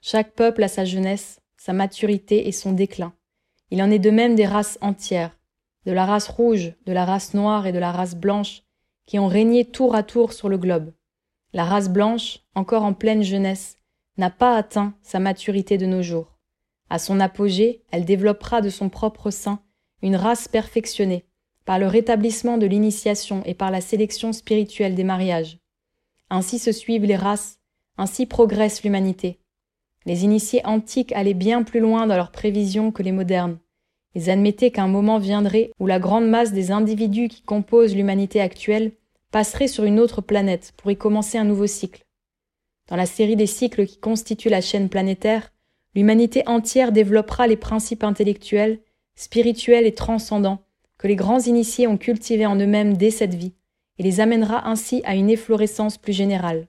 Chaque 0.00 0.34
peuple 0.34 0.62
a 0.62 0.68
sa 0.68 0.84
jeunesse, 0.84 1.40
sa 1.56 1.72
maturité 1.72 2.48
et 2.48 2.52
son 2.52 2.72
déclin. 2.72 3.12
Il 3.70 3.82
en 3.82 3.90
est 3.90 3.98
de 3.98 4.10
même 4.10 4.34
des 4.34 4.46
races 4.46 4.78
entières, 4.80 5.38
de 5.86 5.92
la 5.92 6.06
race 6.06 6.28
rouge, 6.28 6.74
de 6.86 6.92
la 6.92 7.04
race 7.04 7.34
noire 7.34 7.66
et 7.66 7.72
de 7.72 7.78
la 7.78 7.92
race 7.92 8.14
blanche, 8.14 8.62
qui 9.06 9.18
ont 9.18 9.28
régné 9.28 9.64
tour 9.64 9.94
à 9.94 10.02
tour 10.02 10.32
sur 10.32 10.48
le 10.48 10.58
globe. 10.58 10.92
La 11.52 11.64
race 11.64 11.90
blanche, 11.90 12.40
encore 12.54 12.84
en 12.84 12.94
pleine 12.94 13.22
jeunesse, 13.22 13.76
n'a 14.16 14.30
pas 14.30 14.56
atteint 14.56 14.94
sa 15.02 15.18
maturité 15.18 15.78
de 15.78 15.86
nos 15.86 16.02
jours. 16.02 16.38
À 16.90 16.98
son 16.98 17.20
apogée, 17.20 17.82
elle 17.90 18.04
développera 18.04 18.60
de 18.60 18.70
son 18.70 18.88
propre 18.88 19.30
sein 19.30 19.60
une 20.02 20.16
race 20.16 20.48
perfectionnée, 20.48 21.24
par 21.64 21.78
le 21.78 21.86
rétablissement 21.86 22.58
de 22.58 22.66
l'initiation 22.66 23.42
et 23.44 23.54
par 23.54 23.70
la 23.70 23.80
sélection 23.80 24.32
spirituelle 24.32 24.94
des 24.94 25.04
mariages. 25.04 25.58
Ainsi 26.28 26.58
se 26.58 26.72
suivent 26.72 27.04
les 27.04 27.16
races, 27.16 27.60
ainsi 28.02 28.26
progresse 28.26 28.82
l'humanité. 28.82 29.38
Les 30.06 30.24
initiés 30.24 30.60
antiques 30.66 31.12
allaient 31.12 31.34
bien 31.34 31.62
plus 31.62 31.78
loin 31.78 32.08
dans 32.08 32.16
leurs 32.16 32.32
prévisions 32.32 32.90
que 32.90 33.04
les 33.04 33.12
modernes. 33.12 33.58
Ils 34.16 34.28
admettaient 34.28 34.72
qu'un 34.72 34.88
moment 34.88 35.18
viendrait 35.18 35.70
où 35.78 35.86
la 35.86 36.00
grande 36.00 36.28
masse 36.28 36.52
des 36.52 36.72
individus 36.72 37.28
qui 37.28 37.42
composent 37.42 37.94
l'humanité 37.94 38.40
actuelle 38.40 38.90
passerait 39.30 39.68
sur 39.68 39.84
une 39.84 40.00
autre 40.00 40.20
planète 40.20 40.74
pour 40.76 40.90
y 40.90 40.96
commencer 40.96 41.38
un 41.38 41.44
nouveau 41.44 41.68
cycle. 41.68 42.04
Dans 42.88 42.96
la 42.96 43.06
série 43.06 43.36
des 43.36 43.46
cycles 43.46 43.86
qui 43.86 43.98
constituent 43.98 44.50
la 44.50 44.60
chaîne 44.60 44.88
planétaire, 44.88 45.52
l'humanité 45.94 46.42
entière 46.46 46.90
développera 46.90 47.46
les 47.46 47.56
principes 47.56 48.02
intellectuels, 48.02 48.80
spirituels 49.14 49.86
et 49.86 49.94
transcendants 49.94 50.64
que 50.98 51.06
les 51.06 51.16
grands 51.16 51.40
initiés 51.40 51.86
ont 51.86 51.98
cultivés 51.98 52.46
en 52.46 52.56
eux-mêmes 52.56 52.96
dès 52.96 53.12
cette 53.12 53.34
vie, 53.34 53.54
et 53.98 54.02
les 54.02 54.20
amènera 54.20 54.68
ainsi 54.68 55.02
à 55.04 55.14
une 55.14 55.30
efflorescence 55.30 55.98
plus 55.98 56.12
générale. 56.12 56.66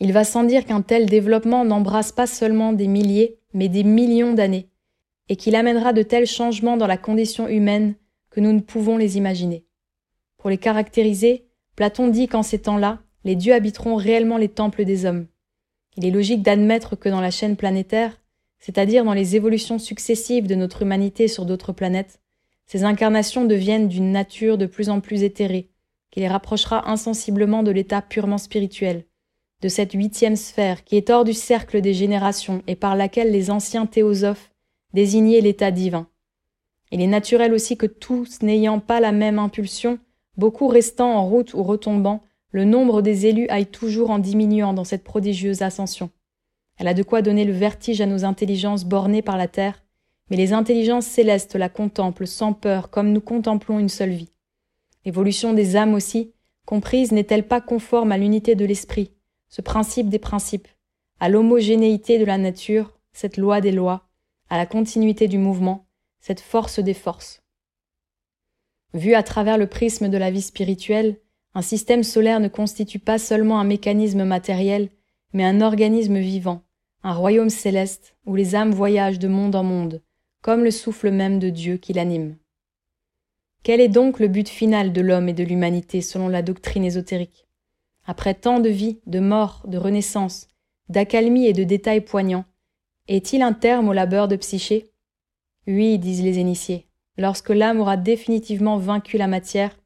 Il 0.00 0.12
va 0.12 0.24
sans 0.24 0.44
dire 0.44 0.64
qu'un 0.64 0.80
tel 0.80 1.06
développement 1.06 1.64
n'embrasse 1.64 2.12
pas 2.12 2.26
seulement 2.26 2.72
des 2.72 2.86
milliers, 2.86 3.38
mais 3.52 3.68
des 3.68 3.82
millions 3.82 4.32
d'années, 4.32 4.68
et 5.28 5.36
qu'il 5.36 5.56
amènera 5.56 5.92
de 5.92 6.02
tels 6.02 6.26
changements 6.26 6.76
dans 6.76 6.86
la 6.86 6.96
condition 6.96 7.48
humaine 7.48 7.94
que 8.30 8.40
nous 8.40 8.52
ne 8.52 8.60
pouvons 8.60 8.96
les 8.96 9.16
imaginer. 9.16 9.64
Pour 10.36 10.50
les 10.50 10.58
caractériser, 10.58 11.46
Platon 11.74 12.08
dit 12.08 12.28
qu'en 12.28 12.44
ces 12.44 12.60
temps-là, 12.60 13.00
les 13.24 13.34
dieux 13.34 13.54
habiteront 13.54 13.96
réellement 13.96 14.36
les 14.36 14.48
temples 14.48 14.84
des 14.84 15.04
hommes. 15.04 15.26
Il 15.96 16.06
est 16.06 16.12
logique 16.12 16.42
d'admettre 16.42 16.94
que 16.96 17.08
dans 17.08 17.20
la 17.20 17.32
chaîne 17.32 17.56
planétaire, 17.56 18.20
c'est-à-dire 18.60 19.04
dans 19.04 19.14
les 19.14 19.34
évolutions 19.34 19.78
successives 19.78 20.46
de 20.46 20.54
notre 20.54 20.82
humanité 20.82 21.26
sur 21.26 21.44
d'autres 21.44 21.72
planètes, 21.72 22.20
ces 22.66 22.84
incarnations 22.84 23.46
deviennent 23.46 23.88
d'une 23.88 24.12
nature 24.12 24.58
de 24.58 24.66
plus 24.66 24.90
en 24.90 25.00
plus 25.00 25.24
éthérée, 25.24 25.70
qui 26.10 26.20
les 26.20 26.28
rapprochera 26.28 26.88
insensiblement 26.88 27.64
de 27.64 27.70
l'état 27.72 28.02
purement 28.02 28.38
spirituel, 28.38 29.04
de 29.60 29.68
cette 29.68 29.92
huitième 29.92 30.36
sphère 30.36 30.84
qui 30.84 30.96
est 30.96 31.10
hors 31.10 31.24
du 31.24 31.32
cercle 31.32 31.80
des 31.80 31.94
générations 31.94 32.62
et 32.66 32.76
par 32.76 32.94
laquelle 32.94 33.32
les 33.32 33.50
anciens 33.50 33.86
théosophes 33.86 34.52
désignaient 34.94 35.40
l'état 35.40 35.70
divin. 35.70 36.06
Il 36.90 37.00
est 37.00 37.06
naturel 37.08 37.52
aussi 37.52 37.76
que 37.76 37.86
tous 37.86 38.40
n'ayant 38.42 38.78
pas 38.78 39.00
la 39.00 39.12
même 39.12 39.38
impulsion, 39.38 39.98
beaucoup 40.36 40.68
restant 40.68 41.12
en 41.14 41.26
route 41.26 41.54
ou 41.54 41.62
retombant, 41.62 42.22
le 42.50 42.64
nombre 42.64 43.02
des 43.02 43.26
élus 43.26 43.48
aille 43.48 43.66
toujours 43.66 44.10
en 44.10 44.18
diminuant 44.18 44.72
dans 44.72 44.84
cette 44.84 45.04
prodigieuse 45.04 45.60
ascension. 45.62 46.10
Elle 46.78 46.88
a 46.88 46.94
de 46.94 47.02
quoi 47.02 47.20
donner 47.20 47.44
le 47.44 47.52
vertige 47.52 48.00
à 48.00 48.06
nos 48.06 48.24
intelligences 48.24 48.84
bornées 48.84 49.22
par 49.22 49.36
la 49.36 49.48
terre, 49.48 49.82
mais 50.30 50.36
les 50.36 50.52
intelligences 50.52 51.06
célestes 51.06 51.56
la 51.56 51.68
contemplent 51.68 52.26
sans 52.26 52.52
peur 52.52 52.90
comme 52.90 53.12
nous 53.12 53.20
contemplons 53.20 53.78
une 53.78 53.88
seule 53.88 54.10
vie. 54.10 54.30
L'évolution 55.04 55.52
des 55.52 55.76
âmes 55.76 55.94
aussi, 55.94 56.32
comprise, 56.64 57.12
n'est-elle 57.12 57.46
pas 57.46 57.60
conforme 57.60 58.12
à 58.12 58.18
l'unité 58.18 58.54
de 58.54 58.64
l'esprit, 58.64 59.10
ce 59.48 59.60
principe 59.60 60.08
des 60.08 60.18
principes, 60.18 60.68
à 61.20 61.28
l'homogénéité 61.28 62.18
de 62.18 62.24
la 62.24 62.38
nature, 62.38 62.98
cette 63.12 63.36
loi 63.36 63.60
des 63.60 63.72
lois, 63.72 64.08
à 64.50 64.56
la 64.56 64.66
continuité 64.66 65.28
du 65.28 65.38
mouvement, 65.38 65.86
cette 66.20 66.40
force 66.40 66.78
des 66.78 66.94
forces. 66.94 67.42
Vu 68.94 69.14
à 69.14 69.22
travers 69.22 69.58
le 69.58 69.66
prisme 69.66 70.08
de 70.08 70.16
la 70.16 70.30
vie 70.30 70.42
spirituelle, 70.42 71.16
un 71.54 71.62
système 71.62 72.02
solaire 72.02 72.40
ne 72.40 72.48
constitue 72.48 72.98
pas 72.98 73.18
seulement 73.18 73.58
un 73.58 73.64
mécanisme 73.64 74.24
matériel, 74.24 74.90
mais 75.32 75.44
un 75.44 75.60
organisme 75.60 76.18
vivant, 76.18 76.62
un 77.02 77.14
royaume 77.14 77.50
céleste 77.50 78.16
où 78.26 78.34
les 78.34 78.54
âmes 78.54 78.72
voyagent 78.72 79.18
de 79.18 79.28
monde 79.28 79.54
en 79.56 79.64
monde, 79.64 80.02
comme 80.42 80.64
le 80.64 80.70
souffle 80.70 81.10
même 81.10 81.38
de 81.38 81.50
Dieu 81.50 81.76
qui 81.76 81.92
l'anime. 81.92 82.36
Quel 83.62 83.80
est 83.80 83.88
donc 83.88 84.20
le 84.20 84.28
but 84.28 84.48
final 84.48 84.92
de 84.92 85.00
l'homme 85.00 85.28
et 85.28 85.34
de 85.34 85.44
l'humanité 85.44 86.00
selon 86.00 86.28
la 86.28 86.42
doctrine 86.42 86.84
ésotérique? 86.84 87.47
Après 88.10 88.32
tant 88.32 88.58
de 88.58 88.70
vie, 88.70 89.00
de 89.06 89.20
mort, 89.20 89.62
de 89.66 89.76
renaissance, 89.76 90.48
d'accalmie 90.88 91.44
et 91.44 91.52
de 91.52 91.62
détails 91.62 92.00
poignants, 92.00 92.46
est-il 93.06 93.42
un 93.42 93.52
terme 93.52 93.90
au 93.90 93.92
labeur 93.92 94.28
de 94.28 94.36
Psyché? 94.36 94.90
Oui, 95.66 95.98
disent 95.98 96.22
les 96.22 96.38
initiés, 96.38 96.86
lorsque 97.18 97.50
l'âme 97.50 97.80
aura 97.80 97.98
définitivement 97.98 98.78
vaincu 98.78 99.18
la 99.18 99.26
matière, 99.26 99.76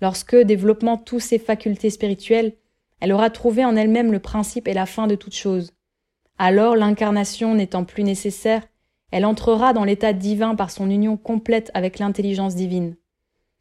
lorsque, 0.00 0.36
développant 0.36 0.96
toutes 0.96 1.22
ses 1.22 1.40
facultés 1.40 1.90
spirituelles, 1.90 2.54
elle 3.00 3.12
aura 3.12 3.28
trouvé 3.28 3.64
en 3.64 3.74
elle-même 3.74 4.12
le 4.12 4.20
principe 4.20 4.68
et 4.68 4.74
la 4.74 4.86
fin 4.86 5.08
de 5.08 5.16
toute 5.16 5.34
chose. 5.34 5.72
Alors, 6.38 6.76
l'incarnation 6.76 7.56
n'étant 7.56 7.84
plus 7.84 8.04
nécessaire, 8.04 8.62
elle 9.10 9.24
entrera 9.24 9.72
dans 9.72 9.84
l'état 9.84 10.12
divin 10.12 10.54
par 10.54 10.70
son 10.70 10.88
union 10.88 11.16
complète 11.16 11.72
avec 11.74 11.98
l'intelligence 11.98 12.54
divine. 12.54 12.94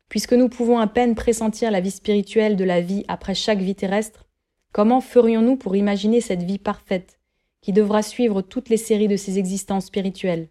Puisque 0.10 0.34
nous 0.34 0.50
pouvons 0.50 0.78
à 0.80 0.88
peine 0.88 1.16
pressentir 1.16 1.72
la 1.72 1.82
vie 1.82 1.92
spirituelle 1.92 2.56
de 2.56 2.64
la 2.64 2.82
vie 2.82 3.04
après 3.08 3.36
chaque 3.36 3.60
vie 3.60 3.76
terrestre, 3.76 4.26
comment 4.72 5.02
ferions-nous 5.02 5.56
pour 5.56 5.76
imaginer 5.76 6.22
cette 6.22 6.44
vie 6.44 6.60
parfaite, 6.60 7.20
qui 7.62 7.74
devra 7.74 8.02
suivre 8.02 8.42
toutes 8.42 8.70
les 8.70 8.78
séries 8.78 9.08
de 9.08 9.18
ses 9.18 9.40
existences 9.40 9.86
spirituelles? 9.86 10.50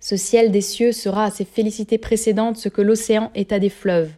Ce 0.00 0.16
ciel 0.16 0.50
des 0.50 0.60
cieux 0.60 0.92
sera 0.92 1.24
à 1.24 1.30
ses 1.30 1.46
félicités 1.46 1.96
précédentes 1.96 2.58
ce 2.58 2.68
que 2.68 2.82
l'océan 2.82 3.30
est 3.34 3.52
à 3.52 3.58
des 3.58 3.70
fleuves. 3.70 4.12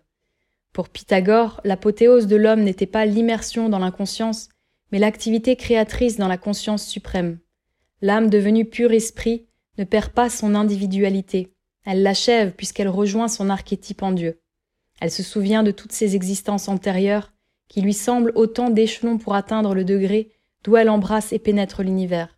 Pour 0.73 0.89
Pythagore, 0.89 1.61
l'apothéose 1.65 2.27
de 2.27 2.37
l'homme 2.37 2.63
n'était 2.63 2.87
pas 2.87 3.07
l'immersion 3.07 3.69
dans 3.69 3.79
l'inconscience, 3.79 4.49
mais 4.91 4.99
l'activité 4.99 5.57
créatrice 5.57 6.17
dans 6.17 6.29
la 6.29 6.39
conscience 6.39 6.87
suprême. 6.87 7.39
L'âme 8.03 8.29
devenue 8.29 8.65
pur 8.65 8.93
esprit 8.93 9.47
ne 9.79 9.85
perd 9.85 10.11
pas 10.11 10.29
son 10.29 10.55
individualité, 10.55 11.55
elle 11.87 12.03
l'achève 12.03 12.53
puisqu'elle 12.53 12.89
rejoint 12.89 13.29
son 13.29 13.49
archétype 13.49 14.03
en 14.03 14.13
Dieu. 14.13 14.41
Elle 15.01 15.11
se 15.11 15.23
souvient 15.23 15.63
de 15.63 15.71
toutes 15.71 15.93
ses 15.93 16.17
existences 16.17 16.69
antérieures, 16.69 17.33
qui 17.69 17.81
lui 17.81 17.95
semblent 17.95 18.33
autant 18.35 18.71
d'échelons 18.71 19.19
pour 19.19 19.35
atteindre 19.35 19.75
le 19.75 19.85
degré 19.85 20.33
d'où 20.65 20.77
elle 20.77 20.91
embrasse 20.91 21.33
et 21.33 21.39
pénètre 21.39 21.83
l'univers. 21.83 22.37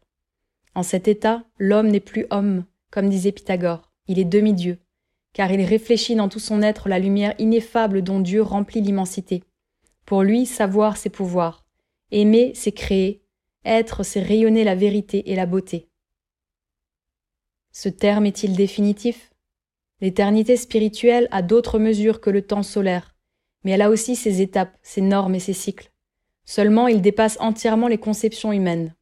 En 0.74 0.82
cet 0.82 1.08
état, 1.08 1.44
l'homme 1.58 1.88
n'est 1.88 1.98
plus 1.98 2.26
homme, 2.30 2.64
comme 2.90 3.08
disait 3.08 3.32
Pythagore, 3.32 3.90
il 4.06 4.18
est 4.18 4.24
demi-dieu. 4.24 4.78
car 5.32 5.52
il 5.52 5.62
réfléchit 5.62 6.16
dans 6.16 6.28
tout 6.28 6.40
son 6.40 6.62
être 6.62 6.88
la 6.88 6.98
lumière 6.98 7.34
ineffable 7.38 8.02
dont 8.02 8.20
Dieu 8.20 8.42
remplit 8.42 8.80
l'immensité. 8.80 9.44
Pour 10.04 10.22
lui, 10.22 10.46
savoir, 10.46 10.96
c'est 10.96 11.10
pouvoir. 11.10 11.64
Aimer, 12.10 12.52
c'est 12.54 12.72
créer. 12.72 13.22
Être, 13.64 14.02
c'est 14.02 14.22
rayonner 14.22 14.64
la 14.64 14.74
vérité 14.74 15.30
et 15.30 15.36
la 15.36 15.46
beauté. 15.46 15.88
Ce 17.72 17.88
terme 17.88 18.26
est-il 18.26 18.56
définitif? 18.56 19.30
L'éternité 20.00 20.56
spirituelle 20.56 21.28
a 21.30 21.42
d'autres 21.42 21.78
mesures 21.78 22.20
que 22.20 22.30
le 22.30 22.42
temps 22.42 22.62
solaire, 22.62 23.16
mais 23.64 23.72
elle 23.72 23.82
a 23.82 23.90
aussi 23.90 24.14
ses 24.14 24.40
étapes, 24.40 24.76
ses 24.82 25.00
normes 25.00 25.34
et 25.34 25.40
ses 25.40 25.52
cycles. 25.52 25.90
Seulement, 26.44 26.88
il 26.88 27.02
dépasse 27.02 27.36
entièrement 27.40 27.88
les 27.88 27.98
conceptions 27.98 28.52
humaines. 28.52 28.94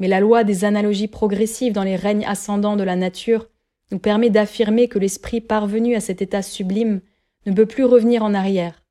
Mais 0.00 0.08
la 0.08 0.20
loi 0.20 0.42
des 0.42 0.64
analogies 0.64 1.08
progressives 1.08 1.72
dans 1.72 1.84
les 1.84 1.96
règnes 1.96 2.26
ascendants 2.26 2.76
de 2.76 2.82
la 2.82 2.96
nature 2.96 3.48
nous 3.92 3.98
permet 3.98 4.30
d'affirmer 4.30 4.88
que 4.88 4.98
l'esprit 4.98 5.40
parvenu 5.40 5.94
à 5.94 6.00
cet 6.00 6.20
état 6.20 6.42
sublime 6.42 7.00
ne 7.46 7.52
peut 7.52 7.66
plus 7.66 7.84
revenir 7.84 8.24
en 8.24 8.34
arrière, 8.34 8.84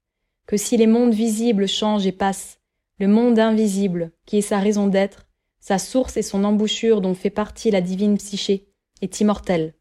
que 0.47 0.57
si 0.57 0.77
les 0.77 0.87
mondes 0.87 1.13
visibles 1.13 1.67
changent 1.67 2.07
et 2.07 2.11
passent, 2.11 2.59
le 2.99 3.07
monde 3.07 3.37
invisible, 3.39 4.11
qui 4.25 4.37
est 4.37 4.41
sa 4.41 4.59
raison 4.59 4.87
d'être, 4.87 5.27
sa 5.59 5.77
source 5.77 6.15
et 6.17 6.21
son 6.21 6.43
embouchure 6.43 7.01
dont 7.01 7.15
fait 7.15 7.29
partie 7.29 7.71
la 7.71 7.81
divine 7.81 8.17
psyché, 8.17 8.69
est 9.01 9.19
immortel. 9.19 9.73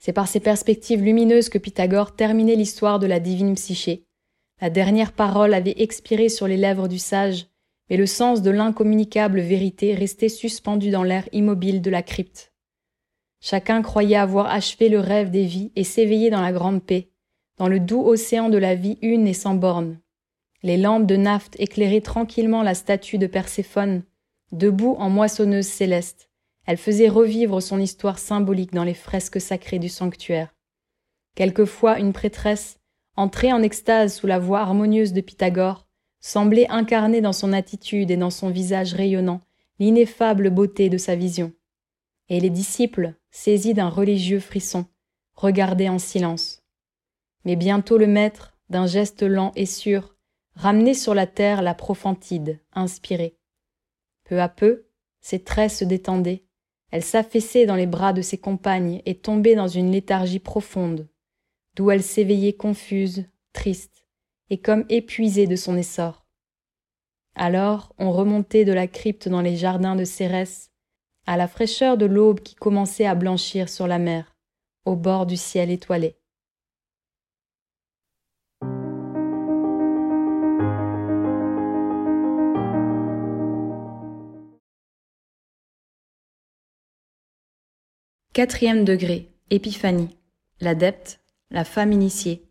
C'est 0.00 0.14
par 0.14 0.26
ces 0.26 0.40
perspectives 0.40 1.02
lumineuses 1.02 1.50
que 1.50 1.58
Pythagore 1.58 2.16
terminait 2.16 2.56
l'histoire 2.56 2.98
de 2.98 3.06
la 3.06 3.20
divine 3.20 3.54
psyché. 3.54 4.06
La 4.60 4.70
dernière 4.70 5.12
parole 5.12 5.54
avait 5.54 5.74
expiré 5.76 6.30
sur 6.30 6.48
les 6.48 6.56
lèvres 6.56 6.88
du 6.88 6.98
sage, 6.98 7.46
mais 7.88 7.98
le 7.98 8.06
sens 8.06 8.40
de 8.40 8.50
l'incommunicable 8.50 9.40
vérité 9.40 9.94
restait 9.94 10.30
suspendu 10.30 10.90
dans 10.90 11.02
l'air 11.02 11.28
immobile 11.32 11.82
de 11.82 11.90
la 11.90 12.02
crypte. 12.02 12.52
Chacun 13.42 13.82
croyait 13.82 14.16
avoir 14.16 14.46
achevé 14.46 14.88
le 14.88 15.00
rêve 15.00 15.30
des 15.30 15.44
vies 15.44 15.70
et 15.76 15.84
s'éveiller 15.84 16.30
dans 16.30 16.42
la 16.42 16.52
grande 16.52 16.82
paix, 16.82 17.10
dans 17.58 17.68
le 17.68 17.78
doux 17.78 18.02
océan 18.02 18.48
de 18.48 18.58
la 18.58 18.74
vie 18.74 18.98
une 19.02 19.26
et 19.26 19.34
sans 19.34 19.54
bornes. 19.54 19.98
Les 20.62 20.78
lampes 20.78 21.06
de 21.06 21.16
naphte 21.16 21.56
éclairaient 21.58 22.00
tranquillement 22.00 22.62
la 22.62 22.74
statue 22.74 23.18
de 23.18 23.26
Perséphone, 23.26 24.02
debout 24.52 24.96
en 24.98 25.10
moissonneuse 25.10 25.66
céleste. 25.66 26.29
Elle 26.66 26.76
faisait 26.76 27.08
revivre 27.08 27.60
son 27.62 27.80
histoire 27.80 28.18
symbolique 28.18 28.72
dans 28.72 28.84
les 28.84 28.94
fresques 28.94 29.40
sacrées 29.40 29.78
du 29.78 29.88
sanctuaire. 29.88 30.54
Quelquefois, 31.34 31.98
une 31.98 32.12
prêtresse, 32.12 32.78
entrée 33.16 33.52
en 33.52 33.62
extase 33.62 34.14
sous 34.14 34.26
la 34.26 34.38
voix 34.38 34.60
harmonieuse 34.60 35.12
de 35.12 35.20
Pythagore, 35.20 35.86
semblait 36.20 36.68
incarner 36.68 37.20
dans 37.20 37.32
son 37.32 37.52
attitude 37.52 38.10
et 38.10 38.16
dans 38.16 38.30
son 38.30 38.50
visage 38.50 38.94
rayonnant 38.94 39.40
l'ineffable 39.78 40.50
beauté 40.50 40.90
de 40.90 40.98
sa 40.98 41.16
vision. 41.16 41.52
Et 42.28 42.38
les 42.38 42.50
disciples, 42.50 43.14
saisis 43.30 43.74
d'un 43.74 43.88
religieux 43.88 44.40
frisson, 44.40 44.86
regardaient 45.34 45.88
en 45.88 45.98
silence. 45.98 46.62
Mais 47.44 47.56
bientôt 47.56 47.96
le 47.96 48.06
maître, 48.06 48.54
d'un 48.68 48.86
geste 48.86 49.22
lent 49.22 49.52
et 49.56 49.66
sûr, 49.66 50.14
ramenait 50.54 50.94
sur 50.94 51.14
la 51.14 51.26
terre 51.26 51.62
la 51.62 51.74
profantide, 51.74 52.60
inspirée. 52.72 53.38
Peu 54.24 54.40
à 54.40 54.48
peu, 54.48 54.86
ses 55.20 55.42
traits 55.42 55.70
se 55.70 55.84
détendaient, 55.84 56.44
elle 56.90 57.04
s'affaissait 57.04 57.66
dans 57.66 57.76
les 57.76 57.86
bras 57.86 58.12
de 58.12 58.22
ses 58.22 58.38
compagnes 58.38 59.00
et 59.06 59.14
tombait 59.14 59.54
dans 59.54 59.68
une 59.68 59.92
léthargie 59.92 60.40
profonde, 60.40 61.08
d'où 61.76 61.90
elle 61.90 62.02
s'éveillait 62.02 62.54
confuse, 62.54 63.24
triste, 63.52 64.06
et 64.50 64.58
comme 64.58 64.84
épuisée 64.88 65.46
de 65.46 65.56
son 65.56 65.76
essor. 65.76 66.26
Alors 67.34 67.94
on 67.98 68.10
remontait 68.10 68.64
de 68.64 68.72
la 68.72 68.88
crypte 68.88 69.28
dans 69.28 69.40
les 69.40 69.56
jardins 69.56 69.96
de 69.96 70.04
Cérès, 70.04 70.70
à 71.26 71.36
la 71.36 71.46
fraîcheur 71.46 71.96
de 71.96 72.06
l'aube 72.06 72.40
qui 72.40 72.54
commençait 72.54 73.06
à 73.06 73.14
blanchir 73.14 73.68
sur 73.68 73.86
la 73.86 73.98
mer, 73.98 74.36
au 74.84 74.96
bord 74.96 75.26
du 75.26 75.36
ciel 75.36 75.70
étoilé. 75.70 76.19
Quatrième 88.32 88.84
degré, 88.84 89.28
épiphanie, 89.50 90.16
l'adepte, 90.60 91.18
la 91.50 91.64
femme 91.64 91.90
initiée, 91.90 92.48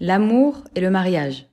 l'amour 0.00 0.64
et 0.74 0.80
le 0.80 0.90
mariage. 0.90 1.46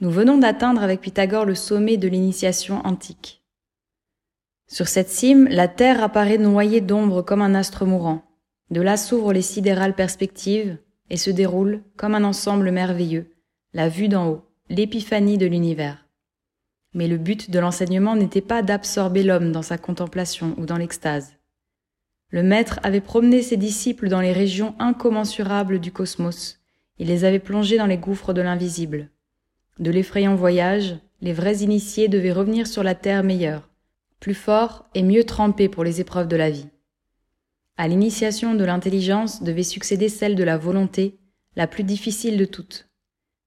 Nous 0.00 0.10
venons 0.10 0.38
d'atteindre 0.38 0.82
avec 0.82 1.02
Pythagore 1.02 1.44
le 1.44 1.54
sommet 1.54 1.98
de 1.98 2.08
l'initiation 2.08 2.80
antique. 2.86 3.44
Sur 4.68 4.88
cette 4.88 5.10
cime, 5.10 5.48
la 5.48 5.68
Terre 5.68 6.02
apparaît 6.02 6.38
noyée 6.38 6.80
d'ombre 6.80 7.20
comme 7.20 7.42
un 7.42 7.54
astre 7.54 7.84
mourant. 7.84 8.22
De 8.70 8.80
là 8.80 8.96
s'ouvrent 8.96 9.34
les 9.34 9.42
sidérales 9.42 9.94
perspectives 9.94 10.78
et 11.10 11.18
se 11.18 11.28
déroule, 11.28 11.82
comme 11.98 12.14
un 12.14 12.24
ensemble 12.24 12.70
merveilleux, 12.70 13.34
la 13.74 13.90
vue 13.90 14.08
d'en 14.08 14.28
haut, 14.28 14.46
l'épiphanie 14.70 15.36
de 15.36 15.44
l'univers. 15.46 16.07
Mais 16.94 17.08
le 17.08 17.18
but 17.18 17.50
de 17.50 17.58
l'enseignement 17.58 18.16
n'était 18.16 18.40
pas 18.40 18.62
d'absorber 18.62 19.22
l'homme 19.22 19.52
dans 19.52 19.62
sa 19.62 19.78
contemplation 19.78 20.54
ou 20.58 20.66
dans 20.66 20.78
l'extase. 20.78 21.34
Le 22.30 22.42
maître 22.42 22.80
avait 22.82 23.00
promené 23.00 23.42
ses 23.42 23.56
disciples 23.56 24.08
dans 24.08 24.20
les 24.20 24.32
régions 24.32 24.74
incommensurables 24.78 25.80
du 25.80 25.92
cosmos. 25.92 26.60
Il 26.98 27.08
les 27.08 27.24
avait 27.24 27.38
plongés 27.38 27.78
dans 27.78 27.86
les 27.86 27.98
gouffres 27.98 28.32
de 28.32 28.42
l'invisible. 28.42 29.10
De 29.78 29.90
l'effrayant 29.90 30.34
voyage, 30.34 30.96
les 31.20 31.32
vrais 31.32 31.58
initiés 31.58 32.08
devaient 32.08 32.32
revenir 32.32 32.66
sur 32.66 32.82
la 32.82 32.94
terre 32.94 33.24
meilleure, 33.24 33.70
plus 34.20 34.34
forts 34.34 34.88
et 34.94 35.02
mieux 35.02 35.24
trempés 35.24 35.68
pour 35.68 35.84
les 35.84 36.00
épreuves 36.00 36.28
de 36.28 36.36
la 36.36 36.50
vie. 36.50 36.68
À 37.76 37.86
l'initiation 37.86 38.54
de 38.54 38.64
l'intelligence 38.64 39.42
devait 39.42 39.62
succéder 39.62 40.08
celle 40.08 40.34
de 40.34 40.44
la 40.44 40.58
volonté, 40.58 41.18
la 41.54 41.66
plus 41.66 41.84
difficile 41.84 42.36
de 42.36 42.44
toutes 42.44 42.87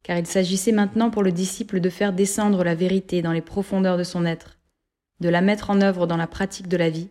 car 0.03 0.17
il 0.17 0.25
s'agissait 0.25 0.71
maintenant 0.71 1.09
pour 1.09 1.23
le 1.23 1.31
disciple 1.31 1.79
de 1.79 1.89
faire 1.89 2.13
descendre 2.13 2.63
la 2.63 2.75
vérité 2.75 3.21
dans 3.21 3.31
les 3.31 3.41
profondeurs 3.41 3.97
de 3.97 4.03
son 4.03 4.25
être, 4.25 4.59
de 5.19 5.29
la 5.29 5.41
mettre 5.41 5.69
en 5.69 5.81
œuvre 5.81 6.07
dans 6.07 6.17
la 6.17 6.27
pratique 6.27 6.67
de 6.67 6.77
la 6.77 6.89
vie. 6.89 7.09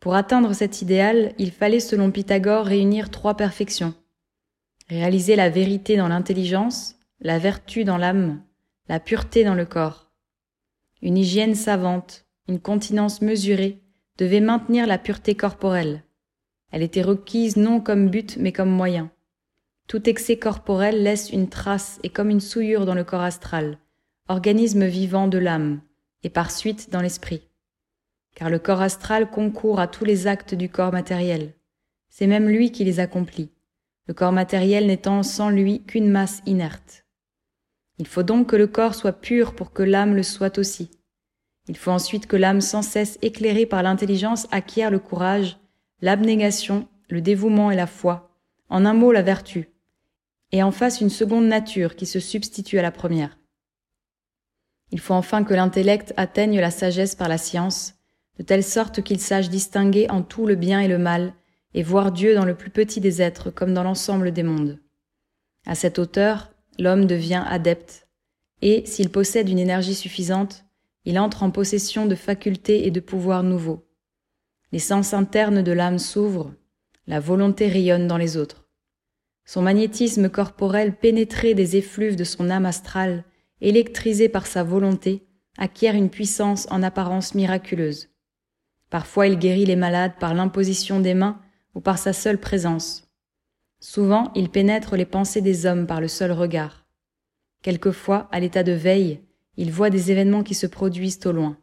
Pour 0.00 0.14
atteindre 0.14 0.52
cet 0.52 0.80
idéal, 0.80 1.34
il 1.38 1.50
fallait, 1.50 1.80
selon 1.80 2.10
Pythagore, 2.10 2.66
réunir 2.66 3.10
trois 3.10 3.36
perfections. 3.36 3.94
Réaliser 4.88 5.36
la 5.36 5.50
vérité 5.50 5.96
dans 5.96 6.08
l'intelligence, 6.08 6.94
la 7.20 7.38
vertu 7.38 7.84
dans 7.84 7.98
l'âme, 7.98 8.40
la 8.88 9.00
pureté 9.00 9.44
dans 9.44 9.54
le 9.54 9.66
corps. 9.66 10.10
Une 11.02 11.18
hygiène 11.18 11.54
savante, 11.54 12.26
une 12.48 12.60
continence 12.60 13.20
mesurée, 13.20 13.82
devait 14.16 14.40
maintenir 14.40 14.86
la 14.86 14.98
pureté 14.98 15.34
corporelle. 15.34 16.04
Elle 16.70 16.82
était 16.82 17.02
requise 17.02 17.56
non 17.56 17.80
comme 17.80 18.08
but 18.08 18.36
mais 18.38 18.52
comme 18.52 18.70
moyen. 18.70 19.10
Tout 19.88 20.06
excès 20.06 20.36
corporel 20.36 21.02
laisse 21.02 21.30
une 21.30 21.48
trace 21.48 21.98
et 22.02 22.10
comme 22.10 22.28
une 22.28 22.42
souillure 22.42 22.84
dans 22.84 22.94
le 22.94 23.04
corps 23.04 23.22
astral, 23.22 23.78
organisme 24.28 24.84
vivant 24.84 25.28
de 25.28 25.38
l'âme, 25.38 25.80
et 26.22 26.28
par 26.28 26.50
suite 26.50 26.90
dans 26.90 27.00
l'esprit. 27.00 27.48
Car 28.34 28.50
le 28.50 28.58
corps 28.58 28.82
astral 28.82 29.30
concourt 29.30 29.80
à 29.80 29.88
tous 29.88 30.04
les 30.04 30.26
actes 30.26 30.54
du 30.54 30.68
corps 30.68 30.92
matériel. 30.92 31.54
C'est 32.10 32.26
même 32.26 32.50
lui 32.50 32.70
qui 32.70 32.84
les 32.84 33.00
accomplit, 33.00 33.50
le 34.08 34.12
corps 34.12 34.30
matériel 34.30 34.86
n'étant 34.86 35.22
sans 35.22 35.48
lui 35.48 35.82
qu'une 35.84 36.10
masse 36.10 36.42
inerte. 36.44 37.06
Il 37.96 38.06
faut 38.06 38.22
donc 38.22 38.50
que 38.50 38.56
le 38.56 38.66
corps 38.66 38.94
soit 38.94 39.12
pur 39.12 39.54
pour 39.54 39.72
que 39.72 39.82
l'âme 39.82 40.14
le 40.14 40.22
soit 40.22 40.58
aussi. 40.58 40.90
Il 41.66 41.78
faut 41.78 41.92
ensuite 41.92 42.26
que 42.26 42.36
l'âme 42.36 42.60
sans 42.60 42.82
cesse 42.82 43.18
éclairée 43.22 43.64
par 43.64 43.82
l'intelligence 43.82 44.48
acquiert 44.50 44.90
le 44.90 44.98
courage, 44.98 45.56
l'abnégation, 46.02 46.86
le 47.08 47.22
dévouement 47.22 47.70
et 47.70 47.76
la 47.76 47.86
foi, 47.86 48.36
en 48.68 48.84
un 48.84 48.92
mot 48.92 49.12
la 49.12 49.22
vertu, 49.22 49.70
et 50.52 50.62
en 50.62 50.70
face 50.70 51.00
une 51.00 51.10
seconde 51.10 51.46
nature 51.46 51.96
qui 51.96 52.06
se 52.06 52.20
substitue 52.20 52.78
à 52.78 52.82
la 52.82 52.90
première. 52.90 53.38
Il 54.90 55.00
faut 55.00 55.14
enfin 55.14 55.44
que 55.44 55.54
l'intellect 55.54 56.14
atteigne 56.16 56.60
la 56.60 56.70
sagesse 56.70 57.14
par 57.14 57.28
la 57.28 57.38
science, 57.38 57.94
de 58.38 58.42
telle 58.42 58.64
sorte 58.64 59.02
qu'il 59.02 59.20
sache 59.20 59.50
distinguer 59.50 60.10
en 60.10 60.22
tout 60.22 60.46
le 60.46 60.54
bien 60.54 60.80
et 60.80 60.88
le 60.88 60.98
mal, 60.98 61.34
et 61.74 61.82
voir 61.82 62.12
Dieu 62.12 62.34
dans 62.34 62.46
le 62.46 62.54
plus 62.54 62.70
petit 62.70 63.00
des 63.00 63.20
êtres 63.20 63.50
comme 63.50 63.74
dans 63.74 63.82
l'ensemble 63.82 64.32
des 64.32 64.42
mondes. 64.42 64.80
À 65.66 65.74
cette 65.74 65.98
hauteur, 65.98 66.50
l'homme 66.78 67.06
devient 67.06 67.44
adepte, 67.46 68.08
et, 68.62 68.86
s'il 68.86 69.10
possède 69.10 69.48
une 69.48 69.58
énergie 69.58 69.94
suffisante, 69.94 70.64
il 71.04 71.18
entre 71.18 71.42
en 71.42 71.50
possession 71.50 72.06
de 72.06 72.14
facultés 72.14 72.86
et 72.86 72.90
de 72.90 73.00
pouvoirs 73.00 73.42
nouveaux. 73.42 73.86
Les 74.72 74.78
sens 74.78 75.14
internes 75.14 75.62
de 75.62 75.72
l'âme 75.72 75.98
s'ouvrent, 75.98 76.54
la 77.06 77.20
volonté 77.20 77.68
rayonne 77.68 78.06
dans 78.06 78.16
les 78.16 78.36
autres. 78.36 78.67
Son 79.48 79.62
magnétisme 79.62 80.28
corporel 80.28 80.94
pénétré 80.94 81.54
des 81.54 81.76
effluves 81.76 82.16
de 82.16 82.24
son 82.24 82.50
âme 82.50 82.66
astrale, 82.66 83.24
électrisé 83.62 84.28
par 84.28 84.46
sa 84.46 84.62
volonté, 84.62 85.26
acquiert 85.56 85.94
une 85.94 86.10
puissance 86.10 86.66
en 86.70 86.82
apparence 86.82 87.34
miraculeuse. 87.34 88.10
Parfois 88.90 89.26
il 89.26 89.38
guérit 89.38 89.64
les 89.64 89.74
malades 89.74 90.12
par 90.20 90.34
l'imposition 90.34 91.00
des 91.00 91.14
mains 91.14 91.40
ou 91.74 91.80
par 91.80 91.96
sa 91.96 92.12
seule 92.12 92.36
présence. 92.36 93.08
Souvent 93.80 94.30
il 94.34 94.50
pénètre 94.50 94.96
les 94.96 95.06
pensées 95.06 95.40
des 95.40 95.64
hommes 95.64 95.86
par 95.86 96.02
le 96.02 96.08
seul 96.08 96.32
regard. 96.32 96.84
Quelquefois, 97.62 98.28
à 98.30 98.40
l'état 98.40 98.62
de 98.62 98.72
veille, 98.72 99.22
il 99.56 99.72
voit 99.72 99.88
des 99.88 100.10
événements 100.12 100.42
qui 100.42 100.54
se 100.54 100.66
produisent 100.66 101.24
au 101.24 101.32
loin. 101.32 101.56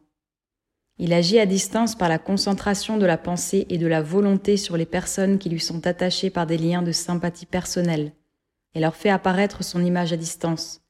Il 0.98 1.12
agit 1.12 1.38
à 1.38 1.44
distance 1.44 1.94
par 1.94 2.08
la 2.08 2.18
concentration 2.18 2.96
de 2.96 3.04
la 3.04 3.18
pensée 3.18 3.66
et 3.68 3.76
de 3.76 3.86
la 3.86 4.00
volonté 4.00 4.56
sur 4.56 4.78
les 4.78 4.86
personnes 4.86 5.38
qui 5.38 5.50
lui 5.50 5.60
sont 5.60 5.86
attachées 5.86 6.30
par 6.30 6.46
des 6.46 6.56
liens 6.56 6.82
de 6.82 6.92
sympathie 6.92 7.44
personnelle, 7.44 8.12
et 8.74 8.80
leur 8.80 8.96
fait 8.96 9.10
apparaître 9.10 9.62
son 9.62 9.84
image 9.84 10.14
à 10.14 10.16
distance, 10.16 10.80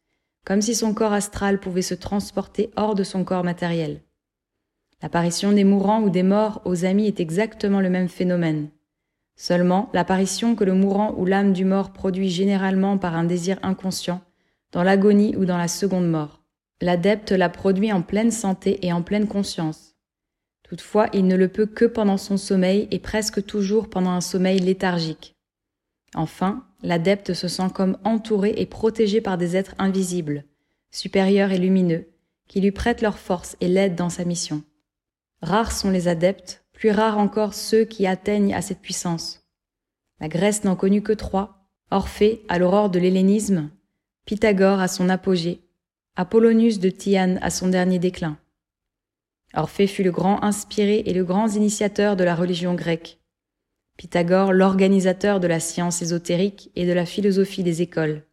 comme 0.44 0.62
si 0.62 0.76
son 0.76 0.94
corps 0.94 1.12
astral 1.12 1.58
pouvait 1.58 1.82
se 1.82 1.94
transporter 1.94 2.70
hors 2.76 2.94
de 2.94 3.02
son 3.02 3.24
corps 3.24 3.42
matériel. 3.42 4.00
L'apparition 5.02 5.50
des 5.50 5.64
mourants 5.64 6.02
ou 6.02 6.08
des 6.08 6.22
morts 6.22 6.62
aux 6.64 6.84
amis 6.84 7.08
est 7.08 7.18
exactement 7.18 7.80
le 7.80 7.90
même 7.90 8.08
phénomène. 8.08 8.68
Seulement, 9.34 9.90
l'apparition 9.92 10.54
que 10.54 10.64
le 10.64 10.74
mourant 10.74 11.14
ou 11.16 11.26
l'âme 11.26 11.52
du 11.52 11.64
mort 11.64 11.92
produit 11.92 12.30
généralement 12.30 12.96
par 12.96 13.16
un 13.16 13.24
désir 13.24 13.58
inconscient, 13.62 14.20
dans 14.70 14.84
l'agonie 14.84 15.34
ou 15.36 15.44
dans 15.44 15.58
la 15.58 15.68
seconde 15.68 16.08
mort. 16.08 16.42
L'adepte 16.80 17.32
la 17.32 17.48
produit 17.48 17.92
en 17.92 18.02
pleine 18.02 18.30
santé 18.30 18.86
et 18.86 18.92
en 18.92 19.02
pleine 19.02 19.26
conscience. 19.26 19.95
Toutefois, 20.68 21.08
il 21.12 21.26
ne 21.26 21.36
le 21.36 21.48
peut 21.48 21.66
que 21.66 21.84
pendant 21.84 22.16
son 22.16 22.36
sommeil 22.36 22.88
et 22.90 22.98
presque 22.98 23.44
toujours 23.44 23.88
pendant 23.88 24.10
un 24.10 24.20
sommeil 24.20 24.58
léthargique. 24.58 25.36
Enfin, 26.14 26.66
l'adepte 26.82 27.34
se 27.34 27.46
sent 27.46 27.68
comme 27.74 27.98
entouré 28.04 28.54
et 28.56 28.66
protégé 28.66 29.20
par 29.20 29.38
des 29.38 29.56
êtres 29.56 29.74
invisibles, 29.78 30.44
supérieurs 30.90 31.52
et 31.52 31.58
lumineux, 31.58 32.08
qui 32.48 32.60
lui 32.60 32.72
prêtent 32.72 33.02
leur 33.02 33.18
force 33.18 33.56
et 33.60 33.68
l'aident 33.68 33.96
dans 33.96 34.08
sa 34.08 34.24
mission. 34.24 34.62
Rares 35.42 35.72
sont 35.72 35.90
les 35.90 36.08
adeptes, 36.08 36.64
plus 36.72 36.90
rares 36.90 37.18
encore 37.18 37.54
ceux 37.54 37.84
qui 37.84 38.06
atteignent 38.06 38.54
à 38.54 38.62
cette 38.62 38.80
puissance. 38.80 39.46
La 40.20 40.28
Grèce 40.28 40.64
n'en 40.64 40.76
connut 40.76 41.02
que 41.02 41.12
trois, 41.12 41.56
Orphée 41.92 42.42
à 42.48 42.58
l'aurore 42.58 42.90
de 42.90 42.98
l'hellénisme, 42.98 43.70
Pythagore 44.24 44.80
à 44.80 44.88
son 44.88 45.08
apogée, 45.08 45.60
Apollonius 46.16 46.80
de 46.80 46.90
Tyane 46.90 47.38
à 47.42 47.50
son 47.50 47.68
dernier 47.68 48.00
déclin. 48.00 48.38
Orphée 49.56 49.86
fut 49.86 50.02
le 50.02 50.10
grand 50.10 50.44
inspiré 50.44 51.02
et 51.06 51.14
le 51.14 51.24
grand 51.24 51.48
initiateur 51.48 52.14
de 52.14 52.24
la 52.24 52.34
religion 52.34 52.74
grecque. 52.74 53.18
Pythagore 53.96 54.52
l'organisateur 54.52 55.40
de 55.40 55.46
la 55.46 55.60
science 55.60 56.02
ésotérique 56.02 56.70
et 56.76 56.86
de 56.86 56.92
la 56.92 57.06
philosophie 57.06 57.62
des 57.62 57.80
écoles. 57.80 58.24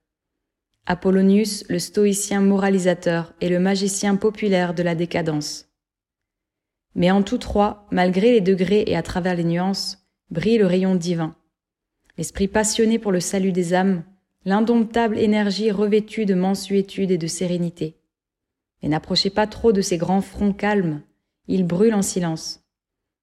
Apollonius 0.85 1.63
le 1.69 1.79
stoïcien 1.79 2.41
moralisateur 2.41 3.33
et 3.39 3.47
le 3.47 3.59
magicien 3.59 4.17
populaire 4.17 4.73
de 4.73 4.83
la 4.83 4.95
décadence. 4.95 5.69
Mais 6.93 7.09
en 7.09 7.23
tous 7.23 7.37
trois, 7.37 7.87
malgré 7.89 8.33
les 8.33 8.41
degrés 8.41 8.83
et 8.85 8.97
à 8.97 9.01
travers 9.01 9.35
les 9.35 9.45
nuances, 9.45 10.05
brille 10.29 10.57
le 10.57 10.65
rayon 10.65 10.95
divin. 10.95 11.37
L'esprit 12.17 12.49
passionné 12.49 12.99
pour 12.99 13.13
le 13.13 13.21
salut 13.21 13.53
des 13.53 13.73
âmes, 13.73 14.03
l'indomptable 14.43 15.17
énergie 15.17 15.71
revêtue 15.71 16.25
de 16.25 16.35
mansuétude 16.35 17.11
et 17.11 17.17
de 17.17 17.27
sérénité. 17.27 17.95
Et 18.81 18.89
n'approchez 18.89 19.29
pas 19.29 19.47
trop 19.47 19.71
de 19.71 19.79
ces 19.79 19.97
grands 19.97 20.21
fronts 20.21 20.51
calmes, 20.51 21.01
ils 21.47 21.65
brûlent 21.65 21.93
en 21.93 22.01
silence. 22.01 22.63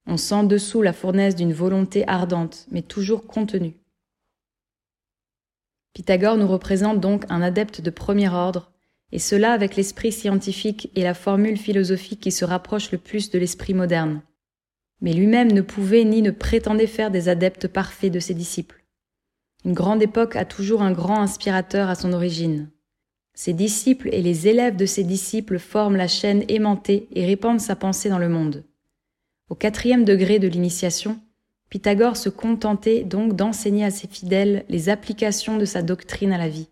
On 0.06 0.16
sent 0.16 0.46
dessous 0.46 0.82
la 0.82 0.92
fournaise 0.92 1.36
d'une 1.36 1.52
volonté 1.52 2.06
ardente, 2.08 2.66
mais 2.70 2.82
toujours 2.82 3.26
contenue. 3.26 3.76
Pythagore 5.92 6.36
nous 6.36 6.48
représente 6.48 7.00
donc 7.00 7.24
un 7.28 7.42
adepte 7.42 7.80
de 7.80 7.90
premier 7.90 8.28
ordre, 8.28 8.72
et 9.12 9.18
cela 9.18 9.52
avec 9.52 9.76
l'esprit 9.76 10.12
scientifique 10.12 10.90
et 10.94 11.02
la 11.02 11.14
formule 11.14 11.56
philosophique 11.56 12.20
qui 12.20 12.32
se 12.32 12.44
rapproche 12.44 12.92
le 12.92 12.98
plus 12.98 13.30
de 13.30 13.38
l'esprit 13.38 13.74
moderne. 13.74 14.22
Mais 15.00 15.12
lui-même 15.12 15.50
ne 15.50 15.62
pouvait 15.62 16.04
ni 16.04 16.22
ne 16.22 16.30
prétendait 16.30 16.86
faire 16.86 17.10
des 17.10 17.28
adeptes 17.28 17.68
parfaits 17.68 18.12
de 18.12 18.20
ses 18.20 18.34
disciples. 18.34 18.84
Une 19.64 19.74
grande 19.74 20.02
époque 20.02 20.36
a 20.36 20.44
toujours 20.44 20.82
un 20.82 20.92
grand 20.92 21.20
inspirateur 21.20 21.88
à 21.88 21.94
son 21.94 22.12
origine. 22.12 22.70
Ses 23.42 23.54
disciples 23.54 24.10
et 24.12 24.20
les 24.20 24.48
élèves 24.48 24.76
de 24.76 24.84
ses 24.84 25.02
disciples 25.02 25.58
forment 25.58 25.96
la 25.96 26.08
chaîne 26.08 26.44
aimantée 26.48 27.08
et 27.14 27.24
répandent 27.24 27.58
sa 27.58 27.74
pensée 27.74 28.10
dans 28.10 28.18
le 28.18 28.28
monde. 28.28 28.64
Au 29.48 29.54
quatrième 29.54 30.04
degré 30.04 30.38
de 30.38 30.46
l'initiation, 30.46 31.18
Pythagore 31.70 32.18
se 32.18 32.28
contentait 32.28 33.02
donc 33.02 33.34
d'enseigner 33.34 33.86
à 33.86 33.90
ses 33.90 34.08
fidèles 34.08 34.66
les 34.68 34.90
applications 34.90 35.56
de 35.56 35.64
sa 35.64 35.80
doctrine 35.80 36.34
à 36.34 36.36
la 36.36 36.50
vie. 36.50 36.68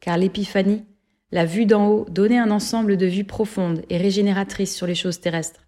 Car 0.00 0.18
l'épiphanie, 0.18 0.84
la 1.32 1.46
vue 1.46 1.64
d'en 1.64 1.88
haut 1.88 2.04
donnait 2.10 2.36
un 2.36 2.50
ensemble 2.50 2.98
de 2.98 3.06
vues 3.06 3.24
profondes 3.24 3.82
et 3.88 3.96
régénératrices 3.96 4.76
sur 4.76 4.86
les 4.86 4.94
choses 4.94 5.22
terrestres. 5.22 5.66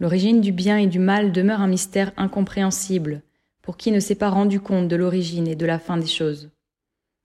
L'origine 0.00 0.42
du 0.42 0.52
bien 0.52 0.76
et 0.76 0.86
du 0.86 0.98
mal 0.98 1.32
demeure 1.32 1.62
un 1.62 1.66
mystère 1.66 2.12
incompréhensible 2.18 3.22
pour 3.62 3.78
qui 3.78 3.90
ne 3.90 4.00
s'est 4.00 4.16
pas 4.16 4.28
rendu 4.28 4.60
compte 4.60 4.86
de 4.86 4.96
l'origine 4.96 5.48
et 5.48 5.56
de 5.56 5.64
la 5.64 5.78
fin 5.78 5.96
des 5.96 6.06
choses. 6.06 6.50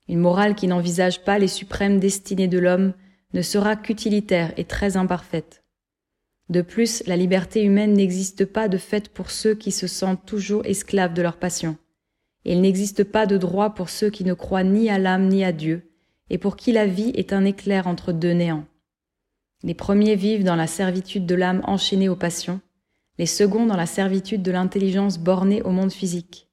Une 0.07 0.19
morale 0.19 0.55
qui 0.55 0.67
n'envisage 0.67 1.23
pas 1.23 1.39
les 1.39 1.47
suprêmes 1.47 1.99
destinées 1.99 2.47
de 2.47 2.59
l'homme 2.59 2.93
ne 3.33 3.41
sera 3.41 3.75
qu'utilitaire 3.75 4.53
et 4.57 4.65
très 4.65 4.97
imparfaite. 4.97 5.63
De 6.49 6.61
plus, 6.61 7.03
la 7.07 7.15
liberté 7.15 7.63
humaine 7.63 7.93
n'existe 7.93 8.45
pas 8.45 8.67
de 8.67 8.77
fait 8.77 9.09
pour 9.09 9.31
ceux 9.31 9.55
qui 9.55 9.71
se 9.71 9.87
sentent 9.87 10.25
toujours 10.25 10.65
esclaves 10.65 11.13
de 11.13 11.21
leur 11.21 11.37
passion. 11.37 11.77
Et 12.45 12.53
il 12.53 12.61
n'existe 12.61 13.05
pas 13.05 13.25
de 13.25 13.37
droit 13.37 13.71
pour 13.71 13.89
ceux 13.89 14.09
qui 14.09 14.25
ne 14.25 14.33
croient 14.33 14.63
ni 14.63 14.89
à 14.89 14.99
l'âme 14.99 15.29
ni 15.29 15.45
à 15.45 15.53
Dieu, 15.53 15.89
et 16.29 16.37
pour 16.37 16.57
qui 16.57 16.73
la 16.73 16.85
vie 16.85 17.11
est 17.15 17.31
un 17.31 17.45
éclair 17.45 17.87
entre 17.87 18.11
deux 18.11 18.33
néants. 18.33 18.65
Les 19.63 19.73
premiers 19.73 20.15
vivent 20.15 20.43
dans 20.43 20.57
la 20.57 20.67
servitude 20.67 21.25
de 21.25 21.35
l'âme 21.35 21.61
enchaînée 21.63 22.09
aux 22.09 22.17
passions, 22.17 22.59
les 23.17 23.25
seconds 23.25 23.65
dans 23.65 23.77
la 23.77 23.85
servitude 23.85 24.41
de 24.41 24.51
l'intelligence 24.51 25.17
bornée 25.17 25.61
au 25.61 25.69
monde 25.69 25.93
physique. 25.93 26.49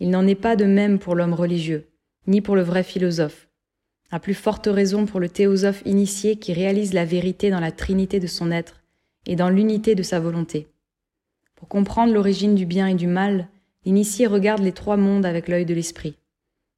Il 0.00 0.10
n'en 0.10 0.26
est 0.26 0.34
pas 0.34 0.56
de 0.56 0.66
même 0.66 0.98
pour 0.98 1.14
l'homme 1.14 1.32
religieux, 1.32 1.91
ni 2.26 2.40
pour 2.40 2.56
le 2.56 2.62
vrai 2.62 2.82
philosophe. 2.82 3.48
À 4.10 4.20
plus 4.20 4.34
forte 4.34 4.66
raison 4.66 5.06
pour 5.06 5.20
le 5.20 5.28
théosophe 5.28 5.82
initié 5.86 6.36
qui 6.36 6.52
réalise 6.52 6.92
la 6.92 7.04
vérité 7.04 7.50
dans 7.50 7.60
la 7.60 7.72
trinité 7.72 8.20
de 8.20 8.26
son 8.26 8.50
être 8.50 8.82
et 9.26 9.36
dans 9.36 9.48
l'unité 9.48 9.94
de 9.94 10.02
sa 10.02 10.20
volonté. 10.20 10.68
Pour 11.54 11.68
comprendre 11.68 12.12
l'origine 12.12 12.54
du 12.54 12.66
bien 12.66 12.88
et 12.88 12.94
du 12.94 13.06
mal, 13.06 13.48
l'initié 13.84 14.26
regarde 14.26 14.62
les 14.62 14.72
trois 14.72 14.96
mondes 14.96 15.24
avec 15.24 15.48
l'œil 15.48 15.64
de 15.64 15.74
l'esprit. 15.74 16.16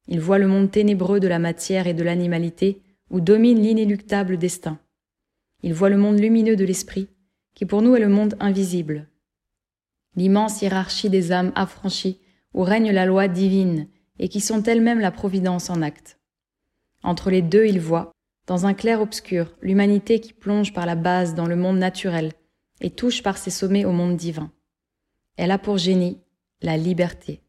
Il 0.07 0.19
voit 0.19 0.37
le 0.37 0.47
monde 0.47 0.71
ténébreux 0.71 1.19
de 1.19 1.27
la 1.27 1.39
matière 1.39 1.87
et 1.87 1.93
de 1.93 2.03
l'animalité 2.03 2.81
où 3.09 3.19
domine 3.19 3.61
l'inéluctable 3.61 4.37
destin. 4.37 4.79
Il 5.63 5.73
voit 5.73 5.89
le 5.89 5.97
monde 5.97 6.19
lumineux 6.19 6.55
de 6.55 6.65
l'esprit, 6.65 7.07
qui 7.55 7.65
pour 7.65 7.81
nous 7.81 7.95
est 7.95 7.99
le 7.99 8.09
monde 8.09 8.35
invisible. 8.39 9.07
L'immense 10.15 10.61
hiérarchie 10.61 11.09
des 11.09 11.31
âmes 11.31 11.51
affranchies 11.55 12.19
où 12.53 12.61
règne 12.61 12.91
la 12.91 13.05
loi 13.05 13.27
divine 13.27 13.87
et 14.19 14.29
qui 14.29 14.41
sont 14.41 14.63
elles-mêmes 14.63 14.99
la 14.99 15.11
providence 15.11 15.69
en 15.69 15.81
acte. 15.81 16.19
Entre 17.03 17.29
les 17.29 17.41
deux, 17.41 17.65
il 17.65 17.79
voit, 17.79 18.11
dans 18.47 18.65
un 18.65 18.73
clair-obscur, 18.73 19.55
l'humanité 19.61 20.19
qui 20.19 20.33
plonge 20.33 20.73
par 20.73 20.85
la 20.85 20.95
base 20.95 21.35
dans 21.35 21.47
le 21.47 21.55
monde 21.55 21.77
naturel 21.77 22.31
et 22.81 22.89
touche 22.89 23.23
par 23.23 23.37
ses 23.37 23.51
sommets 23.51 23.85
au 23.85 23.91
monde 23.91 24.17
divin. 24.17 24.51
Elle 25.37 25.51
a 25.51 25.57
pour 25.57 25.77
génie 25.77 26.19
la 26.61 26.77
liberté 26.77 27.41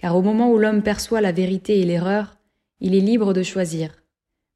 car 0.00 0.16
au 0.16 0.22
moment 0.22 0.50
où 0.50 0.56
l'homme 0.56 0.82
perçoit 0.82 1.20
la 1.20 1.30
vérité 1.30 1.78
et 1.78 1.84
l'erreur, 1.84 2.38
il 2.80 2.94
est 2.94 3.00
libre 3.00 3.34
de 3.34 3.42
choisir, 3.42 4.02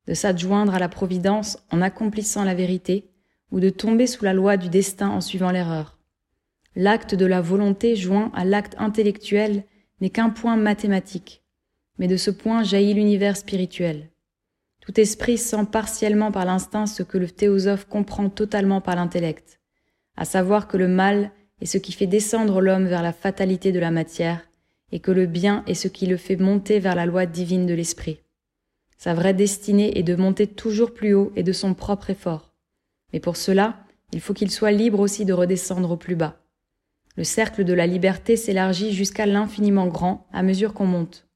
de 0.06 0.14
s'adjoindre 0.14 0.74
à 0.74 0.78
la 0.78 0.88
providence 0.88 1.58
en 1.70 1.82
accomplissant 1.82 2.44
la 2.44 2.54
vérité, 2.54 3.10
ou 3.50 3.60
de 3.60 3.68
tomber 3.68 4.06
sous 4.06 4.24
la 4.24 4.32
loi 4.32 4.56
du 4.56 4.70
destin 4.70 5.10
en 5.10 5.20
suivant 5.20 5.50
l'erreur. 5.50 5.98
L'acte 6.74 7.14
de 7.14 7.26
la 7.26 7.42
volonté 7.42 7.94
joint 7.94 8.32
à 8.34 8.46
l'acte 8.46 8.74
intellectuel 8.78 9.64
n'est 10.04 10.10
qu'un 10.10 10.28
point 10.28 10.58
mathématique, 10.58 11.42
mais 11.96 12.08
de 12.08 12.18
ce 12.18 12.30
point 12.30 12.62
jaillit 12.62 12.92
l'univers 12.92 13.38
spirituel. 13.38 14.10
Tout 14.80 15.00
esprit 15.00 15.38
sent 15.38 15.64
partiellement 15.72 16.30
par 16.30 16.44
l'instinct 16.44 16.84
ce 16.84 17.02
que 17.02 17.16
le 17.16 17.30
théosophe 17.30 17.88
comprend 17.88 18.28
totalement 18.28 18.82
par 18.82 18.96
l'intellect, 18.96 19.60
à 20.18 20.26
savoir 20.26 20.68
que 20.68 20.76
le 20.76 20.88
mal 20.88 21.30
est 21.62 21.64
ce 21.64 21.78
qui 21.78 21.92
fait 21.92 22.06
descendre 22.06 22.60
l'homme 22.60 22.84
vers 22.84 23.02
la 23.02 23.14
fatalité 23.14 23.72
de 23.72 23.78
la 23.78 23.90
matière, 23.90 24.46
et 24.92 25.00
que 25.00 25.10
le 25.10 25.24
bien 25.24 25.64
est 25.66 25.72
ce 25.72 25.88
qui 25.88 26.04
le 26.04 26.18
fait 26.18 26.36
monter 26.36 26.80
vers 26.80 26.96
la 26.96 27.06
loi 27.06 27.24
divine 27.24 27.64
de 27.64 27.72
l'esprit. 27.72 28.18
Sa 28.98 29.14
vraie 29.14 29.32
destinée 29.32 29.98
est 29.98 30.02
de 30.02 30.16
monter 30.16 30.46
toujours 30.46 30.92
plus 30.92 31.14
haut 31.14 31.32
et 31.34 31.42
de 31.42 31.52
son 31.52 31.72
propre 31.72 32.10
effort. 32.10 32.52
Mais 33.14 33.20
pour 33.20 33.38
cela, 33.38 33.78
il 34.12 34.20
faut 34.20 34.34
qu'il 34.34 34.50
soit 34.50 34.70
libre 34.70 35.00
aussi 35.00 35.24
de 35.24 35.32
redescendre 35.32 35.92
au 35.92 35.96
plus 35.96 36.14
bas. 36.14 36.43
Le 37.16 37.24
cercle 37.24 37.64
de 37.64 37.72
la 37.72 37.86
liberté 37.86 38.36
s'élargit 38.36 38.92
jusqu'à 38.92 39.26
l'infiniment 39.26 39.86
grand 39.86 40.26
à 40.32 40.42
mesure 40.42 40.74
qu'on 40.74 40.86
monte. 40.86 41.28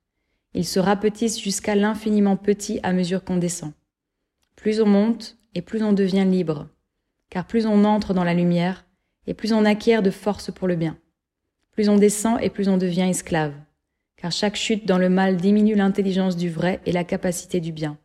Il 0.54 0.64
se 0.64 0.80
rapetisse 0.80 1.40
jusqu'à 1.40 1.76
l'infiniment 1.76 2.36
petit 2.36 2.80
à 2.82 2.92
mesure 2.92 3.22
qu'on 3.22 3.36
descend. 3.36 3.72
Plus 4.56 4.80
on 4.80 4.86
monte 4.86 5.36
et 5.54 5.62
plus 5.62 5.82
on 5.84 5.92
devient 5.92 6.26
libre, 6.28 6.68
car 7.30 7.46
plus 7.46 7.64
on 7.66 7.84
entre 7.84 8.12
dans 8.12 8.24
la 8.24 8.34
lumière 8.34 8.86
et 9.28 9.34
plus 9.34 9.52
on 9.52 9.64
acquiert 9.64 10.02
de 10.02 10.10
force 10.10 10.50
pour 10.50 10.66
le 10.66 10.74
bien. 10.74 10.98
Plus 11.70 11.88
on 11.88 11.96
descend 11.96 12.38
et 12.42 12.50
plus 12.50 12.68
on 12.68 12.76
devient 12.76 13.08
esclave, 13.08 13.54
car 14.16 14.32
chaque 14.32 14.56
chute 14.56 14.84
dans 14.84 14.98
le 14.98 15.08
mal 15.08 15.36
diminue 15.36 15.76
l'intelligence 15.76 16.36
du 16.36 16.50
vrai 16.50 16.80
et 16.86 16.92
la 16.92 17.04
capacité 17.04 17.60
du 17.60 17.70
bien. 17.70 17.98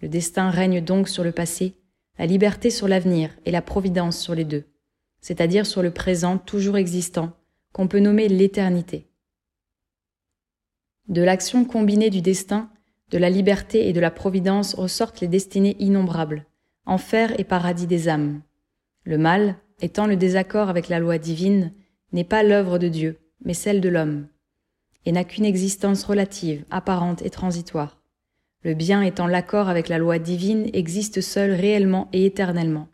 Le 0.00 0.08
destin 0.08 0.48
règne 0.48 0.80
donc 0.80 1.08
sur 1.08 1.24
le 1.24 1.32
passé, 1.32 1.74
la 2.20 2.26
liberté 2.26 2.70
sur 2.70 2.86
l'avenir 2.86 3.30
et 3.46 3.50
la 3.50 3.62
providence 3.62 4.16
sur 4.16 4.36
les 4.36 4.44
deux, 4.44 4.69
c'est-à-dire 5.20 5.66
sur 5.66 5.82
le 5.82 5.90
présent 5.90 6.38
toujours 6.38 6.76
existant, 6.76 7.32
qu'on 7.72 7.88
peut 7.88 8.00
nommer 8.00 8.28
l'éternité. 8.28 9.06
De 11.08 11.22
l'action 11.22 11.64
combinée 11.64 12.10
du 12.10 12.20
destin, 12.20 12.70
de 13.10 13.18
la 13.18 13.30
liberté 13.30 13.88
et 13.88 13.92
de 13.92 14.00
la 14.00 14.10
providence 14.10 14.74
ressortent 14.74 15.20
les 15.20 15.28
destinées 15.28 15.76
innombrables, 15.80 16.46
enfer 16.86 17.38
et 17.38 17.44
paradis 17.44 17.86
des 17.86 18.08
âmes. 18.08 18.42
Le 19.04 19.18
mal, 19.18 19.56
étant 19.80 20.06
le 20.06 20.16
désaccord 20.16 20.68
avec 20.68 20.88
la 20.88 20.98
loi 20.98 21.18
divine, 21.18 21.72
n'est 22.12 22.24
pas 22.24 22.42
l'œuvre 22.42 22.78
de 22.78 22.88
Dieu, 22.88 23.18
mais 23.44 23.54
celle 23.54 23.80
de 23.80 23.88
l'homme, 23.88 24.26
et 25.06 25.12
n'a 25.12 25.24
qu'une 25.24 25.44
existence 25.44 26.04
relative, 26.04 26.64
apparente 26.70 27.22
et 27.22 27.30
transitoire. 27.30 28.00
Le 28.62 28.74
bien 28.74 29.02
étant 29.02 29.26
l'accord 29.26 29.68
avec 29.68 29.88
la 29.88 29.98
loi 29.98 30.18
divine 30.18 30.68
existe 30.74 31.20
seul 31.20 31.52
réellement 31.52 32.08
et 32.12 32.26
éternellement. 32.26 32.88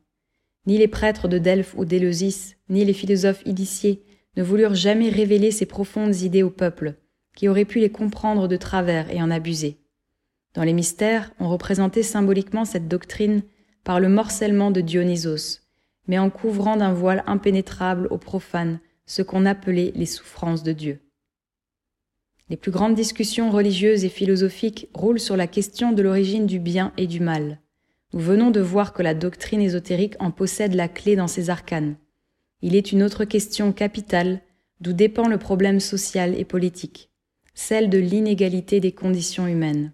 Ni 0.67 0.79
les 0.79 0.89
prêtres 0.89 1.29
de 1.29 1.39
Delphes 1.39 1.75
ou 1.77 1.85
d'Éleusis, 1.85 2.57
ni 2.69 2.85
les 2.85 2.93
philosophes 2.93 3.43
initiés 3.47 4.03
ne 4.37 4.43
voulurent 4.43 4.75
jamais 4.75 5.09
révéler 5.09 5.51
ces 5.51 5.67
profondes 5.67 6.17
idées 6.17 6.43
au 6.43 6.51
peuple, 6.51 6.95
qui 7.37 7.49
aurait 7.49 7.65
pu 7.65 7.79
les 7.79 7.91
comprendre 7.91 8.49
de 8.49 8.57
travers 8.57 9.11
et 9.11 9.23
en 9.23 9.31
abuser. 9.31 9.79
Dans 10.55 10.65
les 10.65 10.73
mystères, 10.73 11.33
on 11.39 11.49
représentait 11.49 12.03
symboliquement 12.03 12.65
cette 12.65 12.89
doctrine 12.89 13.43
par 13.85 14.01
le 14.01 14.09
morcellement 14.09 14.71
de 14.71 14.81
Dionysos, 14.81 15.61
mais 16.09 16.19
en 16.19 16.31
couvrant 16.31 16.77
d'un 16.77 16.93
voile 16.93 17.23
impénétrable 17.27 18.09
aux 18.11 18.19
profanes 18.19 18.81
ce 19.07 19.23
qu'on 19.23 19.47
appelait 19.47 19.93
les 19.95 20.07
souffrances 20.07 20.63
de 20.63 20.73
Dieu. 20.73 21.01
Les 22.49 22.57
plus 22.57 22.71
grandes 22.71 22.95
discussions 22.95 23.51
religieuses 23.51 24.05
et 24.05 24.09
philosophiques 24.09 24.89
roulent 24.95 25.21
sur 25.21 25.37
la 25.37 25.47
question 25.47 25.93
de 25.93 26.03
l'origine 26.03 26.47
du 26.47 26.59
bien 26.59 26.93
et 26.97 27.07
du 27.07 27.21
mal. 27.21 27.61
Nous 28.17 28.23
venons 28.23 28.51
de 28.51 28.61
voir 28.61 28.95
que 28.95 29.03
la 29.03 29.13
doctrine 29.13 29.61
ésotérique 29.61 30.15
en 30.21 30.31
possède 30.31 30.73
la 30.73 30.89
clé 30.89 31.17
dans 31.17 31.29
ses 31.29 31.51
arcanes. 31.51 31.97
Il 32.63 32.75
est 32.75 32.91
une 32.91 33.03
autre 33.03 33.27
question 33.27 33.75
capitale 33.75 34.41
d'où 34.81 34.95
dépend 34.95 35.29
le 35.29 35.37
problème 35.37 35.81
social 35.81 36.35
et 36.35 36.47
politique, 36.47 37.11
celle 37.53 37.91
de 37.91 37.99
l'inégalité 37.99 38.81
des 38.81 38.93
conditions 38.93 39.47
humaines. 39.47 39.93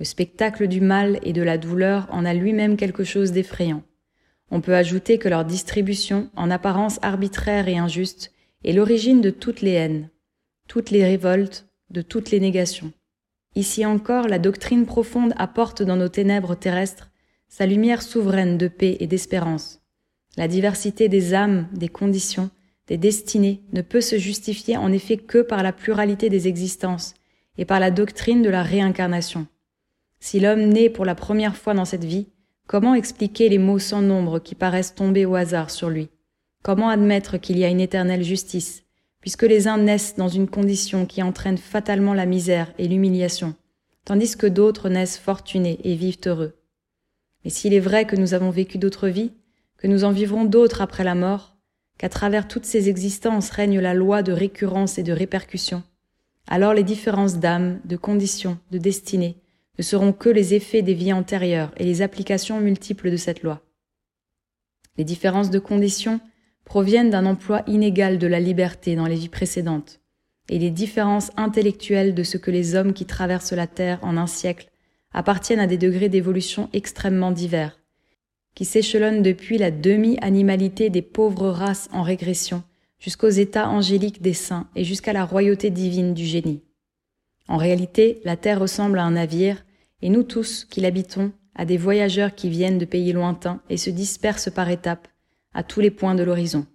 Le 0.00 0.04
spectacle 0.04 0.66
du 0.66 0.80
mal 0.80 1.20
et 1.22 1.32
de 1.32 1.42
la 1.42 1.56
douleur 1.56 2.08
en 2.10 2.24
a 2.24 2.34
lui-même 2.34 2.76
quelque 2.76 3.04
chose 3.04 3.30
d'effrayant. 3.30 3.84
On 4.50 4.60
peut 4.60 4.74
ajouter 4.74 5.18
que 5.18 5.28
leur 5.28 5.44
distribution, 5.44 6.28
en 6.34 6.50
apparence 6.50 6.98
arbitraire 7.02 7.68
et 7.68 7.78
injuste, 7.78 8.32
est 8.64 8.72
l'origine 8.72 9.20
de 9.20 9.30
toutes 9.30 9.60
les 9.60 9.74
haines, 9.74 10.10
toutes 10.66 10.90
les 10.90 11.04
révoltes, 11.04 11.68
de 11.90 12.02
toutes 12.02 12.32
les 12.32 12.40
négations. 12.40 12.92
Ici 13.54 13.86
encore, 13.86 14.26
la 14.26 14.40
doctrine 14.40 14.84
profonde 14.84 15.32
apporte 15.36 15.84
dans 15.84 15.96
nos 15.96 16.08
ténèbres 16.08 16.56
terrestres 16.56 17.12
sa 17.48 17.66
lumière 17.66 18.02
souveraine 18.02 18.58
de 18.58 18.68
paix 18.68 18.96
et 19.00 19.06
d'espérance. 19.06 19.80
La 20.36 20.48
diversité 20.48 21.08
des 21.08 21.34
âmes, 21.34 21.68
des 21.72 21.88
conditions, 21.88 22.50
des 22.86 22.98
destinées 22.98 23.62
ne 23.72 23.82
peut 23.82 24.00
se 24.00 24.18
justifier 24.18 24.76
en 24.76 24.92
effet 24.92 25.16
que 25.16 25.42
par 25.42 25.62
la 25.62 25.72
pluralité 25.72 26.28
des 26.28 26.48
existences 26.48 27.14
et 27.58 27.64
par 27.64 27.80
la 27.80 27.90
doctrine 27.90 28.42
de 28.42 28.50
la 28.50 28.62
réincarnation. 28.62 29.46
Si 30.20 30.40
l'homme 30.40 30.66
naît 30.68 30.90
pour 30.90 31.04
la 31.04 31.14
première 31.14 31.56
fois 31.56 31.74
dans 31.74 31.84
cette 31.84 32.04
vie, 32.04 32.28
comment 32.66 32.94
expliquer 32.94 33.48
les 33.48 33.58
mots 33.58 33.78
sans 33.78 34.02
nombre 34.02 34.38
qui 34.38 34.54
paraissent 34.54 34.94
tomber 34.94 35.24
au 35.24 35.34
hasard 35.34 35.70
sur 35.70 35.88
lui? 35.88 36.10
Comment 36.62 36.88
admettre 36.88 37.38
qu'il 37.38 37.58
y 37.58 37.64
a 37.64 37.68
une 37.68 37.80
éternelle 37.80 38.24
justice, 38.24 38.82
puisque 39.20 39.44
les 39.44 39.68
uns 39.68 39.78
naissent 39.78 40.16
dans 40.16 40.28
une 40.28 40.48
condition 40.48 41.06
qui 41.06 41.22
entraîne 41.22 41.58
fatalement 41.58 42.14
la 42.14 42.26
misère 42.26 42.72
et 42.78 42.88
l'humiliation, 42.88 43.54
tandis 44.04 44.36
que 44.36 44.46
d'autres 44.46 44.88
naissent 44.88 45.18
fortunés 45.18 45.78
et 45.84 45.94
vivent 45.94 46.18
heureux? 46.26 46.54
Mais 47.46 47.50
s'il 47.50 47.74
est 47.74 47.78
vrai 47.78 48.06
que 48.06 48.16
nous 48.16 48.34
avons 48.34 48.50
vécu 48.50 48.76
d'autres 48.76 49.06
vies, 49.06 49.30
que 49.76 49.86
nous 49.86 50.02
en 50.02 50.10
vivrons 50.10 50.44
d'autres 50.44 50.82
après 50.82 51.04
la 51.04 51.14
mort, 51.14 51.56
qu'à 51.96 52.08
travers 52.08 52.48
toutes 52.48 52.64
ces 52.64 52.88
existences 52.88 53.50
règne 53.50 53.78
la 53.78 53.94
loi 53.94 54.24
de 54.24 54.32
récurrence 54.32 54.98
et 54.98 55.04
de 55.04 55.12
répercussion, 55.12 55.84
alors 56.48 56.74
les 56.74 56.82
différences 56.82 57.38
d'âme, 57.38 57.80
de 57.84 57.96
conditions, 57.96 58.58
de 58.72 58.78
destinée 58.78 59.36
ne 59.78 59.84
seront 59.84 60.12
que 60.12 60.28
les 60.28 60.54
effets 60.54 60.82
des 60.82 60.94
vies 60.94 61.12
antérieures 61.12 61.70
et 61.76 61.84
les 61.84 62.02
applications 62.02 62.60
multiples 62.60 63.12
de 63.12 63.16
cette 63.16 63.44
loi. 63.44 63.62
Les 64.98 65.04
différences 65.04 65.50
de 65.50 65.60
conditions 65.60 66.18
proviennent 66.64 67.10
d'un 67.10 67.26
emploi 67.26 67.62
inégal 67.68 68.18
de 68.18 68.26
la 68.26 68.40
liberté 68.40 68.96
dans 68.96 69.06
les 69.06 69.14
vies 69.14 69.28
précédentes, 69.28 70.00
et 70.48 70.58
les 70.58 70.70
différences 70.70 71.30
intellectuelles 71.36 72.16
de 72.16 72.24
ce 72.24 72.38
que 72.38 72.50
les 72.50 72.74
hommes 72.74 72.92
qui 72.92 73.06
traversent 73.06 73.52
la 73.52 73.68
Terre 73.68 74.00
en 74.02 74.16
un 74.16 74.26
siècle 74.26 74.68
appartiennent 75.16 75.60
à 75.60 75.66
des 75.66 75.78
degrés 75.78 76.10
d'évolution 76.10 76.68
extrêmement 76.74 77.32
divers, 77.32 77.80
qui 78.54 78.66
s'échelonnent 78.66 79.22
depuis 79.22 79.56
la 79.56 79.70
demi-animalité 79.70 80.90
des 80.90 81.00
pauvres 81.00 81.48
races 81.48 81.88
en 81.90 82.02
régression 82.02 82.62
jusqu'aux 82.98 83.30
états 83.30 83.68
angéliques 83.68 84.20
des 84.20 84.34
saints 84.34 84.68
et 84.76 84.84
jusqu'à 84.84 85.14
la 85.14 85.24
royauté 85.24 85.70
divine 85.70 86.12
du 86.12 86.26
génie. 86.26 86.62
En 87.48 87.56
réalité, 87.56 88.20
la 88.24 88.36
Terre 88.36 88.60
ressemble 88.60 88.98
à 88.98 89.04
un 89.04 89.12
navire, 89.12 89.64
et 90.02 90.10
nous 90.10 90.22
tous 90.22 90.66
qui 90.66 90.82
l'habitons, 90.82 91.32
à 91.54 91.64
des 91.64 91.78
voyageurs 91.78 92.34
qui 92.34 92.50
viennent 92.50 92.78
de 92.78 92.84
pays 92.84 93.12
lointains 93.12 93.62
et 93.70 93.78
se 93.78 93.88
dispersent 93.88 94.50
par 94.50 94.68
étapes, 94.68 95.08
à 95.54 95.62
tous 95.62 95.80
les 95.80 95.90
points 95.90 96.14
de 96.14 96.22
l'horizon. 96.22 96.66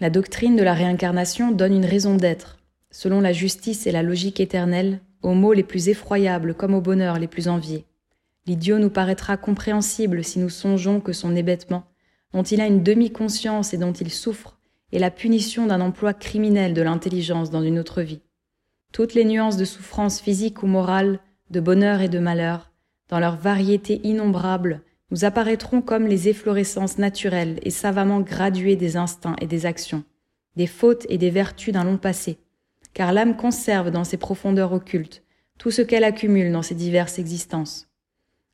La 0.00 0.08
doctrine 0.08 0.56
de 0.56 0.62
la 0.62 0.72
réincarnation 0.72 1.50
donne 1.50 1.74
une 1.74 1.84
raison 1.84 2.14
d'être, 2.14 2.56
selon 2.90 3.20
la 3.20 3.34
justice 3.34 3.86
et 3.86 3.92
la 3.92 4.02
logique 4.02 4.40
éternelle, 4.40 5.00
aux 5.22 5.34
maux 5.34 5.52
les 5.52 5.62
plus 5.62 5.88
effroyables 5.88 6.54
comme 6.54 6.74
aux 6.74 6.80
bonheurs 6.80 7.18
les 7.18 7.26
plus 7.26 7.48
enviés. 7.48 7.84
L'idiot 8.46 8.78
nous 8.78 8.90
paraîtra 8.90 9.36
compréhensible 9.36 10.24
si 10.24 10.38
nous 10.38 10.48
songeons 10.48 11.00
que 11.00 11.12
son 11.12 11.36
hébétement, 11.36 11.84
dont 12.32 12.42
il 12.42 12.60
a 12.60 12.66
une 12.66 12.82
demi-conscience 12.82 13.74
et 13.74 13.78
dont 13.78 13.92
il 13.92 14.10
souffre, 14.10 14.58
est 14.92 14.98
la 14.98 15.10
punition 15.10 15.66
d'un 15.66 15.80
emploi 15.80 16.14
criminel 16.14 16.72
de 16.74 16.82
l'intelligence 16.82 17.50
dans 17.50 17.62
une 17.62 17.78
autre 17.78 18.02
vie. 18.02 18.22
Toutes 18.92 19.14
les 19.14 19.24
nuances 19.24 19.58
de 19.58 19.66
souffrance 19.66 20.20
physique 20.20 20.62
ou 20.62 20.66
morale, 20.66 21.20
de 21.50 21.60
bonheur 21.60 22.00
et 22.00 22.08
de 22.08 22.18
malheur, 22.18 22.72
dans 23.08 23.20
leur 23.20 23.36
variété 23.36 24.00
innombrable, 24.04 24.82
nous 25.10 25.24
apparaîtrons 25.24 25.80
comme 25.80 26.06
les 26.06 26.28
efflorescences 26.28 26.98
naturelles 26.98 27.58
et 27.62 27.70
savamment 27.70 28.20
graduées 28.20 28.76
des 28.76 28.96
instincts 28.96 29.36
et 29.40 29.46
des 29.46 29.66
actions, 29.66 30.04
des 30.56 30.66
fautes 30.66 31.06
et 31.08 31.18
des 31.18 31.30
vertus 31.30 31.72
d'un 31.72 31.84
long 31.84 31.96
passé, 31.96 32.38
car 32.94 33.12
l'âme 33.12 33.36
conserve 33.36 33.90
dans 33.90 34.04
ses 34.04 34.16
profondeurs 34.16 34.72
occultes 34.72 35.22
tout 35.58 35.70
ce 35.70 35.82
qu'elle 35.82 36.04
accumule 36.04 36.52
dans 36.52 36.62
ses 36.62 36.74
diverses 36.74 37.18
existences. 37.18 37.88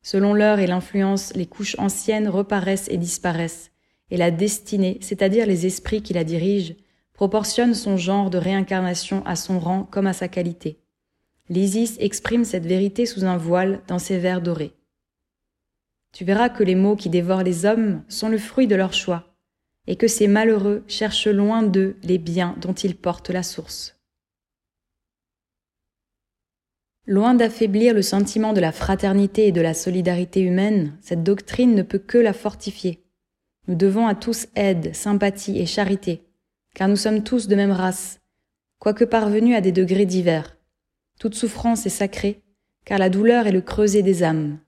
Selon 0.02 0.34
l'heure 0.34 0.58
et 0.58 0.66
l'influence, 0.66 1.32
les 1.34 1.46
couches 1.46 1.78
anciennes 1.78 2.28
reparaissent 2.28 2.88
et 2.90 2.96
disparaissent, 2.96 3.70
et 4.10 4.16
la 4.16 4.30
destinée, 4.30 4.98
c'est-à-dire 5.00 5.46
les 5.46 5.66
esprits 5.66 6.02
qui 6.02 6.12
la 6.12 6.24
dirigent, 6.24 6.74
proportionne 7.12 7.74
son 7.74 7.96
genre 7.96 8.30
de 8.30 8.38
réincarnation 8.38 9.24
à 9.26 9.36
son 9.36 9.58
rang 9.58 9.84
comme 9.90 10.06
à 10.06 10.12
sa 10.12 10.28
qualité. 10.28 10.78
L'Isis 11.48 11.96
exprime 12.00 12.44
cette 12.44 12.66
vérité 12.66 13.06
sous 13.06 13.24
un 13.24 13.36
voile 13.36 13.82
dans 13.86 13.98
ses 13.98 14.18
vers 14.18 14.40
dorés 14.40 14.74
tu 16.14 16.24
verras 16.24 16.48
que 16.48 16.62
les 16.62 16.76
maux 16.76 16.94
qui 16.94 17.10
dévorent 17.10 17.42
les 17.42 17.66
hommes 17.66 18.04
sont 18.08 18.28
le 18.28 18.38
fruit 18.38 18.68
de 18.68 18.76
leur 18.76 18.92
choix, 18.92 19.34
et 19.88 19.96
que 19.96 20.06
ces 20.06 20.28
malheureux 20.28 20.84
cherchent 20.86 21.26
loin 21.26 21.64
d'eux 21.64 21.96
les 22.04 22.18
biens 22.18 22.54
dont 22.60 22.72
ils 22.72 22.96
portent 22.96 23.30
la 23.30 23.42
source. 23.42 23.93
Loin 27.06 27.34
d'affaiblir 27.34 27.92
le 27.92 28.00
sentiment 28.00 28.54
de 28.54 28.60
la 28.60 28.72
fraternité 28.72 29.46
et 29.46 29.52
de 29.52 29.60
la 29.60 29.74
solidarité 29.74 30.40
humaine, 30.40 30.96
cette 31.02 31.22
doctrine 31.22 31.74
ne 31.74 31.82
peut 31.82 31.98
que 31.98 32.16
la 32.16 32.32
fortifier. 32.32 33.04
Nous 33.68 33.74
devons 33.74 34.06
à 34.06 34.14
tous 34.14 34.46
aide, 34.56 34.94
sympathie 34.94 35.58
et 35.58 35.66
charité, 35.66 36.22
car 36.74 36.88
nous 36.88 36.96
sommes 36.96 37.22
tous 37.22 37.46
de 37.46 37.56
même 37.56 37.72
race, 37.72 38.20
quoique 38.78 39.04
parvenus 39.04 39.54
à 39.54 39.60
des 39.60 39.72
degrés 39.72 40.06
divers. 40.06 40.56
Toute 41.18 41.34
souffrance 41.34 41.84
est 41.84 41.90
sacrée, 41.90 42.42
car 42.86 42.98
la 42.98 43.10
douleur 43.10 43.46
est 43.46 43.52
le 43.52 43.60
creuset 43.60 44.02
des 44.02 44.22
âmes. 44.22 44.58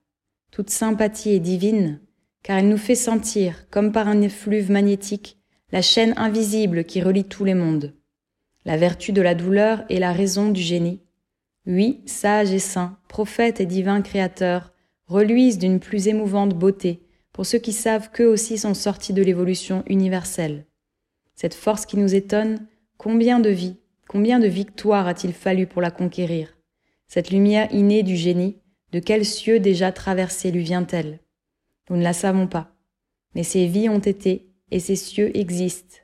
Toute 0.51 0.69
sympathie 0.69 1.31
est 1.31 1.39
divine, 1.39 1.99
car 2.43 2.59
elle 2.59 2.69
nous 2.69 2.77
fait 2.77 2.95
sentir, 2.95 3.67
comme 3.71 3.91
par 3.91 4.07
un 4.07 4.21
effluve 4.21 4.69
magnétique, 4.69 5.39
la 5.71 5.81
chaîne 5.81 6.13
invisible 6.17 6.83
qui 6.83 7.01
relie 7.01 7.25
tous 7.25 7.45
les 7.45 7.55
mondes. 7.55 7.95
La 8.63 8.77
vertu 8.77 9.11
de 9.11 9.21
la 9.21 9.33
douleur 9.33 9.83
est 9.89 9.99
la 9.99 10.13
raison 10.13 10.49
du 10.49 10.61
génie. 10.61 11.01
Oui, 11.67 11.99
sage 12.05 12.53
et 12.53 12.59
saint, 12.59 12.97
prophète 13.09 13.59
et 13.59 13.65
divin 13.65 14.01
créateur, 14.01 14.71
reluisent 15.05 15.57
d'une 15.57 15.81
plus 15.81 16.07
émouvante 16.07 16.57
beauté 16.57 17.01
pour 17.33 17.45
ceux 17.45 17.59
qui 17.59 17.73
savent 17.73 18.09
qu'eux 18.09 18.25
aussi 18.25 18.57
sont 18.57 18.73
sortis 18.73 19.11
de 19.11 19.21
l'évolution 19.21 19.83
universelle. 19.87 20.65
Cette 21.35 21.53
force 21.53 21.85
qui 21.85 21.97
nous 21.97 22.15
étonne, 22.15 22.65
combien 22.97 23.41
de 23.41 23.49
vies, 23.49 23.75
combien 24.07 24.39
de 24.39 24.47
victoires 24.47 25.07
a-t-il 25.07 25.33
fallu 25.33 25.67
pour 25.67 25.81
la 25.81 25.91
conquérir? 25.91 26.57
Cette 27.09 27.31
lumière 27.31 27.67
innée 27.73 28.01
du 28.01 28.15
génie, 28.15 28.61
de 28.93 28.99
quels 28.99 29.25
cieux 29.25 29.59
déjà 29.59 29.91
traversés 29.91 30.51
lui 30.51 30.63
vient-elle? 30.63 31.19
Nous 31.89 31.97
ne 31.97 32.03
la 32.03 32.13
savons 32.13 32.47
pas. 32.47 32.77
Mais 33.35 33.43
ces 33.43 33.67
vies 33.67 33.89
ont 33.89 33.99
été, 33.99 34.53
et 34.71 34.79
ces 34.79 34.95
cieux 34.95 35.35
existent. 35.37 35.97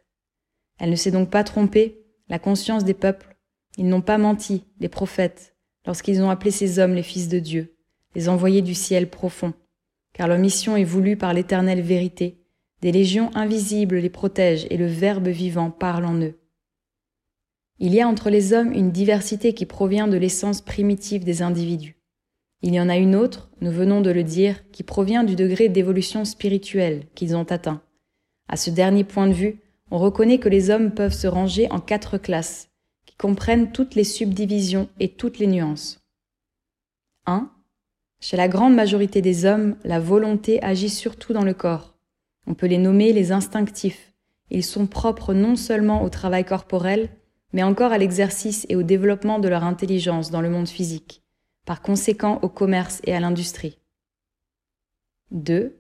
Elle 0.77 0.90
ne 0.90 0.98
s'est 0.98 1.11
donc 1.11 1.30
pas 1.30 1.45
trompée, 1.45 2.03
la 2.27 2.38
conscience 2.38 2.84
des 2.84 2.94
peuples. 2.94 3.38
Ils 3.77 3.88
n'ont 3.88 4.02
pas 4.02 4.18
menti, 4.18 4.65
les 4.80 4.90
prophètes, 4.90 5.53
lorsqu'ils 5.86 6.22
ont 6.22 6.30
appelé 6.30 6.52
ces 6.52 6.80
hommes 6.80 6.94
les 6.94 7.04
fils 7.04 7.28
de 7.28 7.40
Dieu, 7.40 7.76
les 8.16 8.30
envoyés 8.30 8.62
du 8.62 8.74
ciel 8.76 9.10
profond, 9.10 9.54
car 10.14 10.28
leur 10.28 10.38
mission 10.38 10.78
est 10.78 10.84
voulue 10.84 11.18
par 11.18 11.34
l'éternelle 11.34 11.82
vérité. 11.82 12.40
Des 12.82 12.92
légions 12.92 13.32
invisibles 13.36 13.98
les 13.98 14.10
protègent 14.10 14.68
et 14.70 14.78
le 14.78 14.88
Verbe 14.88 15.30
vivant 15.30 15.72
parle 15.72 16.06
en 16.06 16.20
eux. 16.20 16.38
Il 17.80 17.94
y 17.94 18.02
a 18.02 18.08
entre 18.08 18.30
les 18.30 18.54
hommes 18.54 18.72
une 18.72 18.92
diversité 18.92 19.54
qui 19.54 19.66
provient 19.66 20.08
de 20.08 20.18
l'essence 20.18 20.62
primitive 20.62 21.24
des 21.24 21.42
individus. 21.42 21.98
Il 22.62 22.74
y 22.74 22.80
en 22.80 22.88
a 22.88 22.98
une 22.98 23.16
autre, 23.16 23.50
nous 23.62 23.72
venons 23.72 24.00
de 24.00 24.12
le 24.12 24.24
dire, 24.24 24.64
qui 24.72 24.84
provient 24.84 25.24
du 25.24 25.36
degré 25.36 25.68
d'évolution 25.68 26.24
spirituelle 26.24 27.04
qu'ils 27.16 27.36
ont 27.36 27.44
atteint. 27.44 27.82
À 28.48 28.56
ce 28.56 28.70
dernier 28.70 29.04
point 29.04 29.28
de 29.28 29.34
vue, 29.34 29.60
on 29.92 29.98
reconnaît 29.98 30.40
que 30.40 30.50
les 30.50 30.70
hommes 30.70 30.92
peuvent 30.92 31.14
se 31.14 31.28
ranger 31.28 31.70
en 31.72 31.80
quatre 31.80 32.18
classes, 32.18 32.70
comprennent 33.24 33.72
toutes 33.72 33.95
les 33.95 34.04
subdivisions 34.04 34.90
et 35.00 35.08
toutes 35.08 35.40
les 35.40 35.48
nuances. 35.48 36.02
1. 37.26 37.50
Chez 38.20 38.36
la 38.36 38.50
grande 38.50 38.76
majorité 38.76 39.22
des 39.22 39.45
hommes, 39.45 39.78
la 39.86 40.02
volonté 40.02 40.62
agit 40.62 40.90
surtout 40.90 41.32
dans 41.32 41.45
le 41.45 41.54
corps. 41.54 41.95
On 42.48 42.54
peut 42.54 42.68
les 42.68 42.78
nommer 42.78 43.14
les 43.14 43.32
instinctifs. 43.32 44.12
Ils 44.50 44.66
sont 44.66 44.88
propres 44.88 45.34
non 45.34 45.56
seulement 45.56 46.04
au 46.04 46.10
travail 46.10 46.44
corporel, 46.44 47.12
mais 47.54 47.64
encore 47.64 47.94
à 47.94 47.98
l'exercice 47.98 48.66
et 48.68 48.76
au 48.76 48.84
développement 48.84 49.40
de 49.40 49.48
leur 49.48 49.64
intelligence 49.64 50.30
dans 50.30 50.41
le 50.41 50.50
monde 50.50 50.68
physique, 50.68 51.24
par 51.66 51.82
conséquent 51.82 52.40
au 52.41 52.50
commerce 52.50 53.00
et 53.06 53.16
à 53.16 53.22
l'industrie. 53.22 53.80
2. 55.32 55.80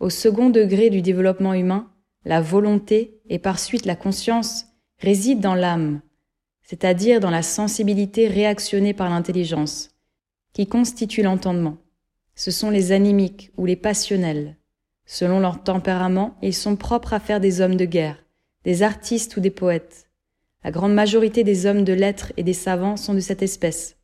Au 0.00 0.10
second 0.10 0.50
degré 0.50 0.90
du 0.90 1.00
développement 1.00 1.54
humain, 1.54 1.92
la 2.24 2.40
volonté 2.40 3.20
et 3.28 3.38
par 3.38 3.60
suite 3.60 3.86
la 3.86 3.94
conscience 3.94 4.66
résident 4.98 5.40
dans 5.40 5.54
l'âme, 5.54 6.00
c'est-à-dire 6.62 7.20
dans 7.20 7.30
la 7.30 7.42
sensibilité 7.42 8.28
réactionnée 8.28 8.94
par 8.94 9.10
l'intelligence, 9.10 9.90
qui 10.52 10.66
constitue 10.66 11.22
l'entendement. 11.22 11.78
Ce 12.34 12.50
sont 12.50 12.70
les 12.70 12.92
animiques 12.92 13.52
ou 13.56 13.66
les 13.66 13.76
passionnels. 13.76 14.56
Selon 15.04 15.40
leur 15.40 15.62
tempérament, 15.62 16.36
ils 16.42 16.54
sont 16.54 16.76
propres 16.76 17.12
à 17.12 17.20
faire 17.20 17.40
des 17.40 17.60
hommes 17.60 17.76
de 17.76 17.84
guerre, 17.84 18.24
des 18.64 18.82
artistes 18.82 19.36
ou 19.36 19.40
des 19.40 19.50
poètes. 19.50 20.08
La 20.64 20.70
grande 20.70 20.94
majorité 20.94 21.44
des 21.44 21.66
hommes 21.66 21.84
de 21.84 21.92
lettres 21.92 22.32
et 22.36 22.42
des 22.42 22.52
savants 22.52 22.96
sont 22.96 23.14
de 23.14 23.20
cette 23.20 23.42
espèce, 23.42 23.96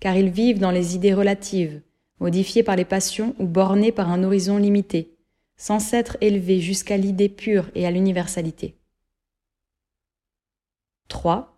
car 0.00 0.16
ils 0.16 0.30
vivent 0.30 0.58
dans 0.58 0.70
les 0.70 0.94
idées 0.94 1.14
relatives, 1.14 1.80
modifiées 2.20 2.62
par 2.62 2.76
les 2.76 2.84
passions 2.84 3.34
ou 3.38 3.46
bornées 3.46 3.92
par 3.92 4.10
un 4.10 4.22
horizon 4.22 4.58
limité, 4.58 5.16
sans 5.56 5.78
s'être 5.78 6.16
élevés 6.20 6.60
jusqu'à 6.60 6.96
l'idée 6.96 7.28
pure 7.28 7.70
et 7.74 7.86
à 7.86 7.90
l'universalité. 7.90 8.76
3. 11.08 11.53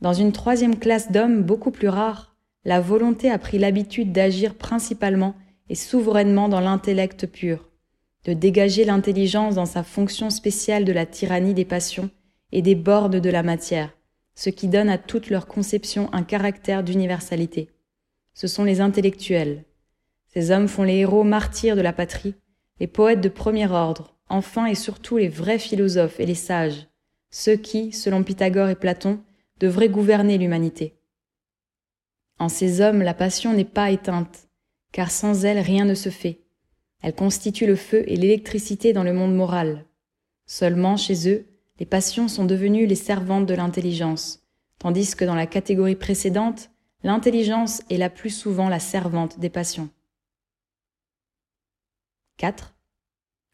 Dans 0.00 0.12
une 0.12 0.32
troisième 0.32 0.78
classe 0.78 1.10
d'hommes 1.10 1.42
beaucoup 1.42 1.72
plus 1.72 1.88
rare, 1.88 2.36
la 2.64 2.80
volonté 2.80 3.30
a 3.30 3.38
pris 3.38 3.58
l'habitude 3.58 4.12
d'agir 4.12 4.54
principalement 4.54 5.34
et 5.68 5.74
souverainement 5.74 6.48
dans 6.48 6.60
l'intellect 6.60 7.26
pur, 7.26 7.68
de 8.24 8.32
dégager 8.32 8.84
l'intelligence 8.84 9.56
dans 9.56 9.66
sa 9.66 9.82
fonction 9.82 10.30
spéciale 10.30 10.84
de 10.84 10.92
la 10.92 11.06
tyrannie 11.06 11.54
des 11.54 11.64
passions 11.64 12.10
et 12.52 12.62
des 12.62 12.74
bornes 12.74 13.20
de 13.20 13.30
la 13.30 13.42
matière, 13.42 13.90
ce 14.34 14.50
qui 14.50 14.68
donne 14.68 14.88
à 14.88 14.98
toute 14.98 15.30
leur 15.30 15.46
conception 15.46 16.08
un 16.12 16.22
caractère 16.22 16.84
d'universalité. 16.84 17.70
Ce 18.34 18.46
sont 18.46 18.64
les 18.64 18.80
intellectuels. 18.80 19.64
Ces 20.28 20.52
hommes 20.52 20.68
font 20.68 20.84
les 20.84 20.98
héros 20.98 21.24
martyrs 21.24 21.74
de 21.74 21.80
la 21.80 21.92
patrie, 21.92 22.34
les 22.78 22.86
poètes 22.86 23.20
de 23.20 23.28
premier 23.28 23.68
ordre, 23.68 24.16
enfin 24.28 24.66
et 24.66 24.76
surtout 24.76 25.16
les 25.16 25.28
vrais 25.28 25.58
philosophes 25.58 26.20
et 26.20 26.26
les 26.26 26.34
sages, 26.36 26.86
ceux 27.30 27.56
qui, 27.56 27.92
selon 27.92 28.22
Pythagore 28.22 28.68
et 28.68 28.76
Platon, 28.76 29.20
devraient 29.60 29.88
gouverner 29.88 30.38
l'humanité. 30.38 30.98
En 32.38 32.48
ces 32.48 32.80
hommes, 32.80 33.02
la 33.02 33.14
passion 33.14 33.52
n'est 33.52 33.64
pas 33.64 33.90
éteinte, 33.90 34.48
car 34.92 35.10
sans 35.10 35.44
elle 35.44 35.58
rien 35.58 35.84
ne 35.84 35.94
se 35.94 36.08
fait. 36.08 36.40
Elle 37.02 37.14
constitue 37.14 37.66
le 37.66 37.76
feu 37.76 38.04
et 38.06 38.16
l'électricité 38.16 38.92
dans 38.92 39.04
le 39.04 39.12
monde 39.12 39.34
moral. 39.34 39.84
Seulement, 40.46 40.96
chez 40.96 41.28
eux, 41.28 41.46
les 41.78 41.86
passions 41.86 42.28
sont 42.28 42.44
devenues 42.44 42.86
les 42.86 42.94
servantes 42.94 43.46
de 43.46 43.54
l'intelligence, 43.54 44.44
tandis 44.78 45.14
que 45.14 45.24
dans 45.24 45.34
la 45.34 45.46
catégorie 45.46 45.96
précédente, 45.96 46.70
l'intelligence 47.02 47.82
est 47.90 47.98
la 47.98 48.10
plus 48.10 48.30
souvent 48.30 48.68
la 48.68 48.80
servante 48.80 49.38
des 49.38 49.50
passions. 49.50 49.90
4. 52.38 52.74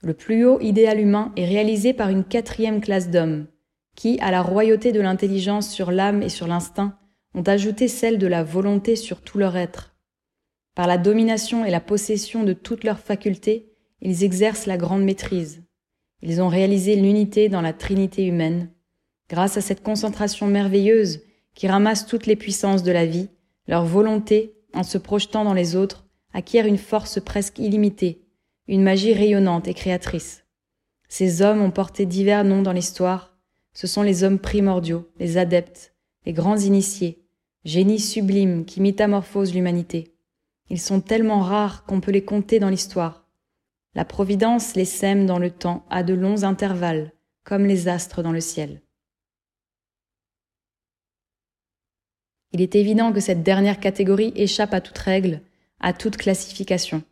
Le 0.03 0.15
plus 0.15 0.45
haut 0.45 0.61
idéal 0.61 1.01
humain 1.01 1.33
est 1.37 1.47
réalisé 1.47 1.95
par 1.95 2.11
une 2.11 2.25
quatrième 2.25 2.81
classe 2.81 3.11
d'hommes, 3.11 3.47
qui, 3.95 4.19
à 4.21 4.31
la 4.31 4.43
royauté 4.43 4.93
de 4.93 5.01
l'intelligence 5.01 5.71
sur 5.71 5.91
l'âme 5.91 6.23
et 6.23 6.29
sur 6.29 6.47
l'instinct, 6.47 6.99
ont 7.35 7.43
ajouté 7.43 7.89
celle 7.89 8.19
de 8.19 8.27
la 8.27 8.43
volonté 8.43 8.97
sur 8.97 9.21
tout 9.21 9.39
leur 9.39 9.57
être. 9.57 9.95
Par 10.75 10.87
la 10.87 10.99
domination 10.99 11.65
et 11.65 11.71
la 11.71 11.81
possession 11.81 12.43
de 12.43 12.53
toutes 12.53 12.85
leurs 12.85 12.99
facultés, 12.99 13.73
ils 14.01 14.25
exercent 14.25 14.67
la 14.67 14.77
grande 14.77 15.05
maîtrise. 15.05 15.63
Ils 16.23 16.41
ont 16.43 16.49
réalisé 16.49 16.97
l'unité 16.97 17.49
dans 17.49 17.61
la 17.61 17.73
Trinité 17.73 18.25
humaine. 18.25 18.71
Grâce 19.29 19.57
à 19.57 19.61
cette 19.61 19.83
concentration 19.83 20.47
merveilleuse 20.47 21.21
qui 21.55 21.69
ramasse 21.69 22.07
toutes 22.07 22.27
les 22.27 22.37
puissances 22.37 22.83
de 22.83 22.93
la 22.93 23.07
vie, 23.07 23.29
leur 23.69 23.85
volonté, 23.85 24.55
en 24.75 24.83
se 24.83 24.99
projetant 24.99 25.45
dans 25.45 25.55
les 25.55 25.77
autres, 25.77 26.05
acquiert 26.33 26.67
une 26.67 26.79
force 26.79 27.21
presque 27.21 27.59
illimitée, 27.59 28.27
une 28.67 28.83
magie 28.83 29.15
rayonnante 29.15 29.69
et 29.69 29.75
créatrice. 29.75 30.45
Ces 31.09 31.43
hommes 31.43 31.63
ont 31.63 31.71
porté 31.71 32.07
divers 32.07 32.45
noms 32.45 32.63
dans 32.63 32.73
l'histoire. 32.73 33.34
Ce 33.75 33.87
sont 33.87 34.03
les 34.03 34.25
hommes 34.25 34.39
primordiaux, 34.39 35.11
les 35.19 35.37
adeptes, 35.37 35.95
les 36.25 36.33
grands 36.33 36.57
initiés, 36.57 37.25
génies 37.65 38.01
sublimes 38.01 38.65
qui 38.65 38.81
métamorphosent 38.81 39.55
l'humanité. 39.55 40.15
Ils 40.71 40.81
sont 40.81 41.01
tellement 41.01 41.41
rares 41.41 41.85
qu'on 41.85 42.01
peut 42.01 42.13
les 42.13 42.25
compter 42.25 42.59
dans 42.61 42.71
l'histoire. 42.71 43.27
La 43.95 44.05
Providence 44.05 44.75
les 44.75 44.85
sème 44.85 45.27
dans 45.27 45.39
le 45.39 45.51
temps 45.51 45.85
à 45.91 46.03
de 46.03 46.15
longs 46.15 46.45
intervalles, 46.45 47.13
comme 47.43 47.67
les 47.67 47.89
astres 47.89 48.23
dans 48.23 48.33
le 48.33 48.41
ciel. 48.41 48.81
Il 52.53 52.61
est 52.61 52.77
évident 52.77 53.13
que 53.13 53.21
cette 53.21 53.43
dernière 53.43 53.81
catégorie 53.81 54.33
échappe 54.37 54.75
à 54.75 54.81
toute 54.81 54.99
règle, 54.99 55.41
à 55.81 55.93
toute 55.93 56.17
classification. 56.17 57.03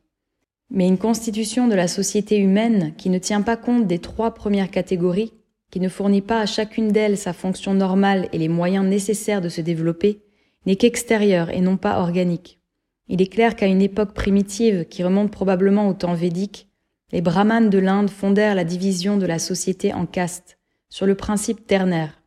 Mais 0.70 0.86
une 0.86 0.98
constitution 0.98 1.66
de 1.66 1.74
la 1.74 1.89
société 1.89 2.39
humaine 2.39 2.94
qui 2.97 3.10
ne 3.10 3.18
tient 3.18 3.43
pas 3.43 3.56
compte 3.56 3.86
des 3.86 3.98
trois 3.98 4.34
premières 4.34 4.70
catégories, 4.70 5.32
qui 5.73 5.81
ne 5.81 5.89
fournit 5.89 6.20
pas 6.20 6.40
à 6.40 6.47
chacune 6.47 6.93
d'elles 6.93 7.16
sa 7.16 7.32
fonction 7.32 7.73
normale 7.73 8.28
et 8.32 8.39
les 8.39 8.49
moyens 8.49 8.86
nécessaires 8.86 9.40
de 9.40 9.49
se 9.49 9.62
développer, 9.62 10.20
n'est 10.66 10.77
qu'extérieure 10.77 11.49
et 11.51 11.62
non 11.62 11.78
pas 11.78 11.99
organique. 11.99 12.61
Il 13.09 13.23
est 13.23 13.27
clair 13.27 13.57
qu'à 13.57 13.66
une 13.66 13.81
époque 13.81 14.12
primitive 14.12 14.85
qui 14.85 15.03
remonte 15.03 15.32
probablement 15.32 15.89
au 15.89 15.94
temps 15.94 16.15
védique, 16.15 16.69
les 17.11 17.23
brahmanes 17.23 17.70
de 17.70 17.78
l'Inde 17.78 18.11
fondèrent 18.11 18.55
la 18.55 18.65
division 18.65 19.16
de 19.16 19.27
la 19.27 19.39
société 19.39 19.94
en 19.94 20.05
castes, 20.05 20.59
sur 20.90 21.07
le 21.07 21.15
principe 21.15 21.66
ternaire. 21.66 22.23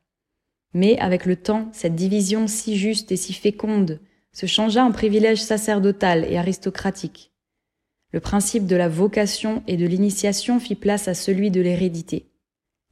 Mais 0.73 0.97
avec 0.97 1.27
le 1.27 1.35
temps, 1.35 1.69
cette 1.71 1.95
division 1.95 2.47
si 2.47 2.75
juste 2.77 3.11
et 3.11 3.15
si 3.15 3.31
féconde 3.31 3.99
se 4.33 4.47
changea 4.47 4.83
en 4.83 4.91
privilège 4.91 5.41
sacerdotal 5.41 6.25
et 6.27 6.37
aristocratique. 6.37 7.31
Le 8.11 8.19
principe 8.19 8.65
de 8.65 8.75
la 8.75 8.89
vocation 8.89 9.63
et 9.67 9.77
de 9.77 9.85
l'initiation 9.85 10.59
fit 10.59 10.75
place 10.75 11.07
à 11.07 11.13
celui 11.13 11.51
de 11.51 11.61
l'hérédité. 11.61 12.31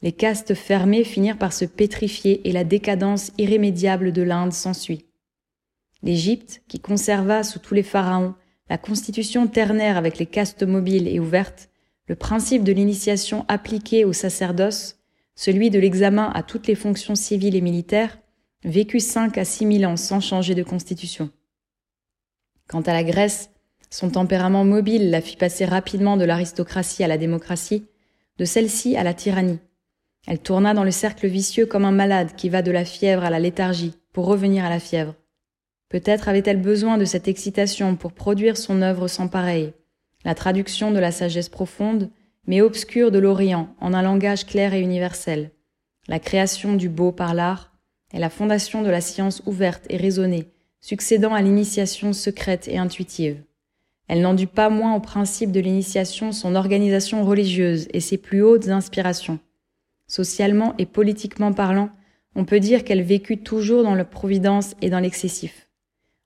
Les 0.03 0.11
castes 0.11 0.53
fermées 0.53 1.05
finirent 1.05 1.37
par 1.37 1.53
se 1.53 1.63
pétrifier 1.63 2.47
et 2.47 2.51
la 2.51 2.65
décadence 2.65 3.31
irrémédiable 3.37 4.11
de 4.11 4.21
l'Inde 4.21 4.51
s'ensuit. 4.51 5.05
L'Égypte, 6.01 6.61
qui 6.67 6.81
conserva 6.81 7.43
sous 7.43 7.59
tous 7.59 7.73
les 7.73 7.83
pharaons 7.83 8.35
la 8.69 8.77
constitution 8.77 9.47
ternaire 9.47 9.95
avec 9.95 10.17
les 10.19 10.25
castes 10.25 10.63
mobiles 10.63 11.07
et 11.07 11.21
ouvertes, 11.21 11.69
le 12.07 12.15
principe 12.15 12.65
de 12.65 12.73
l'initiation 12.73 13.45
appliqué 13.47 14.03
au 14.03 14.11
sacerdoce, 14.11 14.99
celui 15.35 15.69
de 15.69 15.79
l'examen 15.79 16.29
à 16.35 16.43
toutes 16.43 16.67
les 16.67 16.75
fonctions 16.75 17.15
civiles 17.15 17.55
et 17.55 17.61
militaires, 17.61 18.19
vécut 18.65 18.99
cinq 18.99 19.37
à 19.37 19.45
six 19.45 19.65
mille 19.65 19.85
ans 19.85 19.95
sans 19.95 20.19
changer 20.19 20.53
de 20.53 20.63
constitution. 20.63 21.29
Quant 22.67 22.81
à 22.81 22.91
la 22.91 23.05
Grèce, 23.05 23.51
son 23.89 24.09
tempérament 24.09 24.65
mobile 24.65 25.11
la 25.11 25.21
fit 25.21 25.37
passer 25.37 25.63
rapidement 25.63 26.17
de 26.17 26.25
l'aristocratie 26.25 27.05
à 27.05 27.07
la 27.07 27.17
démocratie, 27.17 27.85
de 28.37 28.43
celle-ci 28.43 28.97
à 28.97 29.03
la 29.03 29.13
tyrannie. 29.13 29.59
Elle 30.27 30.39
tourna 30.39 30.73
dans 30.73 30.83
le 30.83 30.91
cercle 30.91 31.27
vicieux 31.27 31.65
comme 31.65 31.85
un 31.85 31.91
malade 31.91 32.35
qui 32.37 32.49
va 32.49 32.61
de 32.61 32.71
la 32.71 32.85
fièvre 32.85 33.23
à 33.23 33.29
la 33.29 33.39
léthargie 33.39 33.95
pour 34.13 34.25
revenir 34.25 34.63
à 34.63 34.69
la 34.69 34.79
fièvre. 34.79 35.15
Peut-être 35.89 36.29
avait-elle 36.29 36.61
besoin 36.61 36.97
de 36.97 37.05
cette 37.05 37.27
excitation 37.27 37.95
pour 37.95 38.13
produire 38.13 38.57
son 38.57 38.81
œuvre 38.81 39.07
sans 39.07 39.27
pareille, 39.27 39.73
la 40.25 40.33
traduction 40.33 40.91
de 40.91 40.99
la 40.99 41.11
sagesse 41.11 41.49
profonde, 41.49 42.09
mais 42.47 42.61
obscure 42.61 43.11
de 43.11 43.19
l'Orient 43.19 43.75
en 43.79 43.93
un 43.93 44.01
langage 44.01 44.45
clair 44.45 44.73
et 44.73 44.81
universel, 44.81 45.51
la 46.07 46.19
création 46.19 46.75
du 46.75 46.89
beau 46.89 47.11
par 47.11 47.33
l'art, 47.33 47.71
et 48.13 48.19
la 48.19 48.29
fondation 48.29 48.81
de 48.81 48.89
la 48.89 49.01
science 49.01 49.41
ouverte 49.45 49.85
et 49.89 49.97
raisonnée, 49.97 50.51
succédant 50.81 51.33
à 51.33 51.41
l'initiation 51.41 52.13
secrète 52.13 52.67
et 52.67 52.77
intuitive. 52.77 53.41
Elle 54.07 54.21
n'en 54.21 54.33
dut 54.33 54.47
pas 54.47 54.69
moins 54.69 54.95
au 54.95 54.99
principe 54.99 55.51
de 55.51 55.59
l'initiation 55.59 56.31
son 56.31 56.55
organisation 56.55 57.23
religieuse 57.23 57.87
et 57.93 58.01
ses 58.01 58.17
plus 58.17 58.43
hautes 58.43 58.67
inspirations. 58.67 59.39
Socialement 60.07 60.75
et 60.77 60.85
politiquement 60.85 61.53
parlant, 61.53 61.89
on 62.35 62.45
peut 62.45 62.59
dire 62.59 62.83
qu'elle 62.83 63.03
vécut 63.03 63.37
toujours 63.37 63.83
dans 63.83 63.95
la 63.95 64.05
providence 64.05 64.75
et 64.81 64.89
dans 64.89 64.99
l'excessif. 64.99 65.69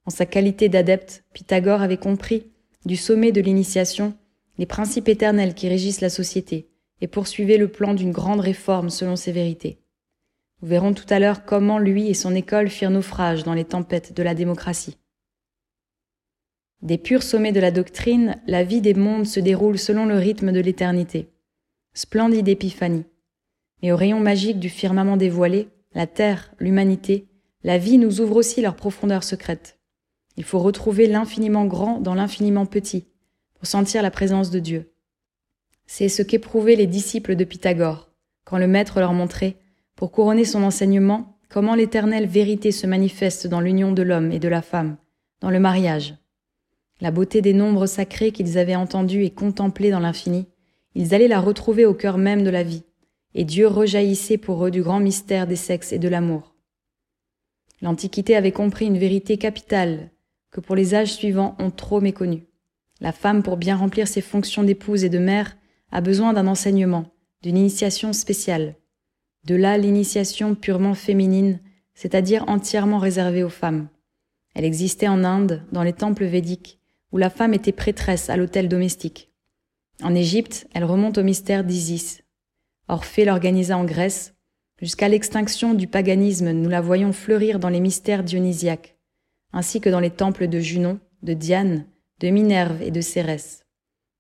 En 0.06 0.10
sa 0.10 0.26
qualité 0.26 0.70
d'adepte, 0.70 1.24
Pythagore 1.34 1.82
avait 1.82 1.98
compris, 1.98 2.48
du 2.86 2.96
sommet 2.96 3.32
de 3.32 3.42
l'initiation, 3.42 4.16
les 4.58 4.66
principes 4.66 5.10
éternels 5.10 5.54
qui 5.54 5.68
régissent 5.68 6.02
la 6.02 6.10
société 6.10 6.70
et 7.02 7.08
poursuivait 7.08 7.58
le 7.58 7.68
plan 7.68 7.94
d'une 7.94 8.12
grande 8.12 8.40
réforme 8.40 8.90
selon 8.90 9.16
ses 9.16 9.32
vérités. 9.32 9.80
Nous 10.62 10.70
verrons 10.70 10.94
tout 10.94 11.06
à 11.10 11.20
l'heure 11.20 11.46
comment 11.46 11.78
lui 11.78 12.08
et 12.08 12.14
son 12.14 12.34
école 12.34 12.70
firent 12.70 12.90
naufrage 12.90 13.44
dans 13.44 13.54
les 13.54 13.66
tempêtes 13.66 14.14
de 14.14 14.24
la 14.24 14.34
démocratie. 14.34 14.98
Des 16.82 16.98
purs 16.98 17.24
sommets 17.24 17.52
de 17.52 17.60
la 17.60 17.72
doctrine, 17.72 18.40
la 18.48 18.64
vie 18.64 18.82
des 18.82 18.94
mondes 18.94 19.26
se 19.26 19.40
déroule 19.40 19.78
selon 19.78 20.06
le 20.06 20.18
rythme 20.18 20.52
de 20.52 20.60
l'éternité. 20.60 21.30
Splendide 21.94 22.48
épiphanie. 22.48 23.06
Mais 23.82 23.92
au 23.92 23.96
rayon 23.96 24.20
magique 24.20 24.60
du 24.60 24.70
firmament 24.70 25.18
dévoilé, 25.18 25.70
la 25.94 26.08
terre, 26.08 26.54
l'humanité, 26.60 27.28
la 27.64 27.78
vie 27.78 27.98
nous 27.98 28.22
ouvre 28.22 28.38
aussi 28.38 28.62
leur 28.62 28.76
profondeur 28.76 29.24
secrète. 29.24 29.80
Il 30.36 30.44
faut 30.44 30.60
retrouver 30.60 31.08
l'infiniment 31.08 31.66
grand 31.66 32.00
dans 32.00 32.14
l'infiniment 32.14 32.66
petit 32.66 33.08
pour 33.56 33.68
sentir 33.68 34.02
la 34.02 34.12
présence 34.12 34.52
de 34.52 34.60
Dieu. 34.60 34.94
C'est 35.86 36.10
ce 36.10 36.22
qu'éprouvaient 36.22 36.76
les 36.76 36.88
disciples 36.88 37.36
de 37.36 37.44
Pythagore 37.44 38.08
quand 38.48 38.58
le 38.58 38.68
maître 38.68 39.02
leur 39.02 39.12
montrait, 39.12 39.58
pour 39.98 40.10
couronner 40.10 40.46
son 40.46 40.64
enseignement, 40.64 41.38
comment 41.50 41.76
l'éternelle 41.76 42.28
vérité 42.28 42.72
se 42.72 42.88
manifeste 42.88 43.46
dans 43.46 43.60
l'union 43.60 43.92
de 43.92 44.04
l'homme 44.04 44.32
et 44.32 44.40
de 44.40 44.48
la 44.48 44.62
femme, 44.62 44.96
dans 45.42 45.50
le 45.50 45.60
mariage. 45.60 46.16
La 47.02 47.12
beauté 47.12 47.42
des 47.42 47.52
nombres 47.52 47.88
sacrés 47.88 48.32
qu'ils 48.32 48.58
avaient 48.58 48.78
entendus 48.78 49.26
et 49.26 49.32
contemplés 49.32 49.92
dans 49.92 50.00
l'infini, 50.00 50.48
ils 50.96 51.14
allaient 51.14 51.28
la 51.28 51.42
retrouver 51.42 51.86
au 51.86 51.94
cœur 51.94 52.18
même 52.18 52.44
de 52.44 52.50
la 52.50 52.64
vie, 52.64 52.84
et 53.38 53.46
Dieu 53.46 53.68
rejaillissait 53.68 54.40
pour 54.40 54.66
eux 54.66 54.72
du 54.72 54.82
grand 54.82 55.00
mystère 55.00 55.46
des 55.46 55.56
sexes 55.56 55.94
et 55.94 56.00
de 56.00 56.10
l'amour. 56.10 56.56
L'Antiquité 57.84 58.36
avait 58.36 58.52
compris 58.52 58.88
une 58.88 58.98
vérité 58.98 59.38
capitale 59.38 60.10
que 60.50 60.60
pour 60.60 60.76
les 60.76 60.96
âges 60.96 61.14
suivants 61.14 61.56
ont 61.60 61.70
trop 61.70 62.02
méconnue. 62.02 62.48
La 63.00 63.12
femme, 63.12 63.44
pour 63.44 63.58
bien 63.58 63.76
remplir 63.76 64.08
ses 64.08 64.22
fonctions 64.22 64.64
d'épouse 64.64 65.04
et 65.04 65.10
de 65.10 65.20
mère, 65.20 65.56
a 65.92 66.02
besoin 66.02 66.34
d'un 66.34 66.48
enseignement, 66.48 67.06
d'une 67.44 67.58
initiation 67.58 68.12
spéciale. 68.12 68.76
De 69.46 69.54
là 69.54 69.78
l'initiation 69.78 70.56
purement 70.56 70.96
féminine, 70.96 71.60
c'est-à-dire 71.94 72.44
entièrement 72.48 72.98
réservée 72.98 73.44
aux 73.44 73.50
femmes. 73.50 73.88
Elle 74.56 74.66
existait 74.66 75.08
en 75.08 75.24
Inde, 75.24 75.62
dans 75.72 75.84
les 75.84 75.94
temples 75.94 76.26
védiques, 76.26 76.80
où 77.12 77.20
la 77.20 77.30
femme 77.30 77.54
était 77.54 77.72
prêtresse 77.72 78.32
à 78.32 78.36
l'hôtel 78.36 78.68
domestique. 78.68 79.32
En 80.02 80.16
Égypte, 80.16 80.68
elle 80.74 80.86
remonte 80.86 81.20
au 81.20 81.24
mystère 81.24 81.64
d'Isis. 81.64 82.24
Orphée 82.90 83.26
l'organisa 83.26 83.78
en 83.78 83.84
Grèce. 83.84 84.34
Jusqu'à 84.82 85.10
l'extinction 85.10 85.74
du 85.74 85.88
paganisme, 85.88 86.52
nous 86.52 86.70
la 86.70 86.80
voyons 86.80 87.12
fleurir 87.12 87.60
dans 87.60 87.68
les 87.68 87.82
mystères 87.82 88.24
dionysiaques, 88.24 88.98
ainsi 89.52 89.82
que 89.82 89.90
dans 89.90 90.00
les 90.00 90.10
temples 90.10 90.48
de 90.48 90.60
Junon, 90.60 91.00
de 91.22 91.34
Diane, 91.34 91.86
de 92.20 92.30
Minerve 92.30 92.82
et 92.82 92.92
de 92.92 93.02
Cérès. 93.02 93.66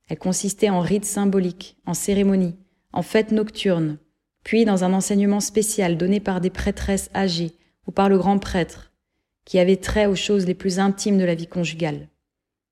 Elle 0.09 0.19
consistait 0.19 0.69
en 0.69 0.81
rites 0.81 1.05
symboliques, 1.05 1.77
en 1.85 1.93
cérémonies, 1.93 2.57
en 2.91 3.03
fêtes 3.03 3.31
nocturnes, 3.31 3.99
puis 4.43 4.65
dans 4.65 4.83
un 4.83 4.93
enseignement 4.93 5.39
spécial 5.39 5.97
donné 5.97 6.19
par 6.19 6.41
des 6.41 6.49
prêtresses 6.49 7.09
âgées 7.15 7.53
ou 7.85 7.91
par 7.91 8.09
le 8.09 8.17
grand 8.17 8.37
prêtre, 8.37 8.91
qui 9.45 9.59
avait 9.59 9.77
trait 9.77 10.07
aux 10.07 10.15
choses 10.15 10.45
les 10.45 10.55
plus 10.55 10.79
intimes 10.79 11.17
de 11.17 11.23
la 11.23 11.35
vie 11.35 11.47
conjugale. 11.47 12.09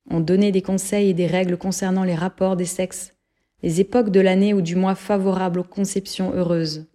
On 0.10 0.20
donnait 0.20 0.52
des 0.52 0.62
conseils 0.62 1.10
et 1.10 1.14
des 1.14 1.28
règles 1.28 1.58
concernant 1.58 2.04
les 2.04 2.16
rapports 2.16 2.58
des 2.58 2.66
sexes, 2.66 3.15
les 3.64 3.82
époques 3.82 4.10
de 4.10 4.20
l'année 4.20 4.54
ou 4.54 4.62
du 4.62 4.76
mois 4.76 4.96
favorables 4.96 5.60
aux 5.60 5.64
conceptions 5.64 6.34
heureuses. 6.34 6.88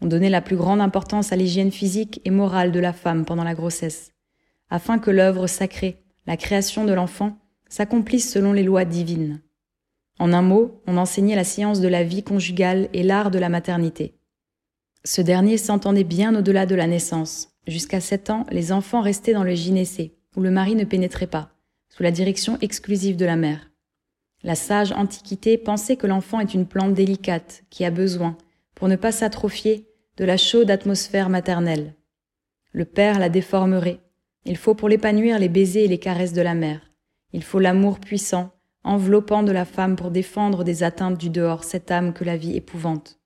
On 0.00 0.06
donnait 0.06 0.30
la 0.30 0.40
plus 0.40 0.56
grande 0.56 0.80
importance 0.80 1.32
à 1.32 1.36
l'hygiène 1.36 1.70
physique 1.70 2.20
et 2.24 2.30
morale 2.30 2.72
de 2.72 2.80
la 2.80 2.92
femme 2.92 3.24
pendant 3.24 3.44
la 3.44 3.54
grossesse, 3.54 4.12
afin 4.68 4.98
que 4.98 5.10
l'œuvre 5.10 5.46
sacrée, 5.46 6.02
la 6.26 6.36
création 6.36 6.84
de 6.84 6.92
l'enfant, 6.92 7.38
s'accomplisse 7.68 8.30
selon 8.30 8.52
les 8.52 8.62
lois 8.64 8.84
divines. 8.84 9.40
En 10.18 10.32
un 10.32 10.42
mot, 10.42 10.82
on 10.86 10.98
enseignait 10.98 11.36
la 11.36 11.44
science 11.44 11.80
de 11.80 11.88
la 11.88 12.04
vie 12.04 12.22
conjugale 12.22 12.88
et 12.92 13.02
l'art 13.02 13.30
de 13.30 13.38
la 13.38 13.48
maternité. 13.48 14.14
Ce 15.04 15.20
dernier 15.20 15.56
s'entendait 15.56 16.04
bien 16.04 16.34
au-delà 16.36 16.66
de 16.66 16.74
la 16.74 16.86
naissance. 16.86 17.48
Jusqu'à 17.66 18.00
sept 18.00 18.30
ans, 18.30 18.46
les 18.50 18.72
enfants 18.72 19.00
restaient 19.00 19.32
dans 19.32 19.44
le 19.44 19.54
gynécée, 19.54 20.14
où 20.36 20.40
le 20.40 20.50
mari 20.50 20.74
ne 20.74 20.84
pénétrait 20.84 21.26
pas, 21.26 21.50
sous 21.88 22.02
la 22.02 22.10
direction 22.10 22.58
exclusive 22.60 23.16
de 23.16 23.24
la 23.24 23.36
mère. 23.36 23.71
La 24.44 24.56
sage 24.56 24.90
Antiquité 24.92 25.56
pensait 25.56 25.96
que 25.96 26.08
l'enfant 26.08 26.40
est 26.40 26.52
une 26.52 26.66
plante 26.66 26.94
délicate 26.94 27.62
qui 27.70 27.84
a 27.84 27.90
besoin, 27.90 28.36
pour 28.74 28.88
ne 28.88 28.96
pas 28.96 29.12
s'atrophier, 29.12 29.86
de 30.16 30.24
la 30.24 30.36
chaude 30.36 30.70
atmosphère 30.70 31.28
maternelle. 31.28 31.94
Le 32.72 32.84
père 32.84 33.18
la 33.18 33.28
déformerait. 33.28 34.00
Il 34.44 34.56
faut 34.56 34.74
pour 34.74 34.88
l'épanouir 34.88 35.38
les 35.38 35.48
baisers 35.48 35.84
et 35.84 35.88
les 35.88 35.98
caresses 35.98 36.32
de 36.32 36.42
la 36.42 36.54
mère. 36.54 36.80
Il 37.32 37.44
faut 37.44 37.60
l'amour 37.60 38.00
puissant, 38.00 38.50
enveloppant 38.82 39.44
de 39.44 39.52
la 39.52 39.64
femme 39.64 39.94
pour 39.94 40.10
défendre 40.10 40.64
des 40.64 40.82
atteintes 40.82 41.18
du 41.18 41.30
dehors 41.30 41.62
cette 41.62 41.90
âme 41.92 42.12
que 42.12 42.24
la 42.24 42.36
vie 42.36 42.56
épouvante. 42.56 43.20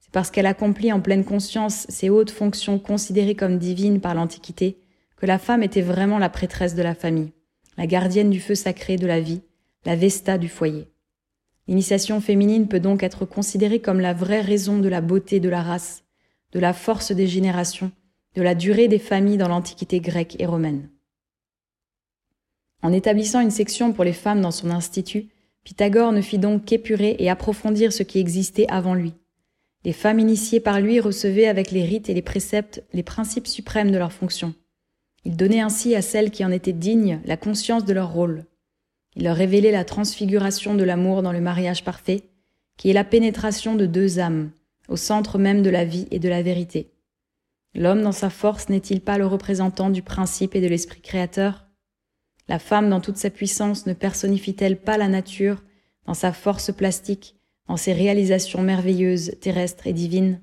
C'est 0.00 0.12
parce 0.12 0.30
qu'elle 0.30 0.46
accomplit 0.46 0.92
en 0.92 1.00
pleine 1.00 1.24
conscience 1.24 1.86
ces 1.88 2.10
hautes 2.10 2.30
fonctions 2.30 2.78
considérées 2.78 3.36
comme 3.36 3.58
divines 3.58 4.00
par 4.00 4.14
l'Antiquité 4.14 4.78
que 5.16 5.26
la 5.26 5.38
femme 5.38 5.62
était 5.62 5.80
vraiment 5.80 6.18
la 6.18 6.28
prêtresse 6.28 6.74
de 6.74 6.82
la 6.82 6.94
famille, 6.94 7.32
la 7.78 7.86
gardienne 7.86 8.30
du 8.30 8.40
feu 8.40 8.54
sacré 8.54 8.96
de 8.96 9.06
la 9.06 9.20
vie, 9.20 9.40
la 9.84 9.96
vesta 9.96 10.38
du 10.38 10.48
foyer. 10.48 10.88
L'initiation 11.68 12.20
féminine 12.20 12.68
peut 12.68 12.80
donc 12.80 13.02
être 13.02 13.24
considérée 13.24 13.80
comme 13.80 14.00
la 14.00 14.14
vraie 14.14 14.40
raison 14.40 14.78
de 14.78 14.88
la 14.88 15.00
beauté 15.00 15.40
de 15.40 15.48
la 15.48 15.62
race, 15.62 16.04
de 16.52 16.60
la 16.60 16.72
force 16.72 17.12
des 17.12 17.26
générations, 17.26 17.92
de 18.34 18.42
la 18.42 18.54
durée 18.54 18.88
des 18.88 18.98
familles 18.98 19.38
dans 19.38 19.48
l'Antiquité 19.48 20.00
grecque 20.00 20.36
et 20.38 20.46
romaine. 20.46 20.88
En 22.82 22.92
établissant 22.92 23.40
une 23.40 23.50
section 23.50 23.92
pour 23.92 24.04
les 24.04 24.12
femmes 24.12 24.40
dans 24.40 24.50
son 24.50 24.70
institut, 24.70 25.28
Pythagore 25.64 26.12
ne 26.12 26.20
fit 26.20 26.38
donc 26.38 26.64
qu'épurer 26.64 27.16
et 27.20 27.30
approfondir 27.30 27.92
ce 27.92 28.02
qui 28.02 28.18
existait 28.18 28.66
avant 28.68 28.94
lui. 28.94 29.14
Les 29.84 29.92
femmes 29.92 30.18
initiées 30.18 30.60
par 30.60 30.80
lui 30.80 31.00
recevaient 31.00 31.46
avec 31.46 31.70
les 31.70 31.84
rites 31.84 32.08
et 32.08 32.14
les 32.14 32.22
préceptes 32.22 32.82
les 32.92 33.02
principes 33.02 33.46
suprêmes 33.46 33.90
de 33.90 33.98
leur 33.98 34.12
fonction. 34.12 34.54
Il 35.24 35.36
donnait 35.36 35.60
ainsi 35.60 35.94
à 35.94 36.02
celles 36.02 36.32
qui 36.32 36.44
en 36.44 36.50
étaient 36.50 36.72
dignes 36.72 37.20
la 37.24 37.36
conscience 37.36 37.84
de 37.84 37.92
leur 37.92 38.12
rôle. 38.12 38.44
Il 39.16 39.24
leur 39.24 39.36
révélait 39.36 39.72
la 39.72 39.84
transfiguration 39.84 40.74
de 40.74 40.84
l'amour 40.84 41.22
dans 41.22 41.32
le 41.32 41.40
mariage 41.40 41.84
parfait, 41.84 42.24
qui 42.76 42.90
est 42.90 42.94
la 42.94 43.04
pénétration 43.04 43.74
de 43.74 43.86
deux 43.86 44.18
âmes, 44.18 44.50
au 44.88 44.96
centre 44.96 45.38
même 45.38 45.62
de 45.62 45.70
la 45.70 45.84
vie 45.84 46.08
et 46.10 46.18
de 46.18 46.28
la 46.28 46.42
vérité. 46.42 46.90
L'homme 47.74 48.02
dans 48.02 48.12
sa 48.12 48.30
force 48.30 48.68
n'est-il 48.68 49.00
pas 49.00 49.18
le 49.18 49.26
représentant 49.26 49.90
du 49.90 50.02
principe 50.02 50.54
et 50.54 50.60
de 50.60 50.66
l'esprit 50.66 51.00
créateur? 51.00 51.66
La 52.48 52.58
femme 52.58 52.90
dans 52.90 53.00
toute 53.00 53.16
sa 53.16 53.30
puissance 53.30 53.86
ne 53.86 53.92
personnifie-t-elle 53.92 54.78
pas 54.78 54.98
la 54.98 55.08
nature 55.08 55.62
dans 56.06 56.14
sa 56.14 56.32
force 56.32 56.72
plastique, 56.72 57.36
dans 57.68 57.76
ses 57.76 57.92
réalisations 57.92 58.62
merveilleuses, 58.62 59.36
terrestres 59.40 59.86
et 59.86 59.92
divines? 59.92 60.40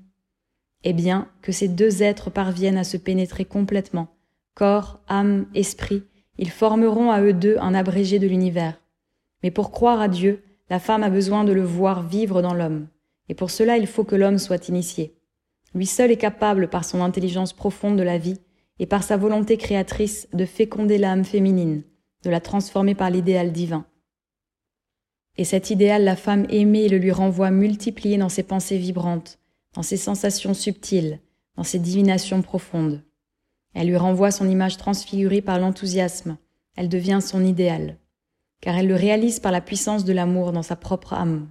Eh 0.82 0.92
bien, 0.92 1.28
que 1.42 1.52
ces 1.52 1.68
deux 1.68 2.02
êtres 2.02 2.30
parviennent 2.30 2.78
à 2.78 2.84
se 2.84 2.96
pénétrer 2.96 3.44
complètement, 3.44 4.08
corps, 4.54 5.00
âme, 5.08 5.46
esprit, 5.54 6.02
ils 6.40 6.50
formeront 6.50 7.10
à 7.10 7.20
eux 7.20 7.34
deux 7.34 7.58
un 7.58 7.74
abrégé 7.74 8.18
de 8.18 8.26
l'univers. 8.26 8.80
Mais 9.42 9.50
pour 9.50 9.70
croire 9.70 10.00
à 10.00 10.08
Dieu, 10.08 10.42
la 10.70 10.78
femme 10.78 11.02
a 11.02 11.10
besoin 11.10 11.44
de 11.44 11.52
le 11.52 11.62
voir 11.62 12.02
vivre 12.02 12.40
dans 12.40 12.54
l'homme, 12.54 12.88
et 13.28 13.34
pour 13.34 13.50
cela 13.50 13.76
il 13.76 13.86
faut 13.86 14.04
que 14.04 14.16
l'homme 14.16 14.38
soit 14.38 14.68
initié. 14.68 15.14
Lui 15.74 15.84
seul 15.84 16.10
est 16.10 16.16
capable, 16.16 16.68
par 16.68 16.86
son 16.86 17.02
intelligence 17.02 17.52
profonde 17.52 17.98
de 17.98 18.02
la 18.02 18.16
vie, 18.16 18.40
et 18.78 18.86
par 18.86 19.02
sa 19.02 19.18
volonté 19.18 19.58
créatrice, 19.58 20.28
de 20.32 20.46
féconder 20.46 20.96
l'âme 20.96 21.24
féminine, 21.24 21.82
de 22.24 22.30
la 22.30 22.40
transformer 22.40 22.94
par 22.94 23.10
l'idéal 23.10 23.52
divin. 23.52 23.84
Et 25.36 25.44
cet 25.44 25.68
idéal, 25.68 26.04
la 26.04 26.16
femme 26.16 26.46
aimée 26.48 26.88
le 26.88 26.96
lui 26.96 27.12
renvoie 27.12 27.50
multiplié 27.50 28.16
dans 28.16 28.30
ses 28.30 28.44
pensées 28.44 28.78
vibrantes, 28.78 29.38
dans 29.74 29.82
ses 29.82 29.98
sensations 29.98 30.54
subtiles, 30.54 31.20
dans 31.56 31.64
ses 31.64 31.78
divinations 31.78 32.40
profondes. 32.40 33.02
Elle 33.74 33.88
lui 33.88 33.96
renvoie 33.96 34.30
son 34.30 34.48
image 34.48 34.76
transfigurée 34.76 35.40
par 35.40 35.58
l'enthousiasme, 35.58 36.36
elle 36.76 36.88
devient 36.88 37.20
son 37.22 37.44
idéal, 37.44 37.96
car 38.60 38.76
elle 38.76 38.88
le 38.88 38.94
réalise 38.94 39.40
par 39.40 39.52
la 39.52 39.60
puissance 39.60 40.04
de 40.04 40.12
l'amour 40.12 40.52
dans 40.52 40.62
sa 40.62 40.76
propre 40.76 41.14
âme. 41.14 41.50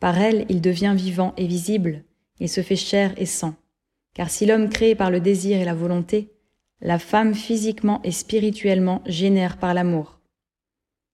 Par 0.00 0.18
elle, 0.18 0.46
il 0.48 0.60
devient 0.60 0.94
vivant 0.96 1.32
et 1.36 1.46
visible, 1.46 2.04
il 2.38 2.48
se 2.48 2.62
fait 2.62 2.76
chair 2.76 3.12
et 3.16 3.26
sang, 3.26 3.54
car 4.14 4.30
si 4.30 4.46
l'homme 4.46 4.68
crée 4.68 4.94
par 4.94 5.10
le 5.10 5.20
désir 5.20 5.60
et 5.60 5.64
la 5.64 5.74
volonté, 5.74 6.32
la 6.80 6.98
femme 6.98 7.34
physiquement 7.34 8.00
et 8.04 8.12
spirituellement 8.12 9.02
génère 9.06 9.58
par 9.58 9.74
l'amour. 9.74 10.20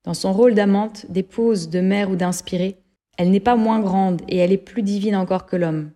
Dans 0.04 0.14
son 0.14 0.32
rôle 0.32 0.54
d'amante, 0.54 1.06
d'épouse, 1.08 1.70
de 1.70 1.80
mère 1.80 2.10
ou 2.10 2.16
d'inspirée, 2.16 2.76
elle 3.16 3.30
n'est 3.30 3.40
pas 3.40 3.56
moins 3.56 3.80
grande 3.80 4.20
et 4.28 4.36
elle 4.36 4.52
est 4.52 4.58
plus 4.58 4.82
divine 4.82 5.16
encore 5.16 5.46
que 5.46 5.56
l'homme, 5.56 5.92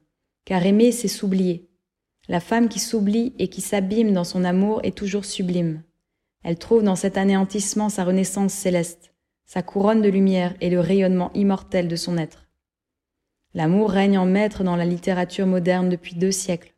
car 0.46 0.64
aimer, 0.64 0.92
c'est 0.92 1.08
s'oublier. 1.08 1.67
La 2.28 2.40
femme 2.40 2.68
qui 2.68 2.78
s'oublie 2.78 3.32
et 3.38 3.48
qui 3.48 3.62
s'abîme 3.62 4.12
dans 4.12 4.24
son 4.24 4.44
amour 4.44 4.80
est 4.82 4.96
toujours 4.96 5.24
sublime. 5.24 5.82
Elle 6.44 6.58
trouve 6.58 6.82
dans 6.82 6.96
cet 6.96 7.16
anéantissement 7.16 7.88
sa 7.88 8.04
renaissance 8.04 8.52
céleste, 8.52 9.14
sa 9.46 9.62
couronne 9.62 10.02
de 10.02 10.10
lumière 10.10 10.54
et 10.60 10.68
le 10.68 10.78
rayonnement 10.78 11.32
immortel 11.32 11.88
de 11.88 11.96
son 11.96 12.18
être. 12.18 12.46
L'amour 13.54 13.90
règne 13.90 14.18
en 14.18 14.26
maître 14.26 14.62
dans 14.62 14.76
la 14.76 14.84
littérature 14.84 15.46
moderne 15.46 15.88
depuis 15.88 16.16
deux 16.16 16.30
siècles. 16.30 16.74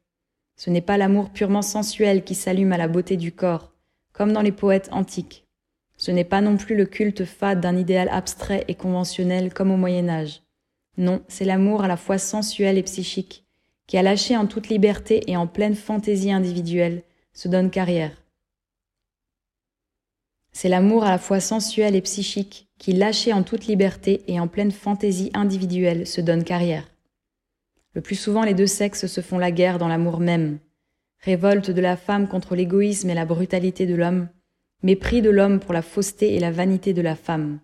Ce 0.57 0.71
n'est 0.71 0.81
pas 0.81 0.97
l'amour 0.97 1.31
purement 1.31 1.63
sensuel 1.63 2.23
qui 2.23 2.37
s'allume 2.37 2.73
à 2.73 2.79
la 2.79 2.87
beauté 2.87 3.17
du 3.17 3.33
corps, 3.33 3.73
comme 4.13 4.33
dans 4.33 4.43
les 4.43 4.53
poètes 4.53 4.89
antiques. 4.93 5.49
Ce 5.97 6.13
n'est 6.13 6.25
pas 6.25 6.41
non 6.41 6.57
plus 6.57 6.77
le 6.77 6.87
culte 6.87 7.25
fade 7.25 7.61
d'un 7.61 7.77
idéal 7.77 8.09
abstrait 8.13 8.65
et 8.69 8.77
conventionnel 8.77 9.53
comme 9.53 9.73
au 9.73 9.77
Moyen 9.77 10.09
Âge. 10.09 10.43
Non, 10.97 11.23
c'est 11.27 11.45
l'amour 11.45 11.83
à 11.83 11.89
la 11.89 11.97
fois 11.97 12.19
sensuel 12.19 12.79
et 12.79 12.83
psychique, 12.85 13.47
qui 13.91 13.99
a 13.99 14.05
lâché 14.05 14.37
en 14.37 14.47
toute 14.47 14.69
liberté 14.69 15.29
et 15.29 15.37
en 15.37 15.49
pleine 15.49 15.75
fantaisie 15.75 16.31
individuelle, 16.31 17.03
se 17.33 17.49
donne 17.49 17.71
carrière. 17.71 18.13
C'est 20.53 20.69
l'amour 20.69 21.03
à 21.03 21.11
la 21.11 21.19
fois 21.19 21.41
sensuel 21.41 21.97
et 21.97 22.01
psychique, 22.01 22.69
qui 22.79 22.93
lâché 22.93 23.33
en 23.33 23.43
toute 23.43 23.67
liberté 23.67 24.23
et 24.29 24.39
en 24.39 24.47
pleine 24.47 24.71
fantaisie 24.71 25.33
individuelle, 25.35 26.07
se 26.07 26.21
donne 26.21 26.45
carrière. 26.45 26.89
Le 27.95 28.01
plus 28.01 28.15
souvent, 28.15 28.45
les 28.45 28.55
deux 28.55 28.69
sexes 28.69 29.09
se 29.09 29.21
font 29.21 29.39
la 29.39 29.51
guerre 29.51 29.79
dans 29.79 29.89
l'amour 29.89 30.21
même. 30.21 30.61
Révolte 31.19 31.73
de 31.73 31.81
la 31.81 31.97
femme 31.97 32.29
contre 32.29 32.55
l'égoïsme 32.55 33.11
et 33.11 33.15
la 33.15 33.25
brutalité 33.25 33.87
de 33.87 33.97
l'homme, 33.97 34.29
mépris 34.85 35.21
de 35.21 35.31
l'homme 35.31 35.59
pour 35.59 35.73
la 35.73 35.83
fausseté 35.83 36.37
et 36.37 36.39
la 36.39 36.53
vanité 36.53 36.93
de 36.93 37.03
la 37.03 37.17
femme. 37.17 37.59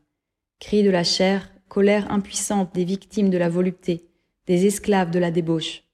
Cris 0.58 0.82
de 0.82 0.90
la 0.90 1.04
chair, 1.04 1.52
colère 1.68 2.10
impuissante 2.10 2.74
des 2.74 2.84
victimes 2.84 3.30
de 3.30 3.38
la 3.38 3.48
volupté, 3.48 4.08
des 4.48 4.66
esclaves 4.66 5.12
de 5.12 5.20
la 5.20 5.30
débauche. 5.30 5.85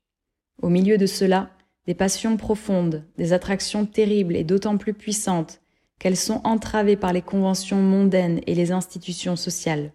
Au 0.62 0.68
milieu 0.68 0.96
de 0.96 1.06
cela, 1.06 1.50
des 1.86 1.94
passions 1.94 2.36
profondes, 2.36 3.04
des 3.18 3.32
attractions 3.32 3.84
terribles 3.84 4.36
et 4.36 4.44
d'autant 4.44 4.76
plus 4.76 4.94
puissantes 4.94 5.60
qu'elles 5.98 6.16
sont 6.16 6.40
entravées 6.44 6.96
par 6.96 7.12
les 7.12 7.22
conventions 7.22 7.82
mondaines 7.82 8.40
et 8.46 8.54
les 8.54 8.70
institutions 8.70 9.34
sociales. 9.34 9.92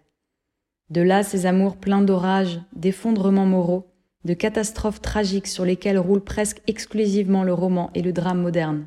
De 0.90 1.00
là 1.00 1.22
ces 1.22 1.46
amours 1.46 1.76
pleins 1.76 2.02
d'orages, 2.02 2.60
d'effondrements 2.74 3.46
moraux, 3.46 3.90
de 4.24 4.34
catastrophes 4.34 5.00
tragiques 5.00 5.46
sur 5.46 5.64
lesquelles 5.64 5.98
roulent 5.98 6.24
presque 6.24 6.60
exclusivement 6.66 7.44
le 7.44 7.54
roman 7.54 7.90
et 7.94 8.02
le 8.02 8.12
drame 8.12 8.42
moderne. 8.42 8.86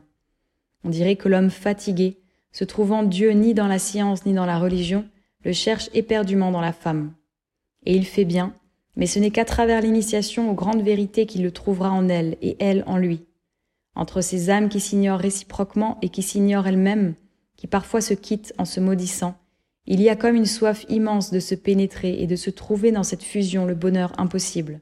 On 0.84 0.90
dirait 0.90 1.16
que 1.16 1.30
l'homme 1.30 1.50
fatigué, 1.50 2.20
se 2.52 2.64
trouvant 2.64 3.04
Dieu 3.04 3.32
ni 3.32 3.54
dans 3.54 3.68
la 3.68 3.80
science 3.80 4.26
ni 4.26 4.34
dans 4.34 4.46
la 4.46 4.60
religion, 4.60 5.08
le 5.44 5.54
cherche 5.54 5.90
éperdument 5.94 6.52
dans 6.52 6.62
la 6.62 6.74
femme. 6.74 7.14
Et 7.86 7.96
il 7.96 8.06
fait 8.06 8.26
bien, 8.26 8.54
mais 8.96 9.06
ce 9.06 9.20
n'est 9.20 9.32
qu'à 9.32 9.46
travers 9.46 9.82
l'initiation 9.82 10.50
aux 10.50 10.54
grandes 10.54 10.84
vérités 10.84 11.26
qu'il 11.26 11.44
le 11.44 11.52
trouvera 11.52 11.92
en 11.92 12.10
elle 12.10 12.38
et 12.42 12.58
elle 12.60 12.84
en 12.88 12.98
lui. 12.98 13.26
Entre 13.96 14.22
ces 14.22 14.50
âmes 14.50 14.70
qui 14.70 14.80
s'ignorent 14.80 15.20
réciproquement 15.20 15.98
et 16.02 16.10
qui 16.10 16.24
s'ignorent 16.24 16.68
elles-mêmes, 16.68 17.16
qui 17.58 17.68
parfois 17.68 18.02
se 18.02 18.14
quittent 18.14 18.54
en 18.58 18.66
se 18.66 18.80
maudissant, 18.80 19.36
il 19.86 20.02
y 20.02 20.10
a 20.10 20.16
comme 20.16 20.36
une 20.36 20.46
soif 20.46 20.86
immense 20.90 21.32
de 21.32 21.40
se 21.40 21.56
pénétrer 21.56 22.22
et 22.22 22.28
de 22.28 22.36
se 22.36 22.50
trouver 22.50 22.92
dans 22.92 23.04
cette 23.04 23.24
fusion 23.24 23.66
le 23.66 23.76
bonheur 23.76 24.14
impossible. 24.20 24.82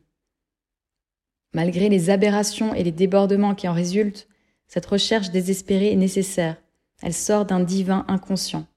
Malgré 1.53 1.89
les 1.89 2.09
aberrations 2.09 2.73
et 2.73 2.83
les 2.83 2.91
débordements 2.91 3.55
qui 3.55 3.67
en 3.67 3.73
résultent, 3.73 4.27
cette 4.67 4.85
recherche 4.85 5.31
désespérée 5.31 5.91
est 5.91 5.97
nécessaire. 5.97 6.57
Elle 7.01 7.13
sort 7.13 7.45
d'un 7.45 7.59
divin 7.59 8.05
inconscient. 8.07 8.67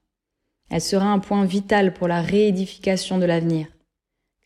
Elle 0.69 0.81
sera 0.81 1.05
un 1.05 1.19
point 1.19 1.45
vital 1.45 1.93
pour 1.93 2.07
la 2.07 2.21
réédification 2.21 3.19
de 3.19 3.25
l'avenir. 3.25 3.67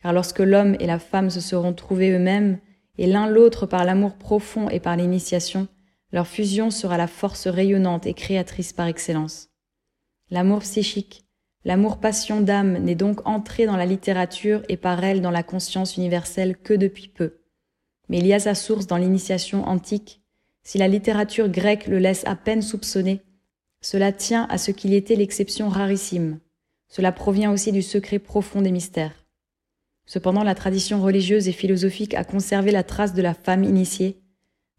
Car 0.02 0.12
lorsque 0.12 0.38
l'homme 0.38 0.76
et 0.80 0.86
la 0.86 0.98
femme 0.98 1.30
se 1.30 1.40
seront 1.40 1.72
trouvés 1.72 2.10
eux-mêmes, 2.10 2.58
et 2.98 3.06
l'un 3.06 3.28
l'autre 3.28 3.66
par 3.66 3.84
l'amour 3.84 4.16
profond 4.16 4.68
et 4.68 4.80
par 4.80 4.96
l'initiation, 4.96 5.68
leur 6.12 6.26
fusion 6.26 6.70
sera 6.70 6.96
la 6.96 7.06
force 7.06 7.46
rayonnante 7.46 8.06
et 8.06 8.14
créatrice 8.14 8.72
par 8.72 8.86
excellence. 8.86 9.50
L'amour 10.30 10.60
psychique, 10.60 11.24
l'amour 11.64 11.98
passion 11.98 12.40
d'âme 12.40 12.78
n'est 12.78 12.94
donc 12.94 13.26
entré 13.26 13.66
dans 13.66 13.76
la 13.76 13.86
littérature 13.86 14.62
et 14.68 14.76
par 14.76 15.02
elle 15.04 15.20
dans 15.20 15.30
la 15.30 15.42
conscience 15.42 15.96
universelle 15.96 16.56
que 16.56 16.74
depuis 16.74 17.08
peu. 17.08 17.40
Mais 18.08 18.18
il 18.18 18.26
y 18.26 18.32
a 18.32 18.38
sa 18.38 18.54
source 18.54 18.86
dans 18.86 18.96
l'initiation 18.96 19.64
antique. 19.64 20.22
Si 20.62 20.78
la 20.78 20.88
littérature 20.88 21.48
grecque 21.48 21.86
le 21.86 21.98
laisse 21.98 22.26
à 22.26 22.36
peine 22.36 22.62
soupçonner, 22.62 23.22
cela 23.80 24.12
tient 24.12 24.46
à 24.50 24.58
ce 24.58 24.70
qu'il 24.70 24.92
était 24.92 25.14
l'exception 25.14 25.68
rarissime. 25.68 26.40
Cela 26.88 27.12
provient 27.12 27.52
aussi 27.52 27.70
du 27.70 27.82
secret 27.82 28.18
profond 28.18 28.62
des 28.62 28.72
mystères. 28.72 29.27
Cependant, 30.08 30.42
la 30.42 30.54
tradition 30.54 31.02
religieuse 31.02 31.48
et 31.48 31.52
philosophique 31.52 32.14
a 32.14 32.24
conservé 32.24 32.70
la 32.70 32.82
trace 32.82 33.12
de 33.12 33.20
la 33.20 33.34
femme 33.34 33.62
initiée. 33.62 34.22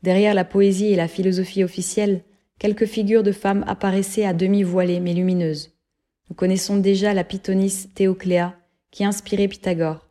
Derrière 0.02 0.34
la 0.34 0.44
poésie 0.44 0.88
et 0.88 0.96
la 0.96 1.08
philosophie 1.08 1.64
officielle, 1.64 2.24
quelques 2.58 2.88
figures 2.88 3.22
de 3.22 3.32
femmes 3.32 3.64
apparaissaient 3.68 4.26
à 4.26 4.34
demi 4.34 4.64
voilées 4.64 5.00
mais 5.00 5.14
lumineuses. 5.14 5.72
Nous 6.30 6.36
connaissons 6.36 6.78
déjà 6.78 7.14
la 7.14 7.24
pythonisse 7.24 7.90
Théocléa, 7.94 8.56
qui 8.90 9.06
inspirait 9.06 9.48
Pythagore. 9.48 10.10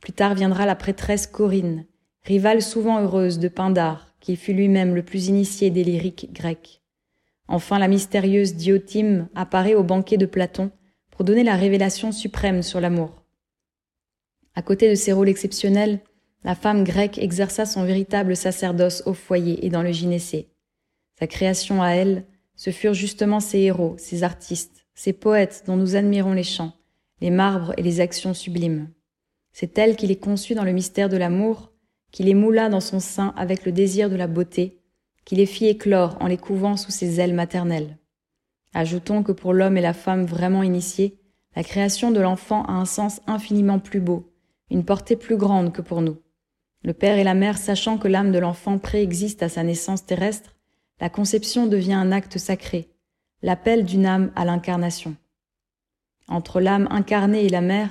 Plus 0.00 0.14
tard 0.14 0.34
viendra 0.34 0.64
la 0.64 0.76
prêtresse 0.76 1.26
Corinne, 1.26 1.84
rivale 2.22 2.62
souvent 2.62 3.02
heureuse 3.02 3.38
de 3.38 3.48
Pindare, 3.48 4.14
qui 4.18 4.34
fut 4.34 4.54
lui-même 4.54 4.94
le 4.94 5.02
plus 5.02 5.28
initié 5.28 5.68
des 5.68 5.84
lyriques 5.84 6.32
grecs. 6.32 6.80
Enfin, 7.48 7.78
la 7.78 7.88
mystérieuse 7.88 8.54
Diotime 8.54 9.28
apparaît 9.34 9.74
au 9.74 9.82
banquet 9.82 10.16
de 10.16 10.26
Platon 10.26 10.70
pour 11.10 11.24
donner 11.24 11.44
la 11.44 11.56
révélation 11.56 12.12
suprême 12.12 12.62
sur 12.62 12.80
l'amour. 12.80 13.27
À 14.58 14.62
côté 14.62 14.90
de 14.90 14.96
ces 14.96 15.12
rôles 15.12 15.28
exceptionnels, 15.28 16.00
la 16.42 16.56
femme 16.56 16.82
grecque 16.82 17.18
exerça 17.18 17.64
son 17.64 17.84
véritable 17.84 18.34
sacerdoce 18.34 19.04
au 19.06 19.14
foyer 19.14 19.64
et 19.64 19.68
dans 19.68 19.84
le 19.84 19.92
gynécée. 19.92 20.48
Sa 21.16 21.28
création 21.28 21.80
à 21.80 21.90
elle, 21.90 22.24
ce 22.56 22.70
furent 22.70 22.92
justement 22.92 23.38
ses 23.38 23.60
héros, 23.60 23.94
ses 23.98 24.24
artistes, 24.24 24.84
ces 24.96 25.12
poètes 25.12 25.62
dont 25.68 25.76
nous 25.76 25.94
admirons 25.94 26.32
les 26.32 26.42
chants, 26.42 26.72
les 27.20 27.30
marbres 27.30 27.72
et 27.76 27.82
les 27.82 28.00
actions 28.00 28.34
sublimes. 28.34 28.88
C'est 29.52 29.78
elle 29.78 29.94
qui 29.94 30.08
les 30.08 30.18
conçut 30.18 30.56
dans 30.56 30.64
le 30.64 30.72
mystère 30.72 31.08
de 31.08 31.16
l'amour, 31.16 31.70
qui 32.10 32.24
les 32.24 32.34
moula 32.34 32.68
dans 32.68 32.80
son 32.80 32.98
sein 32.98 33.34
avec 33.36 33.64
le 33.64 33.70
désir 33.70 34.10
de 34.10 34.16
la 34.16 34.26
beauté, 34.26 34.80
qui 35.24 35.36
les 35.36 35.46
fit 35.46 35.66
éclore 35.66 36.16
en 36.18 36.26
les 36.26 36.36
couvant 36.36 36.76
sous 36.76 36.90
ses 36.90 37.20
ailes 37.20 37.32
maternelles. 37.32 37.96
Ajoutons 38.74 39.22
que 39.22 39.30
pour 39.30 39.52
l'homme 39.52 39.76
et 39.76 39.82
la 39.82 39.94
femme 39.94 40.24
vraiment 40.24 40.64
initiés, 40.64 41.20
la 41.54 41.62
création 41.62 42.10
de 42.10 42.20
l'enfant 42.20 42.64
a 42.64 42.72
un 42.72 42.86
sens 42.86 43.20
infiniment 43.28 43.78
plus 43.78 44.00
beau, 44.00 44.34
une 44.70 44.84
portée 44.84 45.16
plus 45.16 45.36
grande 45.36 45.72
que 45.72 45.82
pour 45.82 46.02
nous. 46.02 46.18
Le 46.82 46.92
père 46.92 47.18
et 47.18 47.24
la 47.24 47.34
mère 47.34 47.58
sachant 47.58 47.98
que 47.98 48.08
l'âme 48.08 48.32
de 48.32 48.38
l'enfant 48.38 48.78
préexiste 48.78 49.42
à 49.42 49.48
sa 49.48 49.62
naissance 49.62 50.06
terrestre, 50.06 50.56
la 51.00 51.10
conception 51.10 51.66
devient 51.66 51.94
un 51.94 52.12
acte 52.12 52.38
sacré, 52.38 52.88
l'appel 53.42 53.84
d'une 53.84 54.06
âme 54.06 54.32
à 54.36 54.44
l'incarnation. 54.44 55.16
Entre 56.28 56.60
l'âme 56.60 56.88
incarnée 56.90 57.44
et 57.44 57.48
la 57.48 57.60
mère, 57.60 57.90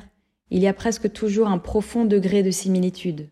il 0.49 0.61
y 0.61 0.67
a 0.67 0.73
presque 0.73 1.11
toujours 1.11 1.47
un 1.47 1.57
profond 1.57 2.05
degré 2.05 2.43
de 2.43 2.51
similitude. 2.51 3.29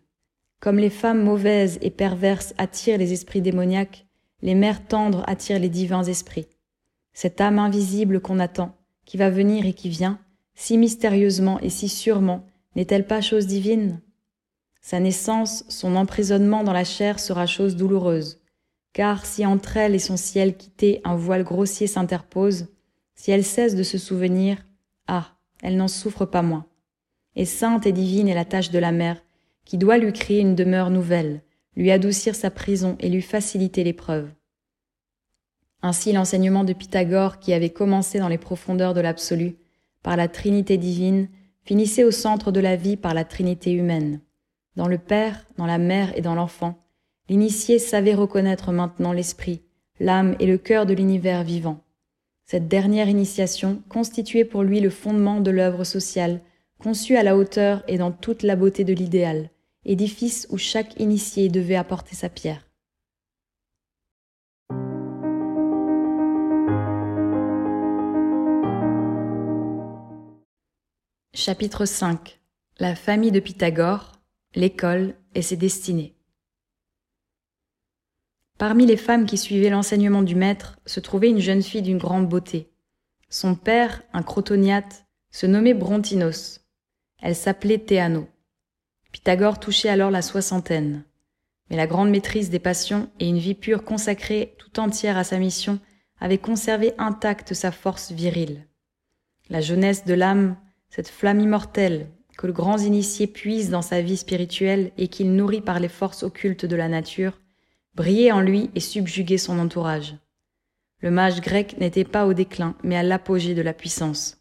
Comme 0.60 0.78
les 0.78 0.90
femmes 0.90 1.22
mauvaises 1.22 1.78
et 1.80 1.90
perverses 1.90 2.54
attirent 2.58 2.98
les 2.98 3.12
esprits 3.12 3.42
démoniaques, 3.42 4.06
les 4.42 4.54
mères 4.54 4.86
tendres 4.86 5.24
attirent 5.26 5.58
les 5.58 5.68
divins 5.68 6.04
esprits. 6.04 6.48
Cette 7.12 7.40
âme 7.40 7.58
invisible 7.58 8.20
qu'on 8.20 8.38
attend, 8.38 8.76
qui 9.04 9.16
va 9.16 9.30
venir 9.30 9.64
et 9.66 9.72
qui 9.72 9.88
vient, 9.88 10.18
si 10.54 10.76
mystérieusement 10.76 11.60
et 11.60 11.70
si 11.70 11.88
sûrement, 11.88 12.46
n'est-elle 12.76 13.06
pas 13.06 13.20
chose 13.20 13.46
divine? 13.46 14.00
Sa 14.82 15.00
naissance, 15.00 15.64
son 15.68 15.96
emprisonnement 15.96 16.62
dans 16.62 16.72
la 16.72 16.84
chair 16.84 17.18
sera 17.18 17.46
chose 17.46 17.74
douloureuse, 17.74 18.40
car 18.92 19.26
si 19.26 19.44
entre 19.44 19.78
elle 19.78 19.94
et 19.96 19.98
son 19.98 20.16
ciel 20.16 20.56
quitté 20.56 21.00
un 21.02 21.16
voile 21.16 21.42
grossier 21.42 21.88
s'interpose, 21.88 22.68
si 23.16 23.32
elle 23.32 23.44
cesse 23.44 23.74
de 23.74 23.82
se 23.82 23.98
souvenir, 23.98 24.58
ah, 25.08 25.36
elle 25.62 25.76
n'en 25.76 25.88
souffre 25.88 26.26
pas 26.26 26.42
moins. 26.42 26.66
Et 27.34 27.46
sainte 27.46 27.86
et 27.86 27.92
divine 27.92 28.28
est 28.28 28.34
la 28.34 28.44
tâche 28.44 28.70
de 28.70 28.78
la 28.78 28.92
mère, 28.92 29.22
qui 29.64 29.78
doit 29.78 29.98
lui 29.98 30.12
créer 30.12 30.40
une 30.40 30.54
demeure 30.54 30.90
nouvelle, 30.90 31.42
lui 31.76 31.90
adoucir 31.90 32.34
sa 32.34 32.50
prison 32.50 32.96
et 33.00 33.08
lui 33.08 33.22
faciliter 33.22 33.84
l'épreuve. 33.84 34.30
Ainsi 35.82 36.12
l'enseignement 36.12 36.64
de 36.64 36.72
Pythagore, 36.72 37.38
qui 37.38 37.52
avait 37.52 37.70
commencé 37.70 38.18
dans 38.18 38.28
les 38.28 38.38
profondeurs 38.38 38.94
de 38.94 39.00
l'absolu, 39.00 39.56
par 40.02 40.16
la 40.16 40.28
Trinité 40.28 40.78
divine, 40.78 41.28
finissait 41.66 42.04
au 42.04 42.12
centre 42.12 42.52
de 42.52 42.60
la 42.60 42.76
vie 42.76 42.96
par 42.96 43.12
la 43.12 43.24
Trinité 43.24 43.72
humaine. 43.72 44.20
Dans 44.76 44.86
le 44.86 44.98
Père, 44.98 45.44
dans 45.58 45.66
la 45.66 45.78
Mère 45.78 46.16
et 46.16 46.20
dans 46.20 46.36
l'enfant, 46.36 46.78
l'initié 47.28 47.80
savait 47.80 48.14
reconnaître 48.14 48.70
maintenant 48.70 49.12
l'esprit, 49.12 49.62
l'âme 49.98 50.36
et 50.38 50.46
le 50.46 50.58
cœur 50.58 50.86
de 50.86 50.94
l'univers 50.94 51.42
vivant. 51.42 51.80
Cette 52.44 52.68
dernière 52.68 53.08
initiation 53.08 53.82
constituait 53.88 54.44
pour 54.44 54.62
lui 54.62 54.78
le 54.78 54.90
fondement 54.90 55.40
de 55.40 55.50
l'œuvre 55.50 55.82
sociale, 55.82 56.40
conçue 56.78 57.16
à 57.16 57.24
la 57.24 57.36
hauteur 57.36 57.82
et 57.88 57.98
dans 57.98 58.12
toute 58.12 58.44
la 58.44 58.54
beauté 58.54 58.84
de 58.84 58.92
l'idéal, 58.92 59.50
édifice 59.84 60.46
où 60.50 60.58
chaque 60.58 61.00
initié 61.00 61.48
devait 61.48 61.74
apporter 61.74 62.14
sa 62.14 62.28
pierre. 62.28 62.65
Chapitre 71.38 71.84
5 71.84 72.40
La 72.78 72.94
famille 72.96 73.30
de 73.30 73.40
Pythagore, 73.40 74.12
l'école 74.54 75.16
et 75.34 75.42
ses 75.42 75.58
destinées. 75.58 76.16
Parmi 78.56 78.86
les 78.86 78.96
femmes 78.96 79.26
qui 79.26 79.36
suivaient 79.36 79.68
l'enseignement 79.68 80.22
du 80.22 80.34
maître 80.34 80.78
se 80.86 80.98
trouvait 80.98 81.28
une 81.28 81.40
jeune 81.40 81.62
fille 81.62 81.82
d'une 81.82 81.98
grande 81.98 82.26
beauté. 82.26 82.72
Son 83.28 83.54
père, 83.54 84.00
un 84.14 84.22
crotoniate, 84.22 85.04
se 85.30 85.44
nommait 85.44 85.74
Brontinos. 85.74 86.60
Elle 87.20 87.36
s'appelait 87.36 87.84
Théano. 87.84 88.26
Pythagore 89.12 89.60
touchait 89.60 89.90
alors 89.90 90.10
la 90.10 90.22
soixantaine. 90.22 91.04
Mais 91.68 91.76
la 91.76 91.86
grande 91.86 92.08
maîtrise 92.08 92.48
des 92.48 92.60
passions 92.60 93.10
et 93.20 93.28
une 93.28 93.36
vie 93.36 93.54
pure 93.54 93.84
consacrée 93.84 94.54
tout 94.56 94.80
entière 94.80 95.18
à 95.18 95.24
sa 95.24 95.36
mission 95.36 95.80
avaient 96.18 96.38
conservé 96.38 96.94
intacte 96.96 97.52
sa 97.52 97.72
force 97.72 98.10
virile. 98.10 98.66
La 99.50 99.60
jeunesse 99.60 100.06
de 100.06 100.14
l'âme 100.14 100.56
cette 100.96 101.08
flamme 101.08 101.40
immortelle 101.40 102.06
que 102.38 102.46
le 102.46 102.54
grand 102.54 102.78
initié 102.78 103.26
puise 103.26 103.68
dans 103.68 103.82
sa 103.82 104.00
vie 104.00 104.16
spirituelle 104.16 104.92
et 104.96 105.08
qu'il 105.08 105.34
nourrit 105.34 105.60
par 105.60 105.78
les 105.78 105.90
forces 105.90 106.22
occultes 106.22 106.64
de 106.64 106.74
la 106.74 106.88
nature, 106.88 107.38
brillait 107.94 108.32
en 108.32 108.40
lui 108.40 108.70
et 108.74 108.80
subjuguait 108.80 109.36
son 109.36 109.58
entourage. 109.58 110.16
Le 111.00 111.10
mage 111.10 111.42
grec 111.42 111.76
n'était 111.78 112.04
pas 112.04 112.24
au 112.24 112.32
déclin, 112.32 112.76
mais 112.82 112.96
à 112.96 113.02
l'apogée 113.02 113.54
de 113.54 113.60
la 113.60 113.74
puissance. 113.74 114.38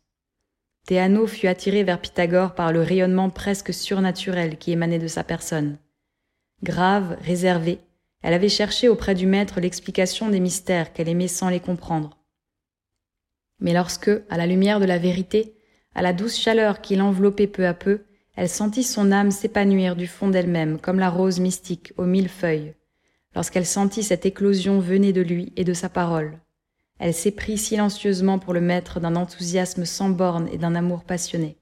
Théano 0.88 1.27
fut 1.27 1.48
attiré 1.48 1.84
vers 1.84 1.99
Pythagore 1.99 2.56
par 2.56 2.72
le 2.72 2.82
rayonnement 2.82 3.30
presque 3.30 3.73
surnaturel 3.73 4.57
qui 4.57 4.72
émanait 4.72 4.98
de 4.98 5.10
sa 5.10 5.26
personne. 5.26 5.77
grave, 6.64 7.18
réservée, 7.19 7.80
elle 8.23 8.34
avait 8.34 8.48
cherché 8.48 8.88
auprès 8.88 9.14
du 9.14 9.26
maître 9.26 9.60
l'explication 9.60 10.30
des 10.30 10.40
mystères 10.40 10.94
qu'elle 10.94 11.10
aimait 11.10 11.27
sans 11.27 11.49
les 11.49 11.60
comprendre. 11.60 12.18
Mais 13.60 13.73
lorsque, 13.73 14.11
à 14.30 14.38
la 14.38 14.48
lumière 14.48 14.80
de 14.80 14.86
la 14.86 14.98
vérité, 14.98 15.55
à 15.95 16.01
la 16.01 16.13
douce 16.13 16.38
chaleur 16.38 16.81
qui 16.81 16.95
l'enveloppait 16.95 17.47
peu 17.47 17.65
à 17.65 17.73
peu, 17.73 18.01
elle 18.35 18.49
sentit 18.49 18.84
son 18.84 19.11
âme 19.11 19.31
s'épanouir 19.31 19.95
du 19.95 20.07
fond 20.07 20.27
d'elle-même 20.27 20.77
comme 20.80 20.99
la 20.99 21.09
rose 21.09 21.39
mystique 21.39 21.93
aux 21.97 22.05
mille 22.05 22.30
feuilles, 22.30 22.76
lorsqu'elle 23.34 23.65
sentit 23.65 24.03
cette 24.03 24.26
éclosion 24.26 24.80
venait 24.80 25.13
de 25.13 25.22
lui 25.22 25.53
et 25.55 25.63
de 25.63 25.73
sa 25.73 25.88
parole. 25.88 26.38
Elle 26.99 27.13
s'éprit 27.13 27.57
silencieusement 27.57 28.39
pour 28.39 28.53
le 28.53 28.61
maître 28.61 28.99
d'un 28.99 29.15
enthousiasme 29.15 29.85
sans 29.85 30.09
borne 30.09 30.49
et 30.51 30.57
d'un 30.57 30.76
amour 30.76 31.03
passionné. 31.03 31.57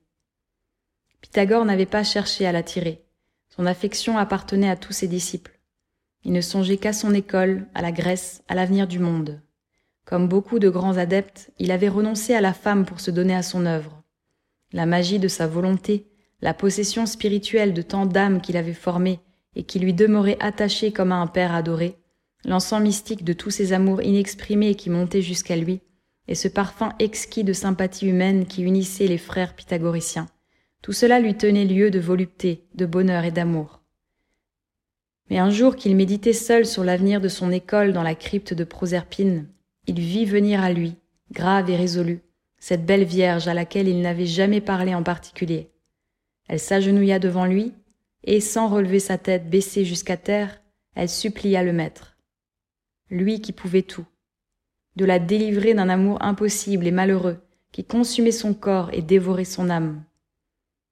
Pythagore 1.21 1.65
n'avait 1.65 1.85
pas 1.85 2.03
cherché 2.03 2.45
à 2.45 2.51
l'attirer. 2.51 3.05
Son 3.49 3.65
affection 3.65 4.17
appartenait 4.17 4.69
à 4.69 4.75
tous 4.75 4.93
ses 4.93 5.07
disciples. 5.07 5.59
Il 6.23 6.33
ne 6.33 6.41
songeait 6.41 6.77
qu'à 6.77 6.93
son 6.93 7.13
école, 7.13 7.67
à 7.73 7.81
la 7.81 7.91
Grèce, 7.91 8.43
à 8.47 8.55
l'avenir 8.55 8.87
du 8.87 8.99
monde. 8.99 9.41
Comme 10.05 10.27
beaucoup 10.27 10.59
de 10.59 10.69
grands 10.69 10.97
adeptes, 10.97 11.51
il 11.59 11.71
avait 11.71 11.89
renoncé 11.89 12.33
à 12.33 12.41
la 12.41 12.53
femme 12.53 12.85
pour 12.85 12.99
se 12.99 13.11
donner 13.11 13.35
à 13.35 13.43
son 13.43 13.65
œuvre. 13.65 14.02
La 14.73 14.87
magie 14.87 15.19
de 15.19 15.27
sa 15.27 15.47
volonté, 15.47 16.07
la 16.41 16.53
possession 16.53 17.05
spirituelle 17.05 17.73
de 17.73 17.83
tant 17.83 18.05
d'âmes 18.05 18.41
qu'il 18.41 18.57
avait 18.57 18.73
formées 18.73 19.19
et 19.55 19.63
qui 19.63 19.79
lui 19.79 19.93
demeuraient 19.93 20.37
attachées 20.39 20.91
comme 20.91 21.11
à 21.11 21.17
un 21.17 21.27
père 21.27 21.53
adoré, 21.53 21.95
l'encens 22.43 22.81
mystique 22.81 23.23
de 23.23 23.33
tous 23.33 23.51
ces 23.51 23.71
amours 23.71 24.01
inexprimés 24.01 24.75
qui 24.75 24.89
montaient 24.89 25.21
jusqu'à 25.21 25.55
lui, 25.55 25.81
et 26.27 26.35
ce 26.35 26.47
parfum 26.47 26.93
exquis 26.99 27.43
de 27.43 27.53
sympathie 27.53 28.07
humaine 28.07 28.45
qui 28.45 28.63
unissait 28.63 29.07
les 29.07 29.17
frères 29.17 29.55
pythagoriciens, 29.55 30.27
tout 30.81 30.91
cela 30.93 31.19
lui 31.19 31.35
tenait 31.35 31.65
lieu 31.65 31.91
de 31.91 31.99
volupté, 31.99 32.65
de 32.73 32.85
bonheur 32.85 33.23
et 33.25 33.31
d'amour. 33.31 33.81
Mais 35.29 35.37
un 35.37 35.49
jour 35.49 35.75
qu'il 35.75 35.95
méditait 35.95 36.33
seul 36.33 36.65
sur 36.65 36.83
l'avenir 36.83 37.21
de 37.21 37.29
son 37.29 37.51
école 37.51 37.93
dans 37.93 38.03
la 38.03 38.15
crypte 38.15 38.53
de 38.53 38.63
Proserpine, 38.63 39.47
il 39.87 39.99
vit 39.99 40.25
venir 40.25 40.61
à 40.61 40.73
lui, 40.73 40.95
grave 41.31 41.69
et 41.69 41.75
résolu, 41.75 42.21
cette 42.63 42.85
belle 42.85 43.03
vierge 43.03 43.49
à 43.49 43.53
laquelle 43.53 43.89
il 43.89 43.99
n'avait 43.99 44.25
jamais 44.25 44.61
parlé 44.61 44.95
en 44.95 45.03
particulier. 45.03 45.69
Elle 46.47 46.61
s'agenouilla 46.61 47.19
devant 47.19 47.45
lui, 47.45 47.73
et 48.23 48.39
sans 48.39 48.69
relever 48.69 49.01
sa 49.01 49.17
tête 49.17 49.49
baissée 49.49 49.83
jusqu'à 49.83 50.15
terre, 50.15 50.61
elle 50.95 51.09
supplia 51.09 51.61
le 51.61 51.73
maître. 51.73 52.15
Lui 53.09 53.41
qui 53.41 53.51
pouvait 53.51 53.81
tout, 53.81 54.05
de 54.95 55.03
la 55.03 55.19
délivrer 55.19 55.73
d'un 55.73 55.89
amour 55.89 56.23
impossible 56.23 56.87
et 56.87 56.91
malheureux, 56.91 57.41
qui 57.73 57.83
consumait 57.83 58.31
son 58.31 58.53
corps 58.53 58.89
et 58.93 59.01
dévorait 59.01 59.43
son 59.43 59.69
âme. 59.69 60.01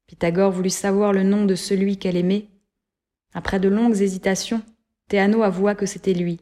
Pythagore 0.08 0.52
voulut 0.52 0.70
savoir 0.70 1.14
le 1.14 1.24
nom 1.24 1.46
de 1.46 1.56
celui 1.56 1.96
qu'elle 1.96 2.18
aimait, 2.18 2.50
après 3.34 3.62
de 3.62 3.70
longues 3.70 4.02
hésitations, 4.02 4.62
Théano 5.08 5.42
avoua 5.42 5.76
que 5.76 5.86
c'était 5.86 6.14
lui, 6.14 6.42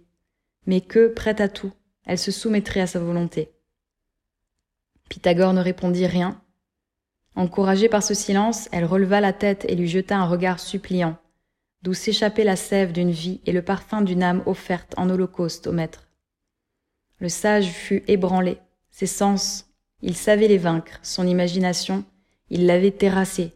mais 0.65 0.81
que, 0.81 1.07
prête 1.07 1.39
à 1.39 1.49
tout, 1.49 1.71
elle 2.07 2.17
se 2.17 2.31
soumettrait 2.31 2.81
à 2.81 2.87
sa 2.87 2.99
volonté. 2.99 3.51
Pythagore 5.09 5.53
ne 5.53 5.61
répondit 5.61 6.05
rien. 6.07 6.39
Encouragée 7.35 7.89
par 7.89 8.03
ce 8.03 8.13
silence, 8.13 8.69
elle 8.71 8.85
releva 8.85 9.21
la 9.21 9.33
tête 9.33 9.65
et 9.67 9.75
lui 9.75 9.87
jeta 9.87 10.17
un 10.17 10.25
regard 10.25 10.59
suppliant, 10.59 11.17
d'où 11.81 11.93
s'échappait 11.93 12.43
la 12.43 12.55
sève 12.55 12.91
d'une 12.91 13.11
vie 13.11 13.41
et 13.45 13.51
le 13.51 13.61
parfum 13.61 14.01
d'une 14.01 14.23
âme 14.23 14.43
offerte 14.45 14.93
en 14.97 15.09
holocauste 15.09 15.67
au 15.67 15.71
maître. 15.71 16.07
Le 17.19 17.29
sage 17.29 17.69
fut 17.69 18.03
ébranlé, 18.07 18.57
ses 18.91 19.07
sens, 19.07 19.65
il 20.01 20.15
savait 20.15 20.47
les 20.47 20.57
vaincre, 20.57 20.99
son 21.03 21.27
imagination, 21.27 22.05
il 22.49 22.65
l'avait 22.65 22.91
terrassée, 22.91 23.53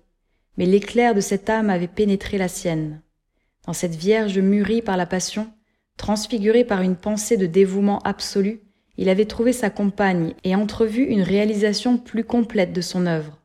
mais 0.58 0.66
l'éclair 0.66 1.16
de 1.16 1.22
cette 1.22 1.50
âme 1.50 1.70
avait 1.70 1.88
pénétré 1.88 2.38
la 2.38 2.48
sienne. 2.48 3.02
Dans 3.66 3.74
cette 3.74 3.96
Vierge 3.96 4.40
mûrie 4.40 4.82
par 4.82 4.98
la 4.98 5.06
passion, 5.06 5.52
transfigurée 5.98 6.66
par 6.66 6.82
une 6.82 6.96
pensée 6.98 7.38
de 7.38 7.46
dévouement 7.46 8.00
absolu, 8.00 8.62
il 8.98 9.10
avait 9.10 9.26
trouvé 9.26 9.54
sa 9.54 9.70
compagne 9.70 10.34
et 10.44 10.56
entrevu 10.56 11.04
une 11.04 11.22
réalisation 11.22 11.98
plus 11.98 12.24
complète 12.24 12.74
de 12.74 12.82
son 12.82 13.06
œuvre. 13.06 13.40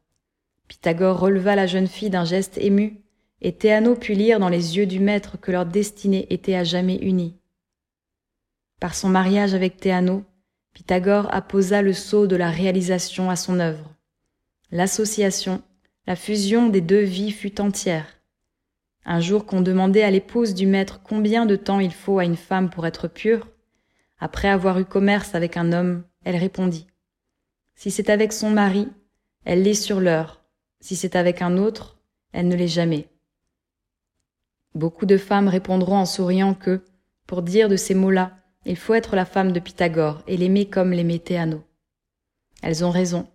Pythagore 0.69 1.19
releva 1.19 1.57
la 1.57 1.67
jeune 1.67 1.87
fille 1.87 2.11
d'un 2.11 2.27
geste 2.27 2.59
ému, 2.59 3.01
et 3.41 3.53
Théano 3.53 3.95
put 3.95 4.15
lire 4.15 4.41
dans 4.41 4.49
les 4.49 4.77
yeux 4.77 4.87
du 4.87 5.01
maître 5.01 5.39
que 5.41 5.53
leur 5.53 5.65
destinée 5.65 6.27
était 6.31 6.55
à 6.55 6.65
jamais 6.65 6.97
unie. 6.97 7.37
Par 8.81 8.95
son 8.95 9.09
mariage 9.09 9.55
avec 9.55 9.79
Théano, 9.79 10.25
Pythagore 10.75 11.29
apposa 11.33 11.83
le 11.83 11.93
sceau 11.93 12.27
de 12.27 12.37
la 12.37 12.51
réalisation 12.51 13.31
à 13.31 13.37
son 13.37 13.59
œuvre. 13.59 13.91
L'association, 14.71 15.63
la 16.07 16.15
fusion 16.15 16.69
des 16.69 16.81
deux 16.81 17.01
vies 17.01 17.33
fut 17.33 17.61
entière. 17.61 18.07
Un 19.05 19.21
jour 19.21 19.47
qu'on 19.47 19.63
demandait 19.63 20.03
à 20.03 20.11
l'épouse 20.11 20.55
du 20.55 20.67
maître 20.67 21.01
combien 21.03 21.47
de 21.47 21.57
temps 21.57 21.81
il 21.81 21.93
faut 21.93 22.19
à 22.19 22.25
une 22.25 22.37
femme 22.37 22.69
pour 22.69 22.87
être 22.87 23.09
pure, 23.09 23.49
après 24.19 24.49
avoir 24.49 24.79
eu 24.79 24.85
commerce 24.85 25.35
avec 25.35 25.57
un 25.57 25.73
homme, 25.73 26.05
elle 26.25 26.37
répondit 26.37 26.87
Si 27.75 27.91
c'est 27.91 28.11
avec 28.11 28.33
son 28.33 28.51
mari, 28.51 28.89
elle 29.45 29.63
l'est 29.63 29.75
sur 29.75 30.01
l'heure, 30.01 30.43
si 30.81 30.97
c'est 30.97 31.17
avec 31.17 31.43
un 31.43 31.57
autre, 31.57 31.99
elle 32.33 32.49
ne 32.49 32.57
l'est 32.57 32.69
jamais. 32.69 33.09
Beaucoup 34.75 35.07
de 35.07 35.17
femmes 35.17 35.49
répondront 35.49 35.97
en 35.97 36.07
souriant 36.07 36.55
que, 36.55 36.85
pour 37.27 37.43
dire 37.43 37.69
de 37.69 37.77
ces 37.77 37.95
mots-là, 37.95 38.37
il 38.65 38.77
faut 38.77 38.95
être 38.95 39.17
la 39.17 39.25
femme 39.25 39.53
de 39.53 39.61
Pythagore 39.61 40.23
et 40.27 40.37
l'aimer 40.37 40.69
comme 40.69 40.93
l'aimait 40.93 41.19
Théano. 41.19 41.65
Elles 42.63 42.85
ont 42.85 42.91
raison. 42.91 43.29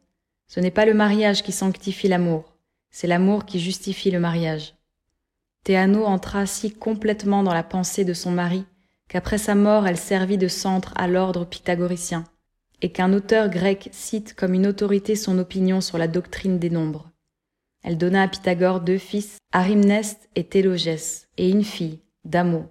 Ce 0.47 0.59
n'est 0.59 0.71
pas 0.71 0.85
le 0.85 0.93
mariage 0.93 1.43
qui 1.43 1.51
sanctifie 1.51 2.07
l'amour, 2.07 2.53
c'est 2.91 3.07
l'amour 3.07 3.45
qui 3.45 3.59
justifie 3.59 4.11
le 4.11 4.19
mariage. 4.19 4.75
Théano 5.63 6.05
entra 6.05 6.45
si 6.45 6.71
complètement 6.71 7.41
dans 7.41 7.53
la 7.53 7.63
pensée 7.63 8.05
de 8.05 8.13
son 8.13 8.31
mari 8.31 8.65
qu'après 9.09 9.37
sa 9.37 9.55
mort 9.55 9.87
elle 9.87 9.97
servit 9.97 10.37
de 10.37 10.47
centre 10.47 10.93
à 10.95 11.07
l'ordre 11.07 11.45
pythagoricien, 11.45 12.23
et 12.81 12.91
qu'un 12.91 13.13
auteur 13.13 13.49
grec 13.49 13.89
cite 13.91 14.33
comme 14.33 14.53
une 14.53 14.67
autorité 14.67 15.15
son 15.15 15.39
opinion 15.39 15.81
sur 15.81 15.97
la 15.97 16.07
doctrine 16.07 16.59
des 16.59 16.69
nombres. 16.69 17.09
Elle 17.83 17.97
donna 17.97 18.23
à 18.23 18.27
Pythagore 18.27 18.79
deux 18.79 18.97
fils, 18.97 19.37
Arimneste 19.51 20.29
et 20.35 20.45
Télogès, 20.45 21.27
et 21.37 21.49
une 21.49 21.63
fille, 21.63 21.99
Damo. 22.23 22.65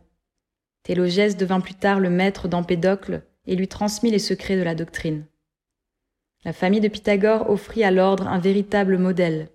Télogès 0.83 1.37
devint 1.37 1.61
plus 1.61 1.75
tard 1.75 2.01
le 2.01 2.11
maître 2.11 2.49
d'Empédocle 2.49 3.23
et 3.47 3.55
lui 3.55 3.69
transmit 3.69 4.11
les 4.11 4.19
secrets 4.19 4.57
de 4.57 4.63
la 4.63 4.75
doctrine. 4.75 5.27
La 6.45 6.53
famille 6.53 6.81
de 6.81 6.89
Pythagore 6.89 7.51
offrit 7.51 7.85
à 7.85 7.91
l'ordre 7.91 8.27
un 8.27 8.39
véritable 8.39 8.99
modèle. 8.99 9.49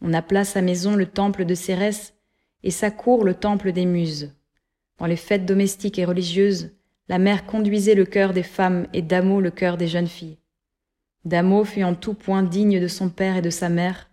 On 0.00 0.12
appela 0.12 0.44
sa 0.44 0.62
maison 0.62 0.96
le 0.96 1.06
temple 1.06 1.44
de 1.44 1.54
Cérès 1.54 2.14
et 2.62 2.70
sa 2.70 2.90
cour 2.90 3.24
le 3.24 3.34
temple 3.34 3.72
des 3.72 3.86
muses. 3.86 4.34
Dans 4.98 5.06
les 5.06 5.16
fêtes 5.16 5.46
domestiques 5.46 5.98
et 5.98 6.04
religieuses, 6.04 6.70
la 7.08 7.18
mère 7.18 7.46
conduisait 7.46 7.94
le 7.94 8.06
cœur 8.06 8.32
des 8.32 8.42
femmes 8.42 8.86
et 8.92 9.02
Damo 9.02 9.40
le 9.40 9.50
cœur 9.50 9.76
des 9.76 9.88
jeunes 9.88 10.06
filles. 10.06 10.38
Damo 11.24 11.64
fut 11.64 11.84
en 11.84 11.94
tout 11.94 12.14
point 12.14 12.42
digne 12.42 12.80
de 12.80 12.88
son 12.88 13.08
père 13.08 13.36
et 13.36 13.42
de 13.42 13.50
sa 13.50 13.68
mère. 13.68 14.10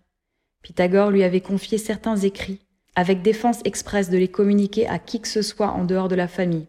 Pythagore 0.62 1.10
lui 1.10 1.22
avait 1.22 1.40
confié 1.40 1.78
certains 1.78 2.16
écrits, 2.16 2.60
avec 2.94 3.22
défense 3.22 3.60
expresse 3.64 4.10
de 4.10 4.18
les 4.18 4.28
communiquer 4.28 4.86
à 4.86 4.98
qui 4.98 5.20
que 5.20 5.28
ce 5.28 5.42
soit 5.42 5.70
en 5.70 5.84
dehors 5.84 6.08
de 6.08 6.14
la 6.14 6.28
famille. 6.28 6.68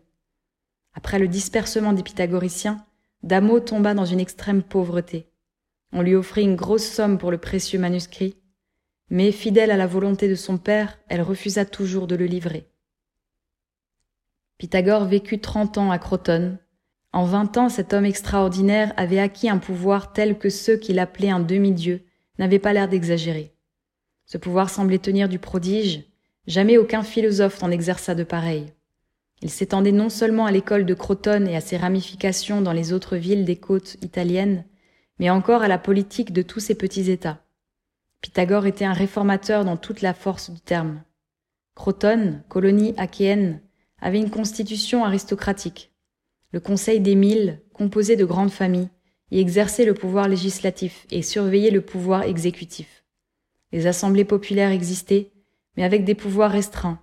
Après 0.94 1.20
le 1.20 1.28
dispersement 1.28 1.94
des 1.94 2.04
pythagoriciens, 2.04 2.86
Damo 3.24 3.60
tomba 3.60 3.94
dans 3.94 4.06
une 4.06 4.20
extrême 4.20 4.64
pauvreté. 4.64 5.28
On 5.92 6.02
lui 6.02 6.16
offrit 6.16 6.44
une 6.44 6.56
grosse 6.56 6.86
somme 6.86 7.18
pour 7.18 7.32
le 7.32 7.38
précieux 7.38 7.80
manuscrit, 7.80 8.36
mais 9.10 9.32
fidèle 9.32 9.72
à 9.72 9.78
la 9.78 9.88
volonté 9.88 10.28
de 10.28 10.36
son 10.36 10.58
père, 10.58 11.00
elle 11.08 11.22
refusa 11.22 11.66
toujours 11.66 12.08
de 12.08 12.16
le 12.16 12.26
livrer. 12.26 12.68
Pythagore 14.58 15.06
vécut 15.06 15.40
trente 15.40 15.78
ans 15.78 15.92
à 15.92 16.00
Crotone. 16.00 16.58
En 17.12 17.26
vingt 17.26 17.58
ans, 17.58 17.70
cet 17.70 17.94
homme 17.94 18.06
extraordinaire 18.06 18.94
avait 18.98 19.20
acquis 19.20 19.50
un 19.50 19.58
pouvoir 19.58 20.14
tel 20.14 20.38
que 20.38 20.50
ceux 20.50 20.78
qu'il 20.78 21.00
appelait 21.00 21.30
un 21.30 21.40
demi-dieu 21.40 22.06
n'avaient 22.40 22.60
pas 22.60 22.74
l'air 22.74 22.88
d'exagérer. 22.88 23.54
Ce 24.26 24.38
pouvoir 24.38 24.70
semblait 24.70 25.00
tenir 25.00 25.30
du 25.30 25.38
prodige, 25.38 26.04
jamais 26.48 26.78
aucun 26.78 27.04
philosophe 27.04 27.62
n'en 27.62 27.72
exerça 27.72 28.16
de 28.16 28.24
pareil. 28.24 28.74
Il 29.42 29.50
s'étendait 29.50 29.92
non 29.92 30.10
seulement 30.10 30.46
à 30.46 30.52
l'école 30.52 30.86
de 30.86 30.94
Crotone 30.94 31.48
et 31.48 31.56
à 31.58 31.62
ses 31.62 31.78
ramifications 31.78 32.62
dans 32.62 32.72
les 32.72 32.94
autres 32.94 33.18
villes 33.18 33.46
des 33.46 33.58
côtes 33.58 33.98
italiennes, 34.02 34.64
mais 35.20 35.30
encore 35.30 35.62
à 35.62 35.68
la 35.68 35.78
politique 35.78 36.32
de 36.32 36.42
tous 36.42 36.62
ces 36.62 36.76
petits 36.76 37.12
États. 37.12 37.42
Pythagore 38.22 38.66
était 38.66 38.86
un 38.86 38.94
réformateur 38.94 39.66
dans 39.66 39.76
toute 39.76 40.02
la 40.02 40.14
force 40.14 40.50
du 40.50 40.62
terme. 40.62 41.04
Crotone, 41.76 42.42
colonie 42.48 42.94
achéenne, 42.98 43.60
avait 44.04 44.20
une 44.20 44.30
constitution 44.30 45.06
aristocratique. 45.06 45.94
Le 46.52 46.60
Conseil 46.60 47.00
des 47.00 47.16
Mille, 47.16 47.62
composé 47.74 48.18
de 48.18 48.26
grandes 48.26 48.52
familles, 48.52 48.90
y 49.32 49.40
exerçait 49.40 49.86
le 49.86 49.94
pouvoir 49.94 50.28
législatif 50.28 51.08
et 51.10 51.22
surveillait 51.22 51.72
le 51.72 51.82
pouvoir 51.82 52.24
exécutif. 52.24 53.06
Les 53.72 53.88
assemblées 53.88 54.26
populaires 54.26 54.72
existaient, 54.72 55.32
mais 55.78 55.86
avec 55.86 56.04
des 56.04 56.16
pouvoirs 56.16 56.52
restreints. 56.52 57.00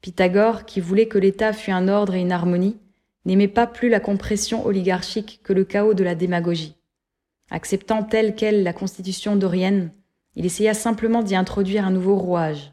Pythagore, 0.00 0.64
qui 0.66 0.80
voulait 0.80 1.08
que 1.08 1.18
l'État 1.18 1.52
fût 1.52 1.72
un 1.72 1.88
ordre 1.88 2.14
et 2.14 2.20
une 2.20 2.30
harmonie, 2.30 2.78
n'aimait 3.24 3.48
pas 3.48 3.66
plus 3.66 3.88
la 3.88 3.98
compression 3.98 4.64
oligarchique 4.64 5.40
que 5.42 5.52
le 5.52 5.64
chaos 5.64 5.94
de 5.94 6.04
la 6.04 6.14
démagogie. 6.14 6.76
Acceptant 7.50 8.04
telle 8.04 8.36
qu'elle 8.36 8.62
la 8.62 8.72
constitution 8.72 9.34
dorienne, 9.34 9.90
il 10.36 10.46
essaya 10.46 10.74
simplement 10.74 11.24
d'y 11.24 11.34
introduire 11.34 11.84
un 11.84 11.90
nouveau 11.90 12.16
rouage. 12.16 12.72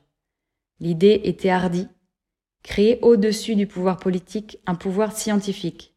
L'idée 0.80 1.22
était 1.24 1.50
hardie, 1.50 1.88
créer 2.64 2.98
au-dessus 3.02 3.56
du 3.56 3.68
pouvoir 3.68 3.98
politique 3.98 4.58
un 4.66 4.76
pouvoir 4.76 5.16
scientifique, 5.16 5.94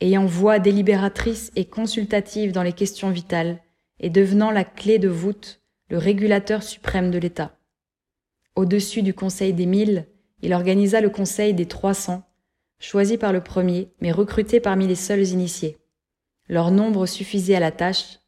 ayant 0.00 0.26
voix 0.26 0.58
délibératrice 0.58 1.50
et 1.56 1.64
consultative 1.64 2.52
dans 2.52 2.62
les 2.62 2.74
questions 2.74 3.10
vitales, 3.10 3.60
et 3.98 4.10
devenant 4.10 4.50
la 4.50 4.64
clé 4.64 4.98
de 4.98 5.08
voûte, 5.08 5.60
le 5.88 5.98
régulateur 5.98 6.62
suprême 6.62 7.10
de 7.10 7.18
l'État. 7.18 7.58
Au-dessus 8.56 9.02
du 9.02 9.14
Conseil 9.14 9.54
des 9.54 9.66
mille, 9.66 10.06
il 10.42 10.52
organisa 10.52 11.00
le 11.00 11.08
Conseil 11.10 11.54
des 11.54 11.66
trois 11.66 11.94
cents, 11.94 12.28
choisi 12.78 13.16
par 13.16 13.32
le 13.32 13.42
premier, 13.42 13.92
mais 14.00 14.12
recruté 14.12 14.60
parmi 14.60 14.86
les 14.86 14.96
seuls 14.96 15.26
initiés. 15.28 15.78
Leur 16.48 16.70
nombre 16.70 17.06
suffisait 17.06 17.54
à 17.54 17.60
la 17.60 17.70
tâche. 17.70 18.18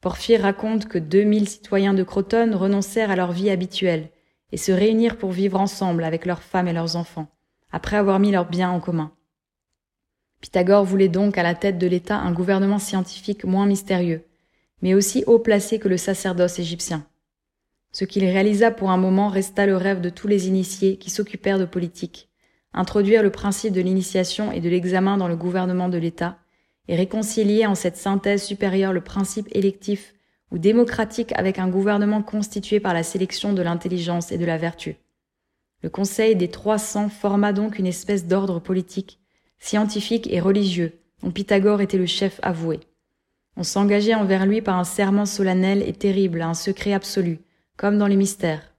Porphyre 0.00 0.42
raconte 0.42 0.88
que 0.88 0.98
deux 0.98 1.22
mille 1.22 1.48
citoyens 1.48 1.94
de 1.94 2.02
Crotone 2.02 2.54
renoncèrent 2.54 3.10
à 3.10 3.16
leur 3.16 3.32
vie 3.32 3.50
habituelle 3.50 4.10
et 4.52 4.56
se 4.56 4.70
réunirent 4.70 5.16
pour 5.16 5.32
vivre 5.32 5.58
ensemble 5.58 6.04
avec 6.04 6.26
leurs 6.26 6.42
femmes 6.42 6.68
et 6.68 6.72
leurs 6.72 6.96
enfants, 6.96 7.28
après 7.72 7.96
avoir 7.96 8.20
mis 8.20 8.30
leurs 8.30 8.48
biens 8.48 8.70
en 8.70 8.80
commun. 8.80 9.12
Pythagore 10.40 10.84
voulait 10.84 11.08
donc 11.08 11.38
à 11.38 11.42
la 11.42 11.54
tête 11.54 11.78
de 11.78 11.86
l'État 11.86 12.18
un 12.18 12.32
gouvernement 12.32 12.78
scientifique 12.78 13.44
moins 13.44 13.66
mystérieux, 13.66 14.24
mais 14.82 14.94
aussi 14.94 15.24
haut 15.26 15.38
placé 15.38 15.78
que 15.78 15.88
le 15.88 15.96
sacerdoce 15.96 16.58
égyptien. 16.58 17.06
Ce 17.92 18.04
qu'il 18.04 18.24
réalisa 18.24 18.70
pour 18.70 18.90
un 18.90 18.96
moment 18.96 19.28
resta 19.28 19.66
le 19.66 19.76
rêve 19.76 20.00
de 20.00 20.10
tous 20.10 20.28
les 20.28 20.48
initiés 20.48 20.96
qui 20.96 21.10
s'occupèrent 21.10 21.58
de 21.58 21.64
politique, 21.64 22.28
introduire 22.74 23.22
le 23.22 23.30
principe 23.30 23.72
de 23.72 23.80
l'initiation 23.80 24.50
et 24.50 24.60
de 24.60 24.68
l'examen 24.68 25.16
dans 25.16 25.28
le 25.28 25.36
gouvernement 25.36 25.88
de 25.88 25.98
l'État, 25.98 26.38
et 26.88 26.96
réconcilier 26.96 27.64
en 27.66 27.74
cette 27.74 27.96
synthèse 27.96 28.42
supérieure 28.42 28.92
le 28.92 29.02
principe 29.02 29.48
électif 29.52 30.14
ou 30.52 30.58
démocratique 30.58 31.32
avec 31.34 31.58
un 31.58 31.68
gouvernement 31.68 32.22
constitué 32.22 32.78
par 32.78 32.92
la 32.92 33.02
sélection 33.02 33.54
de 33.54 33.62
l'intelligence 33.62 34.30
et 34.30 34.38
de 34.38 34.44
la 34.44 34.58
vertu. 34.58 34.96
Le 35.82 35.88
Conseil 35.88 36.36
des 36.36 36.48
trois 36.48 36.78
cents 36.78 37.08
forma 37.08 37.52
donc 37.52 37.78
une 37.78 37.86
espèce 37.86 38.26
d'ordre 38.26 38.60
politique, 38.60 39.18
scientifique 39.58 40.30
et 40.30 40.40
religieux, 40.40 40.92
dont 41.22 41.30
Pythagore 41.30 41.80
était 41.80 41.98
le 41.98 42.06
chef 42.06 42.38
avoué. 42.42 42.80
On 43.56 43.62
s'engageait 43.62 44.14
envers 44.14 44.46
lui 44.46 44.60
par 44.60 44.78
un 44.78 44.84
serment 44.84 45.26
solennel 45.26 45.82
et 45.86 45.92
terrible 45.94 46.42
à 46.42 46.48
un 46.48 46.54
secret 46.54 46.92
absolu, 46.92 47.40
comme 47.76 47.98
dans 47.98 48.06
les 48.06 48.16
mystères. 48.16 48.74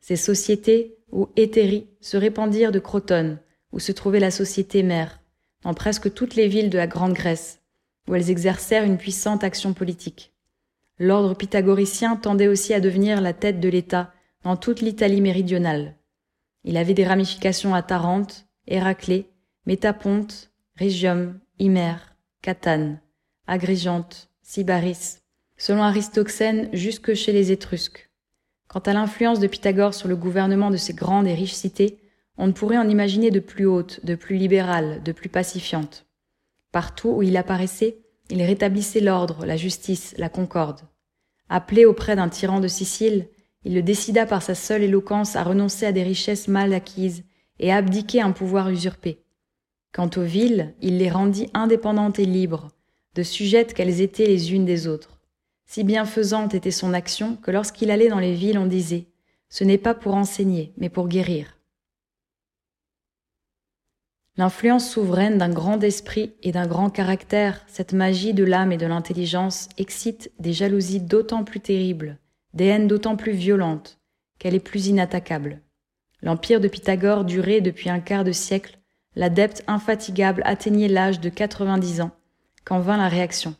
Ces 0.00 0.16
sociétés, 0.16 0.96
ou 1.12 1.28
hétéries, 1.36 1.86
se 2.00 2.16
répandirent 2.16 2.72
de 2.72 2.78
Crotone, 2.78 3.38
où 3.72 3.78
se 3.78 3.92
trouvait 3.92 4.20
la 4.20 4.30
société 4.30 4.82
mère, 4.82 5.20
dans 5.62 5.74
presque 5.74 6.12
toutes 6.12 6.34
les 6.34 6.48
villes 6.48 6.70
de 6.70 6.78
la 6.78 6.86
Grande 6.86 7.14
Grèce, 7.14 7.60
où 8.08 8.14
elles 8.14 8.30
exercèrent 8.30 8.84
une 8.84 8.98
puissante 8.98 9.44
action 9.44 9.72
politique. 9.72 10.32
L'ordre 10.98 11.34
pythagoricien 11.34 12.16
tendait 12.16 12.48
aussi 12.48 12.74
à 12.74 12.80
devenir 12.80 13.20
la 13.20 13.32
tête 13.32 13.60
de 13.60 13.68
l'État 13.68 14.12
dans 14.42 14.56
toute 14.56 14.80
l'Italie 14.80 15.20
méridionale. 15.20 15.96
Il 16.64 16.76
avait 16.76 16.94
des 16.94 17.06
ramifications 17.06 17.74
à 17.74 17.82
Tarente, 17.82 18.46
Héraclée, 18.66 19.30
Métaponte, 19.66 20.50
Rhégium, 20.76 21.38
Hymère, 21.58 22.16
Catane, 22.42 23.00
Agrigente, 23.46 24.28
Sybaris, 24.42 25.18
selon 25.56 25.82
Aristoxène 25.82 26.68
jusque 26.72 27.14
chez 27.14 27.32
les 27.32 27.52
Étrusques. 27.52 28.10
Quant 28.66 28.80
à 28.80 28.92
l'influence 28.92 29.40
de 29.40 29.46
Pythagore 29.46 29.94
sur 29.94 30.08
le 30.08 30.16
gouvernement 30.16 30.70
de 30.70 30.76
ces 30.76 30.94
grandes 30.94 31.26
et 31.26 31.34
riches 31.34 31.54
cités, 31.54 31.98
on 32.36 32.46
ne 32.46 32.52
pourrait 32.52 32.78
en 32.78 32.88
imaginer 32.88 33.30
de 33.30 33.40
plus 33.40 33.66
haute, 33.66 34.04
de 34.04 34.14
plus 34.14 34.36
libérale, 34.36 35.02
de 35.02 35.12
plus 35.12 35.28
pacifiante. 35.28 36.06
Partout 36.70 37.10
où 37.10 37.22
il 37.22 37.36
apparaissait, 37.36 37.98
il 38.30 38.42
rétablissait 38.42 39.00
l'ordre, 39.00 39.46
la 39.46 39.56
justice, 39.56 40.14
la 40.18 40.28
concorde. 40.28 40.80
Appelé 41.48 41.84
auprès 41.84 42.16
d'un 42.16 42.28
tyran 42.28 42.60
de 42.60 42.68
Sicile, 42.68 43.28
il 43.64 43.74
le 43.74 43.82
décida 43.82 44.26
par 44.26 44.42
sa 44.42 44.54
seule 44.54 44.82
éloquence 44.82 45.36
à 45.36 45.42
renoncer 45.42 45.86
à 45.86 45.92
des 45.92 46.02
richesses 46.02 46.48
mal 46.48 46.72
acquises 46.72 47.24
et 47.58 47.72
à 47.72 47.76
abdiquer 47.76 48.20
un 48.20 48.32
pouvoir 48.32 48.68
usurpé. 48.68 49.24
Quant 49.92 50.10
aux 50.16 50.22
villes, 50.22 50.74
il 50.80 50.98
les 50.98 51.10
rendit 51.10 51.50
indépendantes 51.54 52.18
et 52.18 52.26
libres, 52.26 52.68
de 53.14 53.22
sujettes 53.22 53.74
qu'elles 53.74 54.00
étaient 54.00 54.26
les 54.26 54.52
unes 54.52 54.64
des 54.66 54.86
autres. 54.86 55.18
Si 55.66 55.84
bienfaisante 55.84 56.54
était 56.54 56.70
son 56.70 56.94
action 56.94 57.36
que 57.36 57.50
lorsqu'il 57.50 57.90
allait 57.90 58.08
dans 58.08 58.20
les 58.20 58.34
villes 58.34 58.58
on 58.58 58.66
disait 58.66 59.08
Ce 59.48 59.64
n'est 59.64 59.78
pas 59.78 59.94
pour 59.94 60.14
enseigner, 60.14 60.72
mais 60.76 60.88
pour 60.88 61.08
guérir. 61.08 61.57
L'influence 64.38 64.88
souveraine 64.88 65.36
d'un 65.36 65.48
grand 65.48 65.82
esprit 65.82 66.32
et 66.44 66.52
d'un 66.52 66.68
grand 66.68 66.90
caractère, 66.90 67.64
cette 67.66 67.92
magie 67.92 68.34
de 68.34 68.44
l'âme 68.44 68.70
et 68.70 68.76
de 68.76 68.86
l'intelligence, 68.86 69.68
excite 69.78 70.30
des 70.38 70.52
jalousies 70.52 71.00
d'autant 71.00 71.42
plus 71.42 71.58
terribles, 71.58 72.18
des 72.54 72.66
haines 72.66 72.86
d'autant 72.86 73.16
plus 73.16 73.32
violentes, 73.32 73.98
qu'elle 74.38 74.54
est 74.54 74.60
plus 74.60 74.86
inattaquable. 74.86 75.60
L'empire 76.22 76.60
de 76.60 76.68
Pythagore 76.68 77.24
durait 77.24 77.60
depuis 77.60 77.90
un 77.90 77.98
quart 77.98 78.22
de 78.22 78.30
siècle, 78.30 78.78
l'adepte 79.16 79.64
infatigable 79.66 80.42
atteignait 80.44 80.86
l'âge 80.86 81.18
de 81.18 81.30
quatre-vingt-dix 81.30 82.00
ans, 82.00 82.12
quand 82.64 82.78
vint 82.78 82.96
la 82.96 83.08
réaction. 83.08 83.56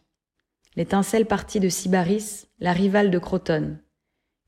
L'étincelle 0.76 1.26
partit 1.26 1.58
de 1.58 1.68
Sybaris, 1.68 2.46
la 2.60 2.72
rivale 2.72 3.10
de 3.10 3.18
Crotone. 3.18 3.80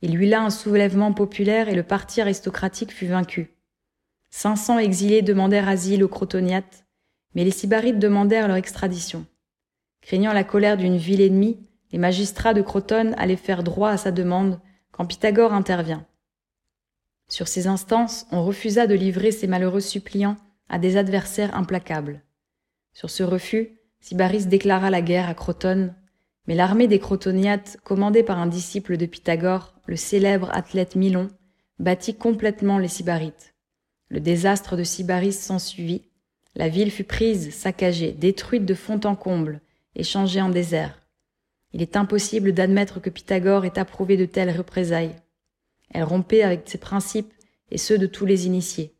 Il 0.01 0.17
huila 0.17 0.43
un 0.43 0.51
soulèvement 0.51 1.13
populaire 1.13 1.69
et 1.69 1.75
le 1.75 1.83
parti 1.83 2.21
aristocratique 2.21 2.93
fut 2.93 3.07
vaincu. 3.07 3.57
Cinq 4.31 4.57
cents 4.57 4.79
exilés 4.79 5.23
demandèrent 5.23 5.69
asile 5.69 6.05
aux 6.05 6.09
Crotoniates, 6.09 6.85
mais 7.35 7.45
les 7.45 7.51
Sybarites 7.51 7.99
demandèrent 7.99 8.49
leur 8.49 8.57
extradition. 8.57 9.27
Craignant 10.01 10.33
la 10.33 10.45
colère 10.45 10.77
d'une 10.77 10.97
ville 10.97 11.21
ennemie, 11.21 11.59
les 11.93 11.99
magistrats 11.99 12.55
de 12.55 12.63
Crotone 12.63 13.15
allaient 13.19 13.37
faire 13.37 13.63
droit 13.63 13.91
à 13.91 13.97
sa 13.97 14.13
demande 14.13 14.61
quand 14.93 15.05
Pythagore 15.05 15.53
intervient. 15.53 16.07
Sur 17.29 17.49
ces 17.49 17.67
instances, 17.67 18.27
on 18.33 18.45
refusa 18.45 18.87
de 18.87 18.95
livrer 18.95 19.33
ces 19.33 19.47
malheureux 19.47 19.81
suppliants 19.81 20.37
à 20.69 20.79
des 20.79 20.97
adversaires 20.97 21.55
implacables. 21.57 22.23
Sur 22.93 23.11
ce 23.11 23.23
refus, 23.23 23.79
Sybaris 24.01 24.47
déclara 24.47 24.91
la 24.91 25.03
guerre 25.03 25.29
à 25.29 25.35
Crotone, 25.35 25.95
mais 26.47 26.55
l'armée 26.55 26.89
des 26.89 26.99
Crotoniates, 26.99 27.79
commandée 27.85 28.23
par 28.23 28.39
un 28.39 28.47
disciple 28.47 28.97
de 28.97 29.07
Pythagore, 29.07 29.75
le 29.87 29.97
célèbre 29.97 30.51
athlète 30.53 30.97
Milon, 30.97 31.29
battit 31.79 32.17
complètement 32.17 32.79
les 32.79 32.89
Sybarites. 32.89 33.50
Le 34.11 34.19
désastre 34.19 34.77
de 34.77 34.83
Sybaris 34.83 35.33
s'ensuivit. 35.33 36.03
La 36.57 36.69
ville 36.69 36.91
fut 36.91 37.05
prise, 37.05 37.55
saccagée, 37.55 38.11
détruite 38.11 38.67
de 38.67 38.75
fond 38.75 39.01
en 39.05 39.15
comble, 39.15 39.61
et 39.95 40.03
changée 40.03 40.43
en 40.43 40.49
désert. 40.49 41.01
Il 41.73 41.81
est 41.81 41.97
impossible 41.97 42.53
d'admettre 42.53 43.01
que 43.01 43.11
Pythagore 43.11 43.65
ait 43.65 43.79
approuvé 43.79 44.17
de 44.17 44.25
telles 44.25 44.57
représailles. 44.57 45.15
Elle 45.91 46.03
rompait 46.03 46.43
avec 46.43 46.63
ses 46.67 46.79
principes 46.79 47.33
et 47.71 47.79
ceux 47.79 47.99
de 47.99 48.07
tous 48.07 48.27
les 48.27 48.47
initiés. 48.47 48.95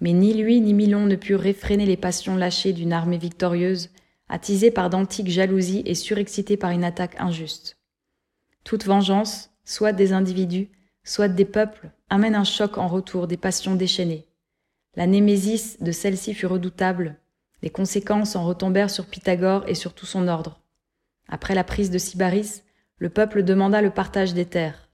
Mais 0.00 0.12
ni 0.12 0.32
lui 0.32 0.60
ni 0.62 0.72
Milon 0.72 1.04
ne 1.04 1.16
purent 1.16 1.40
réfréner 1.40 1.84
les 1.84 1.98
passions 1.98 2.36
lâchées 2.36 2.72
d'une 2.72 2.94
armée 2.94 3.18
victorieuse, 3.18 3.90
attisée 4.30 4.70
par 4.70 4.88
d'antiques 4.88 5.28
jalousies 5.28 5.82
et 5.84 5.94
surexcitée 5.94 6.56
par 6.56 6.70
une 6.70 6.84
attaque 6.84 7.20
injuste. 7.20 7.76
Toute 8.64 8.86
vengeance, 8.86 9.50
soit 9.66 9.92
des 9.92 10.14
individus, 10.14 10.70
soit 11.04 11.28
des 11.28 11.44
peuples, 11.44 11.90
amène 12.08 12.34
un 12.34 12.44
choc 12.44 12.78
en 12.78 12.88
retour 12.88 13.26
des 13.26 13.36
passions 13.36 13.74
déchaînées. 13.74 14.26
La 14.96 15.06
némésis 15.06 15.80
de 15.80 15.92
celle-ci 15.92 16.34
fut 16.34 16.46
redoutable. 16.46 17.16
Les 17.62 17.70
conséquences 17.70 18.36
en 18.36 18.46
retombèrent 18.46 18.90
sur 18.90 19.06
Pythagore 19.06 19.64
et 19.66 19.74
sur 19.74 19.92
tout 19.92 20.06
son 20.06 20.28
ordre. 20.28 20.60
Après 21.28 21.54
la 21.54 21.64
prise 21.64 21.90
de 21.90 21.98
Sybaris, 21.98 22.62
le 22.98 23.10
peuple 23.10 23.42
demanda 23.42 23.82
le 23.82 23.90
partage 23.90 24.34
des 24.34 24.44
terres. 24.44 24.88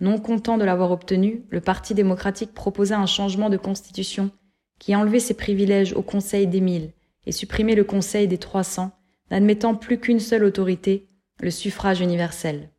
Non 0.00 0.18
content 0.18 0.58
de 0.58 0.64
l'avoir 0.64 0.90
obtenu, 0.90 1.44
le 1.50 1.60
Parti 1.60 1.94
démocratique 1.94 2.54
proposa 2.54 2.98
un 2.98 3.06
changement 3.06 3.50
de 3.50 3.56
constitution 3.56 4.30
qui 4.78 4.94
enlevait 4.96 5.20
ses 5.20 5.34
privilèges 5.34 5.92
au 5.92 6.02
Conseil 6.02 6.46
des 6.46 6.60
Mille 6.60 6.92
et 7.26 7.32
supprimait 7.32 7.74
le 7.74 7.84
Conseil 7.84 8.28
des 8.28 8.38
Trois 8.38 8.64
Cents, 8.64 8.92
n'admettant 9.30 9.74
plus 9.74 9.98
qu'une 9.98 10.20
seule 10.20 10.44
autorité, 10.44 11.08
le 11.40 11.50
suffrage 11.50 12.00
universel. 12.00 12.70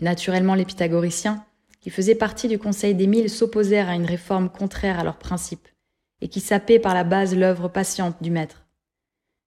Naturellement, 0.00 0.54
les 0.54 0.64
pythagoriciens, 0.64 1.44
qui 1.82 1.90
faisaient 1.90 2.14
partie 2.14 2.48
du 2.48 2.58
Conseil 2.58 2.94
des 2.94 3.08
Mille 3.08 3.28
s'opposèrent 3.28 3.88
à 3.88 3.96
une 3.96 4.06
réforme 4.06 4.48
contraire 4.48 5.00
à 5.00 5.04
leurs 5.04 5.18
principes, 5.18 5.68
et 6.20 6.28
qui 6.28 6.40
sapait 6.40 6.78
par 6.78 6.94
la 6.94 7.02
base 7.02 7.36
l'œuvre 7.36 7.68
patiente 7.68 8.22
du 8.22 8.30
maître. 8.30 8.64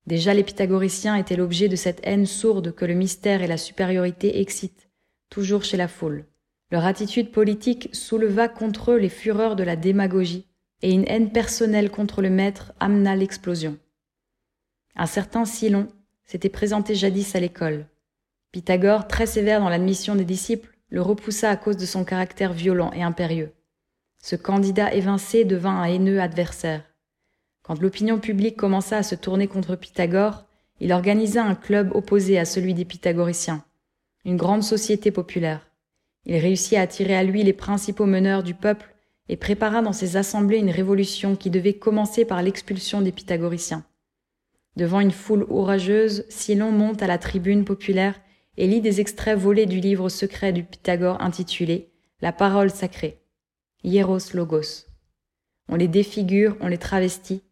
Déjà 0.06 0.34
les 0.34 0.44
pythagoriciens 0.44 1.16
étaient 1.16 1.38
l'objet 1.38 1.70
de 1.70 1.78
cette 1.78 2.02
haine 2.04 2.26
sourde 2.26 2.76
que 2.76 2.86
le 2.86 2.94
mystère 2.94 3.42
et 3.42 3.48
la 3.48 3.58
supériorité 3.58 4.42
excitent, 4.42 4.90
toujours 5.30 5.64
chez 5.64 5.78
la 5.78 5.88
foule. 5.88 6.26
Leur 6.72 6.86
attitude 6.86 7.32
politique 7.32 7.90
souleva 7.94 8.50
contre 8.50 8.92
eux 8.92 8.98
les 8.98 9.10
fureurs 9.10 9.56
de 9.56 9.64
la 9.64 9.78
démagogie, 9.78 10.46
et 10.82 10.92
une 10.92 11.08
haine 11.08 11.32
personnelle 11.32 11.90
contre 11.90 12.22
le 12.22 12.30
maître 12.30 12.74
amena 12.82 13.16
l'explosion. 13.16 13.78
Un 14.98 15.06
certain 15.06 15.46
Silon 15.46 15.88
s'était 16.26 16.50
présenté 16.50 16.96
jadis 16.96 17.34
à 17.34 17.40
l'école. 17.40 17.88
Pythagore, 18.52 19.08
très 19.08 19.26
sévère 19.26 19.62
dans 19.62 19.70
l'admission 19.70 20.16
des 20.16 20.26
disciples, 20.26 20.75
le 20.96 21.02
repoussa 21.02 21.50
à 21.50 21.58
cause 21.58 21.76
de 21.76 21.86
son 21.86 22.06
caractère 22.06 22.54
violent 22.54 22.90
et 22.94 23.04
impérieux. 23.04 23.52
Ce 24.24 24.38
candidat 24.38 24.94
évincé 24.94 25.44
devint 25.44 25.82
un 25.82 25.84
haineux 25.84 26.22
adversaire. 26.22 26.84
Quand 27.64 27.82
l'opinion 27.82 28.18
publique 28.18 28.56
commença 28.56 28.96
à 28.96 29.04
se 29.04 29.14
tourner 29.14 29.50
contre 29.50 29.76
Pythagore, 29.76 30.46
il 30.80 30.94
organisa 30.94 31.44
un 31.44 31.56
club 31.56 31.94
opposé 31.94 32.40
à 32.40 32.46
celui 32.46 32.74
des 32.74 32.86
pythagoriciens, 32.86 33.66
une 34.24 34.38
grande 34.38 34.64
société 34.64 35.12
populaire. 35.12 35.68
Il 36.26 36.38
réussit 36.38 36.78
à 36.78 36.84
attirer 36.84 37.18
à 37.18 37.24
lui 37.24 37.44
les 37.44 37.52
principaux 37.52 38.06
meneurs 38.06 38.44
du 38.44 38.54
peuple 38.54 38.96
et 39.28 39.36
prépara 39.36 39.82
dans 39.82 39.92
ses 39.92 40.16
assemblées 40.16 40.60
une 40.60 40.72
révolution 40.72 41.36
qui 41.36 41.50
devait 41.50 41.74
commencer 41.74 42.24
par 42.24 42.42
l'expulsion 42.42 43.02
des 43.02 43.12
pythagoriciens. 43.12 43.84
Devant 44.78 45.02
une 45.02 45.12
foule 45.12 45.46
orageuse, 45.50 46.24
Silon 46.30 46.72
monte 46.72 47.02
à 47.02 47.08
la 47.08 47.18
tribune 47.18 47.66
populaire 47.66 48.16
et 48.58 48.68
lit 48.68 48.82
des 48.82 49.02
extraits 49.02 49.38
volés 49.38 49.66
du 49.66 49.80
livre 49.80 50.10
secret 50.10 50.54
du 50.54 50.64
Pythagore 50.64 51.22
intitulé 51.22 51.92
La 52.22 52.32
parole 52.32 52.70
sacrée, 52.70 53.22
Hieros 53.84 54.34
Logos. 54.34 54.86
On 55.70 55.76
les 55.76 55.88
défigure, 55.88 56.58
on 56.62 56.68
les 56.68 56.78
travestit. 56.78 57.44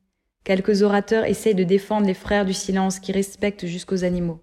Quelques 0.44 0.82
orateurs 0.82 1.26
essayent 1.26 1.56
de 1.56 1.64
défendre 1.64 2.08
les 2.08 2.14
frères 2.14 2.46
du 2.46 2.54
silence 2.54 3.00
qui 3.00 3.12
respectent 3.12 3.66
jusqu'aux 3.66 4.04
animaux. 4.04 4.42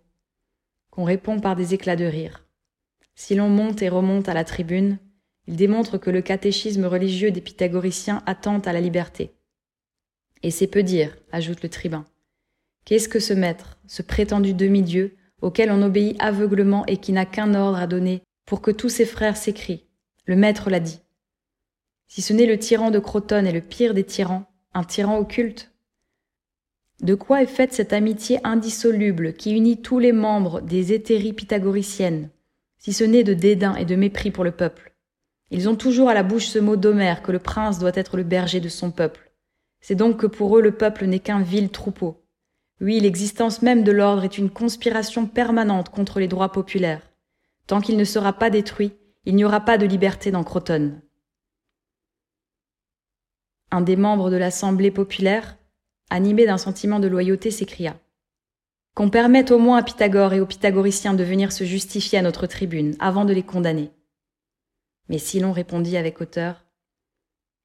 Qu'on 0.90 1.04
répond 1.04 1.40
par 1.40 1.56
des 1.56 1.74
éclats 1.74 1.96
de 1.96 2.04
rire. 2.04 2.46
Si 3.14 3.34
l'on 3.34 3.48
monte 3.48 3.82
et 3.82 3.88
remonte 3.88 4.28
à 4.28 4.34
la 4.34 4.44
tribune, 4.44 4.98
il 5.46 5.56
démontre 5.56 5.98
que 5.98 6.10
le 6.10 6.22
catéchisme 6.22 6.86
religieux 6.86 7.30
des 7.30 7.40
pythagoriciens 7.40 8.22
attente 8.26 8.66
à 8.66 8.72
la 8.72 8.80
liberté. 8.80 9.32
Et 10.42 10.50
c'est 10.50 10.66
peu 10.66 10.82
dire, 10.82 11.16
ajoute 11.32 11.62
le 11.62 11.68
tribun. 11.68 12.04
Qu'est-ce 12.84 13.08
que 13.08 13.20
ce 13.20 13.34
maître, 13.34 13.78
ce 13.86 14.02
prétendu 14.02 14.54
demi-dieu, 14.54 15.16
auquel 15.42 15.70
on 15.70 15.82
obéit 15.82 16.16
aveuglement 16.18 16.84
et 16.86 16.96
qui 16.96 17.12
n'a 17.12 17.26
qu'un 17.26 17.54
ordre 17.54 17.78
à 17.78 17.86
donner 17.86 18.22
pour 18.46 18.60
que 18.60 18.70
tous 18.70 18.88
ses 18.88 19.06
frères 19.06 19.36
s'écrient 19.36 19.86
Le 20.26 20.36
maître 20.36 20.70
l'a 20.70 20.80
dit. 20.80 21.00
Si 22.08 22.22
ce 22.22 22.32
n'est 22.32 22.46
le 22.46 22.58
tyran 22.58 22.90
de 22.90 22.98
Crotone 22.98 23.46
et 23.46 23.52
le 23.52 23.60
pire 23.60 23.94
des 23.94 24.04
tyrans, 24.04 24.44
un 24.74 24.84
tyran 24.84 25.18
occulte 25.18 25.72
De 27.00 27.14
quoi 27.14 27.42
est 27.42 27.46
faite 27.46 27.72
cette 27.72 27.92
amitié 27.92 28.40
indissoluble 28.44 29.34
qui 29.34 29.52
unit 29.52 29.80
tous 29.80 29.98
les 29.98 30.12
membres 30.12 30.60
des 30.60 30.92
hétéries 30.92 31.32
pythagoriciennes, 31.32 32.30
si 32.78 32.92
ce 32.92 33.04
n'est 33.04 33.24
de 33.24 33.34
dédain 33.34 33.76
et 33.76 33.84
de 33.84 33.94
mépris 33.94 34.30
pour 34.30 34.44
le 34.44 34.50
peuple? 34.50 34.90
Ils 35.50 35.68
ont 35.68 35.76
toujours 35.76 36.08
à 36.08 36.14
la 36.14 36.22
bouche 36.22 36.46
ce 36.46 36.58
mot 36.58 36.76
d'Homère 36.76 37.22
que 37.22 37.32
le 37.32 37.40
prince 37.40 37.78
doit 37.78 37.90
être 37.94 38.16
le 38.16 38.22
berger 38.22 38.60
de 38.60 38.68
son 38.68 38.90
peuple. 38.90 39.32
C'est 39.80 39.94
donc 39.94 40.16
que 40.16 40.26
pour 40.26 40.56
eux 40.56 40.62
le 40.62 40.72
peuple 40.72 41.06
n'est 41.06 41.18
qu'un 41.18 41.42
vil 41.42 41.70
troupeau. 41.70 42.22
Oui, 42.80 43.00
l'existence 43.00 43.62
même 43.62 43.84
de 43.84 43.92
l'ordre 43.92 44.24
est 44.24 44.38
une 44.38 44.50
conspiration 44.50 45.26
permanente 45.26 45.90
contre 45.90 46.20
les 46.20 46.28
droits 46.28 46.52
populaires. 46.52 47.10
Tant 47.66 47.80
qu'il 47.80 47.96
ne 47.96 48.04
sera 48.04 48.32
pas 48.32 48.50
détruit, 48.50 48.92
il 49.24 49.34
n'y 49.34 49.44
aura 49.44 49.60
pas 49.60 49.78
de 49.78 49.86
liberté 49.86 50.30
dans 50.30 50.44
Crotone 50.44 51.00
un 53.70 53.80
des 53.80 53.96
membres 53.96 54.30
de 54.30 54.36
l'Assemblée 54.36 54.90
populaire, 54.90 55.56
animé 56.10 56.46
d'un 56.46 56.58
sentiment 56.58 56.98
de 56.98 57.06
loyauté, 57.06 57.50
s'écria 57.50 57.98
Qu'on 58.94 59.10
permette 59.10 59.50
au 59.50 59.58
moins 59.58 59.78
à 59.78 59.82
Pythagore 59.82 60.32
et 60.32 60.40
aux 60.40 60.46
pythagoriciens 60.46 61.14
de 61.14 61.22
venir 61.22 61.52
se 61.52 61.64
justifier 61.64 62.18
à 62.18 62.22
notre 62.22 62.46
tribune 62.46 62.96
avant 62.98 63.24
de 63.24 63.32
les 63.32 63.44
condamner. 63.44 63.90
Mais 65.08 65.18
Silon 65.18 65.52
répondit 65.52 65.96
avec 65.96 66.20
hauteur 66.20 66.64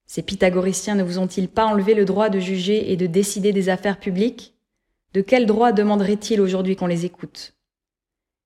Ces 0.06 0.22
pythagoriciens 0.22 0.96
ne 0.96 1.04
vous 1.04 1.18
ont-ils 1.18 1.50
pas 1.50 1.66
enlevé 1.66 1.96
le 1.96 2.06
droit 2.06 2.30
de 2.30 2.40
juger 2.40 2.92
et 2.92 2.98
de 2.98 3.08
décider 3.08 3.52
des 3.52 3.70
affaires 3.70 4.00
publiques? 4.00 4.55
De 5.16 5.22
quel 5.22 5.46
droit 5.46 5.72
demanderaient-ils 5.72 6.42
aujourd'hui 6.42 6.76
qu'on 6.76 6.88
les 6.88 7.06
écoute? 7.06 7.56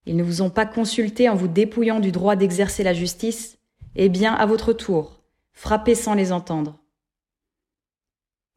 Ils 0.05 0.15
ne 0.15 0.21
vous 0.21 0.43
ont 0.43 0.51
pas 0.51 0.67
consulté 0.67 1.27
en 1.27 1.33
vous 1.33 1.47
dépouillant 1.47 1.99
du 1.99 2.11
droit 2.11 2.35
d'exercer 2.35 2.83
la 2.83 2.93
justice? 2.93 3.57
Eh 3.95 4.07
bien, 4.07 4.35
à 4.35 4.45
votre 4.45 4.71
tour, 4.71 5.23
frappez 5.51 5.95
sans 5.95 6.13
les 6.13 6.31
entendre. 6.31 6.77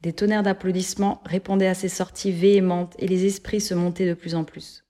Des 0.03 0.13
tonnerres 0.13 0.43
d'applaudissements 0.43 1.23
répondaient 1.25 1.69
à 1.69 1.75
ces 1.75 1.89
sorties 1.89 2.33
véhémentes 2.33 2.95
et 2.99 3.09
les 3.09 3.25
esprits 3.25 3.63
se 3.63 3.73
montaient 3.73 4.09
de 4.09 4.13
plus 4.13 4.35
en 4.35 4.45
plus. 4.45 4.85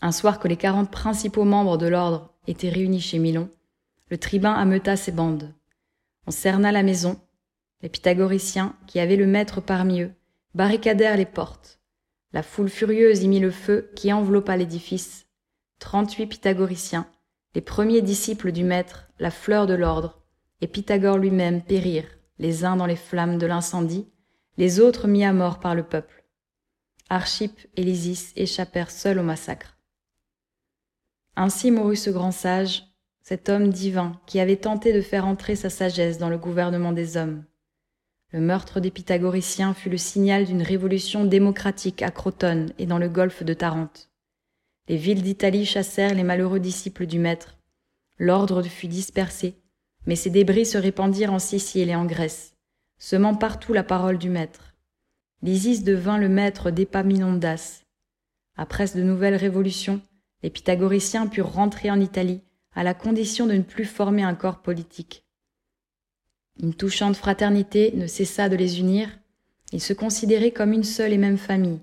Un 0.00 0.12
soir 0.12 0.38
que 0.38 0.48
les 0.48 0.56
quarante 0.56 0.90
principaux 0.90 1.44
membres 1.44 1.76
de 1.76 1.88
l'ordre 1.88 2.32
étaient 2.46 2.70
réunis 2.70 3.02
chez 3.02 3.18
Milon, 3.18 3.50
le 4.08 4.16
tribun 4.16 4.54
ameuta 4.54 4.96
ses 4.96 5.12
bandes. 5.12 5.52
On 6.26 6.30
cerna 6.30 6.72
la 6.72 6.84
maison. 6.84 7.20
Les 7.82 7.90
pythagoriciens, 7.90 8.76
qui 8.86 8.98
avaient 8.98 9.16
le 9.16 9.26
maître 9.26 9.60
parmi 9.60 10.00
eux, 10.00 10.12
barricadèrent 10.54 11.18
les 11.18 11.26
portes. 11.26 11.81
La 12.32 12.42
foule 12.42 12.70
furieuse 12.70 13.22
y 13.22 13.28
mit 13.28 13.40
le 13.40 13.50
feu 13.50 13.90
qui 13.94 14.12
enveloppa 14.12 14.56
l'édifice. 14.56 15.26
Trente-huit 15.78 16.26
pythagoriciens, 16.26 17.06
les 17.54 17.60
premiers 17.60 18.02
disciples 18.02 18.52
du 18.52 18.64
maître, 18.64 19.08
la 19.18 19.30
fleur 19.30 19.66
de 19.66 19.74
l'ordre, 19.74 20.22
et 20.60 20.66
Pythagore 20.66 21.18
lui-même 21.18 21.62
périrent 21.62 22.18
les 22.38 22.64
uns 22.64 22.76
dans 22.76 22.86
les 22.86 22.96
flammes 22.96 23.38
de 23.38 23.46
l'incendie, 23.46 24.08
les 24.56 24.80
autres 24.80 25.08
mis 25.08 25.24
à 25.24 25.32
mort 25.32 25.60
par 25.60 25.74
le 25.74 25.82
peuple. 25.82 26.24
Archip 27.10 27.68
et 27.76 27.82
Lysis 27.82 28.32
échappèrent 28.36 28.90
seuls 28.90 29.18
au 29.18 29.22
massacre. 29.22 29.76
Ainsi 31.36 31.70
mourut 31.70 31.96
ce 31.96 32.10
grand 32.10 32.32
sage, 32.32 32.84
cet 33.20 33.48
homme 33.48 33.68
divin 33.68 34.20
qui 34.26 34.40
avait 34.40 34.56
tenté 34.56 34.92
de 34.92 35.00
faire 35.00 35.26
entrer 35.26 35.56
sa 35.56 35.70
sagesse 35.70 36.18
dans 36.18 36.28
le 36.30 36.38
gouvernement 36.38 36.92
des 36.92 37.16
hommes. 37.16 37.44
Le 38.32 38.40
meurtre 38.40 38.80
des 38.80 38.90
pythagoriciens 38.90 39.74
fut 39.74 39.90
le 39.90 39.98
signal 39.98 40.46
d'une 40.46 40.62
révolution 40.62 41.24
démocratique 41.24 42.02
à 42.02 42.10
Crotone 42.10 42.72
et 42.78 42.86
dans 42.86 42.98
le 42.98 43.08
golfe 43.08 43.42
de 43.42 43.54
Tarente. 43.54 44.10
Les 44.88 44.96
villes 44.96 45.22
d'Italie 45.22 45.66
chassèrent 45.66 46.14
les 46.14 46.24
malheureux 46.24 46.60
disciples 46.60 47.06
du 47.06 47.18
maître. 47.18 47.56
L'ordre 48.18 48.62
fut 48.62 48.88
dispersé 48.88 49.54
mais 50.06 50.16
ces 50.16 50.30
débris 50.30 50.66
se 50.66 50.78
répandirent 50.78 51.32
en 51.32 51.38
Sicile 51.38 51.90
et 51.90 51.94
en 51.94 52.04
Grèce, 52.04 52.54
semant 52.98 53.34
partout 53.34 53.72
la 53.72 53.84
parole 53.84 54.18
du 54.18 54.28
maître. 54.28 54.74
L'Isis 55.42 55.82
devint 55.82 56.18
le 56.18 56.28
maître 56.28 56.70
d'Epaminondas. 56.70 57.82
Après 58.56 58.86
de 58.94 59.02
nouvelles 59.02 59.36
révolutions, 59.36 60.00
les 60.42 60.50
pythagoriciens 60.50 61.26
purent 61.26 61.52
rentrer 61.52 61.90
en 61.90 62.00
Italie 62.00 62.42
à 62.74 62.82
la 62.82 62.94
condition 62.94 63.46
de 63.46 63.54
ne 63.54 63.62
plus 63.62 63.84
former 63.84 64.22
un 64.22 64.34
corps 64.34 64.62
politique. 64.62 65.21
Une 66.60 66.74
touchante 66.74 67.16
fraternité 67.16 67.92
ne 67.94 68.06
cessa 68.06 68.48
de 68.48 68.56
les 68.56 68.78
unir, 68.78 69.08
ils 69.72 69.80
se 69.80 69.92
considéraient 69.92 70.50
comme 70.50 70.72
une 70.72 70.84
seule 70.84 71.12
et 71.12 71.18
même 71.18 71.38
famille. 71.38 71.80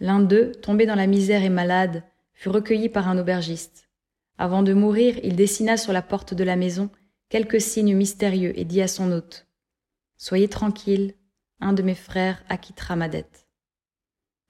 L'un 0.00 0.20
d'eux, 0.20 0.52
tombé 0.52 0.84
dans 0.84 0.94
la 0.94 1.06
misère 1.06 1.42
et 1.42 1.48
malade, 1.48 2.02
fut 2.34 2.50
recueilli 2.50 2.88
par 2.88 3.08
un 3.08 3.18
aubergiste. 3.18 3.88
Avant 4.36 4.62
de 4.62 4.74
mourir, 4.74 5.18
il 5.22 5.36
dessina 5.36 5.76
sur 5.76 5.92
la 5.92 6.02
porte 6.02 6.34
de 6.34 6.44
la 6.44 6.56
maison 6.56 6.90
quelques 7.28 7.60
signes 7.60 7.96
mystérieux 7.96 8.58
et 8.58 8.64
dit 8.64 8.82
à 8.82 8.88
son 8.88 9.10
hôte 9.12 9.46
Soyez 10.18 10.48
tranquille, 10.48 11.14
un 11.60 11.72
de 11.72 11.82
mes 11.82 11.94
frères 11.94 12.44
acquittera 12.48 12.96
ma 12.96 13.08
dette. 13.08 13.46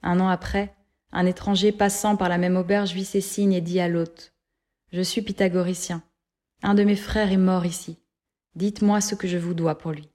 Un 0.03 0.19
an 0.19 0.29
après, 0.29 0.75
un 1.13 1.27
étranger 1.27 1.71
passant 1.71 2.17
par 2.17 2.29
la 2.29 2.39
même 2.39 2.57
auberge 2.57 2.93
vit 2.93 3.05
ces 3.05 3.21
signes 3.21 3.53
et 3.53 3.61
dit 3.61 3.79
à 3.79 3.89
l'hôte 3.89 4.33
Je 4.91 5.03
suis 5.03 5.23
pythagoricien. 5.23 6.03
Un 6.63 6.75
de 6.75 6.83
mes 6.83 6.97
frères 6.97 7.31
est 7.31 7.37
mort 7.37 7.67
ici. 7.67 7.99
Dites-moi 8.55 9.01
ce 9.01 9.15
que 9.15 9.29
je 9.29 9.39
vous 9.39 9.55
dois 9.55 9.79
pour 9.79 9.93
lui. 9.93 10.09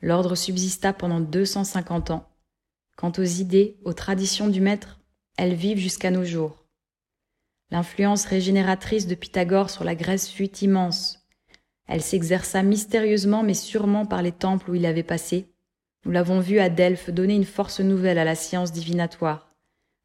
L'ordre 0.00 0.34
subsista 0.34 0.92
pendant 0.92 1.20
deux 1.20 1.44
cent 1.44 1.64
cinquante 1.64 2.10
ans. 2.10 2.28
Quant 2.96 3.12
aux 3.18 3.22
idées, 3.22 3.78
aux 3.84 3.92
traditions 3.92 4.48
du 4.48 4.60
maître, 4.60 5.00
elles 5.36 5.54
vivent 5.54 5.78
jusqu'à 5.78 6.10
nos 6.10 6.24
jours. 6.24 6.64
L'influence 7.70 8.24
régénératrice 8.24 9.06
de 9.06 9.14
Pythagore 9.14 9.70
sur 9.70 9.84
la 9.84 9.94
Grèce 9.94 10.28
fut 10.28 10.56
immense, 10.58 11.26
elle 11.86 12.02
s'exerça 12.02 12.62
mystérieusement 12.62 13.42
mais 13.42 13.54
sûrement 13.54 14.06
par 14.06 14.22
les 14.22 14.32
temples 14.32 14.70
où 14.70 14.74
il 14.74 14.86
avait 14.86 15.02
passé. 15.02 15.52
Nous 16.04 16.12
l'avons 16.12 16.40
vu 16.40 16.58
à 16.58 16.68
Delphes 16.68 17.10
donner 17.10 17.34
une 17.34 17.44
force 17.44 17.80
nouvelle 17.80 18.18
à 18.18 18.24
la 18.24 18.34
science 18.34 18.72
divinatoire, 18.72 19.50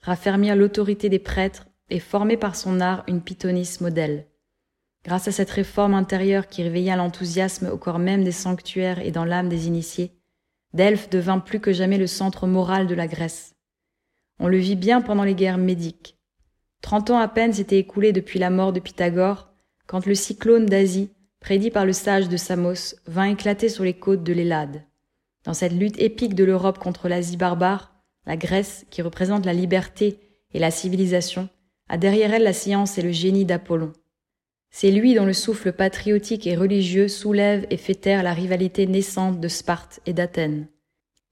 raffermir 0.02 0.56
l'autorité 0.56 1.10
des 1.10 1.19
prêtres 1.19 1.68
et 1.90 1.99
former 1.99 2.38
par 2.38 2.56
son 2.56 2.80
art 2.82 3.03
une 3.07 3.22
pythonisse 3.22 3.82
modèle. 3.82 4.28
Grâce 5.03 5.28
à 5.28 5.32
cette 5.32 5.49
réforme 5.49 5.95
intérieure 5.95 6.48
qui 6.48 6.61
réveilla 6.61 6.95
l'enthousiasme 6.95 7.69
au 7.72 7.78
corps 7.78 7.99
même 7.99 8.23
des 8.23 8.32
sanctuaires 8.32 8.99
et 8.99 9.11
dans 9.11 9.26
l'âme 9.26 9.49
des 9.49 9.68
initiés, 9.68 10.11
Delphes 10.73 11.10
devint 11.10 11.40
plus 11.40 11.60
que 11.60 11.73
jamais 11.73 11.98
le 11.98 12.07
centre 12.07 12.48
moral 12.48 12.88
de 12.88 12.95
la 12.95 13.07
Grèce. 13.07 13.56
On 14.40 14.48
le 14.48 14.57
vit 14.57 14.76
bien 14.76 15.02
pendant 15.02 15.23
les 15.23 15.36
guerres 15.36 15.57
médiques. 15.57 16.18
Trente 16.82 17.10
ans 17.10 17.19
à 17.19 17.28
peine 17.28 17.53
s'étaient 17.53 17.80
écoulés 17.80 18.14
depuis 18.14 18.40
la 18.40 18.49
mort 18.49 18.73
de 18.73 18.80
Pythagore, 18.80 19.49
quand 19.88 20.06
le 20.06 20.15
cyclone 20.15 20.65
d'Asie 20.65 21.11
prédit 21.40 21.72
par 21.72 21.86
le 21.86 21.94
sage 21.94 22.30
de 22.30 22.38
Samos, 22.38 22.95
vint 23.07 23.30
éclater 23.30 23.68
sur 23.69 23.84
les 23.84 23.95
côtes 23.95 24.23
de 24.23 24.34
l'Hélade. 24.34 24.84
Dans 25.44 25.56
cette 25.56 25.73
lutte 25.73 25.99
épique 25.99 26.36
de 26.36 26.44
l'Europe 26.44 26.78
contre 26.78 27.10
l'Asie 27.10 27.38
barbare, 27.38 27.94
la 28.28 28.38
Grèce, 28.38 28.86
qui 28.91 29.02
représente 29.02 29.45
la 29.45 29.53
liberté 29.53 30.19
et 30.53 30.60
la 30.60 30.69
civilisation, 30.69 31.49
a 31.90 31.98
derrière 31.98 32.34
elle 32.34 32.44
la 32.44 32.53
science 32.53 32.98
et 32.98 33.02
le 33.02 33.11
génie 33.11 33.45
d'Apollon. 33.45 33.91
C'est 34.73 34.89
lui 34.89 35.14
dont 35.14 35.26
le 35.26 35.34
souffle 35.34 35.73
patriotique 35.73 36.48
et 36.48 36.56
religieux 36.56 37.10
soulève 37.10 37.68
et 37.69 37.77
fait 37.77 37.95
taire 37.95 38.23
la 38.23 38.34
rivalité 38.34 38.88
naissante 38.88 39.39
de 39.39 39.48
Sparte 39.49 39.99
et 40.06 40.14
d'Athènes. 40.14 40.68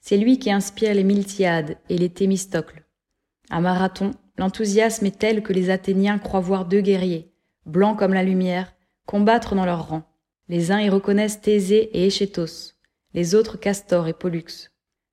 C'est 0.02 0.18
lui 0.18 0.40
qui 0.40 0.52
inspire 0.52 0.94
les 0.94 1.06
Miltiades 1.06 1.78
et 1.90 1.98
les 1.98 2.10
Thémistocles. 2.10 2.84
À 3.50 3.62
Marathon, 3.62 4.12
l'enthousiasme 4.38 5.06
est 5.06 5.18
tel 5.18 5.42
que 5.42 5.54
les 5.54 5.70
Athéniens 5.70 6.20
croient 6.20 6.42
voir 6.42 6.66
deux 6.66 6.82
guerriers, 6.82 7.32
blancs 7.66 7.98
comme 7.98 8.14
la 8.14 8.24
lumière, 8.24 8.74
combattre 9.06 9.56
dans 9.56 9.66
leurs 9.66 9.88
rangs. 9.88 10.04
Les 10.50 10.72
uns 10.72 10.80
y 10.80 10.90
reconnaissent 10.90 11.42
Thésée 11.42 11.90
et 11.94 12.06
Échétos, 12.06 12.76
les 13.14 13.36
autres 13.36 13.58
Castor 13.58 14.08
et 14.08 14.14
Pollux. 14.14 14.70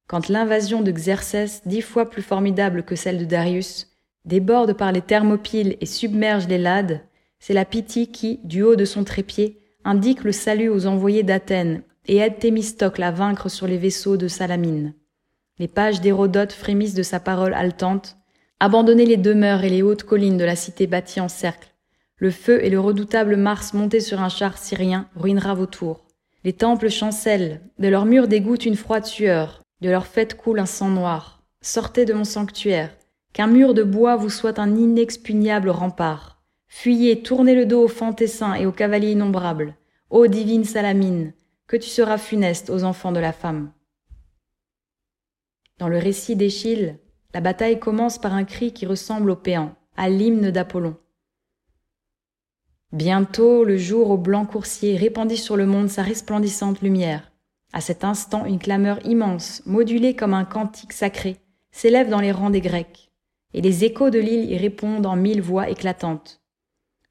Quand 0.09 0.29
l'invasion 0.29 0.83
de 0.83 0.91
Xerxès, 0.91 1.63
dix 1.67 1.83
fois 1.83 2.11
plus 2.11 2.23
formidable 2.23 2.83
que 2.83 2.97
celle 2.97 3.19
de 3.19 3.25
Darius, 3.25 3.89
déborde 4.25 4.73
par 4.73 4.93
les 4.93 5.01
Thermopyles 5.01 5.77
et 5.81 5.87
submerge 5.87 6.49
les 6.49 6.59
Lades, 6.59 7.06
c'est 7.39 7.55
la 7.55 7.65
Pythie 7.65 8.11
qui, 8.11 8.41
du 8.45 8.63
haut 8.63 8.77
de 8.77 8.85
son 8.85 9.05
trépied, 9.05 9.61
indique 9.85 10.25
le 10.25 10.33
salut 10.33 10.69
aux 10.69 10.87
envoyés 10.87 11.23
d'Athènes 11.23 11.83
et 12.07 12.17
aide 12.17 12.39
Thémistocle 12.39 13.03
à 13.03 13.11
vaincre 13.11 13.49
sur 13.49 13.67
les 13.67 13.79
vaisseaux 13.79 14.17
de 14.17 14.29
Salamine. 14.29 14.95
Les 15.59 15.69
pages 15.69 16.01
d'Hérodote 16.01 16.53
frémissent 16.53 16.95
de 16.95 17.03
sa 17.03 17.21
parole 17.21 17.55
haletante. 17.55 18.17
Abandonnez 18.61 19.07
les 19.07 19.17
demeures 19.17 19.65
et 19.65 19.71
les 19.71 19.83
hautes 19.83 20.03
collines 20.03 20.37
de 20.37 20.45
la 20.45 20.57
cité 20.57 20.87
bâtie 20.87 21.21
en 21.21 21.29
cercle. 21.29 21.73
Le 22.19 22.31
feu 22.31 22.65
et 22.65 22.71
le 22.71 22.81
redoutable 22.81 23.37
Mars 23.37 23.75
monté 23.75 24.01
sur 24.01 24.21
un 24.21 24.29
char 24.29 24.59
syrien 24.59 25.09
ruinera 25.17 25.55
vos 25.55 25.67
tours. 25.67 26.07
Les 26.45 26.53
temples 26.53 26.91
chancellent, 26.91 27.61
de 27.79 27.89
leurs 27.89 28.07
murs 28.07 28.29
dégoûte 28.29 28.67
une 28.67 28.77
froide 28.77 29.05
sueur, 29.05 29.63
de 29.81 29.91
leurs 29.91 30.07
fêtes 30.07 30.37
coule 30.37 30.61
un 30.61 30.67
sang 30.67 30.89
noir. 30.89 31.43
Sortez 31.61 32.05
de 32.05 32.15
mon 32.15 32.25
sanctuaire, 32.25 32.97
qu'un 33.33 33.49
mur 33.49 33.75
de 33.75 33.83
bois 33.83 34.17
vous 34.17 34.31
soit 34.31 34.59
un 34.59 34.77
inexpugnable 34.77 35.71
rempart. 35.71 36.36
Fuyez, 36.69 37.23
tournez 37.23 37.55
le 37.55 37.67
dos 37.67 37.85
aux 37.85 37.89
fantassins 37.89 38.55
et 38.55 38.67
aux 38.67 38.73
cavaliers 38.73 39.13
innombrables. 39.13 39.77
Ô 40.11 40.27
divine 40.27 40.65
Salamine, 40.65 41.33
que 41.67 41.77
tu 41.77 41.89
seras 41.89 42.19
funeste 42.19 42.71
aux 42.71 42.85
enfants 42.85 43.13
de 43.13 43.21
la 43.21 43.33
femme. 43.33 43.73
Dans 45.79 45.89
le 45.89 45.99
récit 45.99 46.37
d'Échille, 46.37 46.99
la 47.35 47.41
bataille 47.41 47.79
commence 47.79 48.19
par 48.19 48.33
un 48.33 48.45
cri 48.45 48.73
qui 48.73 48.87
ressemble 48.87 49.31
au 49.31 49.37
péant, 49.37 49.75
à 49.97 50.09
l'hymne 50.09 50.51
d'Apollon. 50.51 50.97
Bientôt 52.93 53.65
le 53.65 53.77
jour 53.77 54.11
au 54.11 54.17
blanc 54.17 54.47
coursier 54.47 54.97
répandit 54.97 55.37
sur 55.37 55.57
le 55.57 55.67
monde 55.67 55.89
sa 55.89 56.03
resplendissante 56.03 56.81
lumière. 56.81 57.33
À 57.73 57.81
cet 57.81 58.05
instant, 58.05 58.47
une 58.47 58.59
clameur 58.59 59.05
immense, 59.05 59.63
modulée 59.67 60.15
comme 60.15 60.35
un 60.35 60.45
cantique 60.45 60.93
sacré, 60.93 61.37
s'élève 61.73 62.09
dans 62.09 62.21
les 62.21 62.33
rangs 62.33 62.51
des 62.51 62.61
Grecs, 62.61 63.11
et 63.53 63.61
les 63.61 63.85
échos 63.85 64.09
de 64.09 64.19
l'île 64.19 64.51
y 64.51 64.57
répondent 64.57 65.05
en 65.05 65.17
mille 65.17 65.43
voix 65.43 65.69
éclatantes. 65.69 66.41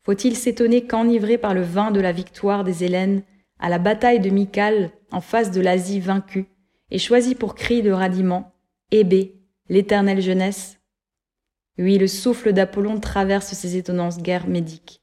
Faut-il 0.06 0.36
s'étonner 0.36 0.86
qu'enivré 0.86 1.40
par 1.40 1.56
le 1.56 1.64
vin 1.64 1.90
de 1.90 2.00
la 2.00 2.12
victoire 2.12 2.64
des 2.64 2.84
Hélènes, 2.84 3.24
à 3.60 3.70
la 3.70 3.80
bataille 3.80 4.20
de 4.20 4.30
Mycale, 4.30 4.92
en 5.12 5.20
face 5.20 5.50
de 5.50 5.62
l'Asie 5.62 6.00
vaincue, 6.00 6.46
et 6.92 7.00
choisi 7.00 7.34
pour 7.34 7.56
cri 7.56 7.82
de 7.82 7.90
radiment, 7.92 8.54
Hébé, 8.92 9.42
l'éternelle 9.68 10.22
jeunesse? 10.22 10.80
Oui, 11.80 11.98
le 11.98 12.06
souffle 12.06 12.54
d'Apollon 12.54 13.00
traverse 13.00 13.54
ces 13.54 13.78
étonnantes 13.78 14.22
guerres 14.22 14.48
médiques. 14.48 15.02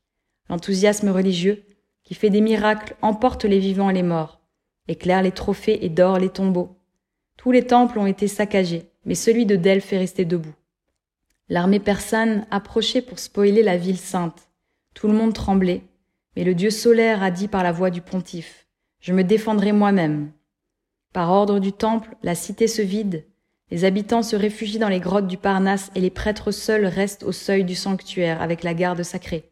L'enthousiasme 0.48 1.08
religieux, 1.08 1.64
qui 2.04 2.14
fait 2.14 2.30
des 2.30 2.40
miracles, 2.40 2.94
emporte 3.02 3.44
les 3.44 3.58
vivants 3.58 3.90
et 3.90 3.94
les 3.94 4.04
morts, 4.04 4.40
éclaire 4.86 5.22
les 5.22 5.32
trophées 5.32 5.84
et 5.84 5.88
dore 5.88 6.20
les 6.20 6.30
tombeaux. 6.30 6.76
Tous 7.36 7.50
les 7.50 7.66
temples 7.66 7.98
ont 7.98 8.06
été 8.06 8.28
saccagés, 8.28 8.84
mais 9.04 9.16
celui 9.16 9.46
de 9.46 9.56
Delphes 9.56 9.92
est 9.92 9.98
resté 9.98 10.24
debout. 10.24 10.54
L'armée 11.48 11.80
persane 11.80 12.46
approchait 12.52 13.02
pour 13.02 13.18
spoiler 13.18 13.64
la 13.64 13.76
ville 13.76 13.98
sainte. 13.98 14.51
Tout 14.94 15.08
le 15.08 15.14
monde 15.14 15.32
tremblait, 15.32 15.82
mais 16.36 16.44
le 16.44 16.54
dieu 16.54 16.70
solaire 16.70 17.22
a 17.22 17.30
dit 17.30 17.48
par 17.48 17.62
la 17.62 17.72
voix 17.72 17.90
du 17.90 18.00
pontife, 18.00 18.66
Je 19.00 19.12
me 19.12 19.24
défendrai 19.24 19.72
moi-même. 19.72 20.32
Par 21.12 21.30
ordre 21.30 21.58
du 21.58 21.72
temple, 21.72 22.16
la 22.22 22.34
cité 22.34 22.66
se 22.66 22.82
vide, 22.82 23.26
les 23.72 23.86
habitants 23.86 24.22
se 24.22 24.36
réfugient 24.36 24.78
dans 24.78 24.90
les 24.90 25.00
grottes 25.00 25.26
du 25.26 25.38
Parnasse 25.38 25.90
et 25.94 26.00
les 26.00 26.10
prêtres 26.10 26.50
seuls 26.50 26.84
restent 26.84 27.22
au 27.22 27.32
seuil 27.32 27.64
du 27.64 27.74
sanctuaire 27.74 28.42
avec 28.42 28.64
la 28.64 28.74
garde 28.74 29.02
sacrée. 29.02 29.50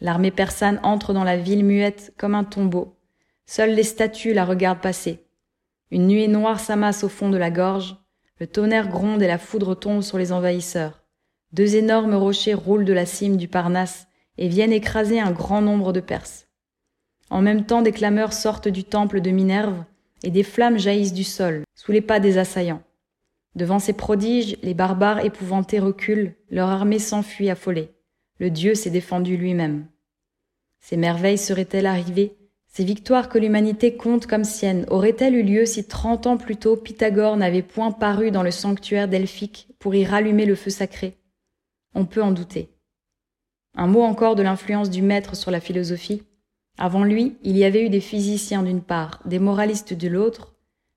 L'armée 0.00 0.30
persane 0.30 0.80
entre 0.82 1.12
dans 1.12 1.24
la 1.24 1.36
ville 1.36 1.62
muette 1.62 2.14
comme 2.16 2.34
un 2.34 2.44
tombeau. 2.44 2.96
Seules 3.44 3.74
les 3.74 3.82
statues 3.82 4.32
la 4.32 4.46
regardent 4.46 4.80
passer. 4.80 5.26
Une 5.90 6.06
nuée 6.06 6.26
noire 6.26 6.58
s'amasse 6.58 7.04
au 7.04 7.10
fond 7.10 7.28
de 7.28 7.36
la 7.36 7.50
gorge. 7.50 7.98
Le 8.38 8.46
tonnerre 8.46 8.88
gronde 8.88 9.22
et 9.22 9.26
la 9.26 9.36
foudre 9.36 9.74
tombe 9.74 10.00
sur 10.00 10.16
les 10.16 10.32
envahisseurs. 10.32 11.04
Deux 11.52 11.76
énormes 11.76 12.14
rochers 12.14 12.54
roulent 12.54 12.86
de 12.86 12.94
la 12.94 13.04
cime 13.04 13.36
du 13.36 13.46
Parnasse 13.46 14.06
et 14.38 14.48
viennent 14.48 14.72
écraser 14.72 15.20
un 15.20 15.30
grand 15.30 15.60
nombre 15.60 15.92
de 15.92 16.00
Perses. 16.00 16.46
En 17.30 17.42
même 17.42 17.64
temps, 17.64 17.82
des 17.82 17.92
clameurs 17.92 18.32
sortent 18.32 18.68
du 18.68 18.84
temple 18.84 19.20
de 19.20 19.30
Minerve 19.30 19.84
et 20.22 20.30
des 20.30 20.42
flammes 20.42 20.78
jaillissent 20.78 21.12
du 21.12 21.24
sol, 21.24 21.64
sous 21.74 21.92
les 21.92 22.00
pas 22.00 22.20
des 22.20 22.38
assaillants. 22.38 22.82
Devant 23.54 23.78
ces 23.78 23.92
prodiges, 23.92 24.56
les 24.62 24.74
barbares 24.74 25.24
épouvantés 25.24 25.78
reculent, 25.78 26.34
leur 26.50 26.68
armée 26.68 26.98
s'enfuit 26.98 27.50
affolée. 27.50 27.90
Le 28.38 28.50
Dieu 28.50 28.74
s'est 28.74 28.90
défendu 28.90 29.36
lui-même. 29.36 29.86
Ces 30.80 30.96
merveilles 30.96 31.38
seraient-elles 31.38 31.86
arrivées? 31.86 32.36
Ces 32.66 32.84
victoires 32.84 33.28
que 33.28 33.38
l'humanité 33.38 33.96
compte 33.96 34.26
comme 34.26 34.42
siennes 34.42 34.84
auraient-elles 34.88 35.36
eu 35.36 35.44
lieu 35.44 35.64
si 35.64 35.84
trente 35.84 36.26
ans 36.26 36.36
plus 36.36 36.56
tôt 36.56 36.76
Pythagore 36.76 37.36
n'avait 37.36 37.62
point 37.62 37.92
paru 37.92 38.32
dans 38.32 38.42
le 38.42 38.50
sanctuaire 38.50 39.06
delphique 39.06 39.68
pour 39.78 39.94
y 39.94 40.04
rallumer 40.04 40.44
le 40.44 40.56
feu 40.56 40.70
sacré? 40.70 41.16
On 41.94 42.04
peut 42.04 42.22
en 42.22 42.32
douter. 42.32 42.73
Un 43.74 43.86
mot 43.86 44.02
encore 44.02 44.36
de 44.36 44.42
l'influence 44.42 44.90
du 44.90 45.02
maître 45.02 45.36
sur 45.36 45.50
la 45.50 45.60
philosophie. 45.60 46.22
Avant 46.78 47.04
lui, 47.04 47.36
il 47.42 47.56
y 47.56 47.64
avait 47.64 47.84
eu 47.84 47.88
des 47.88 48.00
physiciens 48.00 48.62
d'une 48.62 48.82
part, 48.82 49.20
des 49.24 49.38
moralistes 49.38 49.94
de 49.94 50.08
l'autre, 50.08 50.54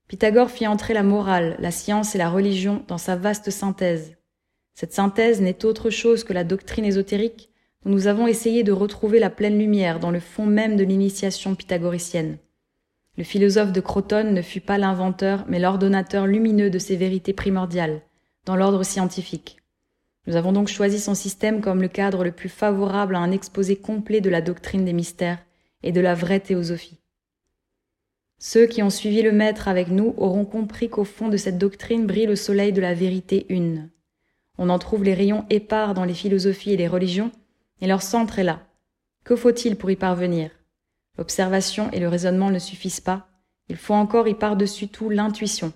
Pythagore 0.07 0.49
fit 0.49 0.67
entrer 0.67 0.93
la 0.93 1.03
morale, 1.03 1.57
la 1.59 1.71
science 1.71 2.15
et 2.15 2.17
la 2.17 2.29
religion 2.29 2.83
dans 2.87 2.97
sa 2.97 3.17
vaste 3.17 3.49
synthèse. 3.49 4.15
Cette 4.73 4.93
synthèse 4.93 5.41
n'est 5.41 5.65
autre 5.65 5.89
chose 5.89 6.23
que 6.23 6.31
la 6.31 6.45
doctrine 6.45 6.85
ésotérique 6.85 7.49
dont 7.83 7.91
nous 7.91 8.07
avons 8.07 8.25
essayé 8.25 8.63
de 8.63 8.71
retrouver 8.71 9.19
la 9.19 9.29
pleine 9.29 9.59
lumière 9.59 9.99
dans 9.99 10.11
le 10.11 10.21
fond 10.21 10.45
même 10.45 10.77
de 10.77 10.83
l'initiation 10.85 11.55
pythagoricienne. 11.55 12.37
Le 13.17 13.23
philosophe 13.23 13.73
de 13.73 13.81
Crotone 13.81 14.33
ne 14.33 14.41
fut 14.41 14.61
pas 14.61 14.77
l'inventeur, 14.77 15.43
mais 15.49 15.59
l'ordonnateur 15.59 16.25
lumineux 16.25 16.69
de 16.69 16.79
ces 16.79 16.95
vérités 16.95 17.33
primordiales, 17.33 18.01
dans 18.45 18.55
l'ordre 18.55 18.83
scientifique. 18.83 19.57
Nous 20.27 20.35
avons 20.35 20.51
donc 20.51 20.67
choisi 20.67 20.99
son 20.99 21.15
système 21.15 21.61
comme 21.61 21.81
le 21.81 21.87
cadre 21.87 22.25
le 22.25 22.33
plus 22.33 22.49
favorable 22.49 23.15
à 23.15 23.19
un 23.19 23.31
exposé 23.31 23.77
complet 23.77 24.19
de 24.19 24.29
la 24.29 24.41
doctrine 24.41 24.83
des 24.83 24.91
mystères 24.91 25.39
et 25.83 25.93
de 25.93 26.01
la 26.01 26.15
vraie 26.15 26.41
théosophie. 26.41 26.99
Ceux 28.37 28.67
qui 28.67 28.83
ont 28.83 28.89
suivi 28.89 29.21
le 29.21 29.31
Maître 29.31 29.69
avec 29.69 29.87
nous 29.87 30.13
auront 30.17 30.45
compris 30.45 30.89
qu'au 30.89 31.05
fond 31.05 31.29
de 31.29 31.37
cette 31.37 31.57
doctrine 31.57 32.05
brille 32.05 32.25
le 32.25 32.35
soleil 32.35 32.73
de 32.73 32.81
la 32.81 32.93
vérité 32.93 33.45
une. 33.47 33.89
On 34.57 34.69
en 34.69 34.79
trouve 34.79 35.05
les 35.05 35.13
rayons 35.13 35.45
épars 35.49 35.93
dans 35.93 36.03
les 36.03 36.13
philosophies 36.13 36.73
et 36.73 36.77
les 36.77 36.87
religions, 36.87 37.31
et 37.79 37.87
leur 37.87 38.01
centre 38.01 38.37
est 38.37 38.43
là. 38.43 38.59
Que 39.23 39.35
faut-il 39.35 39.75
pour 39.77 39.89
y 39.91 39.95
parvenir? 39.95 40.51
L'observation 41.17 41.89
et 41.91 41.99
le 41.99 42.09
raisonnement 42.09 42.51
ne 42.51 42.59
suffisent 42.59 42.99
pas, 42.99 43.27
il 43.69 43.77
faut 43.77 43.93
encore 43.93 44.27
y 44.27 44.35
par-dessus 44.35 44.87
tout 44.89 45.09
l'intuition. 45.09 45.73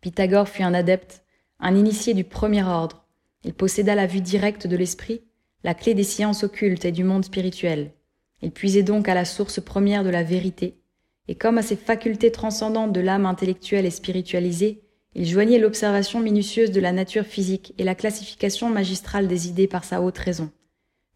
Pythagore 0.00 0.48
fut 0.48 0.62
un 0.62 0.74
adepte, 0.74 1.22
un 1.60 1.74
initié 1.76 2.12
du 2.12 2.24
premier 2.24 2.64
ordre. 2.64 3.01
Il 3.44 3.54
posséda 3.54 3.94
la 3.94 4.06
vue 4.06 4.20
directe 4.20 4.66
de 4.66 4.76
l'esprit, 4.76 5.22
la 5.64 5.74
clé 5.74 5.94
des 5.94 6.04
sciences 6.04 6.44
occultes 6.44 6.84
et 6.84 6.92
du 6.92 7.04
monde 7.04 7.24
spirituel. 7.24 7.92
Il 8.42 8.50
puisait 8.50 8.82
donc 8.82 9.08
à 9.08 9.14
la 9.14 9.24
source 9.24 9.60
première 9.60 10.04
de 10.04 10.10
la 10.10 10.22
vérité, 10.22 10.76
et 11.28 11.34
comme 11.34 11.58
à 11.58 11.62
ces 11.62 11.76
facultés 11.76 12.32
transcendantes 12.32 12.92
de 12.92 13.00
l'âme 13.00 13.26
intellectuelle 13.26 13.86
et 13.86 13.90
spiritualisée, 13.90 14.82
il 15.14 15.26
joignait 15.26 15.58
l'observation 15.58 16.20
minutieuse 16.20 16.70
de 16.70 16.80
la 16.80 16.92
nature 16.92 17.24
physique 17.24 17.74
et 17.78 17.84
la 17.84 17.94
classification 17.94 18.70
magistrale 18.70 19.28
des 19.28 19.48
idées 19.48 19.68
par 19.68 19.84
sa 19.84 20.00
haute 20.00 20.18
raison. 20.18 20.50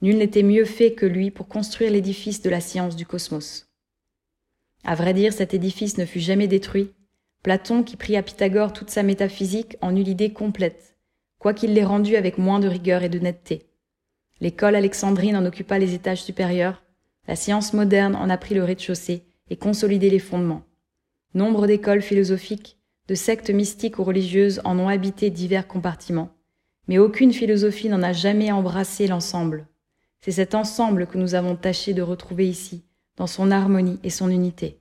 Nul 0.03 0.19
n'était 0.19 0.43
mieux 0.43 0.67
fait 0.67 0.93
que 0.93 1.07
lui 1.07 1.31
pour 1.31 1.49
construire 1.49 1.91
l'édifice 1.91 2.43
de 2.43 2.51
la 2.51 2.61
science 2.61 2.97
du 2.97 3.07
cosmos. 3.07 3.67
À 4.85 4.95
vrai 4.95 5.15
dire, 5.15 5.33
cet 5.33 5.55
édifice 5.55 5.97
ne 5.97 6.05
fut 6.05 6.21
jamais 6.21 6.47
détruit. 6.47 6.93
Platon, 7.43 7.83
qui 7.83 7.97
prit 7.97 8.17
à 8.17 8.23
Pythagore 8.23 8.73
toute 8.73 8.91
sa 8.91 9.03
métaphysique, 9.03 9.77
en 9.81 9.97
eut 9.97 10.03
l'idée 10.03 10.31
complète, 10.31 10.96
quoiqu'il 11.39 11.75
l'ait 11.75 11.85
rendue 11.85 12.17
avec 12.17 12.39
moins 12.39 12.61
de 12.61 12.69
rigueur 12.69 13.03
et 13.03 13.09
de 13.09 13.19
netteté. 13.19 13.67
L'école 14.41 14.75
alexandrine 14.75 15.37
en 15.37 15.47
occupa 15.47 15.79
les 15.79 15.95
étages 15.95 16.23
supérieurs, 16.23 16.83
la 17.29 17.37
science 17.37 17.73
moderne 17.73 18.15
en 18.17 18.31
a 18.31 18.37
pris 18.37 18.55
le 18.55 18.65
rez-de-chaussée, 18.65 19.25
et 19.49 19.57
consolider 19.57 20.11
les 20.11 20.19
fondements. 20.19 20.65
Nombre 21.35 21.67
d'écoles 21.67 22.03
philosophiques, 22.03 22.79
de 23.09 23.15
sectes 23.15 23.51
mystiques 23.51 23.99
ou 23.99 24.05
religieuses 24.05 24.61
en 24.65 24.79
ont 24.79 24.89
habité 24.89 25.31
divers 25.31 25.69
compartiments, 25.69 26.31
mais 26.89 26.99
aucune 26.99 27.33
philosophie 27.33 27.89
n'en 27.89 28.03
a 28.03 28.13
jamais 28.13 28.51
embrassé 28.51 29.07
l'ensemble. 29.07 29.67
C'est 30.21 30.33
cet 30.33 30.55
ensemble 30.55 31.07
que 31.07 31.19
nous 31.19 31.35
avons 31.35 31.55
tâché 31.55 31.95
de 31.95 32.03
retrouver 32.03 32.49
ici, 32.49 32.85
dans 33.17 33.27
son 33.27 33.51
harmonie 33.51 34.01
et 34.03 34.11
son 34.11 34.31
unité. 34.31 34.81